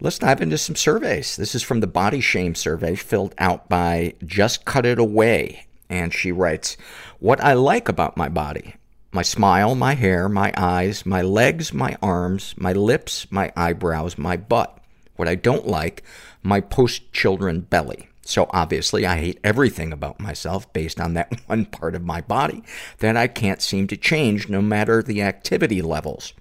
Let's 0.00 0.18
dive 0.18 0.40
into 0.40 0.58
some 0.58 0.76
surveys. 0.76 1.36
This 1.36 1.54
is 1.54 1.62
from 1.62 1.80
the 1.80 1.86
Body 1.86 2.20
Shame 2.20 2.54
survey 2.54 2.96
filled 2.96 3.34
out 3.38 3.68
by 3.68 4.14
Just 4.24 4.64
Cut 4.64 4.84
It 4.84 4.98
Away. 4.98 5.66
And 5.88 6.12
she 6.12 6.32
writes, 6.32 6.76
What 7.18 7.42
I 7.42 7.52
like 7.52 7.88
about 7.88 8.16
my 8.16 8.28
body 8.28 8.74
my 9.12 9.22
smile, 9.22 9.74
my 9.74 9.94
hair, 9.94 10.28
my 10.28 10.52
eyes, 10.56 11.04
my 11.04 11.20
legs, 11.20 11.72
my 11.72 11.96
arms, 12.02 12.54
my 12.56 12.72
lips, 12.72 13.26
my 13.30 13.52
eyebrows, 13.56 14.16
my 14.16 14.36
butt. 14.36 14.78
What 15.16 15.28
I 15.28 15.34
don't 15.34 15.66
like, 15.66 16.02
my 16.42 16.60
post 16.60 17.12
children 17.12 17.60
belly. 17.60 18.08
So 18.22 18.46
obviously, 18.50 19.04
I 19.04 19.18
hate 19.18 19.40
everything 19.44 19.92
about 19.92 20.18
myself 20.18 20.72
based 20.72 21.00
on 21.00 21.14
that 21.14 21.32
one 21.46 21.66
part 21.66 21.94
of 21.94 22.02
my 22.02 22.22
body 22.22 22.62
that 22.98 23.16
I 23.16 23.26
can't 23.26 23.60
seem 23.60 23.86
to 23.88 23.96
change 23.96 24.48
no 24.48 24.62
matter 24.62 25.02
the 25.02 25.22
activity 25.22 25.82
levels 25.82 26.32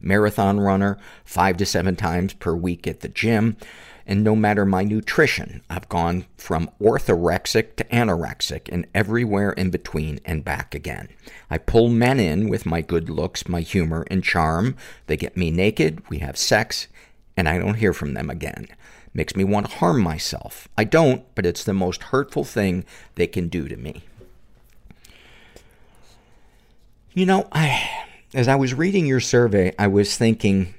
marathon 0.00 0.60
runner, 0.60 0.98
five 1.24 1.56
to 1.58 1.66
seven 1.66 1.96
times 1.96 2.32
per 2.32 2.54
week 2.54 2.86
at 2.86 3.00
the 3.00 3.08
gym. 3.08 3.56
And 4.06 4.22
no 4.22 4.36
matter 4.36 4.64
my 4.64 4.84
nutrition, 4.84 5.62
I've 5.68 5.88
gone 5.88 6.26
from 6.36 6.70
orthorexic 6.80 7.74
to 7.76 7.84
anorexic 7.84 8.68
and 8.70 8.86
everywhere 8.94 9.50
in 9.50 9.70
between 9.70 10.20
and 10.24 10.44
back 10.44 10.76
again. 10.76 11.08
I 11.50 11.58
pull 11.58 11.88
men 11.88 12.20
in 12.20 12.48
with 12.48 12.66
my 12.66 12.82
good 12.82 13.10
looks, 13.10 13.48
my 13.48 13.62
humor, 13.62 14.06
and 14.08 14.22
charm. 14.22 14.76
They 15.08 15.16
get 15.16 15.36
me 15.36 15.50
naked, 15.50 16.08
we 16.08 16.18
have 16.18 16.38
sex, 16.38 16.86
and 17.36 17.48
I 17.48 17.58
don't 17.58 17.74
hear 17.74 17.92
from 17.92 18.14
them 18.14 18.30
again. 18.30 18.68
Makes 19.12 19.34
me 19.34 19.42
want 19.42 19.68
to 19.68 19.76
harm 19.78 20.00
myself. 20.02 20.68
I 20.78 20.84
don't, 20.84 21.24
but 21.34 21.44
it's 21.44 21.64
the 21.64 21.72
most 21.72 22.04
hurtful 22.04 22.44
thing 22.44 22.84
they 23.16 23.26
can 23.26 23.48
do 23.48 23.66
to 23.66 23.76
me. 23.76 24.04
You 27.12 27.26
know, 27.26 27.48
I, 27.50 28.04
as 28.34 28.46
I 28.46 28.54
was 28.54 28.74
reading 28.74 29.06
your 29.06 29.20
survey, 29.20 29.74
I 29.78 29.88
was 29.88 30.16
thinking, 30.16 30.74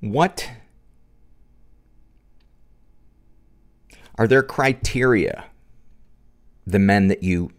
what 0.00 0.50
are 4.16 4.26
there 4.26 4.42
criteria 4.42 5.46
the 6.66 6.78
men 6.78 7.08
that 7.08 7.22
you 7.22 7.50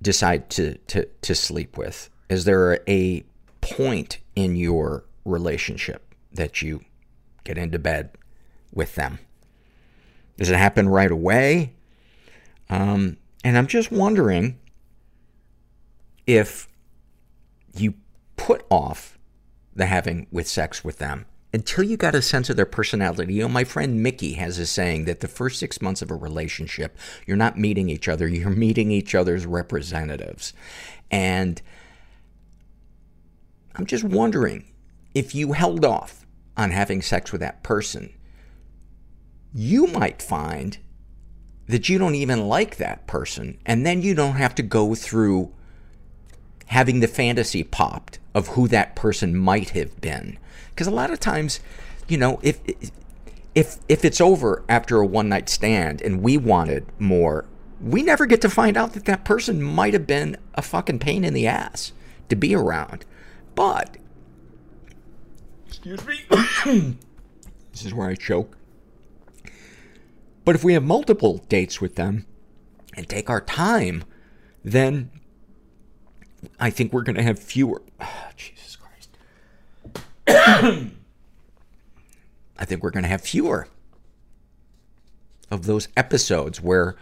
decide 0.00 0.50
to, 0.50 0.78
to, 0.78 1.04
to 1.22 1.34
sleep 1.34 1.76
with? 1.76 2.10
Is 2.28 2.44
there 2.44 2.80
a 2.88 3.24
point 3.60 4.18
in 4.34 4.56
your 4.56 5.04
relationship 5.24 6.14
that 6.32 6.62
you 6.62 6.82
get 7.44 7.58
into 7.58 7.78
bed 7.78 8.10
with 8.72 8.94
them? 8.94 9.18
Does 10.36 10.50
it 10.50 10.56
happen 10.56 10.88
right 10.88 11.10
away? 11.10 11.74
Um, 12.70 13.16
and 13.44 13.56
I'm 13.56 13.66
just 13.66 13.90
wondering 13.90 14.58
if 16.26 16.68
you 17.74 17.94
put 18.36 18.64
off 18.70 19.18
the 19.74 19.86
having 19.86 20.26
with 20.30 20.46
sex 20.46 20.84
with 20.84 20.98
them 20.98 21.26
until 21.52 21.84
you 21.84 21.96
got 21.96 22.14
a 22.14 22.22
sense 22.22 22.50
of 22.50 22.56
their 22.56 22.66
personality. 22.66 23.34
You 23.34 23.42
know, 23.42 23.48
my 23.48 23.64
friend 23.64 24.02
Mickey 24.02 24.34
has 24.34 24.58
a 24.58 24.66
saying 24.66 25.06
that 25.06 25.20
the 25.20 25.28
first 25.28 25.58
six 25.58 25.80
months 25.80 26.02
of 26.02 26.10
a 26.10 26.14
relationship, 26.14 26.96
you're 27.26 27.36
not 27.36 27.58
meeting 27.58 27.88
each 27.88 28.08
other, 28.08 28.28
you're 28.28 28.50
meeting 28.66 28.90
each 28.90 29.14
other's 29.14 29.46
representatives. 29.46 30.52
And 31.10 31.62
I'm 33.76 33.86
just 33.86 34.04
wondering 34.04 34.66
if 35.14 35.34
you 35.34 35.52
held 35.52 35.84
off 35.84 36.26
on 36.56 36.70
having 36.70 37.00
sex 37.00 37.32
with 37.32 37.40
that 37.40 37.62
person, 37.62 38.12
you 39.54 39.86
might 39.86 40.20
find 40.20 40.78
that 41.66 41.88
you 41.88 41.98
don't 41.98 42.14
even 42.14 42.48
like 42.48 42.76
that 42.76 43.06
person. 43.06 43.58
And 43.64 43.86
then 43.86 44.02
you 44.02 44.14
don't 44.14 44.36
have 44.36 44.54
to 44.56 44.62
go 44.62 44.94
through 44.94 45.52
having 46.66 47.00
the 47.00 47.08
fantasy 47.08 47.62
popped 47.62 48.18
of 48.34 48.48
who 48.48 48.68
that 48.68 48.94
person 48.94 49.36
might 49.36 49.70
have 49.70 50.00
been. 50.00 50.38
Because 50.70 50.86
a 50.86 50.92
lot 50.92 51.10
of 51.10 51.20
times, 51.20 51.60
you 52.08 52.18
know, 52.18 52.40
if 52.42 52.60
if 53.54 53.78
if 53.88 54.04
it's 54.04 54.20
over 54.20 54.62
after 54.68 54.98
a 54.98 55.06
one 55.06 55.28
night 55.28 55.48
stand 55.48 56.00
and 56.02 56.22
we 56.22 56.36
wanted 56.36 56.86
more, 56.98 57.44
we 57.80 58.02
never 58.02 58.26
get 58.26 58.40
to 58.42 58.50
find 58.50 58.76
out 58.76 58.92
that 58.92 59.04
that 59.06 59.24
person 59.24 59.62
might 59.62 59.92
have 59.92 60.06
been 60.06 60.36
a 60.54 60.62
fucking 60.62 60.98
pain 60.98 61.24
in 61.24 61.34
the 61.34 61.46
ass 61.46 61.92
to 62.28 62.36
be 62.36 62.54
around. 62.54 63.04
But 63.54 63.96
excuse 65.66 66.04
me, 66.06 66.20
this 67.72 67.84
is 67.84 67.94
where 67.94 68.08
I 68.08 68.14
choke. 68.14 68.56
But 70.44 70.54
if 70.54 70.64
we 70.64 70.72
have 70.74 70.84
multiple 70.84 71.44
dates 71.48 71.80
with 71.80 71.96
them 71.96 72.26
and 72.94 73.08
take 73.08 73.28
our 73.28 73.40
time, 73.40 74.04
then 74.64 75.10
I 76.58 76.70
think 76.70 76.92
we're 76.92 77.02
going 77.02 77.16
to 77.16 77.22
have 77.22 77.38
fewer. 77.38 77.82
Oh. 78.00 78.28
I 82.58 82.64
think 82.64 82.82
we're 82.82 82.90
going 82.90 83.04
to 83.04 83.08
have 83.08 83.22
fewer 83.22 83.68
of 85.50 85.64
those 85.66 85.88
episodes 85.96 86.60
where 86.60 86.96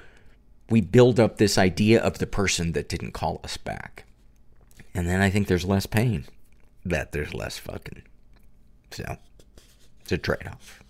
we 0.70 0.80
build 0.80 1.18
up 1.18 1.36
this 1.36 1.58
idea 1.58 2.00
of 2.00 2.18
the 2.18 2.26
person 2.26 2.72
that 2.72 2.88
didn't 2.88 3.12
call 3.12 3.40
us 3.42 3.56
back. 3.56 4.04
And 4.94 5.08
then 5.08 5.20
I 5.20 5.30
think 5.30 5.48
there's 5.48 5.64
less 5.64 5.86
pain 5.86 6.26
that 6.84 7.12
there's 7.12 7.34
less 7.34 7.58
fucking. 7.58 8.02
So, 8.92 9.16
it's 10.02 10.12
a 10.12 10.18
trade 10.18 10.46
off. 10.48 10.82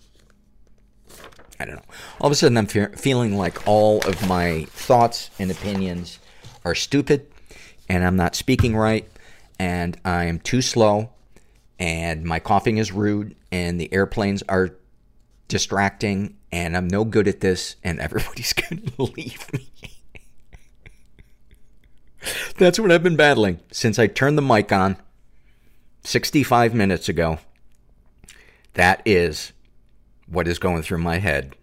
I 1.59 1.65
don't 1.65 1.75
know. 1.75 1.81
All 2.21 2.27
of 2.27 2.31
a 2.31 2.35
sudden, 2.35 2.57
I'm 2.57 2.67
fe- 2.67 2.93
feeling 2.95 3.35
like 3.35 3.67
all 3.67 3.99
of 4.07 4.27
my 4.27 4.65
thoughts 4.69 5.31
and 5.39 5.49
opinions 5.49 6.19
are 6.63 6.75
stupid, 6.75 7.25
and 7.89 8.05
I'm 8.05 8.15
not 8.15 8.35
speaking 8.35 8.75
right, 8.75 9.09
and 9.57 9.99
I 10.05 10.25
am 10.25 10.39
too 10.39 10.61
slow, 10.61 11.09
and 11.79 12.23
my 12.23 12.39
coughing 12.39 12.77
is 12.77 12.91
rude, 12.91 13.35
and 13.51 13.79
the 13.79 13.91
airplanes 13.93 14.43
are 14.49 14.75
distracting, 15.47 16.37
and 16.51 16.75
I'm 16.75 16.87
no 16.87 17.05
good 17.05 17.27
at 17.27 17.41
this, 17.41 17.75
and 17.83 17.99
everybody's 18.01 18.53
going 18.53 18.81
to 18.97 19.03
leave 19.03 19.51
me. 19.53 19.67
That's 22.57 22.79
what 22.79 22.91
I've 22.91 23.03
been 23.03 23.15
battling 23.15 23.59
since 23.71 23.99
I 23.99 24.07
turned 24.07 24.37
the 24.37 24.41
mic 24.41 24.71
on 24.71 24.97
65 26.03 26.73
minutes 26.73 27.07
ago. 27.07 27.39
That 28.73 29.01
is 29.05 29.53
what 30.27 30.47
is 30.47 30.59
going 30.59 30.81
through 30.81 30.97
my 30.97 31.19
head. 31.19 31.55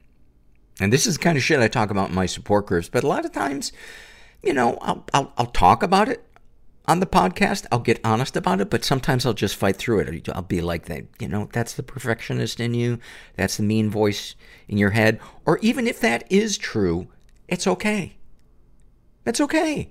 And 0.81 0.93
this 0.93 1.07
is 1.07 1.19
the 1.19 1.23
kind 1.23 1.37
of 1.37 1.45
shit 1.45 1.61
I 1.61 1.69
talk 1.69 1.91
about 1.91 2.09
in 2.09 2.15
my 2.15 2.27
support 2.27 2.67
groups, 2.67 2.89
but 2.89 3.05
a 3.05 3.09
lot 3.09 3.25
of 3.25 3.33
times 3.33 3.73
you 4.45 4.53
know, 4.53 4.79
I'll, 4.81 5.05
I'll, 5.13 5.33
I'll 5.39 5.47
talk 5.47 5.83
about 5.83 6.09
it 6.09 6.25
on 6.87 7.01
the 7.01 7.07
podcast. 7.07 7.67
I'll 7.73 7.79
get 7.79 8.01
honest 8.05 8.37
about 8.37 8.61
it, 8.61 8.71
but 8.71 8.85
sometimes 8.85 9.25
I'll 9.25 9.33
just 9.33 9.57
fight 9.57 9.77
through 9.77 10.01
it. 10.01 10.29
I'll 10.29 10.43
be 10.43 10.61
like 10.61 10.87
that, 10.87 11.05
you 11.19 11.29
know, 11.29 11.49
that's 11.53 11.75
the 11.75 11.83
perfectionist 11.83 12.61
in 12.61 12.75
you. 12.75 12.99
That's 13.37 13.57
the 13.57 13.63
mean 13.63 13.91
voice 13.91 14.35
in 14.69 14.79
your 14.79 14.91
head. 14.91 15.21
Or 15.45 15.59
even 15.59 15.87
if 15.87 16.01
that 16.01 16.31
is 16.31 16.59
true, 16.59 17.09
it's 17.49 17.67
okay. 17.67 18.17
That's 19.25 19.41
okay. 19.41 19.91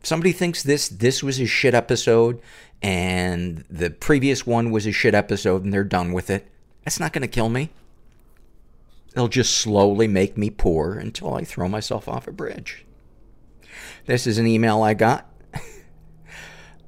If 0.00 0.06
somebody 0.06 0.32
thinks 0.32 0.62
this, 0.62 0.88
this 0.88 1.22
was 1.22 1.40
a 1.40 1.46
shit 1.46 1.74
episode 1.74 2.40
and 2.82 3.64
the 3.70 3.90
previous 3.90 4.46
one 4.46 4.70
was 4.70 4.86
a 4.86 4.92
shit 4.92 5.14
episode 5.14 5.64
and 5.64 5.72
they're 5.72 5.84
done 5.84 6.12
with 6.12 6.28
it, 6.30 6.48
that's 6.84 7.00
not 7.00 7.12
going 7.12 7.22
to 7.22 7.28
kill 7.28 7.48
me. 7.48 7.70
It'll 9.12 9.28
just 9.28 9.56
slowly 9.56 10.08
make 10.08 10.36
me 10.36 10.50
poor 10.50 10.94
until 10.94 11.34
I 11.34 11.44
throw 11.44 11.68
myself 11.68 12.08
off 12.08 12.26
a 12.26 12.32
bridge. 12.32 12.84
This 14.06 14.26
is 14.26 14.38
an 14.38 14.46
email 14.46 14.82
I 14.82 14.94
got. 14.94 15.30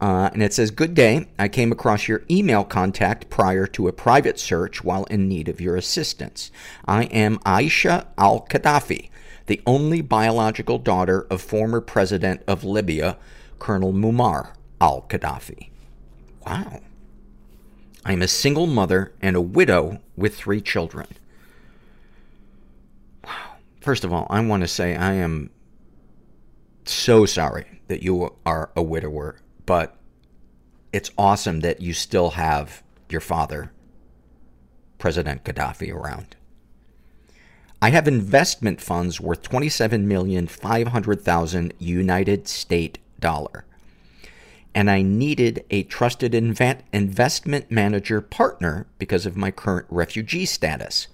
Uh, 0.01 0.31
and 0.32 0.43
it 0.43 0.52
says, 0.52 0.70
Good 0.70 0.94
day. 0.94 1.27
I 1.39 1.48
came 1.48 1.73
across 1.73 2.09
your 2.09 2.23
email 2.31 2.64
contact 2.64 3.31
prior 3.31 3.66
to 3.68 3.89
a 3.89 3.93
private 3.93 4.39
search 4.39 4.85
while 4.85 5.05
in 5.05 5.28
need 5.28 5.48
of 5.48 5.60
your 5.60 5.77
assistance. 5.77 6.51
I 6.86 7.05
am 7.05 7.39
Aisha 7.40 8.06
al 8.18 8.47
Qaddafi, 8.47 9.10
the 9.47 9.60
only 9.66 10.02
biological 10.02 10.78
daughter 10.78 11.27
of 11.31 11.40
former 11.40 11.81
president 11.81 12.43
of 12.47 12.64
Libya, 12.64 13.16
Colonel 13.59 13.93
Muammar 13.93 14.52
al 14.81 15.02
Qaddafi. 15.09 15.70
Wow. 16.47 16.81
I'm 18.05 18.23
a 18.23 18.28
single 18.28 18.66
mother 18.66 19.12
and 19.20 19.35
a 19.35 19.40
widow 19.40 20.01
with 20.16 20.36
three 20.36 20.60
children. 20.60 21.09
Wow. 23.24 23.56
First 23.81 24.05
of 24.05 24.12
all, 24.12 24.27
I 24.31 24.40
want 24.40 24.60
to 24.60 24.68
say 24.68 24.94
I 24.94 25.14
am 25.14 25.51
so 26.85 27.27
sorry 27.27 27.81
that 27.89 28.02
you 28.02 28.35
are 28.44 28.70
a 28.77 28.82
widower, 28.82 29.40
but 29.66 29.97
it's 30.93 31.10
awesome 31.18 31.60
that 31.60 31.82
you 31.82 31.93
still 31.93 32.30
have 32.30 32.82
your 33.10 33.20
father, 33.20 33.72
President 34.98 35.44
Gaddafi, 35.44 35.93
around. 35.93 36.36
I 37.82 37.90
have 37.90 38.09
investment 38.09 38.80
funds 38.80 39.20
worth 39.20 39.43
27,500,000 39.43 41.72
United 41.78 42.48
State 42.48 42.98
dollar. 43.20 43.66
And 44.74 44.90
I 44.90 45.02
needed 45.02 45.64
a 45.70 45.82
trusted 45.84 46.32
inv- 46.32 46.80
investment 46.93 47.70
manager 47.70 48.20
partner 48.20 48.88
because 48.98 49.24
of 49.26 49.36
my 49.36 49.51
current 49.51 49.86
refugee 49.90 50.47
status. 50.47 51.09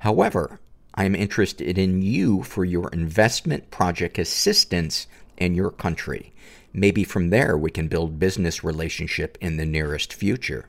However, 0.00 0.60
I 0.94 1.04
am 1.04 1.14
interested 1.14 1.78
in 1.78 2.02
you 2.02 2.42
for 2.42 2.64
your 2.64 2.88
investment 2.90 3.70
project 3.70 4.18
assistance 4.18 5.06
in 5.36 5.54
your 5.54 5.70
country. 5.70 6.32
Maybe 6.76 7.04
from 7.04 7.30
there 7.30 7.56
we 7.56 7.70
can 7.70 7.88
build 7.88 8.18
business 8.18 8.62
relationship 8.62 9.38
in 9.40 9.56
the 9.56 9.64
nearest 9.64 10.12
future. 10.12 10.68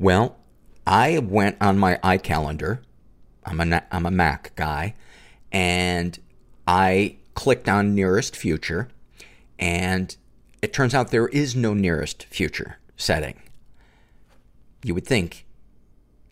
Well, 0.00 0.36
I 0.84 1.18
went 1.18 1.56
on 1.60 1.78
my 1.78 1.94
iCalendar. 2.02 2.80
I'm 3.46 3.60
a, 3.60 3.84
I'm 3.92 4.04
a 4.04 4.10
Mac 4.10 4.52
guy. 4.56 4.96
And 5.52 6.18
I 6.66 7.18
clicked 7.34 7.68
on 7.68 7.94
nearest 7.94 8.34
future. 8.34 8.88
And 9.60 10.16
it 10.60 10.72
turns 10.72 10.92
out 10.92 11.12
there 11.12 11.28
is 11.28 11.54
no 11.54 11.72
nearest 11.72 12.24
future 12.24 12.78
setting. 12.96 13.40
You 14.82 14.92
would 14.94 15.06
think 15.06 15.46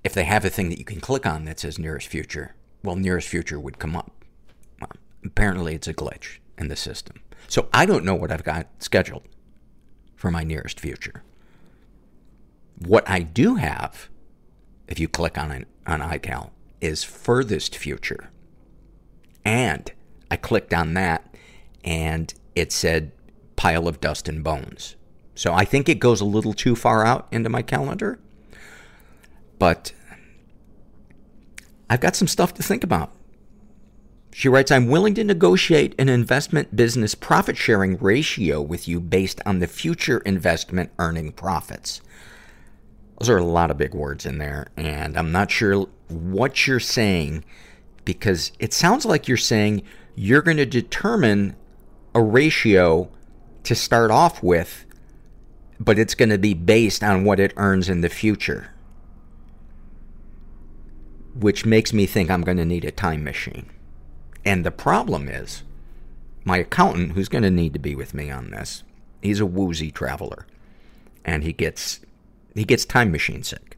if 0.02 0.14
they 0.14 0.24
have 0.24 0.44
a 0.44 0.50
thing 0.50 0.68
that 0.70 0.80
you 0.80 0.84
can 0.84 1.00
click 1.00 1.26
on 1.26 1.44
that 1.44 1.60
says 1.60 1.78
nearest 1.78 2.08
future, 2.08 2.56
well, 2.82 2.96
nearest 2.96 3.28
future 3.28 3.60
would 3.60 3.78
come 3.78 3.94
up. 3.94 4.10
Well, 4.80 4.90
apparently 5.24 5.76
it's 5.76 5.86
a 5.86 5.94
glitch 5.94 6.38
in 6.58 6.66
the 6.66 6.74
system. 6.74 7.20
So 7.52 7.68
I 7.70 7.84
don't 7.84 8.06
know 8.06 8.14
what 8.14 8.32
I've 8.32 8.44
got 8.44 8.66
scheduled 8.78 9.28
for 10.16 10.30
my 10.30 10.42
nearest 10.42 10.80
future. 10.80 11.22
What 12.78 13.06
I 13.06 13.20
do 13.20 13.56
have, 13.56 14.08
if 14.88 14.98
you 14.98 15.06
click 15.06 15.36
on 15.36 15.50
an, 15.50 15.66
on 15.86 16.00
iCal, 16.00 16.48
is 16.80 17.04
furthest 17.04 17.76
future. 17.76 18.30
And 19.44 19.92
I 20.30 20.36
clicked 20.36 20.72
on 20.72 20.94
that 20.94 21.36
and 21.84 22.32
it 22.54 22.72
said 22.72 23.12
pile 23.54 23.86
of 23.86 24.00
dust 24.00 24.30
and 24.30 24.42
bones. 24.42 24.96
So 25.34 25.52
I 25.52 25.66
think 25.66 25.90
it 25.90 25.98
goes 25.98 26.22
a 26.22 26.24
little 26.24 26.54
too 26.54 26.74
far 26.74 27.04
out 27.04 27.28
into 27.30 27.50
my 27.50 27.60
calendar. 27.60 28.18
But 29.58 29.92
I've 31.90 32.00
got 32.00 32.16
some 32.16 32.28
stuff 32.28 32.54
to 32.54 32.62
think 32.62 32.82
about. 32.82 33.12
She 34.34 34.48
writes, 34.48 34.70
I'm 34.70 34.88
willing 34.88 35.14
to 35.14 35.24
negotiate 35.24 35.94
an 35.98 36.08
investment 36.08 36.74
business 36.74 37.14
profit 37.14 37.56
sharing 37.56 37.98
ratio 37.98 38.62
with 38.62 38.88
you 38.88 38.98
based 38.98 39.42
on 39.44 39.58
the 39.58 39.66
future 39.66 40.18
investment 40.20 40.90
earning 40.98 41.32
profits. 41.32 42.00
Those 43.18 43.28
are 43.28 43.36
a 43.36 43.44
lot 43.44 43.70
of 43.70 43.76
big 43.76 43.94
words 43.94 44.24
in 44.24 44.38
there, 44.38 44.68
and 44.76 45.18
I'm 45.18 45.32
not 45.32 45.50
sure 45.50 45.86
what 46.08 46.66
you're 46.66 46.80
saying 46.80 47.44
because 48.06 48.52
it 48.58 48.72
sounds 48.72 49.04
like 49.04 49.28
you're 49.28 49.36
saying 49.36 49.82
you're 50.14 50.42
going 50.42 50.56
to 50.56 50.66
determine 50.66 51.54
a 52.14 52.22
ratio 52.22 53.10
to 53.64 53.74
start 53.74 54.10
off 54.10 54.42
with, 54.42 54.86
but 55.78 55.98
it's 55.98 56.14
going 56.14 56.30
to 56.30 56.38
be 56.38 56.54
based 56.54 57.04
on 57.04 57.24
what 57.24 57.38
it 57.38 57.52
earns 57.56 57.88
in 57.88 58.00
the 58.00 58.08
future. 58.08 58.70
Which 61.34 61.66
makes 61.66 61.92
me 61.92 62.06
think 62.06 62.30
I'm 62.30 62.42
going 62.42 62.56
to 62.56 62.64
need 62.64 62.84
a 62.84 62.90
time 62.90 63.24
machine. 63.24 63.70
And 64.44 64.64
the 64.64 64.70
problem 64.70 65.28
is, 65.28 65.62
my 66.44 66.58
accountant, 66.58 67.12
who's 67.12 67.28
going 67.28 67.44
to 67.44 67.50
need 67.50 67.72
to 67.72 67.78
be 67.78 67.94
with 67.94 68.14
me 68.14 68.30
on 68.30 68.50
this, 68.50 68.82
he's 69.20 69.40
a 69.40 69.46
woozy 69.46 69.90
traveler. 69.90 70.46
And 71.24 71.44
he 71.44 71.52
gets, 71.52 72.00
he 72.54 72.64
gets 72.64 72.84
time 72.84 73.12
machine 73.12 73.44
sick. 73.44 73.76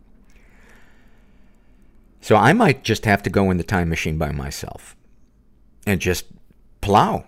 So 2.20 2.36
I 2.36 2.54
might 2.54 2.84
just 2.84 3.04
have 3.04 3.22
to 3.24 3.30
go 3.30 3.50
in 3.50 3.58
the 3.58 3.64
time 3.64 3.90
machine 3.90 4.16
by 4.16 4.32
myself 4.32 4.96
and 5.86 6.00
just 6.00 6.24
plow 6.80 7.26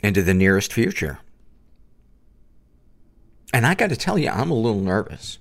into 0.00 0.22
the 0.22 0.34
nearest 0.34 0.72
future. 0.72 1.18
And 3.52 3.66
I 3.66 3.74
got 3.74 3.90
to 3.90 3.96
tell 3.96 4.18
you, 4.18 4.28
I'm 4.28 4.50
a 4.50 4.54
little 4.54 4.80
nervous. 4.80 5.38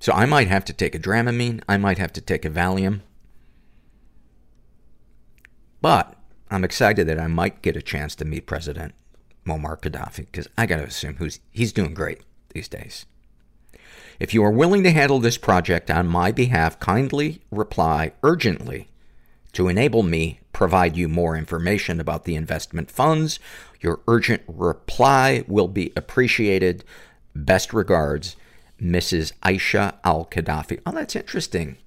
So 0.00 0.12
I 0.12 0.26
might 0.26 0.48
have 0.48 0.64
to 0.64 0.72
take 0.72 0.96
a 0.96 0.98
Dramamine. 0.98 1.62
I 1.68 1.76
might 1.76 1.98
have 1.98 2.12
to 2.14 2.20
take 2.20 2.44
a 2.44 2.50
Valium. 2.50 3.02
But 5.82 6.14
I'm 6.50 6.64
excited 6.64 7.06
that 7.08 7.20
I 7.20 7.26
might 7.26 7.60
get 7.60 7.76
a 7.76 7.82
chance 7.82 8.14
to 8.14 8.24
meet 8.24 8.46
President 8.46 8.94
Muammar 9.44 9.78
Gaddafi 9.80 10.26
because 10.30 10.48
I 10.56 10.64
got 10.64 10.76
to 10.76 10.84
assume 10.84 11.16
who's, 11.16 11.40
he's 11.50 11.72
doing 11.72 11.92
great 11.92 12.22
these 12.54 12.68
days. 12.68 13.04
If 14.20 14.32
you 14.32 14.44
are 14.44 14.52
willing 14.52 14.84
to 14.84 14.92
handle 14.92 15.18
this 15.18 15.36
project 15.36 15.90
on 15.90 16.06
my 16.06 16.30
behalf, 16.30 16.78
kindly 16.78 17.42
reply 17.50 18.12
urgently 18.22 18.88
to 19.52 19.68
enable 19.68 20.04
me 20.04 20.40
provide 20.52 20.96
you 20.96 21.08
more 21.08 21.36
information 21.36 22.00
about 22.00 22.24
the 22.24 22.36
investment 22.36 22.90
funds. 22.90 23.40
Your 23.80 24.00
urgent 24.06 24.42
reply 24.46 25.44
will 25.48 25.68
be 25.68 25.92
appreciated. 25.96 26.84
Best 27.34 27.72
regards, 27.72 28.36
Mrs. 28.80 29.32
Aisha 29.42 29.94
Al 30.04 30.26
Qaddafi. 30.26 30.80
Oh, 30.86 30.92
that's 30.92 31.16
interesting. 31.16 31.78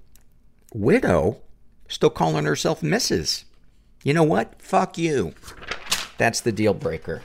Widow, 0.73 1.37
still 1.87 2.09
calling 2.09 2.45
herself 2.45 2.81
Mrs. 2.81 3.45
You 4.05 4.13
know 4.13 4.23
what? 4.23 4.61
Fuck 4.61 4.99
you. 4.99 5.33
That's 6.19 6.39
the 6.39 6.51
deal 6.51 6.75
breaker. 6.75 7.23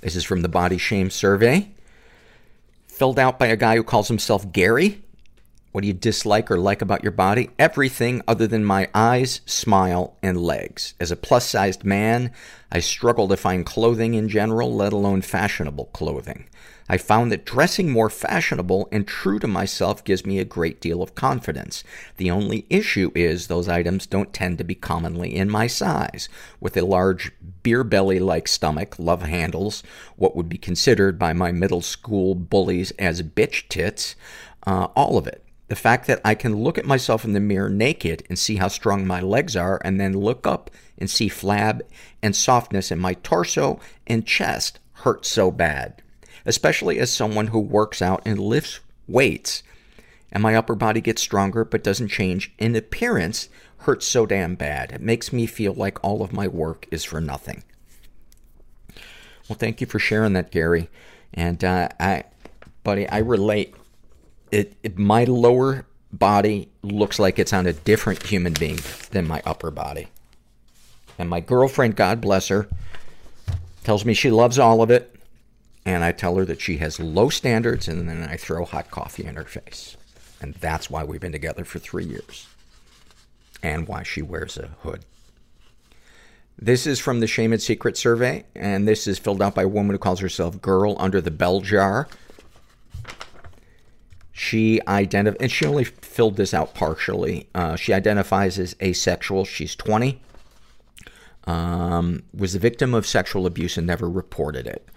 This 0.00 0.16
is 0.16 0.24
from 0.24 0.40
the 0.40 0.48
Body 0.48 0.78
Shame 0.78 1.10
Survey, 1.10 1.72
filled 2.88 3.18
out 3.18 3.38
by 3.38 3.48
a 3.48 3.56
guy 3.56 3.76
who 3.76 3.84
calls 3.84 4.08
himself 4.08 4.50
Gary. 4.50 5.02
What 5.72 5.82
do 5.82 5.88
you 5.88 5.92
dislike 5.92 6.50
or 6.50 6.56
like 6.58 6.80
about 6.80 7.02
your 7.02 7.12
body? 7.12 7.50
Everything 7.58 8.22
other 8.26 8.46
than 8.46 8.64
my 8.64 8.88
eyes, 8.94 9.42
smile, 9.44 10.16
and 10.22 10.40
legs. 10.40 10.94
As 10.98 11.10
a 11.10 11.16
plus 11.16 11.46
sized 11.46 11.84
man, 11.84 12.32
I 12.70 12.80
struggle 12.80 13.28
to 13.28 13.36
find 13.36 13.66
clothing 13.66 14.14
in 14.14 14.30
general, 14.30 14.74
let 14.74 14.94
alone 14.94 15.20
fashionable 15.20 15.90
clothing. 15.92 16.48
I 16.88 16.96
found 16.96 17.32
that 17.32 17.44
dressing 17.44 17.90
more 17.90 18.10
fashionable 18.10 18.88
and 18.92 19.06
true 19.06 19.38
to 19.38 19.46
myself 19.46 20.04
gives 20.04 20.26
me 20.26 20.38
a 20.38 20.44
great 20.44 20.80
deal 20.80 21.02
of 21.02 21.14
confidence. 21.14 21.84
The 22.16 22.30
only 22.30 22.66
issue 22.68 23.10
is 23.14 23.46
those 23.46 23.68
items 23.68 24.06
don't 24.06 24.32
tend 24.32 24.58
to 24.58 24.64
be 24.64 24.74
commonly 24.74 25.34
in 25.34 25.48
my 25.50 25.66
size. 25.66 26.28
With 26.60 26.76
a 26.76 26.84
large 26.84 27.32
beer 27.62 27.84
belly 27.84 28.18
like 28.18 28.48
stomach, 28.48 28.98
love 28.98 29.22
handles 29.22 29.82
what 30.16 30.36
would 30.36 30.48
be 30.48 30.58
considered 30.58 31.18
by 31.18 31.32
my 31.32 31.52
middle 31.52 31.82
school 31.82 32.34
bullies 32.34 32.90
as 32.98 33.22
bitch 33.22 33.68
tits, 33.68 34.16
uh, 34.66 34.88
all 34.96 35.16
of 35.16 35.26
it. 35.26 35.44
The 35.68 35.76
fact 35.76 36.06
that 36.06 36.20
I 36.22 36.34
can 36.34 36.56
look 36.56 36.76
at 36.76 36.84
myself 36.84 37.24
in 37.24 37.32
the 37.32 37.40
mirror 37.40 37.70
naked 37.70 38.24
and 38.28 38.38
see 38.38 38.56
how 38.56 38.68
strong 38.68 39.06
my 39.06 39.22
legs 39.22 39.56
are, 39.56 39.80
and 39.82 39.98
then 39.98 40.12
look 40.12 40.46
up 40.46 40.70
and 40.98 41.08
see 41.08 41.30
flab 41.30 41.80
and 42.22 42.36
softness 42.36 42.90
in 42.90 42.98
my 42.98 43.14
torso 43.14 43.80
and 44.06 44.26
chest 44.26 44.80
hurts 44.92 45.30
so 45.30 45.50
bad. 45.50 46.01
Especially 46.44 46.98
as 46.98 47.12
someone 47.12 47.48
who 47.48 47.60
works 47.60 48.02
out 48.02 48.22
and 48.24 48.38
lifts 48.38 48.80
weights. 49.06 49.62
and 50.32 50.42
my 50.42 50.54
upper 50.54 50.74
body 50.74 51.00
gets 51.00 51.20
stronger 51.20 51.64
but 51.64 51.84
doesn't 51.84 52.08
change 52.08 52.52
in 52.58 52.74
appearance 52.74 53.48
hurts 53.78 54.06
so 54.06 54.24
damn 54.26 54.54
bad. 54.54 54.92
It 54.92 55.00
makes 55.00 55.32
me 55.32 55.46
feel 55.46 55.74
like 55.74 56.02
all 56.02 56.22
of 56.22 56.32
my 56.32 56.48
work 56.48 56.86
is 56.90 57.04
for 57.04 57.20
nothing. 57.20 57.62
Well, 59.48 59.58
thank 59.58 59.80
you 59.80 59.86
for 59.86 59.98
sharing 59.98 60.32
that, 60.34 60.50
Gary. 60.50 60.88
And 61.34 61.62
uh, 61.62 61.88
I, 62.00 62.24
buddy, 62.84 63.08
I 63.08 63.18
relate. 63.18 63.74
It, 64.50 64.74
it 64.82 64.98
my 64.98 65.24
lower 65.24 65.86
body 66.12 66.70
looks 66.82 67.18
like 67.18 67.38
it's 67.38 67.52
on 67.52 67.66
a 67.66 67.72
different 67.72 68.22
human 68.26 68.52
being 68.54 68.78
than 69.10 69.26
my 69.26 69.42
upper 69.44 69.70
body. 69.70 70.08
And 71.18 71.28
my 71.28 71.40
girlfriend, 71.40 71.96
God 71.96 72.20
bless 72.20 72.48
her, 72.48 72.68
tells 73.84 74.04
me 74.04 74.14
she 74.14 74.30
loves 74.30 74.58
all 74.58 74.80
of 74.80 74.90
it. 74.90 75.11
And 75.84 76.04
I 76.04 76.12
tell 76.12 76.36
her 76.36 76.44
that 76.44 76.60
she 76.60 76.76
has 76.78 77.00
low 77.00 77.28
standards, 77.28 77.88
and 77.88 78.08
then 78.08 78.22
I 78.22 78.36
throw 78.36 78.64
hot 78.64 78.90
coffee 78.90 79.24
in 79.24 79.34
her 79.36 79.44
face. 79.44 79.96
And 80.40 80.54
that's 80.54 80.88
why 80.88 81.04
we've 81.04 81.20
been 81.20 81.32
together 81.32 81.64
for 81.64 81.78
three 81.78 82.04
years. 82.04 82.46
And 83.62 83.88
why 83.88 84.02
she 84.02 84.22
wears 84.22 84.56
a 84.56 84.68
hood. 84.82 85.04
This 86.58 86.86
is 86.86 87.00
from 87.00 87.20
the 87.20 87.26
Shame 87.26 87.52
and 87.52 87.62
Secret 87.62 87.96
survey, 87.96 88.44
and 88.54 88.86
this 88.86 89.06
is 89.06 89.18
filled 89.18 89.42
out 89.42 89.54
by 89.54 89.62
a 89.62 89.68
woman 89.68 89.94
who 89.94 89.98
calls 89.98 90.20
herself 90.20 90.60
Girl 90.62 90.96
Under 90.98 91.20
the 91.20 91.30
Bell 91.30 91.60
Jar. 91.60 92.08
She 94.32 94.80
identif- 94.86 95.36
and 95.40 95.50
she 95.50 95.66
only 95.66 95.84
filled 95.84 96.36
this 96.36 96.54
out 96.54 96.74
partially. 96.74 97.48
Uh, 97.54 97.76
she 97.76 97.92
identifies 97.92 98.58
as 98.58 98.76
asexual. 98.82 99.44
She's 99.44 99.74
20. 99.74 100.20
Um, 101.44 102.22
was 102.32 102.52
the 102.52 102.58
victim 102.58 102.94
of 102.94 103.06
sexual 103.06 103.46
abuse 103.46 103.76
and 103.76 103.86
never 103.86 104.08
reported 104.08 104.66
it. 104.66 104.88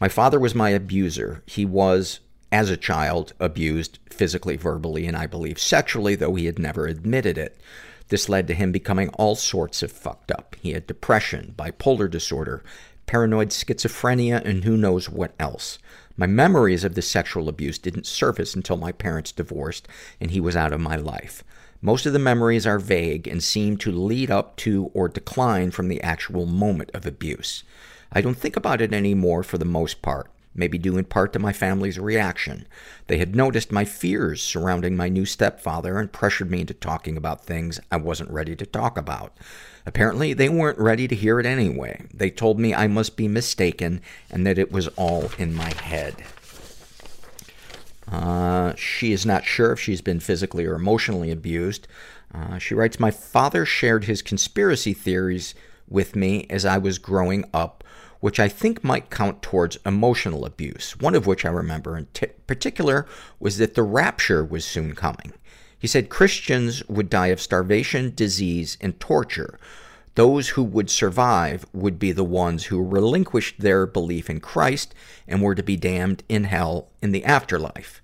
My 0.00 0.08
father 0.08 0.38
was 0.38 0.54
my 0.54 0.70
abuser. 0.70 1.42
He 1.46 1.64
was, 1.64 2.20
as 2.52 2.70
a 2.70 2.76
child, 2.76 3.32
abused 3.40 3.98
physically, 4.10 4.56
verbally, 4.56 5.06
and 5.06 5.16
I 5.16 5.26
believe 5.26 5.58
sexually, 5.58 6.14
though 6.14 6.34
he 6.34 6.46
had 6.46 6.58
never 6.58 6.86
admitted 6.86 7.36
it. 7.36 7.60
This 8.08 8.28
led 8.28 8.46
to 8.46 8.54
him 8.54 8.72
becoming 8.72 9.08
all 9.10 9.34
sorts 9.34 9.82
of 9.82 9.92
fucked 9.92 10.30
up. 10.30 10.56
He 10.60 10.72
had 10.72 10.86
depression, 10.86 11.54
bipolar 11.58 12.10
disorder, 12.10 12.62
paranoid 13.06 13.48
schizophrenia, 13.48 14.42
and 14.44 14.64
who 14.64 14.76
knows 14.76 15.08
what 15.08 15.34
else. 15.38 15.78
My 16.16 16.26
memories 16.26 16.84
of 16.84 16.94
the 16.94 17.02
sexual 17.02 17.48
abuse 17.48 17.78
didn't 17.78 18.06
surface 18.06 18.54
until 18.54 18.76
my 18.76 18.92
parents 18.92 19.30
divorced 19.30 19.86
and 20.20 20.30
he 20.30 20.40
was 20.40 20.56
out 20.56 20.72
of 20.72 20.80
my 20.80 20.96
life. 20.96 21.44
Most 21.80 22.06
of 22.06 22.12
the 22.12 22.18
memories 22.18 22.66
are 22.66 22.80
vague 22.80 23.28
and 23.28 23.42
seem 23.42 23.76
to 23.78 23.92
lead 23.92 24.30
up 24.30 24.56
to 24.56 24.90
or 24.94 25.08
decline 25.08 25.70
from 25.70 25.86
the 25.86 26.02
actual 26.02 26.44
moment 26.44 26.90
of 26.92 27.06
abuse. 27.06 27.62
I 28.12 28.20
don't 28.20 28.36
think 28.36 28.56
about 28.56 28.80
it 28.80 28.92
anymore 28.92 29.42
for 29.42 29.58
the 29.58 29.64
most 29.64 30.02
part, 30.02 30.30
maybe 30.54 30.78
due 30.78 30.96
in 30.96 31.04
part 31.04 31.32
to 31.32 31.38
my 31.38 31.52
family's 31.52 31.98
reaction. 31.98 32.66
They 33.06 33.18
had 33.18 33.36
noticed 33.36 33.70
my 33.70 33.84
fears 33.84 34.42
surrounding 34.42 34.96
my 34.96 35.08
new 35.08 35.26
stepfather 35.26 35.98
and 35.98 36.12
pressured 36.12 36.50
me 36.50 36.62
into 36.62 36.74
talking 36.74 37.16
about 37.16 37.44
things 37.44 37.80
I 37.90 37.96
wasn't 37.96 38.30
ready 38.30 38.56
to 38.56 38.66
talk 38.66 38.96
about. 38.96 39.36
Apparently, 39.84 40.32
they 40.34 40.48
weren't 40.48 40.78
ready 40.78 41.08
to 41.08 41.14
hear 41.14 41.40
it 41.40 41.46
anyway. 41.46 42.02
They 42.12 42.30
told 42.30 42.58
me 42.58 42.74
I 42.74 42.88
must 42.88 43.16
be 43.16 43.28
mistaken 43.28 44.00
and 44.30 44.46
that 44.46 44.58
it 44.58 44.72
was 44.72 44.88
all 44.88 45.30
in 45.38 45.54
my 45.54 45.72
head. 45.72 46.16
Uh, 48.10 48.74
she 48.74 49.12
is 49.12 49.26
not 49.26 49.44
sure 49.44 49.72
if 49.72 49.80
she's 49.80 50.00
been 50.00 50.20
physically 50.20 50.64
or 50.64 50.74
emotionally 50.74 51.30
abused. 51.30 51.86
Uh, 52.34 52.58
she 52.58 52.74
writes, 52.74 53.00
My 53.00 53.10
father 53.10 53.64
shared 53.64 54.04
his 54.04 54.22
conspiracy 54.22 54.92
theories 54.92 55.54
with 55.88 56.14
me 56.16 56.46
as 56.50 56.64
I 56.64 56.78
was 56.78 56.98
growing 56.98 57.44
up, 57.52 57.77
which 58.20 58.40
I 58.40 58.48
think 58.48 58.82
might 58.82 59.10
count 59.10 59.42
towards 59.42 59.78
emotional 59.86 60.44
abuse. 60.44 60.98
One 60.98 61.14
of 61.14 61.26
which 61.26 61.44
I 61.44 61.50
remember 61.50 61.96
in 61.96 62.06
t- 62.12 62.26
particular 62.46 63.06
was 63.38 63.58
that 63.58 63.74
the 63.74 63.82
rapture 63.82 64.44
was 64.44 64.64
soon 64.64 64.94
coming. 64.94 65.32
He 65.78 65.86
said 65.86 66.08
Christians 66.08 66.82
would 66.88 67.08
die 67.08 67.28
of 67.28 67.40
starvation, 67.40 68.12
disease, 68.14 68.76
and 68.80 68.98
torture. 68.98 69.58
Those 70.16 70.50
who 70.50 70.64
would 70.64 70.90
survive 70.90 71.64
would 71.72 72.00
be 72.00 72.10
the 72.10 72.24
ones 72.24 72.64
who 72.64 72.82
relinquished 72.82 73.60
their 73.60 73.86
belief 73.86 74.28
in 74.28 74.40
Christ 74.40 74.92
and 75.28 75.40
were 75.40 75.54
to 75.54 75.62
be 75.62 75.76
damned 75.76 76.24
in 76.28 76.44
hell 76.44 76.88
in 77.00 77.12
the 77.12 77.24
afterlife. 77.24 78.02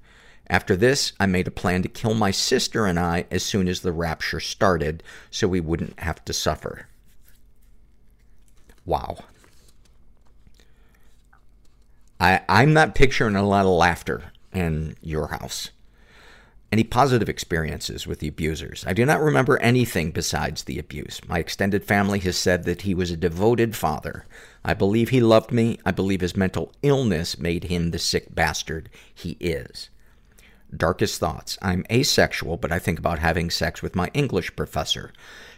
After 0.49 0.77
this, 0.77 1.13
I 1.19 1.27
made 1.27 1.49
a 1.49 1.51
plan 1.51 1.83
to 1.83 1.89
kill 1.89 2.15
my 2.15 2.31
sister 2.31 2.87
and 2.87 3.01
I 3.01 3.25
as 3.31 3.43
soon 3.43 3.67
as 3.67 3.81
the 3.81 3.93
rapture 3.93 4.41
started 4.41 5.03
so 5.31 5.49
we 5.49 5.61
wouldn't 5.61 5.99
have 5.99 6.25
to 6.27 6.33
suffer. 6.33 6.87
Wow. 8.85 9.17
I, 12.25 12.41
I'm 12.49 12.73
not 12.73 12.95
picturing 12.95 13.37
a 13.37 13.47
lot 13.47 13.67
of 13.67 13.73
laughter 13.73 14.33
in 14.55 14.97
your 15.03 15.29
house. 15.29 15.71
Any 16.73 16.83
positive 16.83 17.29
experiences 17.29 18.07
with 18.07 18.21
the 18.21 18.29
abusers? 18.29 18.83
I 18.87 18.95
do 18.95 19.05
not 19.05 19.21
remember 19.21 19.59
anything 19.59 20.11
besides 20.11 20.65
the 20.65 20.79
abuse. 20.79 21.21
My 21.29 21.39
extended 21.39 21.85
family 21.85 22.19
has 22.21 22.39
said 22.39 22.65
that 22.65 22.83
he 22.83 22.95
was 22.95 23.11
a 23.11 23.17
devoted 23.19 23.77
father. 23.77 24.25
I 24.65 24.73
believe 24.73 25.11
he 25.11 25.21
loved 25.21 25.53
me. 25.53 25.79
I 25.85 25.91
believe 25.91 26.23
his 26.23 26.35
mental 26.35 26.73
illness 26.83 27.39
made 27.39 27.65
him 27.65 27.91
the 27.91 27.99
sick 27.99 28.35
bastard 28.35 28.89
he 29.15 29.37
is. 29.39 29.91
Darkest 30.75 31.21
thoughts. 31.21 31.59
I'm 31.61 31.85
asexual, 31.93 32.57
but 32.57 32.73
I 32.73 32.79
think 32.79 32.99
about 32.99 33.19
having 33.19 33.51
sex 33.51 33.83
with 33.83 33.95
my 33.95 34.11
English 34.15 34.57
professor. 34.57 35.13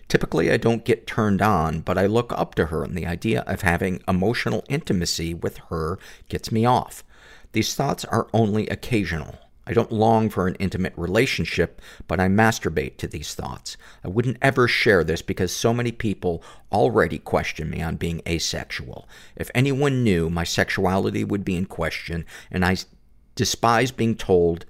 Typically, 0.09 0.53
I 0.53 0.57
don't 0.57 0.85
get 0.85 1.07
turned 1.07 1.43
on, 1.43 1.81
but 1.81 1.99
I 1.99 2.07
look 2.07 2.33
up 2.33 2.55
to 2.55 2.67
her, 2.67 2.85
and 2.85 2.97
the 2.97 3.07
idea 3.07 3.43
of 3.43 3.63
having 3.63 4.03
emotional 4.07 4.65
intimacy 4.69 5.35
with 5.35 5.59
her 5.69 5.99
gets 6.29 6.53
me 6.53 6.65
off. 6.65 7.03
These 7.53 7.75
thoughts 7.75 8.05
are 8.05 8.29
only 8.33 8.69
occasional. 8.69 9.37
I 9.67 9.73
don't 9.73 9.91
long 9.91 10.31
for 10.31 10.47
an 10.47 10.55
intimate 10.57 10.93
relationship, 10.97 11.83
but 12.07 12.21
I 12.21 12.29
masturbate 12.29 12.99
to 12.99 13.09
these 13.09 13.35
thoughts. 13.35 13.77
I 14.05 14.09
wouldn't 14.09 14.39
ever 14.41 14.69
share 14.69 15.03
this 15.03 15.23
because 15.23 15.51
so 15.51 15.75
many 15.75 15.91
people 15.91 16.45
already 16.71 17.19
question 17.19 17.69
me 17.69 17.83
on 17.83 17.97
being 17.97 18.23
asexual. 18.29 19.09
If 19.35 19.51
anyone 19.57 20.05
knew, 20.05 20.31
my 20.31 20.45
sexuality 20.45 21.25
would 21.25 21.45
be 21.45 21.57
in 21.57 21.67
question, 21.67 22.25
and 22.49 22.65
I 22.65 22.77
despise 23.35 23.91
being 23.91 24.15
told 24.15 24.67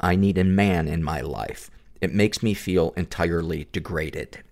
I 0.00 0.16
need 0.16 0.36
a 0.36 0.44
man 0.44 0.88
in 0.88 1.04
my 1.04 1.20
life. 1.20 1.70
It 2.00 2.12
makes 2.12 2.42
me 2.42 2.54
feel 2.54 2.92
entirely 2.96 3.68
degraded. 3.70 4.42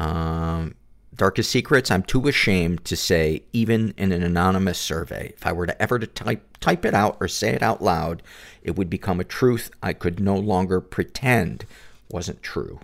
Um, 0.00 0.74
darkest 1.14 1.50
secrets, 1.50 1.90
I'm 1.90 2.02
too 2.02 2.26
ashamed 2.26 2.86
to 2.86 2.96
say, 2.96 3.42
even 3.52 3.92
in 3.98 4.12
an 4.12 4.22
anonymous 4.22 4.78
survey. 4.78 5.34
If 5.36 5.46
I 5.46 5.52
were 5.52 5.66
to 5.66 5.80
ever 5.82 5.98
to 5.98 6.06
type, 6.06 6.58
type 6.60 6.86
it 6.86 6.94
out 6.94 7.18
or 7.20 7.28
say 7.28 7.50
it 7.50 7.62
out 7.62 7.82
loud, 7.82 8.22
it 8.62 8.76
would 8.76 8.88
become 8.88 9.20
a 9.20 9.24
truth 9.24 9.70
I 9.82 9.92
could 9.92 10.18
no 10.18 10.36
longer 10.36 10.80
pretend 10.80 11.66
wasn't 12.10 12.42
true. 12.42 12.80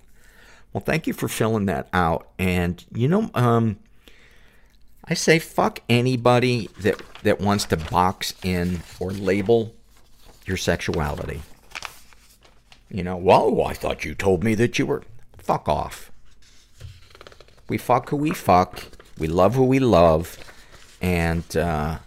Well, 0.72 0.82
thank 0.82 1.06
you 1.06 1.14
for 1.14 1.26
filling 1.26 1.64
that 1.66 1.88
out. 1.94 2.28
And, 2.38 2.84
you 2.92 3.08
know, 3.08 3.30
um, 3.34 3.78
I 5.06 5.14
say 5.14 5.38
fuck 5.38 5.80
anybody 5.88 6.68
that, 6.80 7.00
that 7.22 7.40
wants 7.40 7.64
to 7.66 7.78
box 7.78 8.34
in 8.42 8.82
or 9.00 9.10
label 9.10 9.74
your 10.44 10.58
sexuality. 10.58 11.40
You 12.90 13.02
know, 13.02 13.16
whoa, 13.16 13.64
I 13.64 13.72
thought 13.72 14.04
you 14.04 14.14
told 14.14 14.44
me 14.44 14.54
that 14.56 14.78
you 14.78 14.84
were. 14.84 15.02
Fuck 15.38 15.68
off. 15.68 16.12
We 17.68 17.78
fuck 17.78 18.10
who 18.10 18.16
we 18.16 18.30
fuck. 18.30 18.84
We 19.18 19.26
love 19.26 19.54
who 19.54 19.64
we 19.64 19.78
love. 19.78 20.38
And, 21.00 21.56
uh, 21.56 21.98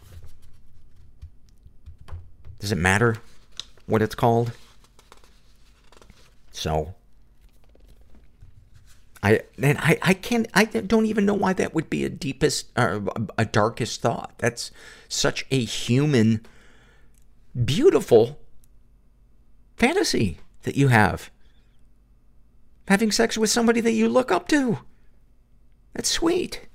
does 2.60 2.72
it 2.72 2.77
matter 2.77 3.18
what 3.86 4.02
it's 4.02 4.15
called? 4.15 4.52
So, 6.52 6.95
I, 9.23 9.41
and 9.61 9.77
I, 9.77 9.98
I 10.02 10.14
can't, 10.14 10.48
I 10.53 10.65
don't 10.65 11.06
even 11.06 11.26
know 11.26 11.34
why 11.34 11.53
that 11.53 11.73
would 11.73 11.90
be 11.90 12.03
a 12.06 12.10
deepest, 12.10 12.68
uh, 12.77 12.99
a 13.38 13.45
darkest 13.45 14.02
thought. 14.02 14.34
That's 14.38 14.72
such 15.07 15.45
a 15.52 15.64
human, 15.64 16.45
beautiful 17.65 18.40
fantasy 19.77 20.40
that 20.64 20.76
you 20.76 20.90
have. 20.90 21.30
Having 22.88 23.11
sex 23.11 23.38
with 23.38 23.49
somebody 23.49 23.81
that 23.81 23.91
you 23.91 24.10
look 24.10 24.31
up 24.31 24.48
to. 24.49 24.80
That's 25.94 26.10
sweet. 26.10 26.68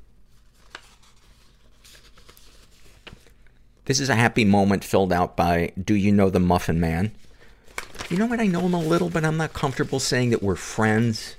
This 3.86 4.00
is 4.00 4.08
a 4.08 4.14
happy 4.14 4.44
moment 4.44 4.82
filled 4.82 5.12
out 5.12 5.36
by 5.36 5.72
Do 5.82 5.94
You 5.94 6.10
Know 6.10 6.30
the 6.30 6.40
Muffin 6.40 6.80
Man? 6.80 7.12
You 8.08 8.16
know 8.16 8.26
what? 8.26 8.40
I 8.40 8.46
know 8.46 8.60
him 8.60 8.74
a 8.74 8.80
little, 8.80 9.10
but 9.10 9.24
I'm 9.24 9.36
not 9.36 9.52
comfortable 9.52 10.00
saying 10.00 10.30
that 10.30 10.42
we're 10.42 10.56
friends. 10.56 11.36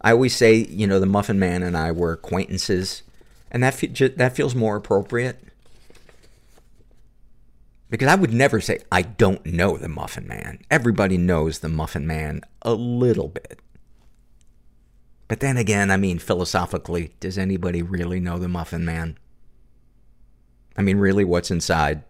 I 0.00 0.12
always 0.12 0.34
say, 0.34 0.54
you 0.54 0.86
know, 0.86 1.00
the 1.00 1.06
Muffin 1.06 1.38
Man 1.38 1.62
and 1.62 1.76
I 1.76 1.92
were 1.92 2.12
acquaintances, 2.12 3.02
and 3.50 3.62
that 3.62 3.74
fe- 3.74 3.88
that 3.88 4.36
feels 4.36 4.54
more 4.54 4.76
appropriate. 4.76 5.42
Because 7.90 8.08
I 8.08 8.14
would 8.14 8.32
never 8.32 8.60
say, 8.60 8.80
I 8.92 9.02
don't 9.02 9.44
know 9.46 9.76
the 9.76 9.88
Muffin 9.88 10.26
Man. 10.26 10.60
Everybody 10.70 11.16
knows 11.16 11.58
the 11.58 11.68
Muffin 11.68 12.06
Man 12.06 12.42
a 12.62 12.74
little 12.74 13.28
bit. 13.28 13.60
But 15.28 15.40
then 15.40 15.58
again, 15.58 15.90
I 15.90 15.98
mean, 15.98 16.18
philosophically, 16.18 17.12
does 17.20 17.36
anybody 17.36 17.82
really 17.82 18.18
know 18.18 18.38
the 18.38 18.48
Muffin 18.48 18.84
Man? 18.84 19.18
I 20.76 20.82
mean, 20.82 20.96
really, 20.96 21.24
what's 21.24 21.50
inside? 21.50 22.02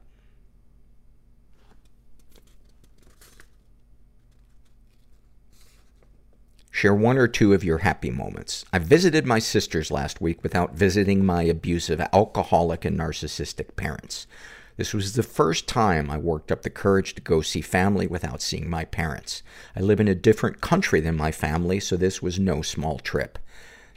Share 6.71 6.95
one 6.95 7.19
or 7.19 7.27
two 7.27 7.55
of 7.55 7.65
your 7.65 7.79
happy 7.79 8.11
moments. 8.11 8.65
I 8.73 8.79
visited 8.79 9.27
my 9.27 9.41
sisters 9.41 9.91
last 9.91 10.21
week 10.21 10.45
without 10.45 10.77
visiting 10.77 11.27
my 11.27 11.43
abusive 11.43 12.01
alcoholic 12.13 12.85
and 12.85 12.97
narcissistic 12.97 13.75
parents. 13.75 14.29
This 14.79 14.95
was 14.95 15.15
the 15.15 15.25
first 15.25 15.67
time 15.67 16.09
I 16.09 16.19
worked 16.19 16.53
up 16.53 16.63
the 16.63 16.71
courage 16.71 17.17
to 17.17 17.21
go 17.21 17.41
see 17.41 17.61
family 17.61 18.07
without 18.07 18.41
seeing 18.41 18.71
my 18.71 18.85
parents. 18.85 19.43
I 19.75 19.81
live 19.81 19.99
in 19.99 20.07
a 20.07 20.15
different 20.15 20.61
country 20.61 21.01
than 21.01 21.17
my 21.17 21.33
family, 21.33 21.81
so 21.81 21.97
this 21.97 22.23
was 22.23 22.39
no 22.39 22.63
small 22.63 23.01
trip. 23.01 23.41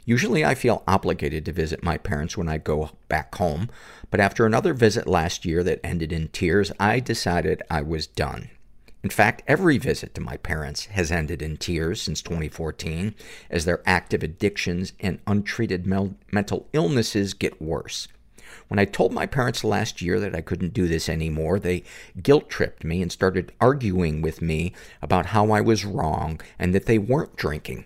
Usually 0.04 0.44
I 0.44 0.56
feel 0.56 0.82
obligated 0.88 1.44
to 1.44 1.52
visit 1.52 1.84
my 1.84 1.98
parents 1.98 2.36
when 2.36 2.48
I 2.48 2.58
go 2.58 2.90
back 3.06 3.32
home, 3.36 3.70
but 4.10 4.18
after 4.18 4.44
another 4.44 4.74
visit 4.74 5.06
last 5.06 5.44
year 5.44 5.62
that 5.62 5.78
ended 5.84 6.12
in 6.12 6.26
tears, 6.28 6.72
I 6.80 6.98
decided 6.98 7.62
I 7.70 7.82
was 7.82 8.08
done. 8.08 8.50
In 9.04 9.10
fact, 9.10 9.44
every 9.46 9.78
visit 9.78 10.16
to 10.16 10.20
my 10.20 10.36
parents 10.36 10.86
has 10.86 11.12
ended 11.12 11.42
in 11.42 11.58
tears 11.58 12.02
since 12.02 12.22
2014 12.22 13.14
as 13.50 13.66
their 13.66 13.82
active 13.86 14.24
addictions 14.24 14.94
and 14.98 15.20
untreated 15.28 15.86
mental 15.86 16.68
illnesses 16.72 17.34
get 17.34 17.62
worse. 17.62 18.08
When 18.68 18.78
I 18.78 18.84
told 18.84 19.12
my 19.12 19.26
parents 19.26 19.64
last 19.64 20.02
year 20.02 20.18
that 20.20 20.34
I 20.34 20.40
couldn't 20.40 20.74
do 20.74 20.88
this 20.88 21.08
anymore, 21.08 21.58
they 21.58 21.84
guilt 22.22 22.48
tripped 22.48 22.84
me 22.84 23.02
and 23.02 23.10
started 23.10 23.52
arguing 23.60 24.22
with 24.22 24.42
me 24.42 24.72
about 25.00 25.26
how 25.26 25.50
I 25.50 25.60
was 25.60 25.84
wrong 25.84 26.40
and 26.58 26.74
that 26.74 26.86
they 26.86 26.98
weren't 26.98 27.36
drinking. 27.36 27.84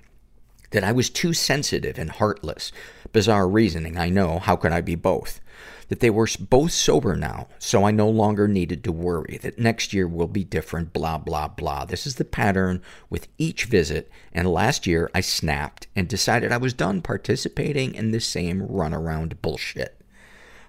That 0.71 0.85
I 0.85 0.93
was 0.93 1.11
too 1.11 1.33
sensitive 1.33 1.99
and 1.99 2.11
heartless. 2.11 2.73
Bizarre 3.13 3.49
reasoning, 3.49 3.97
I 3.97 4.09
know. 4.09 4.39
How 4.39 4.57
could 4.57 4.73
I 4.73 4.81
be 4.81 4.95
both? 4.95 5.41
that 5.89 6.01
they 6.01 6.11
were 6.11 6.29
both 6.41 6.73
sober 6.73 7.15
now, 7.15 7.49
so 7.59 7.85
I 7.85 7.91
no 7.91 8.09
longer 8.09 8.49
needed 8.49 8.83
to 8.85 8.93
worry 8.93 9.39
that 9.43 9.59
next 9.59 9.93
year 9.93 10.09
will 10.09 10.27
be 10.27 10.45
different, 10.45 10.93
blah, 10.93 11.19
blah, 11.19 11.49
blah. 11.49 11.85
This 11.85 12.07
is 12.07 12.17
the 12.17 12.25
pattern 12.25 12.83
with 13.09 13.29
each 13.39 13.65
visit, 13.65 14.11
and 14.33 14.53
last 14.53 14.87
year 14.87 15.11
I 15.15 15.21
snapped 15.21 15.87
and 15.95 16.09
decided 16.09 16.51
I 16.51 16.57
was 16.57 16.75
done 16.75 17.03
participating 17.03 17.95
in 17.95 18.11
the 18.11 18.21
same 18.21 18.63
runaround 18.63 19.41
bullshit. 19.43 19.96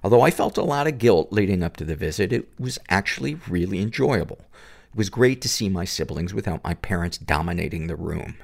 Although 0.07 0.21
I 0.21 0.31
felt 0.31 0.57
a 0.57 0.63
lot 0.63 0.87
of 0.87 0.99
guilt 0.99 1.33
leading 1.33 1.61
up 1.61 1.75
to 1.75 1.83
the 1.83 1.93
visit, 1.93 2.31
it 2.31 2.47
was 2.57 2.79
actually 2.87 3.35
really 3.45 3.81
enjoyable. 3.81 4.39
It 4.93 4.95
was 4.95 5.09
great 5.09 5.41
to 5.41 5.49
see 5.49 5.67
my 5.67 5.83
siblings 5.83 6.33
without 6.33 6.63
my 6.63 6.75
parents 6.75 7.17
dominating 7.17 7.87
the 7.87 7.97
room. 7.97 8.37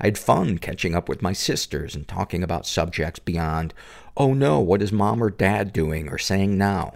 I 0.00 0.06
had 0.06 0.18
fun 0.18 0.58
catching 0.58 0.92
up 0.92 1.08
with 1.08 1.22
my 1.22 1.32
sisters 1.32 1.94
and 1.94 2.08
talking 2.08 2.42
about 2.42 2.66
subjects 2.66 3.20
beyond, 3.20 3.72
oh 4.16 4.34
no, 4.34 4.58
what 4.58 4.82
is 4.82 4.90
mom 4.90 5.22
or 5.22 5.30
dad 5.30 5.72
doing 5.72 6.08
or 6.08 6.18
saying 6.18 6.58
now? 6.58 6.94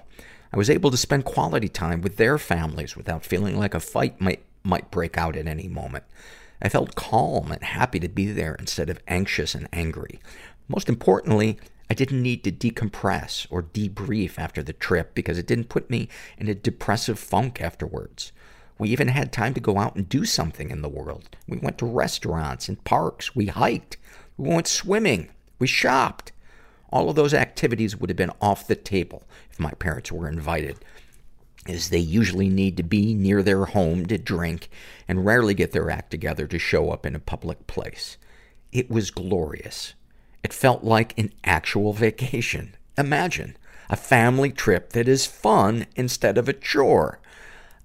I 0.53 0.57
was 0.57 0.69
able 0.69 0.91
to 0.91 0.97
spend 0.97 1.25
quality 1.25 1.69
time 1.69 2.01
with 2.01 2.17
their 2.17 2.39
families 2.39 2.97
without 2.97 3.25
feeling 3.25 3.57
like 3.57 3.73
a 3.73 3.79
fight 3.79 4.21
might, 4.21 4.43
might 4.65 4.91
break 4.91 5.17
out 5.17 5.37
at 5.37 5.47
any 5.47 5.69
moment. 5.69 6.03
I 6.61 6.69
felt 6.69 6.97
calm 6.97 7.53
and 7.53 7.63
happy 7.63 8.01
to 8.01 8.09
be 8.09 8.33
there 8.33 8.57
instead 8.57 8.91
of 8.91 8.99
anxious 9.07 9.55
and 9.55 9.69
angry. 9.73 10.19
Most 10.67 10.89
importantly, 10.89 11.61
I 11.91 11.95
didn't 11.95 12.23
need 12.23 12.45
to 12.45 12.53
decompress 12.53 13.47
or 13.51 13.63
debrief 13.63 14.39
after 14.39 14.63
the 14.63 14.73
trip 14.75 15.15
because 15.15 15.39
it 15.39 15.47
didn't 15.47 15.71
put 15.71 15.89
me 15.89 16.09
in 16.37 16.49
a 16.49 16.55
depressive 16.55 17.19
funk 17.19 17.63
afterwards. 17.63 18.33
We 18.79 18.91
even 18.91 19.09
had 19.09 19.33
time 19.33 19.55
to 19.55 19.61
go 19.61 19.79
out 19.79 19.97
and 19.97 20.09
do 20.09 20.25
something 20.25 20.71
in 20.71 20.83
the 20.83 20.89
world. 20.89 21.37
We 21.49 21.59
went 21.59 21.79
to 21.79 21.87
restaurants 21.87 22.69
and 22.69 22.83
parks. 22.85 23.35
We 23.35 23.47
hiked. 23.47 23.97
We 24.37 24.49
went 24.49 24.69
swimming. 24.69 25.31
We 25.59 25.67
shopped. 25.67 26.33
All 26.91 27.11
of 27.11 27.17
those 27.17 27.35
activities 27.35 27.97
would 27.97 28.11
have 28.11 28.17
been 28.17 28.33
off 28.41 28.67
the 28.67 28.77
table 28.77 29.25
if 29.51 29.59
my 29.59 29.73
parents 29.73 30.13
were 30.13 30.29
invited, 30.29 30.79
as 31.67 31.91
they 31.91 31.99
usually 31.99 32.49
need 32.49 32.77
to 32.77 32.83
be 32.83 33.15
near 33.15 33.43
their 33.43 33.65
home 33.67 34.07
to 34.07 34.17
drink 34.17 34.71
and 35.07 35.27
rarely 35.27 35.55
get 35.55 35.73
their 35.73 35.91
act 35.91 36.11
together 36.11 36.47
to 36.47 36.59
show 36.59 36.91
up 36.91 37.05
in 37.05 37.15
a 37.15 37.21
public 37.21 37.67
place. 37.67 38.17
It 38.73 38.91
was 38.91 39.11
glorious. 39.11 39.95
It 40.43 40.53
felt 40.53 40.85
like 40.85 41.19
an 41.19 41.33
actual 41.45 41.93
vacation. 41.93 42.77
Imagine 42.97 43.57
a 43.91 43.97
family 43.97 44.51
trip 44.51 44.91
that 44.91 45.09
is 45.09 45.27
fun 45.27 45.87
instead 45.97 46.39
of 46.39 46.49
a 46.49 46.53
chore. 46.53 47.19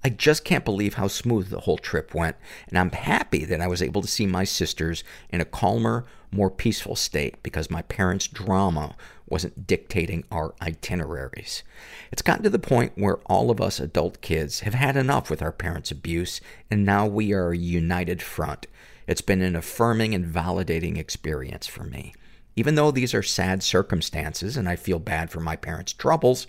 I 0.04 0.10
just 0.10 0.44
can't 0.44 0.66
believe 0.66 0.96
how 0.96 1.08
smooth 1.08 1.50
the 1.50 1.62
whole 1.62 1.78
trip 1.78 2.14
went, 2.14 2.36
and 2.68 2.78
I'm 2.78 2.92
happy 2.92 3.46
that 3.46 3.62
I 3.62 3.68
was 3.68 3.82
able 3.82 4.02
to 4.02 4.08
see 4.08 4.26
my 4.26 4.44
sisters 4.44 5.04
in 5.30 5.40
a 5.40 5.46
calmer, 5.46 6.06
more 6.30 6.52
peaceful 6.52 6.98
state 6.98 7.42
because 7.42 7.72
my 7.72 7.84
parents' 7.84 8.28
drama 8.28 8.96
wasn't 9.30 9.66
dictating 9.66 10.26
our 10.30 10.54
itineraries. 10.62 11.64
It's 12.12 12.22
gotten 12.22 12.44
to 12.44 12.50
the 12.50 12.60
point 12.60 12.92
where 12.96 13.18
all 13.26 13.50
of 13.50 13.62
us 13.62 13.80
adult 13.80 14.20
kids 14.20 14.60
have 14.62 14.74
had 14.74 14.98
enough 14.98 15.30
with 15.30 15.42
our 15.42 15.54
parents' 15.54 15.92
abuse, 15.92 16.42
and 16.70 16.86
now 16.86 17.08
we 17.08 17.32
are 17.32 17.52
a 17.52 17.58
united 17.58 18.22
front. 18.22 18.68
It's 19.08 19.22
been 19.22 19.42
an 19.42 19.56
affirming 19.56 20.14
and 20.14 20.26
validating 20.26 20.98
experience 20.98 21.66
for 21.66 21.86
me. 21.86 22.14
Even 22.56 22.76
though 22.76 22.92
these 22.92 23.14
are 23.14 23.24
sad 23.24 23.64
circumstances 23.64 24.58
and 24.58 24.70
I 24.70 24.76
feel 24.76 25.00
bad 25.00 25.32
for 25.32 25.40
my 25.40 25.56
parents' 25.56 25.94
troubles, 25.94 26.48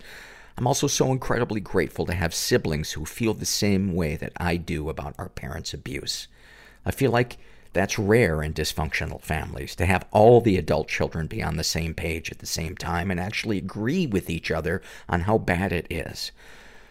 I'm 0.57 0.67
also 0.67 0.87
so 0.87 1.11
incredibly 1.11 1.59
grateful 1.59 2.05
to 2.05 2.13
have 2.13 2.33
siblings 2.33 2.93
who 2.93 3.05
feel 3.05 3.33
the 3.33 3.45
same 3.45 3.93
way 3.93 4.15
that 4.15 4.33
I 4.37 4.57
do 4.57 4.89
about 4.89 5.15
our 5.17 5.29
parents' 5.29 5.73
abuse. 5.73 6.27
I 6.85 6.91
feel 6.91 7.11
like 7.11 7.37
that's 7.73 7.99
rare 7.99 8.41
in 8.41 8.53
dysfunctional 8.53 9.21
families, 9.21 9.75
to 9.75 9.85
have 9.85 10.05
all 10.11 10.39
the 10.39 10.55
adult 10.57 10.87
children 10.87 11.27
be 11.27 11.43
on 11.43 11.57
the 11.57 11.63
same 11.63 11.93
page 11.93 12.31
at 12.31 12.39
the 12.39 12.45
same 12.45 12.77
time 12.77 13.11
and 13.11 13.19
actually 13.19 13.57
agree 13.57 14.07
with 14.07 14.29
each 14.29 14.49
other 14.49 14.81
on 15.09 15.21
how 15.21 15.37
bad 15.37 15.73
it 15.73 15.85
is. 15.89 16.31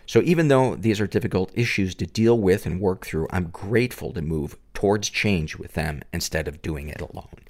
So 0.05 0.20
even 0.20 0.49
though 0.49 0.74
these 0.74 1.01
are 1.01 1.07
difficult 1.07 1.51
issues 1.55 1.95
to 1.95 2.07
deal 2.07 2.39
with 2.39 2.66
and 2.66 2.82
work 2.82 3.07
through, 3.07 3.28
I'm 3.31 3.47
grateful 3.47 4.12
to 4.12 4.20
move 4.20 4.59
towards 4.74 5.09
change 5.09 5.57
with 5.57 5.73
them 5.73 6.03
instead 6.12 6.47
of 6.49 6.61
doing 6.61 6.91
it 6.91 7.01
alone. 7.01 7.44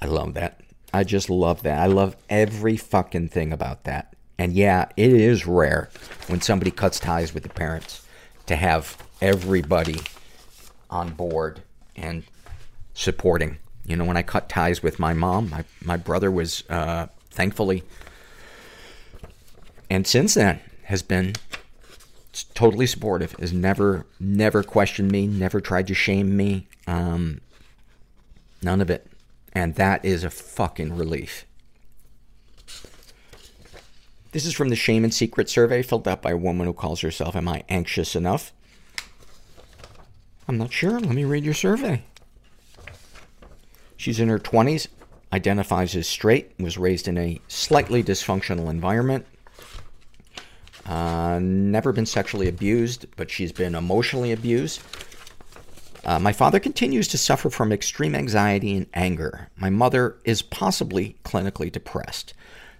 I 0.00 0.06
love 0.06 0.34
that. 0.34 0.60
I 0.92 1.04
just 1.04 1.28
love 1.28 1.62
that. 1.62 1.78
I 1.78 1.86
love 1.86 2.16
every 2.28 2.76
fucking 2.76 3.28
thing 3.28 3.52
about 3.52 3.84
that. 3.84 4.14
And 4.38 4.52
yeah, 4.52 4.88
it 4.96 5.12
is 5.12 5.46
rare 5.46 5.88
when 6.26 6.40
somebody 6.40 6.70
cuts 6.70 7.00
ties 7.00 7.32
with 7.32 7.42
the 7.42 7.48
parents 7.48 8.06
to 8.46 8.56
have 8.56 8.96
everybody 9.20 10.00
on 10.90 11.14
board 11.14 11.62
and 11.96 12.24
supporting. 12.94 13.58
You 13.84 13.96
know, 13.96 14.04
when 14.04 14.16
I 14.16 14.22
cut 14.22 14.48
ties 14.48 14.82
with 14.82 14.98
my 14.98 15.12
mom, 15.14 15.50
my, 15.50 15.64
my 15.82 15.96
brother 15.96 16.30
was, 16.30 16.64
uh, 16.68 17.06
thankfully, 17.30 17.82
and 19.88 20.06
since 20.06 20.34
then 20.34 20.60
has 20.84 21.02
been 21.02 21.34
totally 22.54 22.86
supportive, 22.86 23.32
has 23.32 23.52
never, 23.52 24.06
never 24.20 24.62
questioned 24.62 25.10
me, 25.10 25.26
never 25.26 25.60
tried 25.60 25.86
to 25.86 25.94
shame 25.94 26.36
me. 26.36 26.66
Um, 26.86 27.40
none 28.62 28.80
of 28.80 28.90
it. 28.90 29.06
And 29.56 29.76
that 29.76 30.04
is 30.04 30.22
a 30.22 30.28
fucking 30.28 30.94
relief. 30.94 31.46
This 34.32 34.44
is 34.44 34.52
from 34.52 34.68
the 34.68 34.76
Shame 34.76 35.02
and 35.02 35.14
Secret 35.14 35.48
survey 35.48 35.80
filled 35.80 36.06
out 36.06 36.20
by 36.20 36.32
a 36.32 36.36
woman 36.36 36.66
who 36.66 36.74
calls 36.74 37.00
herself 37.00 37.34
Am 37.34 37.48
I 37.48 37.64
Anxious 37.70 38.14
Enough? 38.14 38.52
I'm 40.46 40.58
not 40.58 40.74
sure. 40.74 41.00
Let 41.00 41.14
me 41.14 41.24
read 41.24 41.42
your 41.42 41.54
survey. 41.54 42.02
She's 43.96 44.20
in 44.20 44.28
her 44.28 44.38
20s, 44.38 44.88
identifies 45.32 45.96
as 45.96 46.06
straight, 46.06 46.52
was 46.58 46.76
raised 46.76 47.08
in 47.08 47.16
a 47.16 47.40
slightly 47.48 48.04
dysfunctional 48.04 48.68
environment, 48.68 49.24
uh, 50.84 51.38
never 51.40 51.92
been 51.92 52.04
sexually 52.04 52.46
abused, 52.46 53.06
but 53.16 53.30
she's 53.30 53.52
been 53.52 53.74
emotionally 53.74 54.32
abused. 54.32 54.82
Uh, 56.06 56.20
my 56.20 56.32
father 56.32 56.60
continues 56.60 57.08
to 57.08 57.18
suffer 57.18 57.50
from 57.50 57.72
extreme 57.72 58.14
anxiety 58.14 58.76
and 58.76 58.86
anger. 58.94 59.48
My 59.56 59.70
mother 59.70 60.18
is 60.24 60.40
possibly 60.40 61.16
clinically 61.24 61.70
depressed. 61.70 62.32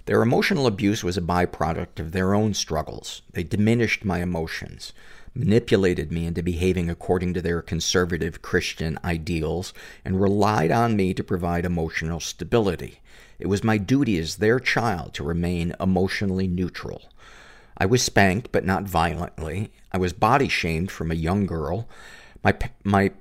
Their 0.05 0.23
emotional 0.23 0.69
abuse 0.69 1.03
was 1.03 1.19
a 1.19 1.23
byproduct 1.23 1.99
of 1.99 2.13
their 2.13 2.35
own 2.35 2.55
struggles. 2.55 3.23
They 3.33 3.43
diminished 3.43 4.05
my 4.05 4.23
emotions, 4.23 4.93
manipulated 5.35 6.13
me 6.13 6.27
into 6.27 6.41
behaving 6.41 6.89
according 6.89 7.35
to 7.35 7.43
their 7.43 7.63
conservative 7.63 8.43
Christian 8.43 8.97
ideals, 9.05 9.75
and 10.05 10.21
relied 10.21 10.71
on 10.71 10.95
me 10.95 11.13
to 11.13 11.25
provide 11.25 11.65
emotional 11.65 12.21
stability. 12.21 13.01
It 13.41 13.49
was 13.49 13.65
my 13.65 13.77
duty 13.77 14.19
as 14.19 14.37
their 14.37 14.61
child 14.61 15.15
to 15.15 15.25
remain 15.25 15.75
emotionally 15.81 16.47
neutral. 16.47 17.11
I 17.77 17.87
was 17.87 18.05
spanked, 18.05 18.53
but 18.53 18.65
not 18.65 18.85
violently. 18.85 19.73
I 19.91 19.99
was 19.99 20.13
body 20.13 20.47
shamed 20.47 20.93
from 20.93 21.11
a 21.11 21.17
young 21.17 21.45
girl. 21.45 21.89
My, 22.43 22.55
my 22.85 23.13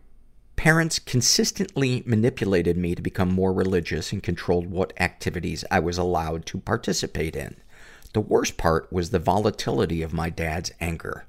parents 0.56 1.00
consistently 1.00 2.04
manipulated 2.06 2.78
me 2.78 2.96
to 2.96 3.02
become 3.02 3.32
more 3.32 3.54
religious 3.54 4.12
and 4.12 4.24
controlled 4.24 4.68
what 4.68 4.94
activities 5.00 5.64
I 5.70 5.80
was 5.80 5.98
allowed 5.98 6.46
to 6.48 6.60
participate 6.60 7.36
in. 7.36 7.58
The 8.14 8.22
worst 8.22 8.58
part 8.58 8.92
was 8.92 9.10
the 9.10 9.20
volatility 9.20 10.02
of 10.02 10.14
my 10.14 10.30
dad's 10.30 10.72
anger. 10.80 11.26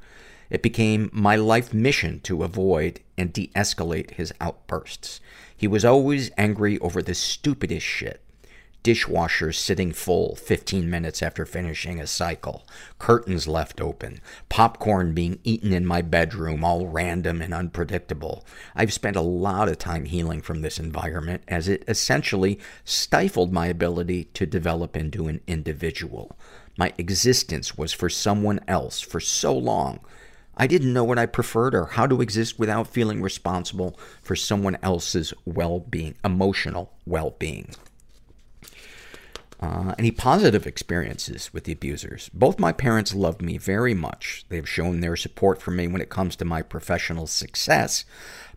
It 0.49 0.63
became 0.63 1.11
my 1.13 1.37
life 1.37 1.75
mission 1.75 2.21
to 2.21 2.45
avoid 2.45 3.01
and 3.19 3.33
de 3.33 3.51
escalate 3.57 4.13
his 4.13 4.33
outbursts. 4.41 5.21
He 5.57 5.67
was 5.67 5.85
always 5.85 6.31
angry 6.39 6.79
over 6.79 7.03
the 7.03 7.15
stupidest 7.15 7.85
shit 7.85 8.23
dishwasher 8.87 9.51
sitting 9.51 9.91
full 9.91 10.37
15 10.37 10.89
minutes 10.89 11.21
after 11.21 11.45
finishing 11.45 12.01
a 12.01 12.07
cycle, 12.07 12.65
curtains 13.01 13.49
left 13.49 13.81
open, 13.81 14.21
popcorn 14.49 15.13
being 15.13 15.41
eaten 15.43 15.73
in 15.73 15.85
my 15.85 16.01
bedroom, 16.01 16.63
all 16.63 16.87
random 16.87 17.43
and 17.43 17.53
unpredictable. 17.53 18.47
I've 18.77 18.93
spent 18.93 19.17
a 19.17 19.21
lot 19.21 19.69
of 19.69 19.79
time 19.79 20.05
healing 20.05 20.41
from 20.41 20.63
this 20.63 20.79
environment 20.79 21.43
as 21.49 21.67
it 21.67 21.83
essentially 21.89 22.61
stifled 22.85 23.53
my 23.53 23.67
ability 23.67 24.27
to 24.35 24.47
develop 24.47 24.97
into 24.97 25.27
an 25.27 25.41
individual. 25.49 26.39
My 26.79 26.93
existence 26.97 27.77
was 27.77 27.93
for 27.93 28.09
someone 28.09 28.61
else 28.69 29.01
for 29.01 29.19
so 29.19 29.53
long. 29.53 29.99
I 30.57 30.69
didn't 30.69 30.93
know 30.93 31.03
what 31.03 31.19
I 31.19 31.27
preferred 31.27 31.75
or 31.75 31.87
how 31.87 32.07
to 32.07 32.23
exist 32.23 32.57
without 32.57 32.87
feeling 32.87 33.21
responsible 33.21 33.99
for 34.23 34.37
someone 34.37 34.79
else's 34.81 35.35
well-being, 35.45 36.15
emotional 36.25 36.93
well-being. 37.05 37.75
Uh, 39.59 39.95
any 39.99 40.11
positive 40.11 40.67
experiences 40.67 41.53
with 41.53 41.65
the 41.65 41.73
abusers? 41.73 42.31
Both 42.35 42.59
my 42.59 42.73
parents 42.73 43.15
loved 43.15 43.41
me 43.41 43.57
very 43.57 43.95
much. 43.95 44.45
They've 44.49 44.69
shown 44.69 45.01
their 45.01 45.17
support 45.17 45.63
for 45.63 45.71
me 45.71 45.89
when 45.89 46.03
it 46.03 46.11
comes 46.11 46.37
to 46.37 46.45
my 46.45 46.61
professional 46.63 47.27
success, 47.27 48.05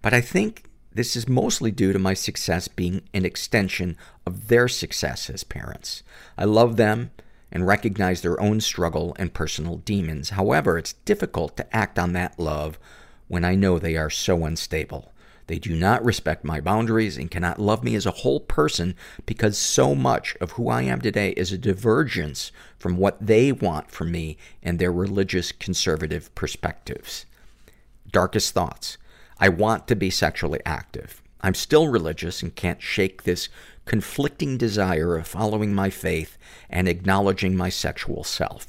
but 0.01 0.13
I 0.13 0.21
think 0.21 0.69
this 0.91 1.15
is 1.15 1.27
mostly 1.27 1.71
due 1.71 1.93
to 1.93 1.99
my 1.99 2.13
success 2.13 2.67
being 2.67 3.01
an 3.13 3.25
extension 3.25 3.95
of 4.25 4.47
their 4.47 4.67
success 4.67 5.29
as 5.29 5.43
parents. 5.43 6.03
I 6.37 6.45
love 6.45 6.75
them 6.75 7.11
and 7.51 7.65
recognize 7.65 8.21
their 8.21 8.39
own 8.41 8.59
struggle 8.59 9.15
and 9.17 9.33
personal 9.33 9.77
demons. 9.77 10.31
However, 10.31 10.77
it's 10.77 10.93
difficult 10.93 11.55
to 11.57 11.75
act 11.75 11.97
on 11.97 12.13
that 12.13 12.39
love 12.39 12.77
when 13.27 13.45
I 13.45 13.55
know 13.55 13.79
they 13.79 13.95
are 13.95 14.09
so 14.09 14.45
unstable. 14.45 15.13
They 15.49 15.57
do 15.57 15.75
not 15.75 16.05
respect 16.05 16.45
my 16.45 16.61
boundaries 16.61 17.17
and 17.17 17.31
cannot 17.31 17.57
love 17.57 17.83
me 17.83 17.95
as 17.95 18.05
a 18.05 18.11
whole 18.21 18.39
person 18.39 18.93
because 19.25 19.57
so 19.57 19.95
much 19.95 20.37
of 20.39 20.51
who 20.51 20.69
I 20.69 20.83
am 20.83 21.01
today 21.01 21.31
is 21.31 21.51
a 21.51 21.57
divergence 21.57 22.51
from 22.77 22.97
what 22.97 23.17
they 23.19 23.51
want 23.51 23.89
from 23.89 24.11
me 24.11 24.37
and 24.61 24.77
their 24.77 24.91
religious 24.91 25.51
conservative 25.51 26.33
perspectives. 26.35 27.25
Darkest 28.11 28.53
thoughts. 28.53 28.99
I 29.39 29.49
want 29.49 29.87
to 29.87 29.95
be 29.95 30.11
sexually 30.11 30.59
active. 30.67 31.19
I'm 31.41 31.55
still 31.55 31.87
religious 31.87 32.43
and 32.43 32.53
can't 32.53 32.83
shake 32.83 33.23
this 33.23 33.49
conflicting 33.85 34.55
desire 34.55 35.17
of 35.17 35.25
following 35.25 35.73
my 35.73 35.89
faith 35.89 36.37
and 36.69 36.87
acknowledging 36.87 37.57
my 37.57 37.69
sexual 37.69 38.23
self. 38.23 38.67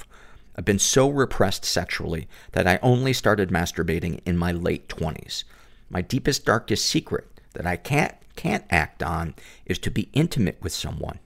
I've 0.57 0.65
been 0.65 0.79
so 0.79 1.11
repressed 1.11 1.67
sexually 1.67 2.27
that 2.53 2.67
I 2.67 2.79
only 2.81 3.13
started 3.13 3.51
masturbating 3.51 4.23
in 4.25 4.39
my 4.39 4.53
late 4.53 4.89
20s. 4.89 5.45
My 5.91 6.03
deepest, 6.03 6.47
darkest 6.47 6.87
secret 6.87 7.41
that 7.55 7.67
I 7.67 7.77
can't, 7.77 8.15
can't 8.37 8.65
act 8.71 9.03
on 9.03 9.35
is 9.67 9.79
to 9.81 9.91
be 9.91 10.09
intimate 10.13 10.63
with 10.63 10.73
someone. 10.73 11.19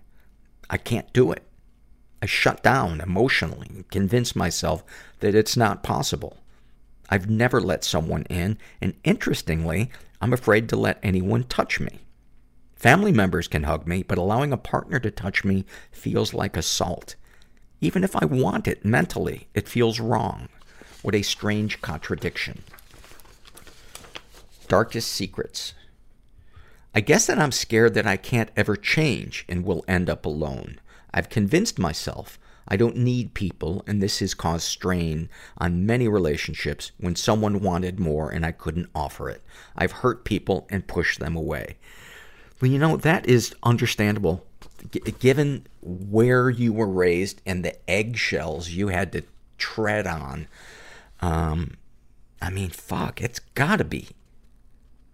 I 0.70 0.78
can't 0.78 1.12
do 1.12 1.30
it. 1.32 1.42
I 2.22 2.26
shut 2.26 2.62
down 2.62 3.02
emotionally 3.02 3.68
and 3.68 3.90
convince 3.90 4.34
myself 4.34 4.82
that 5.20 5.34
it's 5.34 5.58
not 5.58 5.82
possible. 5.82 6.38
I've 7.10 7.28
never 7.28 7.60
let 7.60 7.84
someone 7.84 8.22
in, 8.24 8.56
and 8.80 8.94
interestingly, 9.04 9.90
I'm 10.22 10.32
afraid 10.32 10.70
to 10.70 10.76
let 10.76 10.98
anyone 11.02 11.44
touch 11.44 11.78
me. 11.78 12.00
Family 12.74 13.12
members 13.12 13.46
can 13.46 13.64
hug 13.64 13.86
me, 13.86 14.02
but 14.02 14.16
allowing 14.16 14.54
a 14.54 14.56
partner 14.56 14.98
to 15.00 15.10
touch 15.10 15.44
me 15.44 15.66
feels 15.92 16.32
like 16.32 16.56
assault. 16.56 17.14
Even 17.82 18.02
if 18.02 18.16
I 18.16 18.24
want 18.24 18.66
it 18.66 18.86
mentally, 18.86 19.48
it 19.52 19.68
feels 19.68 20.00
wrong. 20.00 20.48
What 21.02 21.14
a 21.14 21.20
strange 21.20 21.82
contradiction. 21.82 22.62
Darkest 24.68 25.10
secrets. 25.10 25.74
I 26.94 27.00
guess 27.00 27.26
that 27.26 27.38
I'm 27.38 27.52
scared 27.52 27.94
that 27.94 28.06
I 28.06 28.16
can't 28.16 28.50
ever 28.56 28.76
change 28.76 29.44
and 29.48 29.64
will 29.64 29.84
end 29.88 30.08
up 30.08 30.24
alone. 30.24 30.80
I've 31.12 31.28
convinced 31.28 31.78
myself 31.78 32.38
I 32.66 32.76
don't 32.76 32.96
need 32.96 33.34
people, 33.34 33.84
and 33.86 34.02
this 34.02 34.20
has 34.20 34.32
caused 34.32 34.64
strain 34.66 35.28
on 35.58 35.84
many 35.84 36.08
relationships 36.08 36.92
when 36.98 37.14
someone 37.14 37.60
wanted 37.60 38.00
more 38.00 38.30
and 38.30 38.44
I 38.44 38.52
couldn't 38.52 38.88
offer 38.94 39.28
it. 39.28 39.42
I've 39.76 39.92
hurt 39.92 40.24
people 40.24 40.66
and 40.70 40.86
pushed 40.86 41.20
them 41.20 41.36
away. 41.36 41.76
Well, 42.60 42.70
you 42.70 42.78
know, 42.78 42.96
that 42.96 43.26
is 43.26 43.54
understandable 43.62 44.46
G- 44.90 45.00
given 45.18 45.66
where 45.82 46.48
you 46.48 46.72
were 46.72 46.88
raised 46.88 47.42
and 47.44 47.64
the 47.64 47.76
eggshells 47.90 48.70
you 48.70 48.88
had 48.88 49.12
to 49.12 49.22
tread 49.58 50.06
on. 50.06 50.48
Um, 51.20 51.76
I 52.40 52.50
mean, 52.50 52.70
fuck, 52.70 53.20
it's 53.20 53.40
gotta 53.54 53.84
be 53.84 54.08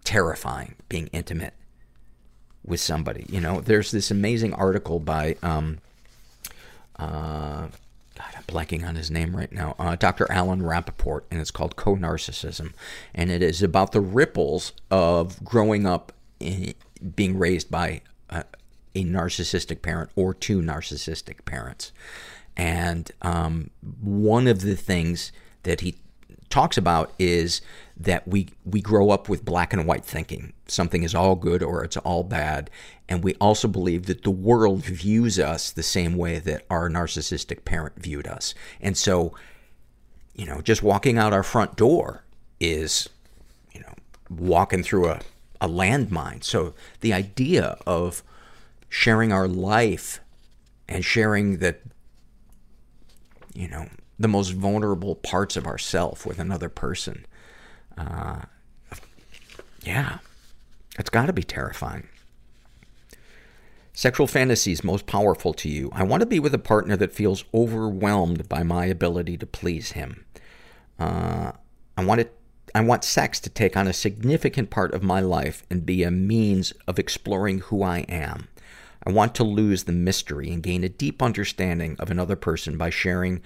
terrifying 0.03 0.75
being 0.89 1.07
intimate 1.07 1.53
with 2.65 2.79
somebody. 2.79 3.25
You 3.29 3.41
know, 3.41 3.61
there's 3.61 3.91
this 3.91 4.11
amazing 4.11 4.53
article 4.53 4.99
by, 4.99 5.35
um, 5.41 5.79
uh, 6.97 7.67
God, 8.15 8.33
I'm 8.35 8.43
blanking 8.43 8.87
on 8.87 8.95
his 8.95 9.09
name 9.09 9.35
right 9.35 9.51
now. 9.51 9.75
Uh, 9.79 9.95
Dr. 9.95 10.31
Alan 10.31 10.61
Rappoport, 10.61 11.23
and 11.31 11.39
it's 11.41 11.51
called 11.51 11.75
Co-Narcissism. 11.75 12.73
And 13.15 13.31
it 13.31 13.41
is 13.41 13.63
about 13.63 13.91
the 13.91 14.01
ripples 14.01 14.73
of 14.91 15.43
growing 15.43 15.85
up 15.85 16.11
in, 16.39 16.73
being 17.15 17.37
raised 17.37 17.71
by 17.71 18.01
a, 18.29 18.43
a 18.93 19.03
narcissistic 19.03 19.81
parent 19.81 20.11
or 20.15 20.33
two 20.33 20.61
narcissistic 20.61 21.45
parents. 21.45 21.91
And 22.55 23.09
um, 23.21 23.69
one 24.01 24.45
of 24.47 24.61
the 24.61 24.75
things 24.75 25.31
that 25.63 25.81
he 25.81 25.95
talks 26.51 26.77
about 26.77 27.11
is 27.17 27.61
that 27.97 28.27
we 28.27 28.49
we 28.65 28.81
grow 28.81 29.09
up 29.09 29.29
with 29.29 29.45
black 29.45 29.73
and 29.73 29.85
white 29.85 30.05
thinking. 30.05 30.53
Something 30.67 31.03
is 31.03 31.15
all 31.15 31.35
good 31.35 31.63
or 31.63 31.83
it's 31.83 31.97
all 31.97 32.23
bad. 32.23 32.69
And 33.07 33.23
we 33.23 33.35
also 33.35 33.67
believe 33.67 34.05
that 34.05 34.23
the 34.23 34.31
world 34.31 34.83
views 34.83 35.39
us 35.39 35.71
the 35.71 35.83
same 35.83 36.15
way 36.15 36.39
that 36.39 36.65
our 36.69 36.89
narcissistic 36.89 37.65
parent 37.65 38.01
viewed 38.01 38.27
us. 38.27 38.53
And 38.79 38.97
so, 38.97 39.35
you 40.33 40.45
know, 40.45 40.61
just 40.61 40.81
walking 40.81 41.17
out 41.17 41.33
our 41.33 41.43
front 41.43 41.75
door 41.75 42.23
is, 42.59 43.09
you 43.73 43.81
know, 43.81 43.93
walking 44.29 44.81
through 44.83 45.09
a, 45.09 45.19
a 45.59 45.67
landmine. 45.67 46.43
So 46.43 46.73
the 47.01 47.13
idea 47.13 47.77
of 47.85 48.23
sharing 48.89 49.31
our 49.31 49.47
life 49.47 50.19
and 50.87 51.03
sharing 51.03 51.57
that, 51.57 51.81
you 53.53 53.67
know, 53.67 53.87
the 54.21 54.27
most 54.27 54.51
vulnerable 54.51 55.15
parts 55.15 55.55
of 55.57 55.67
ourself 55.67 56.25
with 56.25 56.39
another 56.39 56.69
person. 56.69 57.25
Uh, 57.97 58.41
yeah, 59.83 60.19
it's 60.97 61.09
got 61.09 61.25
to 61.25 61.33
be 61.33 61.43
terrifying. 61.43 62.07
Sexual 63.93 64.27
fantasies 64.27 64.83
most 64.83 65.05
powerful 65.05 65.53
to 65.53 65.69
you. 65.69 65.89
I 65.93 66.03
want 66.03 66.21
to 66.21 66.25
be 66.25 66.39
with 66.39 66.53
a 66.53 66.59
partner 66.59 66.95
that 66.97 67.11
feels 67.11 67.43
overwhelmed 67.53 68.47
by 68.47 68.63
my 68.63 68.85
ability 68.85 69.37
to 69.37 69.45
please 69.45 69.91
him. 69.91 70.25
Uh, 70.97 71.51
I 71.97 72.05
want 72.05 72.21
it. 72.21 72.37
I 72.73 72.81
want 72.81 73.03
sex 73.03 73.39
to 73.41 73.49
take 73.49 73.75
on 73.75 73.87
a 73.87 73.93
significant 73.93 74.69
part 74.69 74.93
of 74.93 75.03
my 75.03 75.19
life 75.19 75.63
and 75.69 75.85
be 75.85 76.03
a 76.03 76.11
means 76.11 76.71
of 76.87 76.97
exploring 76.97 77.59
who 77.59 77.83
I 77.83 77.99
am. 78.07 78.47
I 79.05 79.11
want 79.11 79.35
to 79.35 79.43
lose 79.43 79.83
the 79.83 79.91
mystery 79.91 80.49
and 80.51 80.63
gain 80.63 80.83
a 80.83 80.89
deep 80.89 81.21
understanding 81.21 81.95
of 81.99 82.09
another 82.09 82.35
person 82.35 82.77
by 82.77 82.89
sharing 82.89 83.41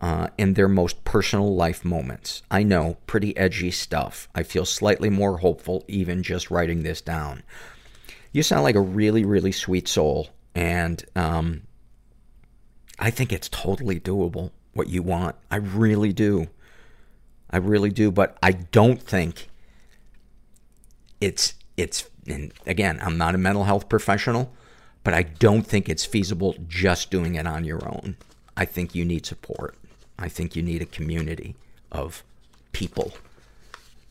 uh, 0.00 0.28
in 0.36 0.54
their 0.54 0.68
most 0.68 1.04
personal 1.04 1.54
life 1.54 1.84
moments. 1.84 2.42
I 2.50 2.62
know, 2.62 2.98
pretty 3.06 3.36
edgy 3.36 3.70
stuff. 3.70 4.28
I 4.34 4.42
feel 4.42 4.64
slightly 4.64 5.10
more 5.10 5.38
hopeful 5.38 5.84
even 5.88 6.22
just 6.22 6.50
writing 6.50 6.82
this 6.82 7.00
down. 7.00 7.42
You 8.32 8.42
sound 8.42 8.64
like 8.64 8.74
a 8.74 8.80
really, 8.80 9.24
really 9.24 9.52
sweet 9.52 9.88
soul, 9.88 10.28
and 10.54 11.04
um, 11.14 11.62
I 12.98 13.10
think 13.10 13.32
it's 13.32 13.48
totally 13.48 13.98
doable 13.98 14.50
what 14.74 14.88
you 14.88 15.02
want. 15.02 15.36
I 15.50 15.56
really 15.56 16.12
do. 16.12 16.48
I 17.50 17.56
really 17.58 17.90
do, 17.90 18.10
but 18.10 18.36
I 18.42 18.52
don't 18.52 19.00
think 19.00 19.48
it's 21.20 21.54
it's 21.76 22.08
and 22.26 22.52
again, 22.66 22.98
I'm 23.02 23.16
not 23.16 23.34
a 23.34 23.38
mental 23.38 23.64
health 23.64 23.88
professional, 23.88 24.52
but 25.04 25.14
I 25.14 25.22
don't 25.22 25.66
think 25.66 25.88
it's 25.88 26.04
feasible 26.04 26.56
just 26.66 27.10
doing 27.10 27.36
it 27.36 27.46
on 27.46 27.64
your 27.64 27.86
own. 27.88 28.16
I 28.56 28.64
think 28.64 28.94
you 28.94 29.04
need 29.04 29.24
support. 29.24 29.76
I 30.18 30.28
think 30.28 30.56
you 30.56 30.62
need 30.62 30.82
a 30.82 30.86
community 30.86 31.56
of 31.92 32.22
people. 32.72 33.12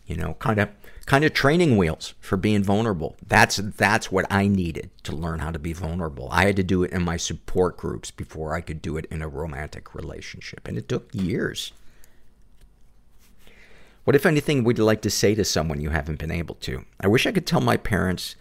You 0.06 0.16
know, 0.16 0.36
kind 0.36 0.60
of 0.60 0.70
kind 1.06 1.24
of 1.24 1.34
training 1.34 1.78
wheels 1.78 2.14
for 2.20 2.38
being 2.38 2.64
vulnerable. 2.64 3.16
That's 3.28 3.58
that's 3.58 4.12
what 4.12 4.26
I 4.32 4.48
needed 4.48 4.90
to 5.04 5.16
learn 5.16 5.40
how 5.40 5.52
to 5.52 5.60
be 5.60 5.74
vulnerable. 5.74 6.30
I 6.32 6.46
had 6.46 6.56
to 6.58 6.64
do 6.64 6.84
it 6.84 6.92
in 6.92 7.04
my 7.04 7.18
support 7.18 7.78
groups 7.78 8.12
before 8.12 8.54
I 8.54 8.62
could 8.62 8.82
do 8.82 8.98
it 8.98 9.06
in 9.06 9.22
a 9.22 9.28
romantic 9.28 9.96
relationship, 9.96 10.68
and 10.68 10.78
it 10.78 10.90
took 10.90 11.10
years. 11.14 11.72
What, 14.04 14.16
if 14.16 14.28
anything, 14.28 14.64
would 14.64 14.78
you 14.78 14.84
like 14.84 15.02
to 15.02 15.10
say 15.10 15.34
to 15.34 15.44
someone 15.44 15.82
you 15.82 15.90
haven't 15.90 16.20
been 16.20 16.30
able 16.32 16.56
to? 16.56 16.86
I 17.00 17.08
wish 17.08 17.26
I 17.26 17.32
could 17.32 17.48
tell 17.48 17.62
my 17.62 17.76
parents 17.76 18.36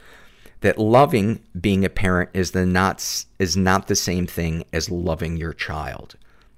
that 0.60 0.78
loving 0.78 1.42
being 1.58 1.84
a 1.86 1.88
parent 1.88 2.30
is 2.34 2.50
the 2.50 2.66
not 2.66 3.24
is 3.38 3.56
not 3.56 3.86
the 3.86 3.96
same 3.96 4.26
thing 4.26 4.64
as 4.72 4.90
loving 4.90 5.36
your 5.36 5.54
child. 5.54 6.16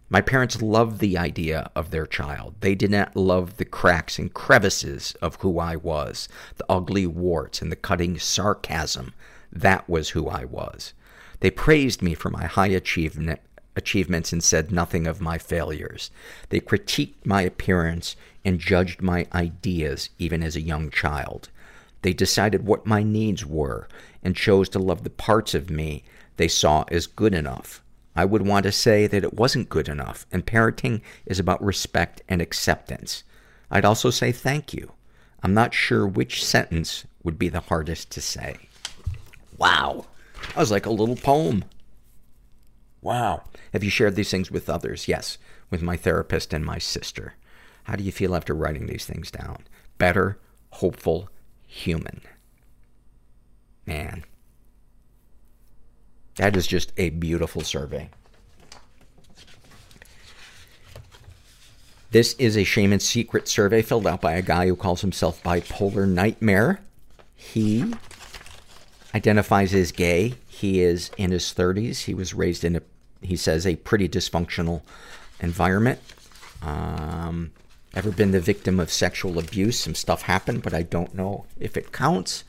My 0.08 0.20
parents 0.20 0.62
loved 0.62 1.00
the 1.00 1.18
idea 1.18 1.68
of 1.74 1.90
their 1.90 2.06
child. 2.06 2.54
They 2.60 2.76
did 2.76 2.92
not 2.92 3.16
love 3.16 3.56
the 3.56 3.64
cracks 3.64 4.20
and 4.20 4.32
crevices 4.32 5.16
of 5.20 5.34
who 5.36 5.58
I 5.58 5.74
was, 5.74 6.28
the 6.56 6.66
ugly 6.68 7.08
warts 7.08 7.60
and 7.60 7.72
the 7.72 7.76
cutting 7.76 8.16
sarcasm. 8.16 9.14
That 9.52 9.88
was 9.88 10.10
who 10.10 10.28
I 10.28 10.44
was. 10.44 10.92
They 11.40 11.50
praised 11.50 12.02
me 12.02 12.14
for 12.14 12.30
my 12.30 12.46
high 12.46 12.68
achievement, 12.68 13.40
achievements 13.74 14.32
and 14.32 14.44
said 14.44 14.70
nothing 14.70 15.08
of 15.08 15.20
my 15.20 15.38
failures. 15.38 16.12
They 16.50 16.60
critiqued 16.60 17.24
my 17.24 17.42
appearance 17.42 18.14
and 18.44 18.60
judged 18.60 19.02
my 19.02 19.26
ideas 19.34 20.10
even 20.20 20.42
as 20.44 20.54
a 20.54 20.60
young 20.60 20.90
child. 20.90 21.48
They 22.02 22.12
decided 22.12 22.64
what 22.64 22.86
my 22.86 23.02
needs 23.02 23.44
were 23.44 23.88
and 24.22 24.36
chose 24.36 24.68
to 24.68 24.78
love 24.78 25.02
the 25.02 25.10
parts 25.10 25.52
of 25.52 25.68
me 25.68 26.04
they 26.36 26.48
saw 26.48 26.84
as 26.92 27.08
good 27.08 27.34
enough. 27.34 27.82
I 28.16 28.24
would 28.24 28.42
want 28.42 28.64
to 28.64 28.72
say 28.72 29.06
that 29.06 29.22
it 29.22 29.34
wasn't 29.34 29.68
good 29.68 29.88
enough, 29.88 30.26
and 30.32 30.46
parenting 30.46 31.02
is 31.26 31.38
about 31.38 31.62
respect 31.62 32.22
and 32.28 32.40
acceptance. 32.40 33.24
I'd 33.70 33.84
also 33.84 34.10
say 34.10 34.32
thank 34.32 34.72
you. 34.72 34.92
I'm 35.42 35.52
not 35.52 35.74
sure 35.74 36.06
which 36.06 36.44
sentence 36.44 37.04
would 37.22 37.38
be 37.38 37.48
the 37.48 37.60
hardest 37.60 38.10
to 38.12 38.20
say. 38.20 38.56
Wow. 39.58 40.06
That 40.48 40.56
was 40.56 40.70
like 40.70 40.86
a 40.86 40.90
little 40.90 41.16
poem. 41.16 41.64
Wow. 43.02 43.44
Have 43.72 43.84
you 43.84 43.90
shared 43.90 44.16
these 44.16 44.30
things 44.30 44.50
with 44.50 44.70
others? 44.70 45.08
Yes, 45.08 45.36
with 45.70 45.82
my 45.82 45.96
therapist 45.96 46.52
and 46.52 46.64
my 46.64 46.78
sister. 46.78 47.34
How 47.84 47.96
do 47.96 48.02
you 48.02 48.12
feel 48.12 48.34
after 48.34 48.54
writing 48.54 48.86
these 48.86 49.04
things 49.04 49.30
down? 49.30 49.64
Better, 49.98 50.38
hopeful, 50.70 51.28
human. 51.66 52.22
Man. 53.86 54.24
That 56.36 56.56
is 56.56 56.66
just 56.66 56.92
a 56.96 57.10
beautiful 57.10 57.62
survey. 57.62 58.10
This 62.10 62.34
is 62.34 62.56
a 62.56 62.64
shame 62.64 62.92
and 62.92 63.02
secret 63.02 63.48
survey 63.48 63.82
filled 63.82 64.06
out 64.06 64.20
by 64.20 64.34
a 64.34 64.42
guy 64.42 64.66
who 64.66 64.76
calls 64.76 65.00
himself 65.00 65.42
bipolar 65.42 66.08
nightmare. 66.08 66.80
He 67.34 67.92
identifies 69.14 69.74
as 69.74 69.92
gay. 69.92 70.34
He 70.46 70.80
is 70.80 71.10
in 71.16 71.30
his 71.30 71.44
30s. 71.52 72.04
He 72.04 72.14
was 72.14 72.32
raised 72.32 72.64
in 72.64 72.76
a, 72.76 72.82
he 73.22 73.36
says, 73.36 73.66
a 73.66 73.76
pretty 73.76 74.08
dysfunctional 74.08 74.82
environment. 75.40 76.00
Um, 76.62 77.52
ever 77.94 78.10
been 78.10 78.30
the 78.30 78.40
victim 78.40 78.78
of 78.78 78.90
sexual 78.90 79.38
abuse? 79.38 79.80
Some 79.80 79.94
stuff 79.94 80.22
happened, 80.22 80.62
but 80.62 80.74
I 80.74 80.82
don't 80.82 81.14
know 81.14 81.46
if 81.58 81.76
it 81.76 81.92
counts. 81.92 82.44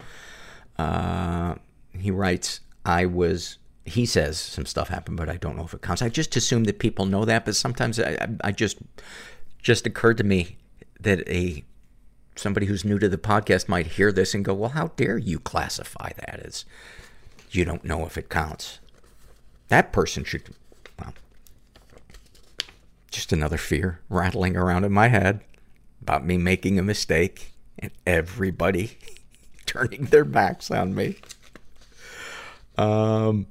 Uh, 0.78 1.56
he 1.98 2.12
writes, 2.12 2.60
I 2.86 3.06
was 3.06 3.58
he 3.88 4.06
says 4.06 4.38
some 4.38 4.66
stuff 4.66 4.90
happened, 4.90 5.18
but 5.18 5.30
I 5.30 5.38
don't 5.38 5.56
know 5.56 5.64
if 5.64 5.74
it 5.74 5.82
counts. 5.82 6.02
I 6.02 6.10
just 6.10 6.36
assume 6.36 6.66
that 6.66 6.80
people 6.80 7.06
know 7.06 7.24
that, 7.26 7.46
but 7.46 7.56
sometimes 7.56 8.00
I, 8.00 8.28
I, 8.44 8.52
just 8.52 8.78
just 9.62 9.88
occurred 9.88 10.18
to 10.18 10.24
me 10.24 10.58
that 11.00 11.28
a 11.28 11.64
somebody 12.36 12.66
who's 12.66 12.84
new 12.84 13.00
to 13.00 13.08
the 13.08 13.18
podcast 13.18 13.70
might 13.70 13.88
hear 13.88 14.12
this 14.12 14.34
and 14.34 14.44
go, 14.44 14.54
"Well, 14.54 14.72
how 14.72 14.88
dare 14.98 15.18
you 15.18 15.40
classify 15.40 16.12
that 16.18 16.42
as 16.44 16.66
you 17.52 17.64
don't 17.64 17.86
know 17.86 18.06
if 18.06 18.18
it 18.18 18.30
counts?" 18.30 18.80
That 19.70 19.94
person 19.94 20.26
should 20.26 20.44
well, 21.00 21.14
just 23.10 23.32
another 23.32 23.58
fear 23.58 24.02
rattling 24.10 24.58
around 24.58 24.84
in 24.84 24.92
my 24.92 25.08
head 25.08 25.42
about 26.02 26.26
me 26.26 26.38
making 26.38 26.78
a 26.78 26.84
mistake 26.84 27.54
and 27.80 27.92
everybody 28.06 28.98
turning 29.66 30.06
their 30.06 30.26
backs 30.26 30.70
on 30.70 30.94
me. 30.94 31.16
Um 32.78 33.48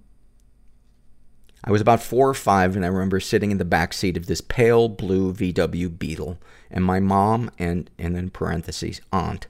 I 1.66 1.72
was 1.72 1.80
about 1.80 2.02
four 2.02 2.28
or 2.28 2.34
five, 2.34 2.76
and 2.76 2.84
I 2.84 2.88
remember 2.88 3.18
sitting 3.18 3.50
in 3.50 3.58
the 3.58 3.64
back 3.64 3.92
seat 3.92 4.16
of 4.16 4.26
this 4.26 4.40
pale 4.40 4.88
blue 4.88 5.32
VW 5.32 5.98
Beetle, 5.98 6.38
and 6.70 6.84
my 6.84 7.00
mom 7.00 7.50
and, 7.58 7.90
and 7.98 8.14
then 8.14 8.30
parentheses, 8.30 9.00
aunt, 9.12 9.48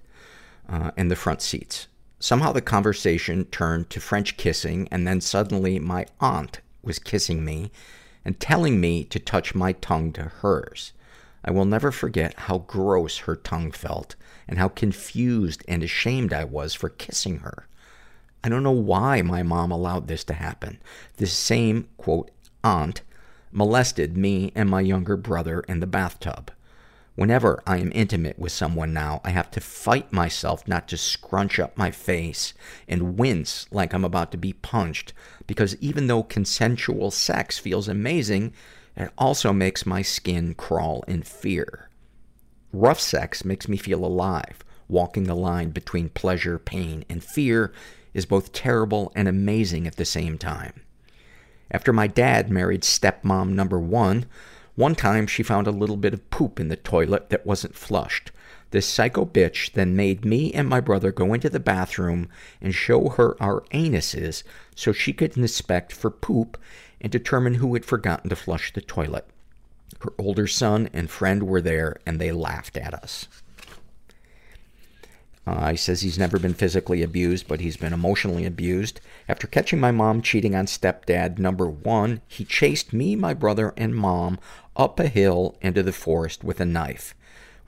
uh, 0.67 0.93
in 0.97 1.09
the 1.09 1.17
front 1.17 1.43
seats. 1.43 1.89
Somehow 2.19 2.53
the 2.53 2.63
conversation 2.63 3.45
turned 3.45 3.91
to 3.91 4.01
French 4.01 4.39
kissing, 4.39 4.89
and 4.91 5.07
then 5.07 5.21
suddenly 5.21 5.79
my 5.79 6.07
aunt 6.19 6.63
was 6.83 6.99
kissing 6.99 7.45
me 7.45 7.71
and 8.25 8.41
telling 8.41 8.81
me 8.81 9.05
to 9.05 9.19
touch 9.19 9.55
my 9.55 9.73
tongue 9.73 10.11
to 10.15 10.23
hers. 10.23 10.93
I 11.45 11.51
will 11.51 11.67
never 11.67 11.93
forget 11.93 12.35
how 12.35 12.59
gross 12.59 13.19
her 13.19 13.37
tongue 13.37 13.73
felt 13.73 14.17
and 14.49 14.59
how 14.59 14.69
confused 14.69 15.63
and 15.69 15.83
ashamed 15.83 16.33
I 16.33 16.45
was 16.45 16.73
for 16.73 16.89
kissing 16.89 17.41
her. 17.41 17.69
I 18.45 18.49
don't 18.49 18.63
know 18.63 18.71
why 18.71 19.23
my 19.23 19.43
mom 19.43 19.71
allowed 19.71 20.09
this 20.09 20.25
to 20.25 20.35
happen. 20.35 20.81
This 21.17 21.33
same, 21.33 21.89
quote, 21.97 22.31
aunt 22.63 23.03
molested 23.51 24.17
me 24.17 24.53
and 24.55 24.69
my 24.69 24.81
younger 24.81 25.17
brother 25.17 25.61
in 25.61 25.81
the 25.81 25.87
bathtub. 25.87 26.51
Whenever 27.15 27.63
I 27.67 27.79
am 27.79 27.91
intimate 27.95 28.39
with 28.39 28.53
someone 28.53 28.93
now, 28.93 29.23
I 29.25 29.31
have 29.31 29.51
to 29.53 29.61
fight 29.61 30.13
myself 30.13 30.69
not 30.69 30.87
to 30.89 30.99
scrunch 30.99 31.59
up 31.59 31.77
my 31.79 31.91
face 31.91 32.53
and 32.87 33.19
wince 33.19 33.67
like 33.71 33.95
I'm 33.95 34.05
about 34.05 34.31
to 34.33 34.37
be 34.37 34.53
punched, 34.53 35.15
because 35.47 35.77
even 35.77 36.07
though 36.07 36.23
consensual 36.23 37.11
sex 37.11 37.59
feels 37.59 37.89
amazing, 37.89 38.53
it 38.97 39.11
also 39.17 39.55
makes 39.55 39.87
my 39.87 40.03
skin 40.03 40.55
crawl 40.55 41.05
in 41.09 41.23
fear. 41.23 41.89
Rough 42.73 43.01
sex 43.01 43.47
makes 43.47 43.67
me 43.67 43.79
feel 43.79 44.05
alive. 44.05 44.63
Walking 44.89 45.25
the 45.25 45.35
line 45.35 45.71
between 45.71 46.11
pleasure, 46.11 46.59
pain, 46.59 47.05
and 47.09 47.25
fear 47.25 47.73
is 48.17 48.25
both 48.25 48.51
terrible 48.51 49.13
and 49.15 49.29
amazing 49.29 49.87
at 49.87 49.97
the 49.97 50.05
same 50.07 50.39
time. 50.39 50.73
After 51.71 51.93
my 51.93 52.07
dad 52.07 52.51
married 52.51 52.81
stepmom 52.81 53.51
number 53.51 53.79
one, 53.79 54.25
one 54.75 54.95
time 54.95 55.27
she 55.27 55.43
found 55.43 55.67
a 55.67 55.71
little 55.71 55.99
bit 55.99 56.15
of 56.15 56.31
poop 56.31 56.59
in 56.59 56.69
the 56.69 56.77
toilet 56.77 57.29
that 57.29 57.45
wasn't 57.45 57.75
flushed. 57.75 58.31
This 58.71 58.87
psycho 58.87 59.27
bitch 59.27 59.73
then 59.73 59.95
made 59.95 60.25
me 60.25 60.51
and 60.53 60.67
my 60.67 60.81
brother 60.81 61.13
go 61.13 61.35
into 61.35 61.51
the 61.51 61.61
bathroom 61.61 62.31
and 62.63 62.75
show 62.75 63.11
her 63.11 63.41
our 63.41 63.61
anuses 63.73 64.43
so 64.75 64.93
she 64.93 65.13
could 65.13 65.37
inspect 65.37 65.93
for 65.93 66.11
poop 66.11 66.59
and 67.03 67.13
determine 67.13 67.55
who 67.55 67.75
had 67.75 67.85
forgotten 67.85 68.31
to 68.31 68.37
flush 68.37 68.73
the 68.73 68.81
toilet. 68.81 69.27
Her 70.01 70.15
older 70.19 70.47
son 70.47 70.89
and 70.95 71.11
friend 71.11 71.43
were 71.43 71.61
there 71.61 71.97
and 72.07 72.19
they 72.19 72.33
laughed 72.33 72.79
at 72.79 72.95
us. 72.95 73.29
Uh, 75.47 75.71
he 75.71 75.77
says 75.77 76.01
he's 76.01 76.19
never 76.19 76.39
been 76.39 76.55
physically 76.55 77.03
abused, 77.03 77.47
but 77.47 77.61
he's 77.61 77.77
been 77.77 77.93
emotionally 77.93 78.45
abused. 78.45 79.01
After 79.29 79.47
catching 79.47 79.79
my 79.79 79.93
mom 79.93 80.21
cheating 80.21 80.57
on 80.57 80.67
stepdad 80.67 81.39
number 81.39 81.69
one, 81.69 82.21
he 82.27 82.45
chased 82.45 82.93
me, 82.93 83.15
my 83.15 83.33
brother, 83.33 83.73
and 83.77 83.95
mom 83.95 84.41
up 84.75 84.99
a 84.99 85.07
hill 85.07 85.57
into 85.61 85.85
the 85.85 85.93
forest 85.93 86.43
with 86.43 86.61
a 86.61 86.65
knife. 86.65 87.15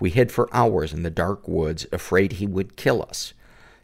We 0.01 0.11
hid 0.11 0.33
for 0.33 0.49
hours 0.53 0.93
in 0.93 1.05
the 1.05 1.11
dark 1.11 1.47
woods, 1.47 1.87
afraid 1.93 2.33
he 2.33 2.47
would 2.47 2.77
kill 2.77 3.03
us. 3.03 3.33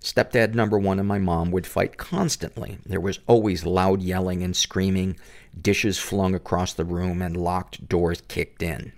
Stepdad 0.00 0.54
number 0.54 0.78
one 0.78 0.98
and 0.98 1.08
my 1.08 1.18
mom 1.18 1.50
would 1.50 1.66
fight 1.66 1.96
constantly. 1.96 2.78
There 2.84 3.00
was 3.00 3.20
always 3.26 3.64
loud 3.64 4.02
yelling 4.02 4.42
and 4.42 4.54
screaming, 4.54 5.16
dishes 5.58 5.98
flung 5.98 6.34
across 6.34 6.74
the 6.74 6.84
room, 6.84 7.22
and 7.22 7.36
locked 7.36 7.88
doors 7.88 8.22
kicked 8.28 8.62
in. 8.62 8.92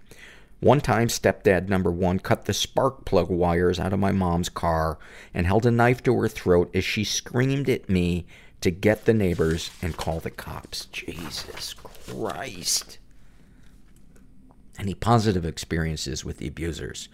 One 0.60 0.80
time, 0.80 1.08
stepdad 1.08 1.68
number 1.68 1.90
one 1.90 2.18
cut 2.18 2.46
the 2.46 2.54
spark 2.54 3.04
plug 3.04 3.28
wires 3.28 3.78
out 3.78 3.92
of 3.92 3.98
my 3.98 4.10
mom's 4.10 4.48
car 4.48 4.98
and 5.34 5.46
held 5.46 5.66
a 5.66 5.70
knife 5.70 6.02
to 6.04 6.18
her 6.18 6.28
throat 6.28 6.70
as 6.74 6.82
she 6.82 7.04
screamed 7.04 7.68
at 7.68 7.90
me 7.90 8.26
to 8.62 8.70
get 8.70 9.04
the 9.04 9.12
neighbors 9.12 9.70
and 9.82 9.98
call 9.98 10.18
the 10.18 10.30
cops. 10.30 10.86
Jesus 10.86 11.74
Christ. 11.74 12.98
Any 14.78 14.94
positive 14.94 15.44
experiences 15.44 16.24
with 16.24 16.38
the 16.38 16.48
abusers? 16.48 17.10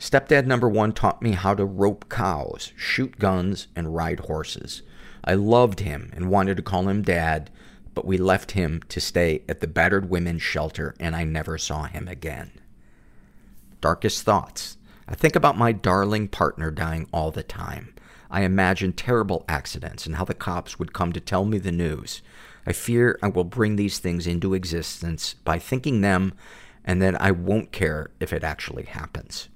Stepdad 0.00 0.46
number 0.46 0.68
one 0.68 0.92
taught 0.92 1.22
me 1.22 1.32
how 1.32 1.54
to 1.54 1.64
rope 1.64 2.08
cows, 2.08 2.72
shoot 2.76 3.20
guns, 3.20 3.68
and 3.76 3.94
ride 3.94 4.20
horses. 4.20 4.82
I 5.24 5.34
loved 5.34 5.80
him 5.80 6.10
and 6.12 6.28
wanted 6.28 6.56
to 6.56 6.62
call 6.62 6.88
him 6.88 7.02
dad, 7.02 7.50
but 7.94 8.04
we 8.04 8.18
left 8.18 8.52
him 8.52 8.82
to 8.88 9.00
stay 9.00 9.42
at 9.48 9.60
the 9.60 9.68
battered 9.68 10.10
women's 10.10 10.42
shelter 10.42 10.94
and 10.98 11.14
I 11.14 11.22
never 11.22 11.56
saw 11.56 11.84
him 11.84 12.08
again 12.08 12.59
darkest 13.80 14.22
thoughts. 14.22 14.76
I 15.08 15.14
think 15.14 15.34
about 15.34 15.58
my 15.58 15.72
darling 15.72 16.28
partner 16.28 16.70
dying 16.70 17.08
all 17.12 17.30
the 17.30 17.42
time. 17.42 17.94
I 18.30 18.42
imagine 18.42 18.92
terrible 18.92 19.44
accidents 19.48 20.06
and 20.06 20.14
how 20.14 20.24
the 20.24 20.34
cops 20.34 20.78
would 20.78 20.92
come 20.92 21.12
to 21.12 21.20
tell 21.20 21.44
me 21.44 21.58
the 21.58 21.72
news. 21.72 22.22
I 22.64 22.72
fear 22.72 23.18
I 23.22 23.28
will 23.28 23.44
bring 23.44 23.74
these 23.74 23.98
things 23.98 24.26
into 24.26 24.54
existence 24.54 25.34
by 25.34 25.58
thinking 25.58 26.00
them 26.00 26.34
and 26.84 27.02
that 27.02 27.20
I 27.20 27.32
won't 27.32 27.72
care 27.72 28.10
if 28.20 28.32
it 28.32 28.44
actually 28.44 28.84
happens. 28.84 29.48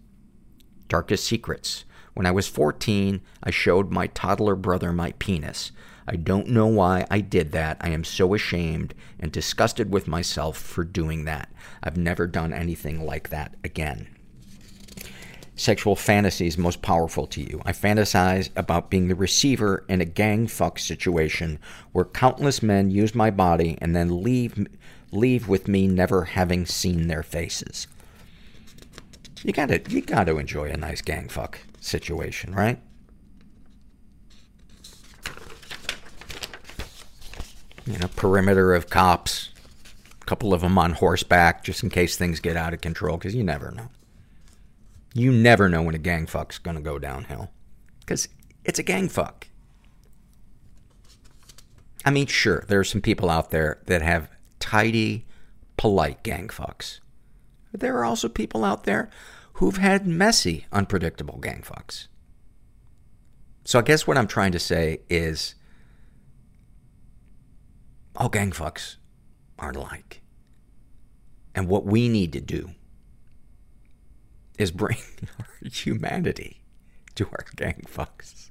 Darkest 0.88 1.24
secrets. 1.24 1.84
When 2.14 2.26
I 2.26 2.32
was 2.32 2.48
14, 2.48 3.20
I 3.42 3.50
showed 3.50 3.92
my 3.92 4.08
toddler 4.08 4.56
brother 4.56 4.92
my 4.92 5.12
penis. 5.12 5.70
I 6.06 6.16
don't 6.16 6.48
know 6.48 6.66
why 6.66 7.06
I 7.10 7.20
did 7.20 7.52
that. 7.52 7.76
I 7.80 7.90
am 7.90 8.04
so 8.04 8.34
ashamed 8.34 8.94
and 9.20 9.30
disgusted 9.30 9.92
with 9.92 10.08
myself 10.08 10.58
for 10.58 10.84
doing 10.84 11.24
that. 11.24 11.48
I've 11.82 11.96
never 11.96 12.26
done 12.26 12.52
anything 12.52 13.06
like 13.06 13.28
that 13.28 13.54
again 13.62 14.13
sexual 15.56 15.96
fantasies 15.96 16.58
most 16.58 16.82
powerful 16.82 17.26
to 17.28 17.40
you. 17.40 17.62
I 17.64 17.72
fantasize 17.72 18.50
about 18.56 18.90
being 18.90 19.08
the 19.08 19.14
receiver 19.14 19.84
in 19.88 20.00
a 20.00 20.04
gang 20.04 20.46
fuck 20.46 20.78
situation 20.78 21.58
where 21.92 22.04
countless 22.04 22.62
men 22.62 22.90
use 22.90 23.14
my 23.14 23.30
body 23.30 23.78
and 23.80 23.94
then 23.94 24.22
leave 24.22 24.66
leave 25.12 25.46
with 25.48 25.68
me 25.68 25.86
never 25.86 26.24
having 26.24 26.66
seen 26.66 27.06
their 27.06 27.22
faces. 27.22 27.86
You 29.42 29.52
gotta 29.52 29.80
you 29.88 30.00
gotta 30.00 30.36
enjoy 30.36 30.70
a 30.70 30.76
nice 30.76 31.02
gang 31.02 31.28
fuck 31.28 31.60
situation, 31.80 32.54
right? 32.54 32.80
you 37.86 37.98
know, 37.98 38.08
perimeter 38.16 38.74
of 38.74 38.88
cops, 38.88 39.50
a 40.20 40.24
couple 40.24 40.54
of 40.54 40.62
them 40.62 40.78
on 40.78 40.92
horseback, 40.92 41.64
just 41.64 41.82
in 41.82 41.90
case 41.90 42.16
things 42.16 42.40
get 42.40 42.56
out 42.56 42.72
of 42.72 42.80
control, 42.80 43.16
because 43.16 43.34
you 43.34 43.44
never 43.44 43.70
know. 43.70 43.88
You 45.14 45.32
never 45.32 45.68
know 45.68 45.82
when 45.82 45.94
a 45.94 45.98
gang 45.98 46.26
fuck's 46.26 46.58
gonna 46.58 46.80
go 46.80 46.98
downhill. 46.98 47.50
Because 48.00 48.28
it's 48.64 48.80
a 48.80 48.82
gang 48.82 49.08
fuck. 49.08 49.46
I 52.04 52.10
mean, 52.10 52.26
sure, 52.26 52.64
there 52.68 52.80
are 52.80 52.84
some 52.84 53.00
people 53.00 53.30
out 53.30 53.50
there 53.50 53.80
that 53.86 54.02
have 54.02 54.28
tidy, 54.58 55.24
polite 55.76 56.22
gang 56.22 56.48
fucks. 56.48 56.98
But 57.70 57.80
there 57.80 57.96
are 57.96 58.04
also 58.04 58.28
people 58.28 58.64
out 58.64 58.84
there 58.84 59.08
who've 59.54 59.78
had 59.78 60.06
messy, 60.06 60.66
unpredictable 60.72 61.38
gang 61.38 61.62
fucks. 61.62 62.08
So 63.64 63.78
I 63.78 63.82
guess 63.82 64.06
what 64.06 64.18
I'm 64.18 64.26
trying 64.26 64.52
to 64.52 64.58
say 64.58 65.00
is 65.08 65.54
all 68.16 68.28
gang 68.28 68.50
fucks 68.50 68.96
aren't 69.58 69.76
alike. 69.76 70.20
And 71.54 71.68
what 71.68 71.86
we 71.86 72.08
need 72.08 72.32
to 72.32 72.40
do 72.40 72.72
is 74.58 74.70
bring 74.70 74.98
our 75.38 75.46
humanity 75.70 76.62
to 77.14 77.26
our 77.26 77.44
gang 77.56 77.84
fucks. 77.86 78.50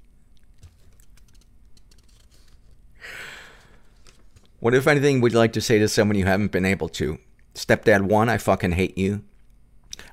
What, 4.60 4.74
if 4.74 4.88
anything, 4.88 5.20
would 5.20 5.34
you 5.34 5.38
like 5.38 5.54
to 5.54 5.62
say 5.62 5.78
to 5.80 5.90
someone 5.90 6.18
you 6.18 6.26
haven't 6.26 6.54
been 6.54 6.66
able 6.66 6.88
to? 6.90 7.18
Stepdad 7.54 8.04
one, 8.04 8.30
I 8.30 8.38
fucking 8.38 8.72
hate 8.72 8.98
you. 8.98 9.24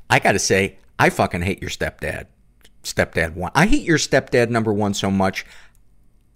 I 0.08 0.18
gotta 0.18 0.40
say, 0.40 0.78
I 0.98 1.08
fucking 1.08 1.42
hate 1.42 1.60
your 1.60 1.70
stepdad. 1.70 2.26
Stepdad 2.82 3.34
one. 3.34 3.52
I 3.54 3.66
hate 3.66 3.84
your 3.84 3.98
stepdad 3.98 4.50
number 4.50 4.72
one 4.72 4.92
so 4.92 5.10
much, 5.10 5.46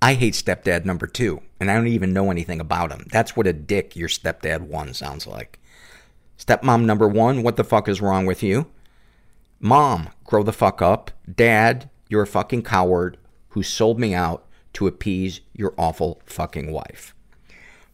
I 0.01 0.15
hate 0.15 0.35
stepdad 0.35 0.85
number 0.85 1.07
two. 1.07 1.41
And 1.59 1.71
I 1.71 1.75
don't 1.75 1.89
even 1.89 2.13
know 2.13 2.31
anything 2.31 2.61
about 2.61 2.93
him. 2.93 3.07
That's 3.11 3.35
what 3.37 3.47
a 3.47 3.53
dick 3.53 3.97
your 3.97 4.09
stepdad 4.09 4.61
one 4.61 4.95
sounds 4.95 5.27
like. 5.27 5.59
Stepmom 6.39 6.85
number 6.85 7.09
one, 7.09 7.43
what 7.43 7.57
the 7.57 7.65
fuck 7.65 7.89
is 7.89 8.01
wrong 8.01 8.27
with 8.27 8.43
you? 8.43 8.67
Mom, 9.65 10.11
grow 10.25 10.43
the 10.43 10.53
fuck 10.53 10.83
up. 10.83 11.11
Dad, 11.35 11.89
you're 12.11 12.25
a 12.25 12.27
fucking 12.27 12.63
coward 12.63 13.17
who 13.49 13.63
sold 13.63 13.99
me 13.99 14.13
out 14.13 14.45
to 14.75 14.87
appease 14.87 15.41
your 15.55 15.73
awful 15.79 16.21
fucking 16.27 16.71
wife. 16.71 17.15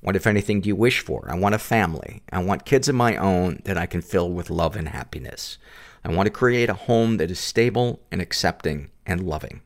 What, 0.01 0.17
if 0.17 0.27
anything, 0.27 0.61
do 0.61 0.69
you 0.69 0.75
wish 0.75 0.99
for? 0.99 1.29
I 1.31 1.37
want 1.37 1.55
a 1.55 1.61
family. 1.61 2.25
I 2.33 2.43
want 2.43 2.65
kids 2.65 2.89
of 2.89 2.97
my 2.97 3.15
own 3.17 3.61
that 3.67 3.79
I 3.79 3.87
can 3.87 4.03
fill 4.03 4.33
with 4.33 4.51
love 4.51 4.75
and 4.75 4.89
happiness. 4.89 5.59
I 6.05 6.09
want 6.09 6.27
to 6.27 6.33
create 6.33 6.69
a 6.69 6.75
home 6.75 7.19
that 7.19 7.31
is 7.31 7.39
stable 7.39 8.01
and 8.11 8.21
accepting 8.21 8.91
and 9.07 9.23
loving. 9.23 9.61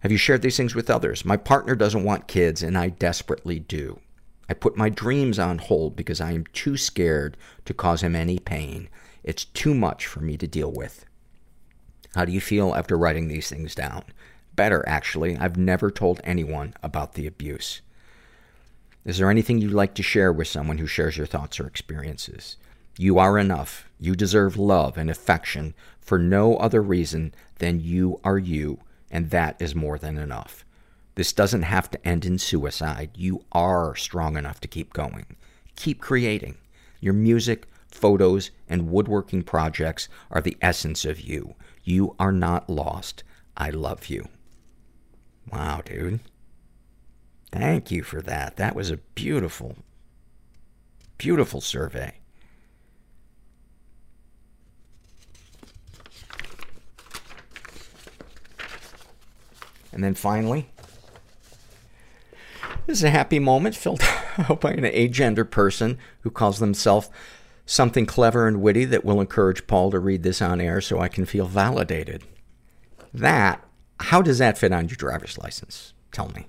Have 0.00 0.12
you 0.12 0.18
shared 0.18 0.42
these 0.42 0.58
things 0.58 0.74
with 0.74 0.90
others? 0.90 1.24
My 1.24 1.38
partner 1.38 1.74
doesn't 1.74 2.04
want 2.04 2.28
kids, 2.28 2.62
and 2.62 2.76
I 2.76 2.90
desperately 2.90 3.58
do. 3.58 3.98
I 4.46 4.52
put 4.52 4.76
my 4.76 4.90
dreams 4.90 5.38
on 5.38 5.56
hold 5.56 5.96
because 5.96 6.20
I 6.20 6.32
am 6.32 6.44
too 6.52 6.76
scared 6.76 7.38
to 7.64 7.72
cause 7.72 8.02
him 8.02 8.14
any 8.14 8.38
pain. 8.38 8.90
It's 9.24 9.44
too 9.44 9.74
much 9.74 10.06
for 10.06 10.20
me 10.20 10.36
to 10.36 10.46
deal 10.46 10.70
with. 10.70 11.04
How 12.14 12.24
do 12.24 12.32
you 12.32 12.40
feel 12.40 12.74
after 12.74 12.98
writing 12.98 13.28
these 13.28 13.48
things 13.48 13.74
down? 13.74 14.04
Better, 14.54 14.84
actually. 14.86 15.36
I've 15.36 15.56
never 15.56 15.90
told 15.90 16.20
anyone 16.24 16.74
about 16.82 17.14
the 17.14 17.26
abuse. 17.26 17.80
Is 19.04 19.18
there 19.18 19.30
anything 19.30 19.58
you'd 19.58 19.72
like 19.72 19.94
to 19.94 20.02
share 20.02 20.32
with 20.32 20.46
someone 20.46 20.78
who 20.78 20.86
shares 20.86 21.16
your 21.16 21.26
thoughts 21.26 21.58
or 21.58 21.66
experiences? 21.66 22.56
You 22.98 23.18
are 23.18 23.38
enough. 23.38 23.88
You 23.98 24.14
deserve 24.14 24.58
love 24.58 24.98
and 24.98 25.10
affection 25.10 25.74
for 26.00 26.18
no 26.18 26.56
other 26.56 26.82
reason 26.82 27.34
than 27.58 27.80
you 27.80 28.20
are 28.22 28.38
you, 28.38 28.78
and 29.10 29.30
that 29.30 29.60
is 29.60 29.74
more 29.74 29.98
than 29.98 30.18
enough. 30.18 30.64
This 31.14 31.32
doesn't 31.32 31.62
have 31.62 31.90
to 31.90 32.06
end 32.06 32.24
in 32.24 32.38
suicide. 32.38 33.10
You 33.16 33.44
are 33.52 33.94
strong 33.96 34.36
enough 34.36 34.60
to 34.60 34.68
keep 34.68 34.92
going. 34.92 35.36
Keep 35.76 36.00
creating. 36.00 36.56
Your 37.00 37.14
music, 37.14 37.66
photos, 37.94 38.50
and 38.68 38.90
woodworking 38.90 39.42
projects 39.42 40.08
are 40.30 40.40
the 40.40 40.56
essence 40.60 41.04
of 41.04 41.20
you. 41.20 41.54
You 41.84 42.14
are 42.18 42.32
not 42.32 42.68
lost. 42.68 43.22
I 43.56 43.70
love 43.70 44.06
you. 44.06 44.28
Wow, 45.50 45.82
dude. 45.84 46.20
Thank 47.50 47.90
you 47.90 48.02
for 48.02 48.22
that. 48.22 48.56
That 48.56 48.74
was 48.74 48.90
a 48.90 48.96
beautiful, 48.96 49.76
beautiful 51.18 51.60
survey. 51.60 52.14
And 59.92 60.02
then 60.02 60.14
finally, 60.14 60.70
this 62.86 62.98
is 62.98 63.04
a 63.04 63.10
happy 63.10 63.38
moment 63.38 63.76
filled 63.76 64.00
out 64.38 64.62
by 64.62 64.72
an 64.72 64.84
agender 64.84 65.48
person 65.48 65.98
who 66.20 66.30
calls 66.30 66.58
themselves 66.58 67.10
something 67.66 68.06
clever 68.06 68.46
and 68.46 68.60
witty 68.60 68.84
that 68.86 69.04
will 69.04 69.20
encourage 69.20 69.66
Paul 69.66 69.90
to 69.90 69.98
read 69.98 70.22
this 70.22 70.42
on 70.42 70.60
air 70.60 70.80
so 70.80 71.00
I 71.00 71.08
can 71.08 71.24
feel 71.24 71.46
validated. 71.46 72.24
That, 73.14 73.64
how 74.00 74.22
does 74.22 74.38
that 74.38 74.58
fit 74.58 74.72
on 74.72 74.88
your 74.88 74.96
driver's 74.96 75.38
license? 75.38 75.92
Tell 76.10 76.28
me. 76.28 76.46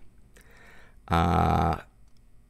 Uh, 1.08 1.78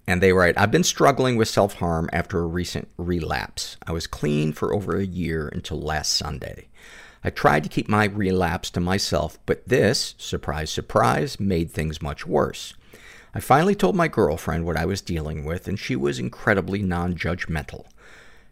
and 0.07 0.21
they 0.21 0.33
write, 0.33 0.57
I've 0.57 0.71
been 0.71 0.83
struggling 0.83 1.37
with 1.37 1.47
self 1.47 1.75
harm 1.75 2.09
after 2.11 2.39
a 2.39 2.47
recent 2.47 2.89
relapse. 2.97 3.77
I 3.85 3.91
was 3.91 4.07
clean 4.07 4.51
for 4.53 4.73
over 4.73 4.97
a 4.97 5.05
year 5.05 5.47
until 5.47 5.79
last 5.79 6.11
Sunday. 6.11 6.67
I 7.23 7.29
tried 7.29 7.63
to 7.63 7.69
keep 7.69 7.87
my 7.87 8.05
relapse 8.05 8.69
to 8.71 8.81
myself, 8.81 9.39
but 9.45 9.67
this, 9.67 10.13
surprise, 10.17 10.69
surprise, 10.69 11.39
made 11.39 11.71
things 11.71 12.01
much 12.01 12.27
worse. 12.27 12.73
I 13.33 13.39
finally 13.39 13.75
told 13.75 13.95
my 13.95 14.09
girlfriend 14.09 14.65
what 14.65 14.75
I 14.75 14.85
was 14.85 15.01
dealing 15.01 15.45
with, 15.45 15.67
and 15.67 15.79
she 15.79 15.95
was 15.95 16.19
incredibly 16.19 16.81
non 16.83 17.15
judgmental. 17.15 17.85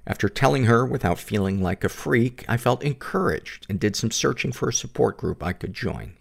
After 0.07 0.27
telling 0.27 0.65
her 0.65 0.85
without 0.85 1.19
feeling 1.19 1.61
like 1.61 1.83
a 1.83 1.89
freak, 1.89 2.43
I 2.47 2.57
felt 2.57 2.83
encouraged 2.83 3.67
and 3.69 3.79
did 3.79 3.95
some 3.95 4.11
searching 4.11 4.51
for 4.51 4.69
a 4.69 4.73
support 4.73 5.17
group 5.17 5.43
I 5.43 5.53
could 5.53 5.73
join. 5.73 6.13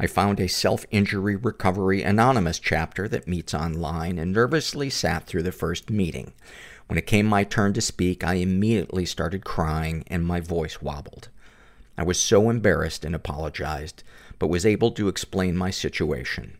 I 0.00 0.06
found 0.06 0.40
a 0.40 0.48
self-injury 0.48 1.36
recovery 1.36 2.02
anonymous 2.02 2.58
chapter 2.58 3.06
that 3.08 3.28
meets 3.28 3.54
online 3.54 4.18
and 4.18 4.32
nervously 4.32 4.90
sat 4.90 5.26
through 5.26 5.44
the 5.44 5.52
first 5.52 5.90
meeting. 5.90 6.32
When 6.88 6.98
it 6.98 7.06
came 7.06 7.26
my 7.26 7.44
turn 7.44 7.72
to 7.74 7.80
speak, 7.80 8.24
I 8.24 8.34
immediately 8.34 9.06
started 9.06 9.44
crying 9.44 10.02
and 10.08 10.26
my 10.26 10.40
voice 10.40 10.82
wobbled. 10.82 11.28
I 11.96 12.02
was 12.02 12.18
so 12.18 12.50
embarrassed 12.50 13.04
and 13.04 13.14
apologized, 13.14 14.02
but 14.38 14.48
was 14.48 14.66
able 14.66 14.90
to 14.92 15.06
explain 15.06 15.56
my 15.56 15.70
situation. 15.70 16.56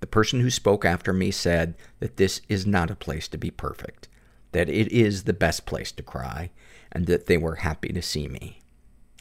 The 0.00 0.06
person 0.06 0.40
who 0.40 0.50
spoke 0.50 0.84
after 0.84 1.12
me 1.12 1.30
said 1.30 1.76
that 2.00 2.16
this 2.16 2.42
is 2.48 2.66
not 2.66 2.90
a 2.90 2.96
place 2.96 3.28
to 3.28 3.38
be 3.38 3.50
perfect, 3.50 4.08
that 4.52 4.68
it 4.68 4.90
is 4.92 5.24
the 5.24 5.32
best 5.32 5.66
place 5.66 5.92
to 5.92 6.02
cry, 6.02 6.50
and 6.92 7.06
that 7.06 7.26
they 7.26 7.36
were 7.36 7.56
happy 7.56 7.88
to 7.88 8.02
see 8.02 8.28
me. 8.28 8.60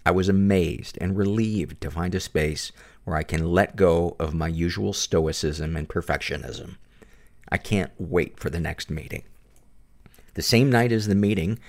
I 0.05 0.11
was 0.11 0.29
amazed 0.29 0.97
and 0.99 1.17
relieved 1.17 1.81
to 1.81 1.91
find 1.91 2.15
a 2.15 2.19
space 2.19 2.71
where 3.03 3.15
I 3.15 3.23
can 3.23 3.51
let 3.51 3.75
go 3.75 4.15
of 4.19 4.33
my 4.33 4.47
usual 4.47 4.93
stoicism 4.93 5.75
and 5.75 5.87
perfectionism. 5.87 6.77
I 7.51 7.57
can't 7.57 7.91
wait 7.97 8.39
for 8.39 8.49
the 8.49 8.59
next 8.59 8.89
meeting. 8.89 9.23
The 10.35 10.41
same 10.41 10.69
night 10.69 10.91
as 10.91 11.07
the 11.07 11.15
meeting, 11.15 11.59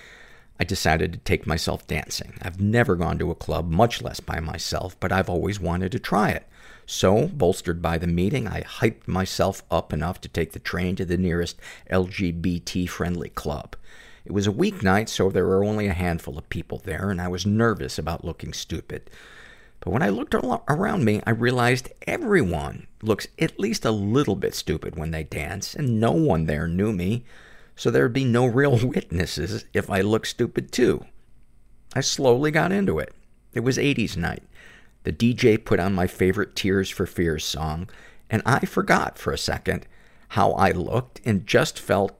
I 0.59 0.65
decided 0.65 1.13
to 1.13 1.19
take 1.19 1.47
myself 1.47 1.87
dancing. 1.87 2.35
I've 2.43 2.61
never 2.61 2.95
gone 2.95 3.19
to 3.19 3.31
a 3.31 3.35
club, 3.35 3.71
much 3.71 4.03
less 4.03 4.21
by 4.21 4.41
myself, 4.41 4.99
but 5.01 5.11
I've 5.11 5.31
always 5.31 5.59
wanted 5.59 5.93
to 5.93 5.99
try 5.99 6.31
it. 6.31 6.47
So, 6.93 7.29
bolstered 7.29 7.81
by 7.81 7.99
the 7.99 8.09
meeting, 8.09 8.49
I 8.49 8.63
hyped 8.63 9.07
myself 9.07 9.63
up 9.71 9.93
enough 9.93 10.21
to 10.23 10.29
take 10.29 10.55
the 10.55 10.59
train 10.59 10.97
to 10.97 11.05
the 11.05 11.17
nearest 11.17 11.57
LGBT 11.89 12.89
friendly 12.89 13.29
club. 13.29 13.77
It 14.25 14.33
was 14.33 14.49
a 14.49 14.53
weeknight, 14.53 15.09
so 15.09 15.31
there 15.31 15.47
were 15.47 15.63
only 15.63 15.87
a 15.87 15.93
handful 15.93 16.37
of 16.37 16.49
people 16.49 16.79
there, 16.79 17.09
and 17.09 17.21
I 17.21 17.29
was 17.29 17.47
nervous 17.47 17.97
about 17.97 18.25
looking 18.25 18.53
stupid. 18.53 19.09
But 19.79 19.93
when 19.93 20.03
I 20.03 20.09
looked 20.09 20.35
around 20.35 21.05
me, 21.05 21.23
I 21.25 21.31
realized 21.31 21.91
everyone 22.09 22.89
looks 23.03 23.29
at 23.39 23.61
least 23.61 23.85
a 23.85 23.93
little 23.93 24.35
bit 24.35 24.57
stupid 24.57 24.97
when 24.97 25.13
they 25.13 25.23
dance, 25.23 25.77
and 25.77 26.01
no 26.01 26.11
one 26.11 26.47
there 26.47 26.67
knew 26.67 26.93
me, 26.93 27.25
so 27.77 27.93
there'd 27.93 28.13
be 28.13 28.25
no 28.25 28.47
real 28.47 28.77
witnesses 28.85 29.65
if 29.73 29.89
I 29.89 30.01
looked 30.01 30.27
stupid 30.27 30.73
too. 30.73 31.05
I 31.95 32.01
slowly 32.01 32.51
got 32.51 32.73
into 32.73 32.99
it. 32.99 33.15
It 33.55 33.61
was 33.61 33.79
80s 33.79 34.17
night. 34.17 34.43
The 35.05 35.13
DJ 35.13 35.63
put 35.63 35.81
on 35.81 35.95
my 35.95 36.07
favorite 36.07 36.55
Tears 36.55 36.91
for 36.91 37.07
Fears 37.07 37.45
song, 37.45 37.89
and 38.29 38.43
I 38.45 38.61
forgot 38.67 39.19
for 39.19 39.33
a 39.33 39.39
second 39.39 39.87
how 40.29 40.53
I 40.53 40.71
looked 40.73 41.21
and 41.25 41.47
just 41.47 41.79
felt 41.81 42.17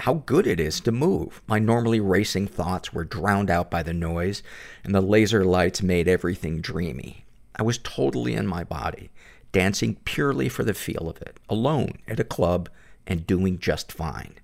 how 0.00 0.14
good 0.26 0.46
it 0.46 0.60
is 0.60 0.80
to 0.80 0.92
move. 0.92 1.42
My 1.46 1.58
normally 1.58 2.00
racing 2.00 2.48
thoughts 2.48 2.92
were 2.92 3.04
drowned 3.04 3.50
out 3.50 3.70
by 3.70 3.82
the 3.82 3.94
noise, 3.94 4.42
and 4.84 4.94
the 4.94 5.00
laser 5.00 5.44
lights 5.44 5.82
made 5.82 6.06
everything 6.06 6.60
dreamy. 6.60 7.24
I 7.56 7.62
was 7.62 7.78
totally 7.78 8.34
in 8.34 8.46
my 8.46 8.62
body, 8.62 9.10
dancing 9.52 9.96
purely 10.04 10.50
for 10.50 10.64
the 10.64 10.74
feel 10.74 11.08
of 11.08 11.22
it, 11.22 11.40
alone 11.48 11.98
at 12.06 12.20
a 12.20 12.24
club 12.24 12.68
and 13.06 13.26
doing 13.26 13.58
just 13.58 13.90
fine. 13.90 14.34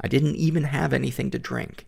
I 0.00 0.06
didn't 0.06 0.36
even 0.36 0.64
have 0.64 0.92
anything 0.92 1.30
to 1.32 1.38
drink. 1.38 1.86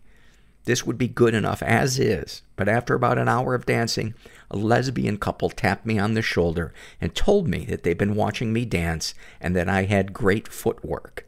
This 0.65 0.85
would 0.85 0.97
be 0.97 1.07
good 1.07 1.33
enough 1.33 1.61
as 1.63 1.99
is, 1.99 2.41
but 2.55 2.67
after 2.67 2.95
about 2.95 3.19
an 3.19 3.29
hour 3.29 3.53
of 3.53 3.65
dancing, 3.67 4.15
a 4.49 4.57
lesbian 4.57 5.17
couple 5.17 5.49
tapped 5.49 5.85
me 5.85 5.99
on 5.99 6.15
the 6.15 6.21
shoulder 6.21 6.73
and 6.99 7.13
told 7.13 7.47
me 7.47 7.65
that 7.65 7.83
they'd 7.83 7.97
been 7.97 8.15
watching 8.15 8.51
me 8.51 8.65
dance 8.65 9.13
and 9.39 9.55
that 9.55 9.69
I 9.69 9.83
had 9.83 10.11
great 10.13 10.47
footwork. 10.47 11.27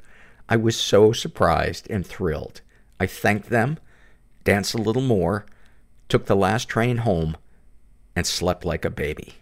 I 0.50 0.58
was 0.58 0.76
so 0.76 1.12
surprised 1.12 1.88
and 1.90 2.06
thrilled. 2.06 2.62
I 3.00 3.06
thanked 3.06 3.50
them, 3.50 3.78
danced 4.44 4.74
a 4.74 4.82
little 4.82 5.02
more, 5.02 5.46
took 6.10 6.26
the 6.26 6.36
last 6.36 6.68
train 6.68 6.98
home, 6.98 7.38
and 8.16 8.26
slept 8.26 8.66
like 8.66 8.86
a 8.86 8.90
baby. 8.90 9.36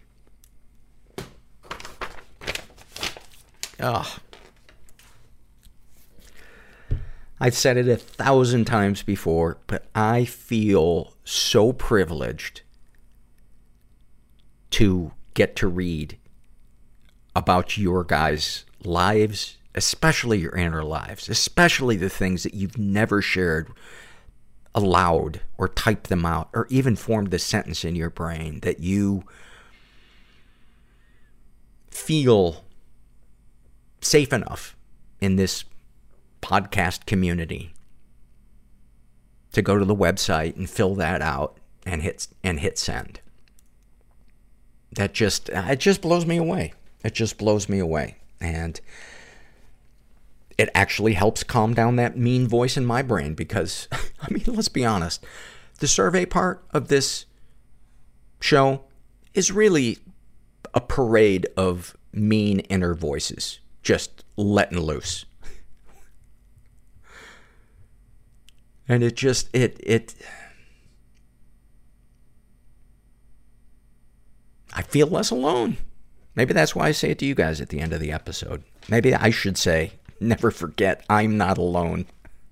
Ugh. 3.80 4.06
I've 7.38 7.54
said 7.54 7.76
it 7.76 7.88
a 7.88 7.96
thousand 7.96 8.64
times 8.64 9.02
before, 9.02 9.58
but 9.66 9.86
I 9.94 10.24
feel 10.24 11.14
so 11.24 11.72
privileged 11.72 12.62
to 14.70 15.12
get 15.34 15.54
to 15.56 15.68
read 15.68 16.18
about 17.34 17.76
your 17.76 18.04
guys' 18.04 18.64
lives, 18.82 19.58
especially 19.74 20.38
your 20.38 20.56
inner 20.56 20.82
lives, 20.82 21.28
especially 21.28 21.96
the 21.96 22.08
things 22.08 22.42
that 22.42 22.54
you've 22.54 22.78
never 22.78 23.20
shared 23.20 23.70
aloud 24.74 25.40
or 25.58 25.68
typed 25.68 26.08
them 26.08 26.24
out 26.24 26.48
or 26.54 26.66
even 26.70 26.96
formed 26.96 27.30
the 27.30 27.38
sentence 27.38 27.84
in 27.84 27.94
your 27.94 28.10
brain 28.10 28.60
that 28.60 28.80
you 28.80 29.24
feel 31.90 32.64
safe 34.00 34.32
enough 34.32 34.76
in 35.20 35.36
this 35.36 35.64
podcast 36.42 37.06
community 37.06 37.74
to 39.52 39.62
go 39.62 39.78
to 39.78 39.84
the 39.84 39.96
website 39.96 40.56
and 40.56 40.68
fill 40.68 40.94
that 40.96 41.22
out 41.22 41.58
and 41.84 42.02
hit 42.02 42.28
and 42.42 42.60
hit 42.60 42.78
send. 42.78 43.20
That 44.92 45.14
just 45.14 45.48
it 45.50 45.80
just 45.80 46.02
blows 46.02 46.26
me 46.26 46.36
away. 46.36 46.72
It 47.04 47.14
just 47.14 47.38
blows 47.38 47.68
me 47.68 47.78
away. 47.78 48.16
And 48.40 48.80
it 50.58 50.68
actually 50.74 51.14
helps 51.14 51.44
calm 51.44 51.74
down 51.74 51.96
that 51.96 52.16
mean 52.16 52.48
voice 52.48 52.76
in 52.76 52.84
my 52.84 53.02
brain 53.02 53.34
because 53.34 53.88
I 54.20 54.30
mean, 54.30 54.44
let's 54.46 54.68
be 54.68 54.84
honest. 54.84 55.24
The 55.78 55.88
survey 55.88 56.24
part 56.24 56.64
of 56.72 56.88
this 56.88 57.26
show 58.40 58.84
is 59.34 59.52
really 59.52 59.98
a 60.72 60.80
parade 60.80 61.46
of 61.56 61.96
mean 62.12 62.60
inner 62.60 62.94
voices 62.94 63.60
just 63.82 64.24
letting 64.36 64.80
loose. 64.80 65.24
And 68.88 69.02
it 69.02 69.16
just, 69.16 69.48
it, 69.54 69.80
it, 69.80 70.14
I 74.72 74.82
feel 74.82 75.06
less 75.06 75.30
alone. 75.30 75.78
Maybe 76.34 76.52
that's 76.52 76.74
why 76.76 76.88
I 76.88 76.92
say 76.92 77.10
it 77.10 77.18
to 77.20 77.26
you 77.26 77.34
guys 77.34 77.60
at 77.60 77.70
the 77.70 77.80
end 77.80 77.92
of 77.92 78.00
the 78.00 78.12
episode. 78.12 78.62
Maybe 78.88 79.14
I 79.14 79.30
should 79.30 79.56
say, 79.56 79.92
never 80.20 80.50
forget, 80.50 81.04
I'm 81.08 81.36
not 81.36 81.58
alone. 81.58 82.06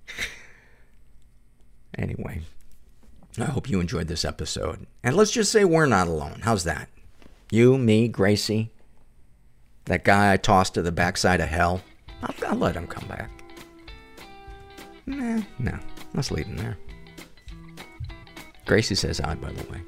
anyway, 1.99 2.41
I 3.39 3.45
hope 3.45 3.69
you 3.69 3.81
enjoyed 3.81 4.09
this 4.09 4.25
episode. 4.25 4.87
And 5.03 5.17
let's 5.17 5.31
just 5.31 5.53
say 5.53 5.65
we're 5.65 5.87
not 5.87 6.09
alone. 6.09 6.41
How's 6.43 6.65
that? 6.65 6.89
You, 7.51 7.77
me, 7.77 8.09
Gracie, 8.09 8.71
that 9.85 10.03
guy 10.03 10.33
I 10.33 10.39
tossed 10.39 10.75
to 10.75 10.83
the 10.83 10.91
backside 10.91 11.41
of 11.41 11.49
hell. 11.49 11.83
I'll, 12.23 12.35
I'll 12.49 12.57
let 12.57 12.75
him 12.75 12.87
come 12.87 13.07
back. 13.07 13.31
Nah, 15.07 15.43
no. 15.59 15.79
Let's 16.15 16.31
leave 16.31 16.47
him 16.47 16.57
there. 16.57 16.79
Gracie 18.67 18.95
says 18.95 19.19
hi, 19.19 19.35
by 19.35 19.53
the 19.53 19.71
way. 19.71 19.83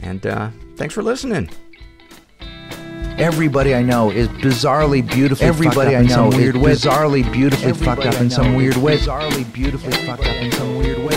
And 0.00 0.24
uh, 0.26 0.50
thanks 0.76 0.94
for 0.94 1.02
listening. 1.02 1.50
Everybody 3.18 3.74
I 3.74 3.82
know 3.82 4.10
is 4.12 4.28
bizarrely 4.28 5.04
beautifully 5.04 5.48
Everybody 5.48 5.96
I 5.96 6.02
know 6.02 6.28
weird 6.28 6.54
is 6.54 6.84
bizarrely 6.84 7.30
beautifully 7.32 7.72
fucked 7.72 8.06
up 8.06 8.20
in 8.20 8.30
some 8.30 8.54
weird 8.54 8.76
way. 8.76 8.96
Bizarrely 8.96 9.52
beautifully 9.52 9.92
fucked 10.06 10.24
up 10.24 10.36
in 10.36 10.52
some 10.52 10.76
weird 10.78 10.98
way. 10.98 11.07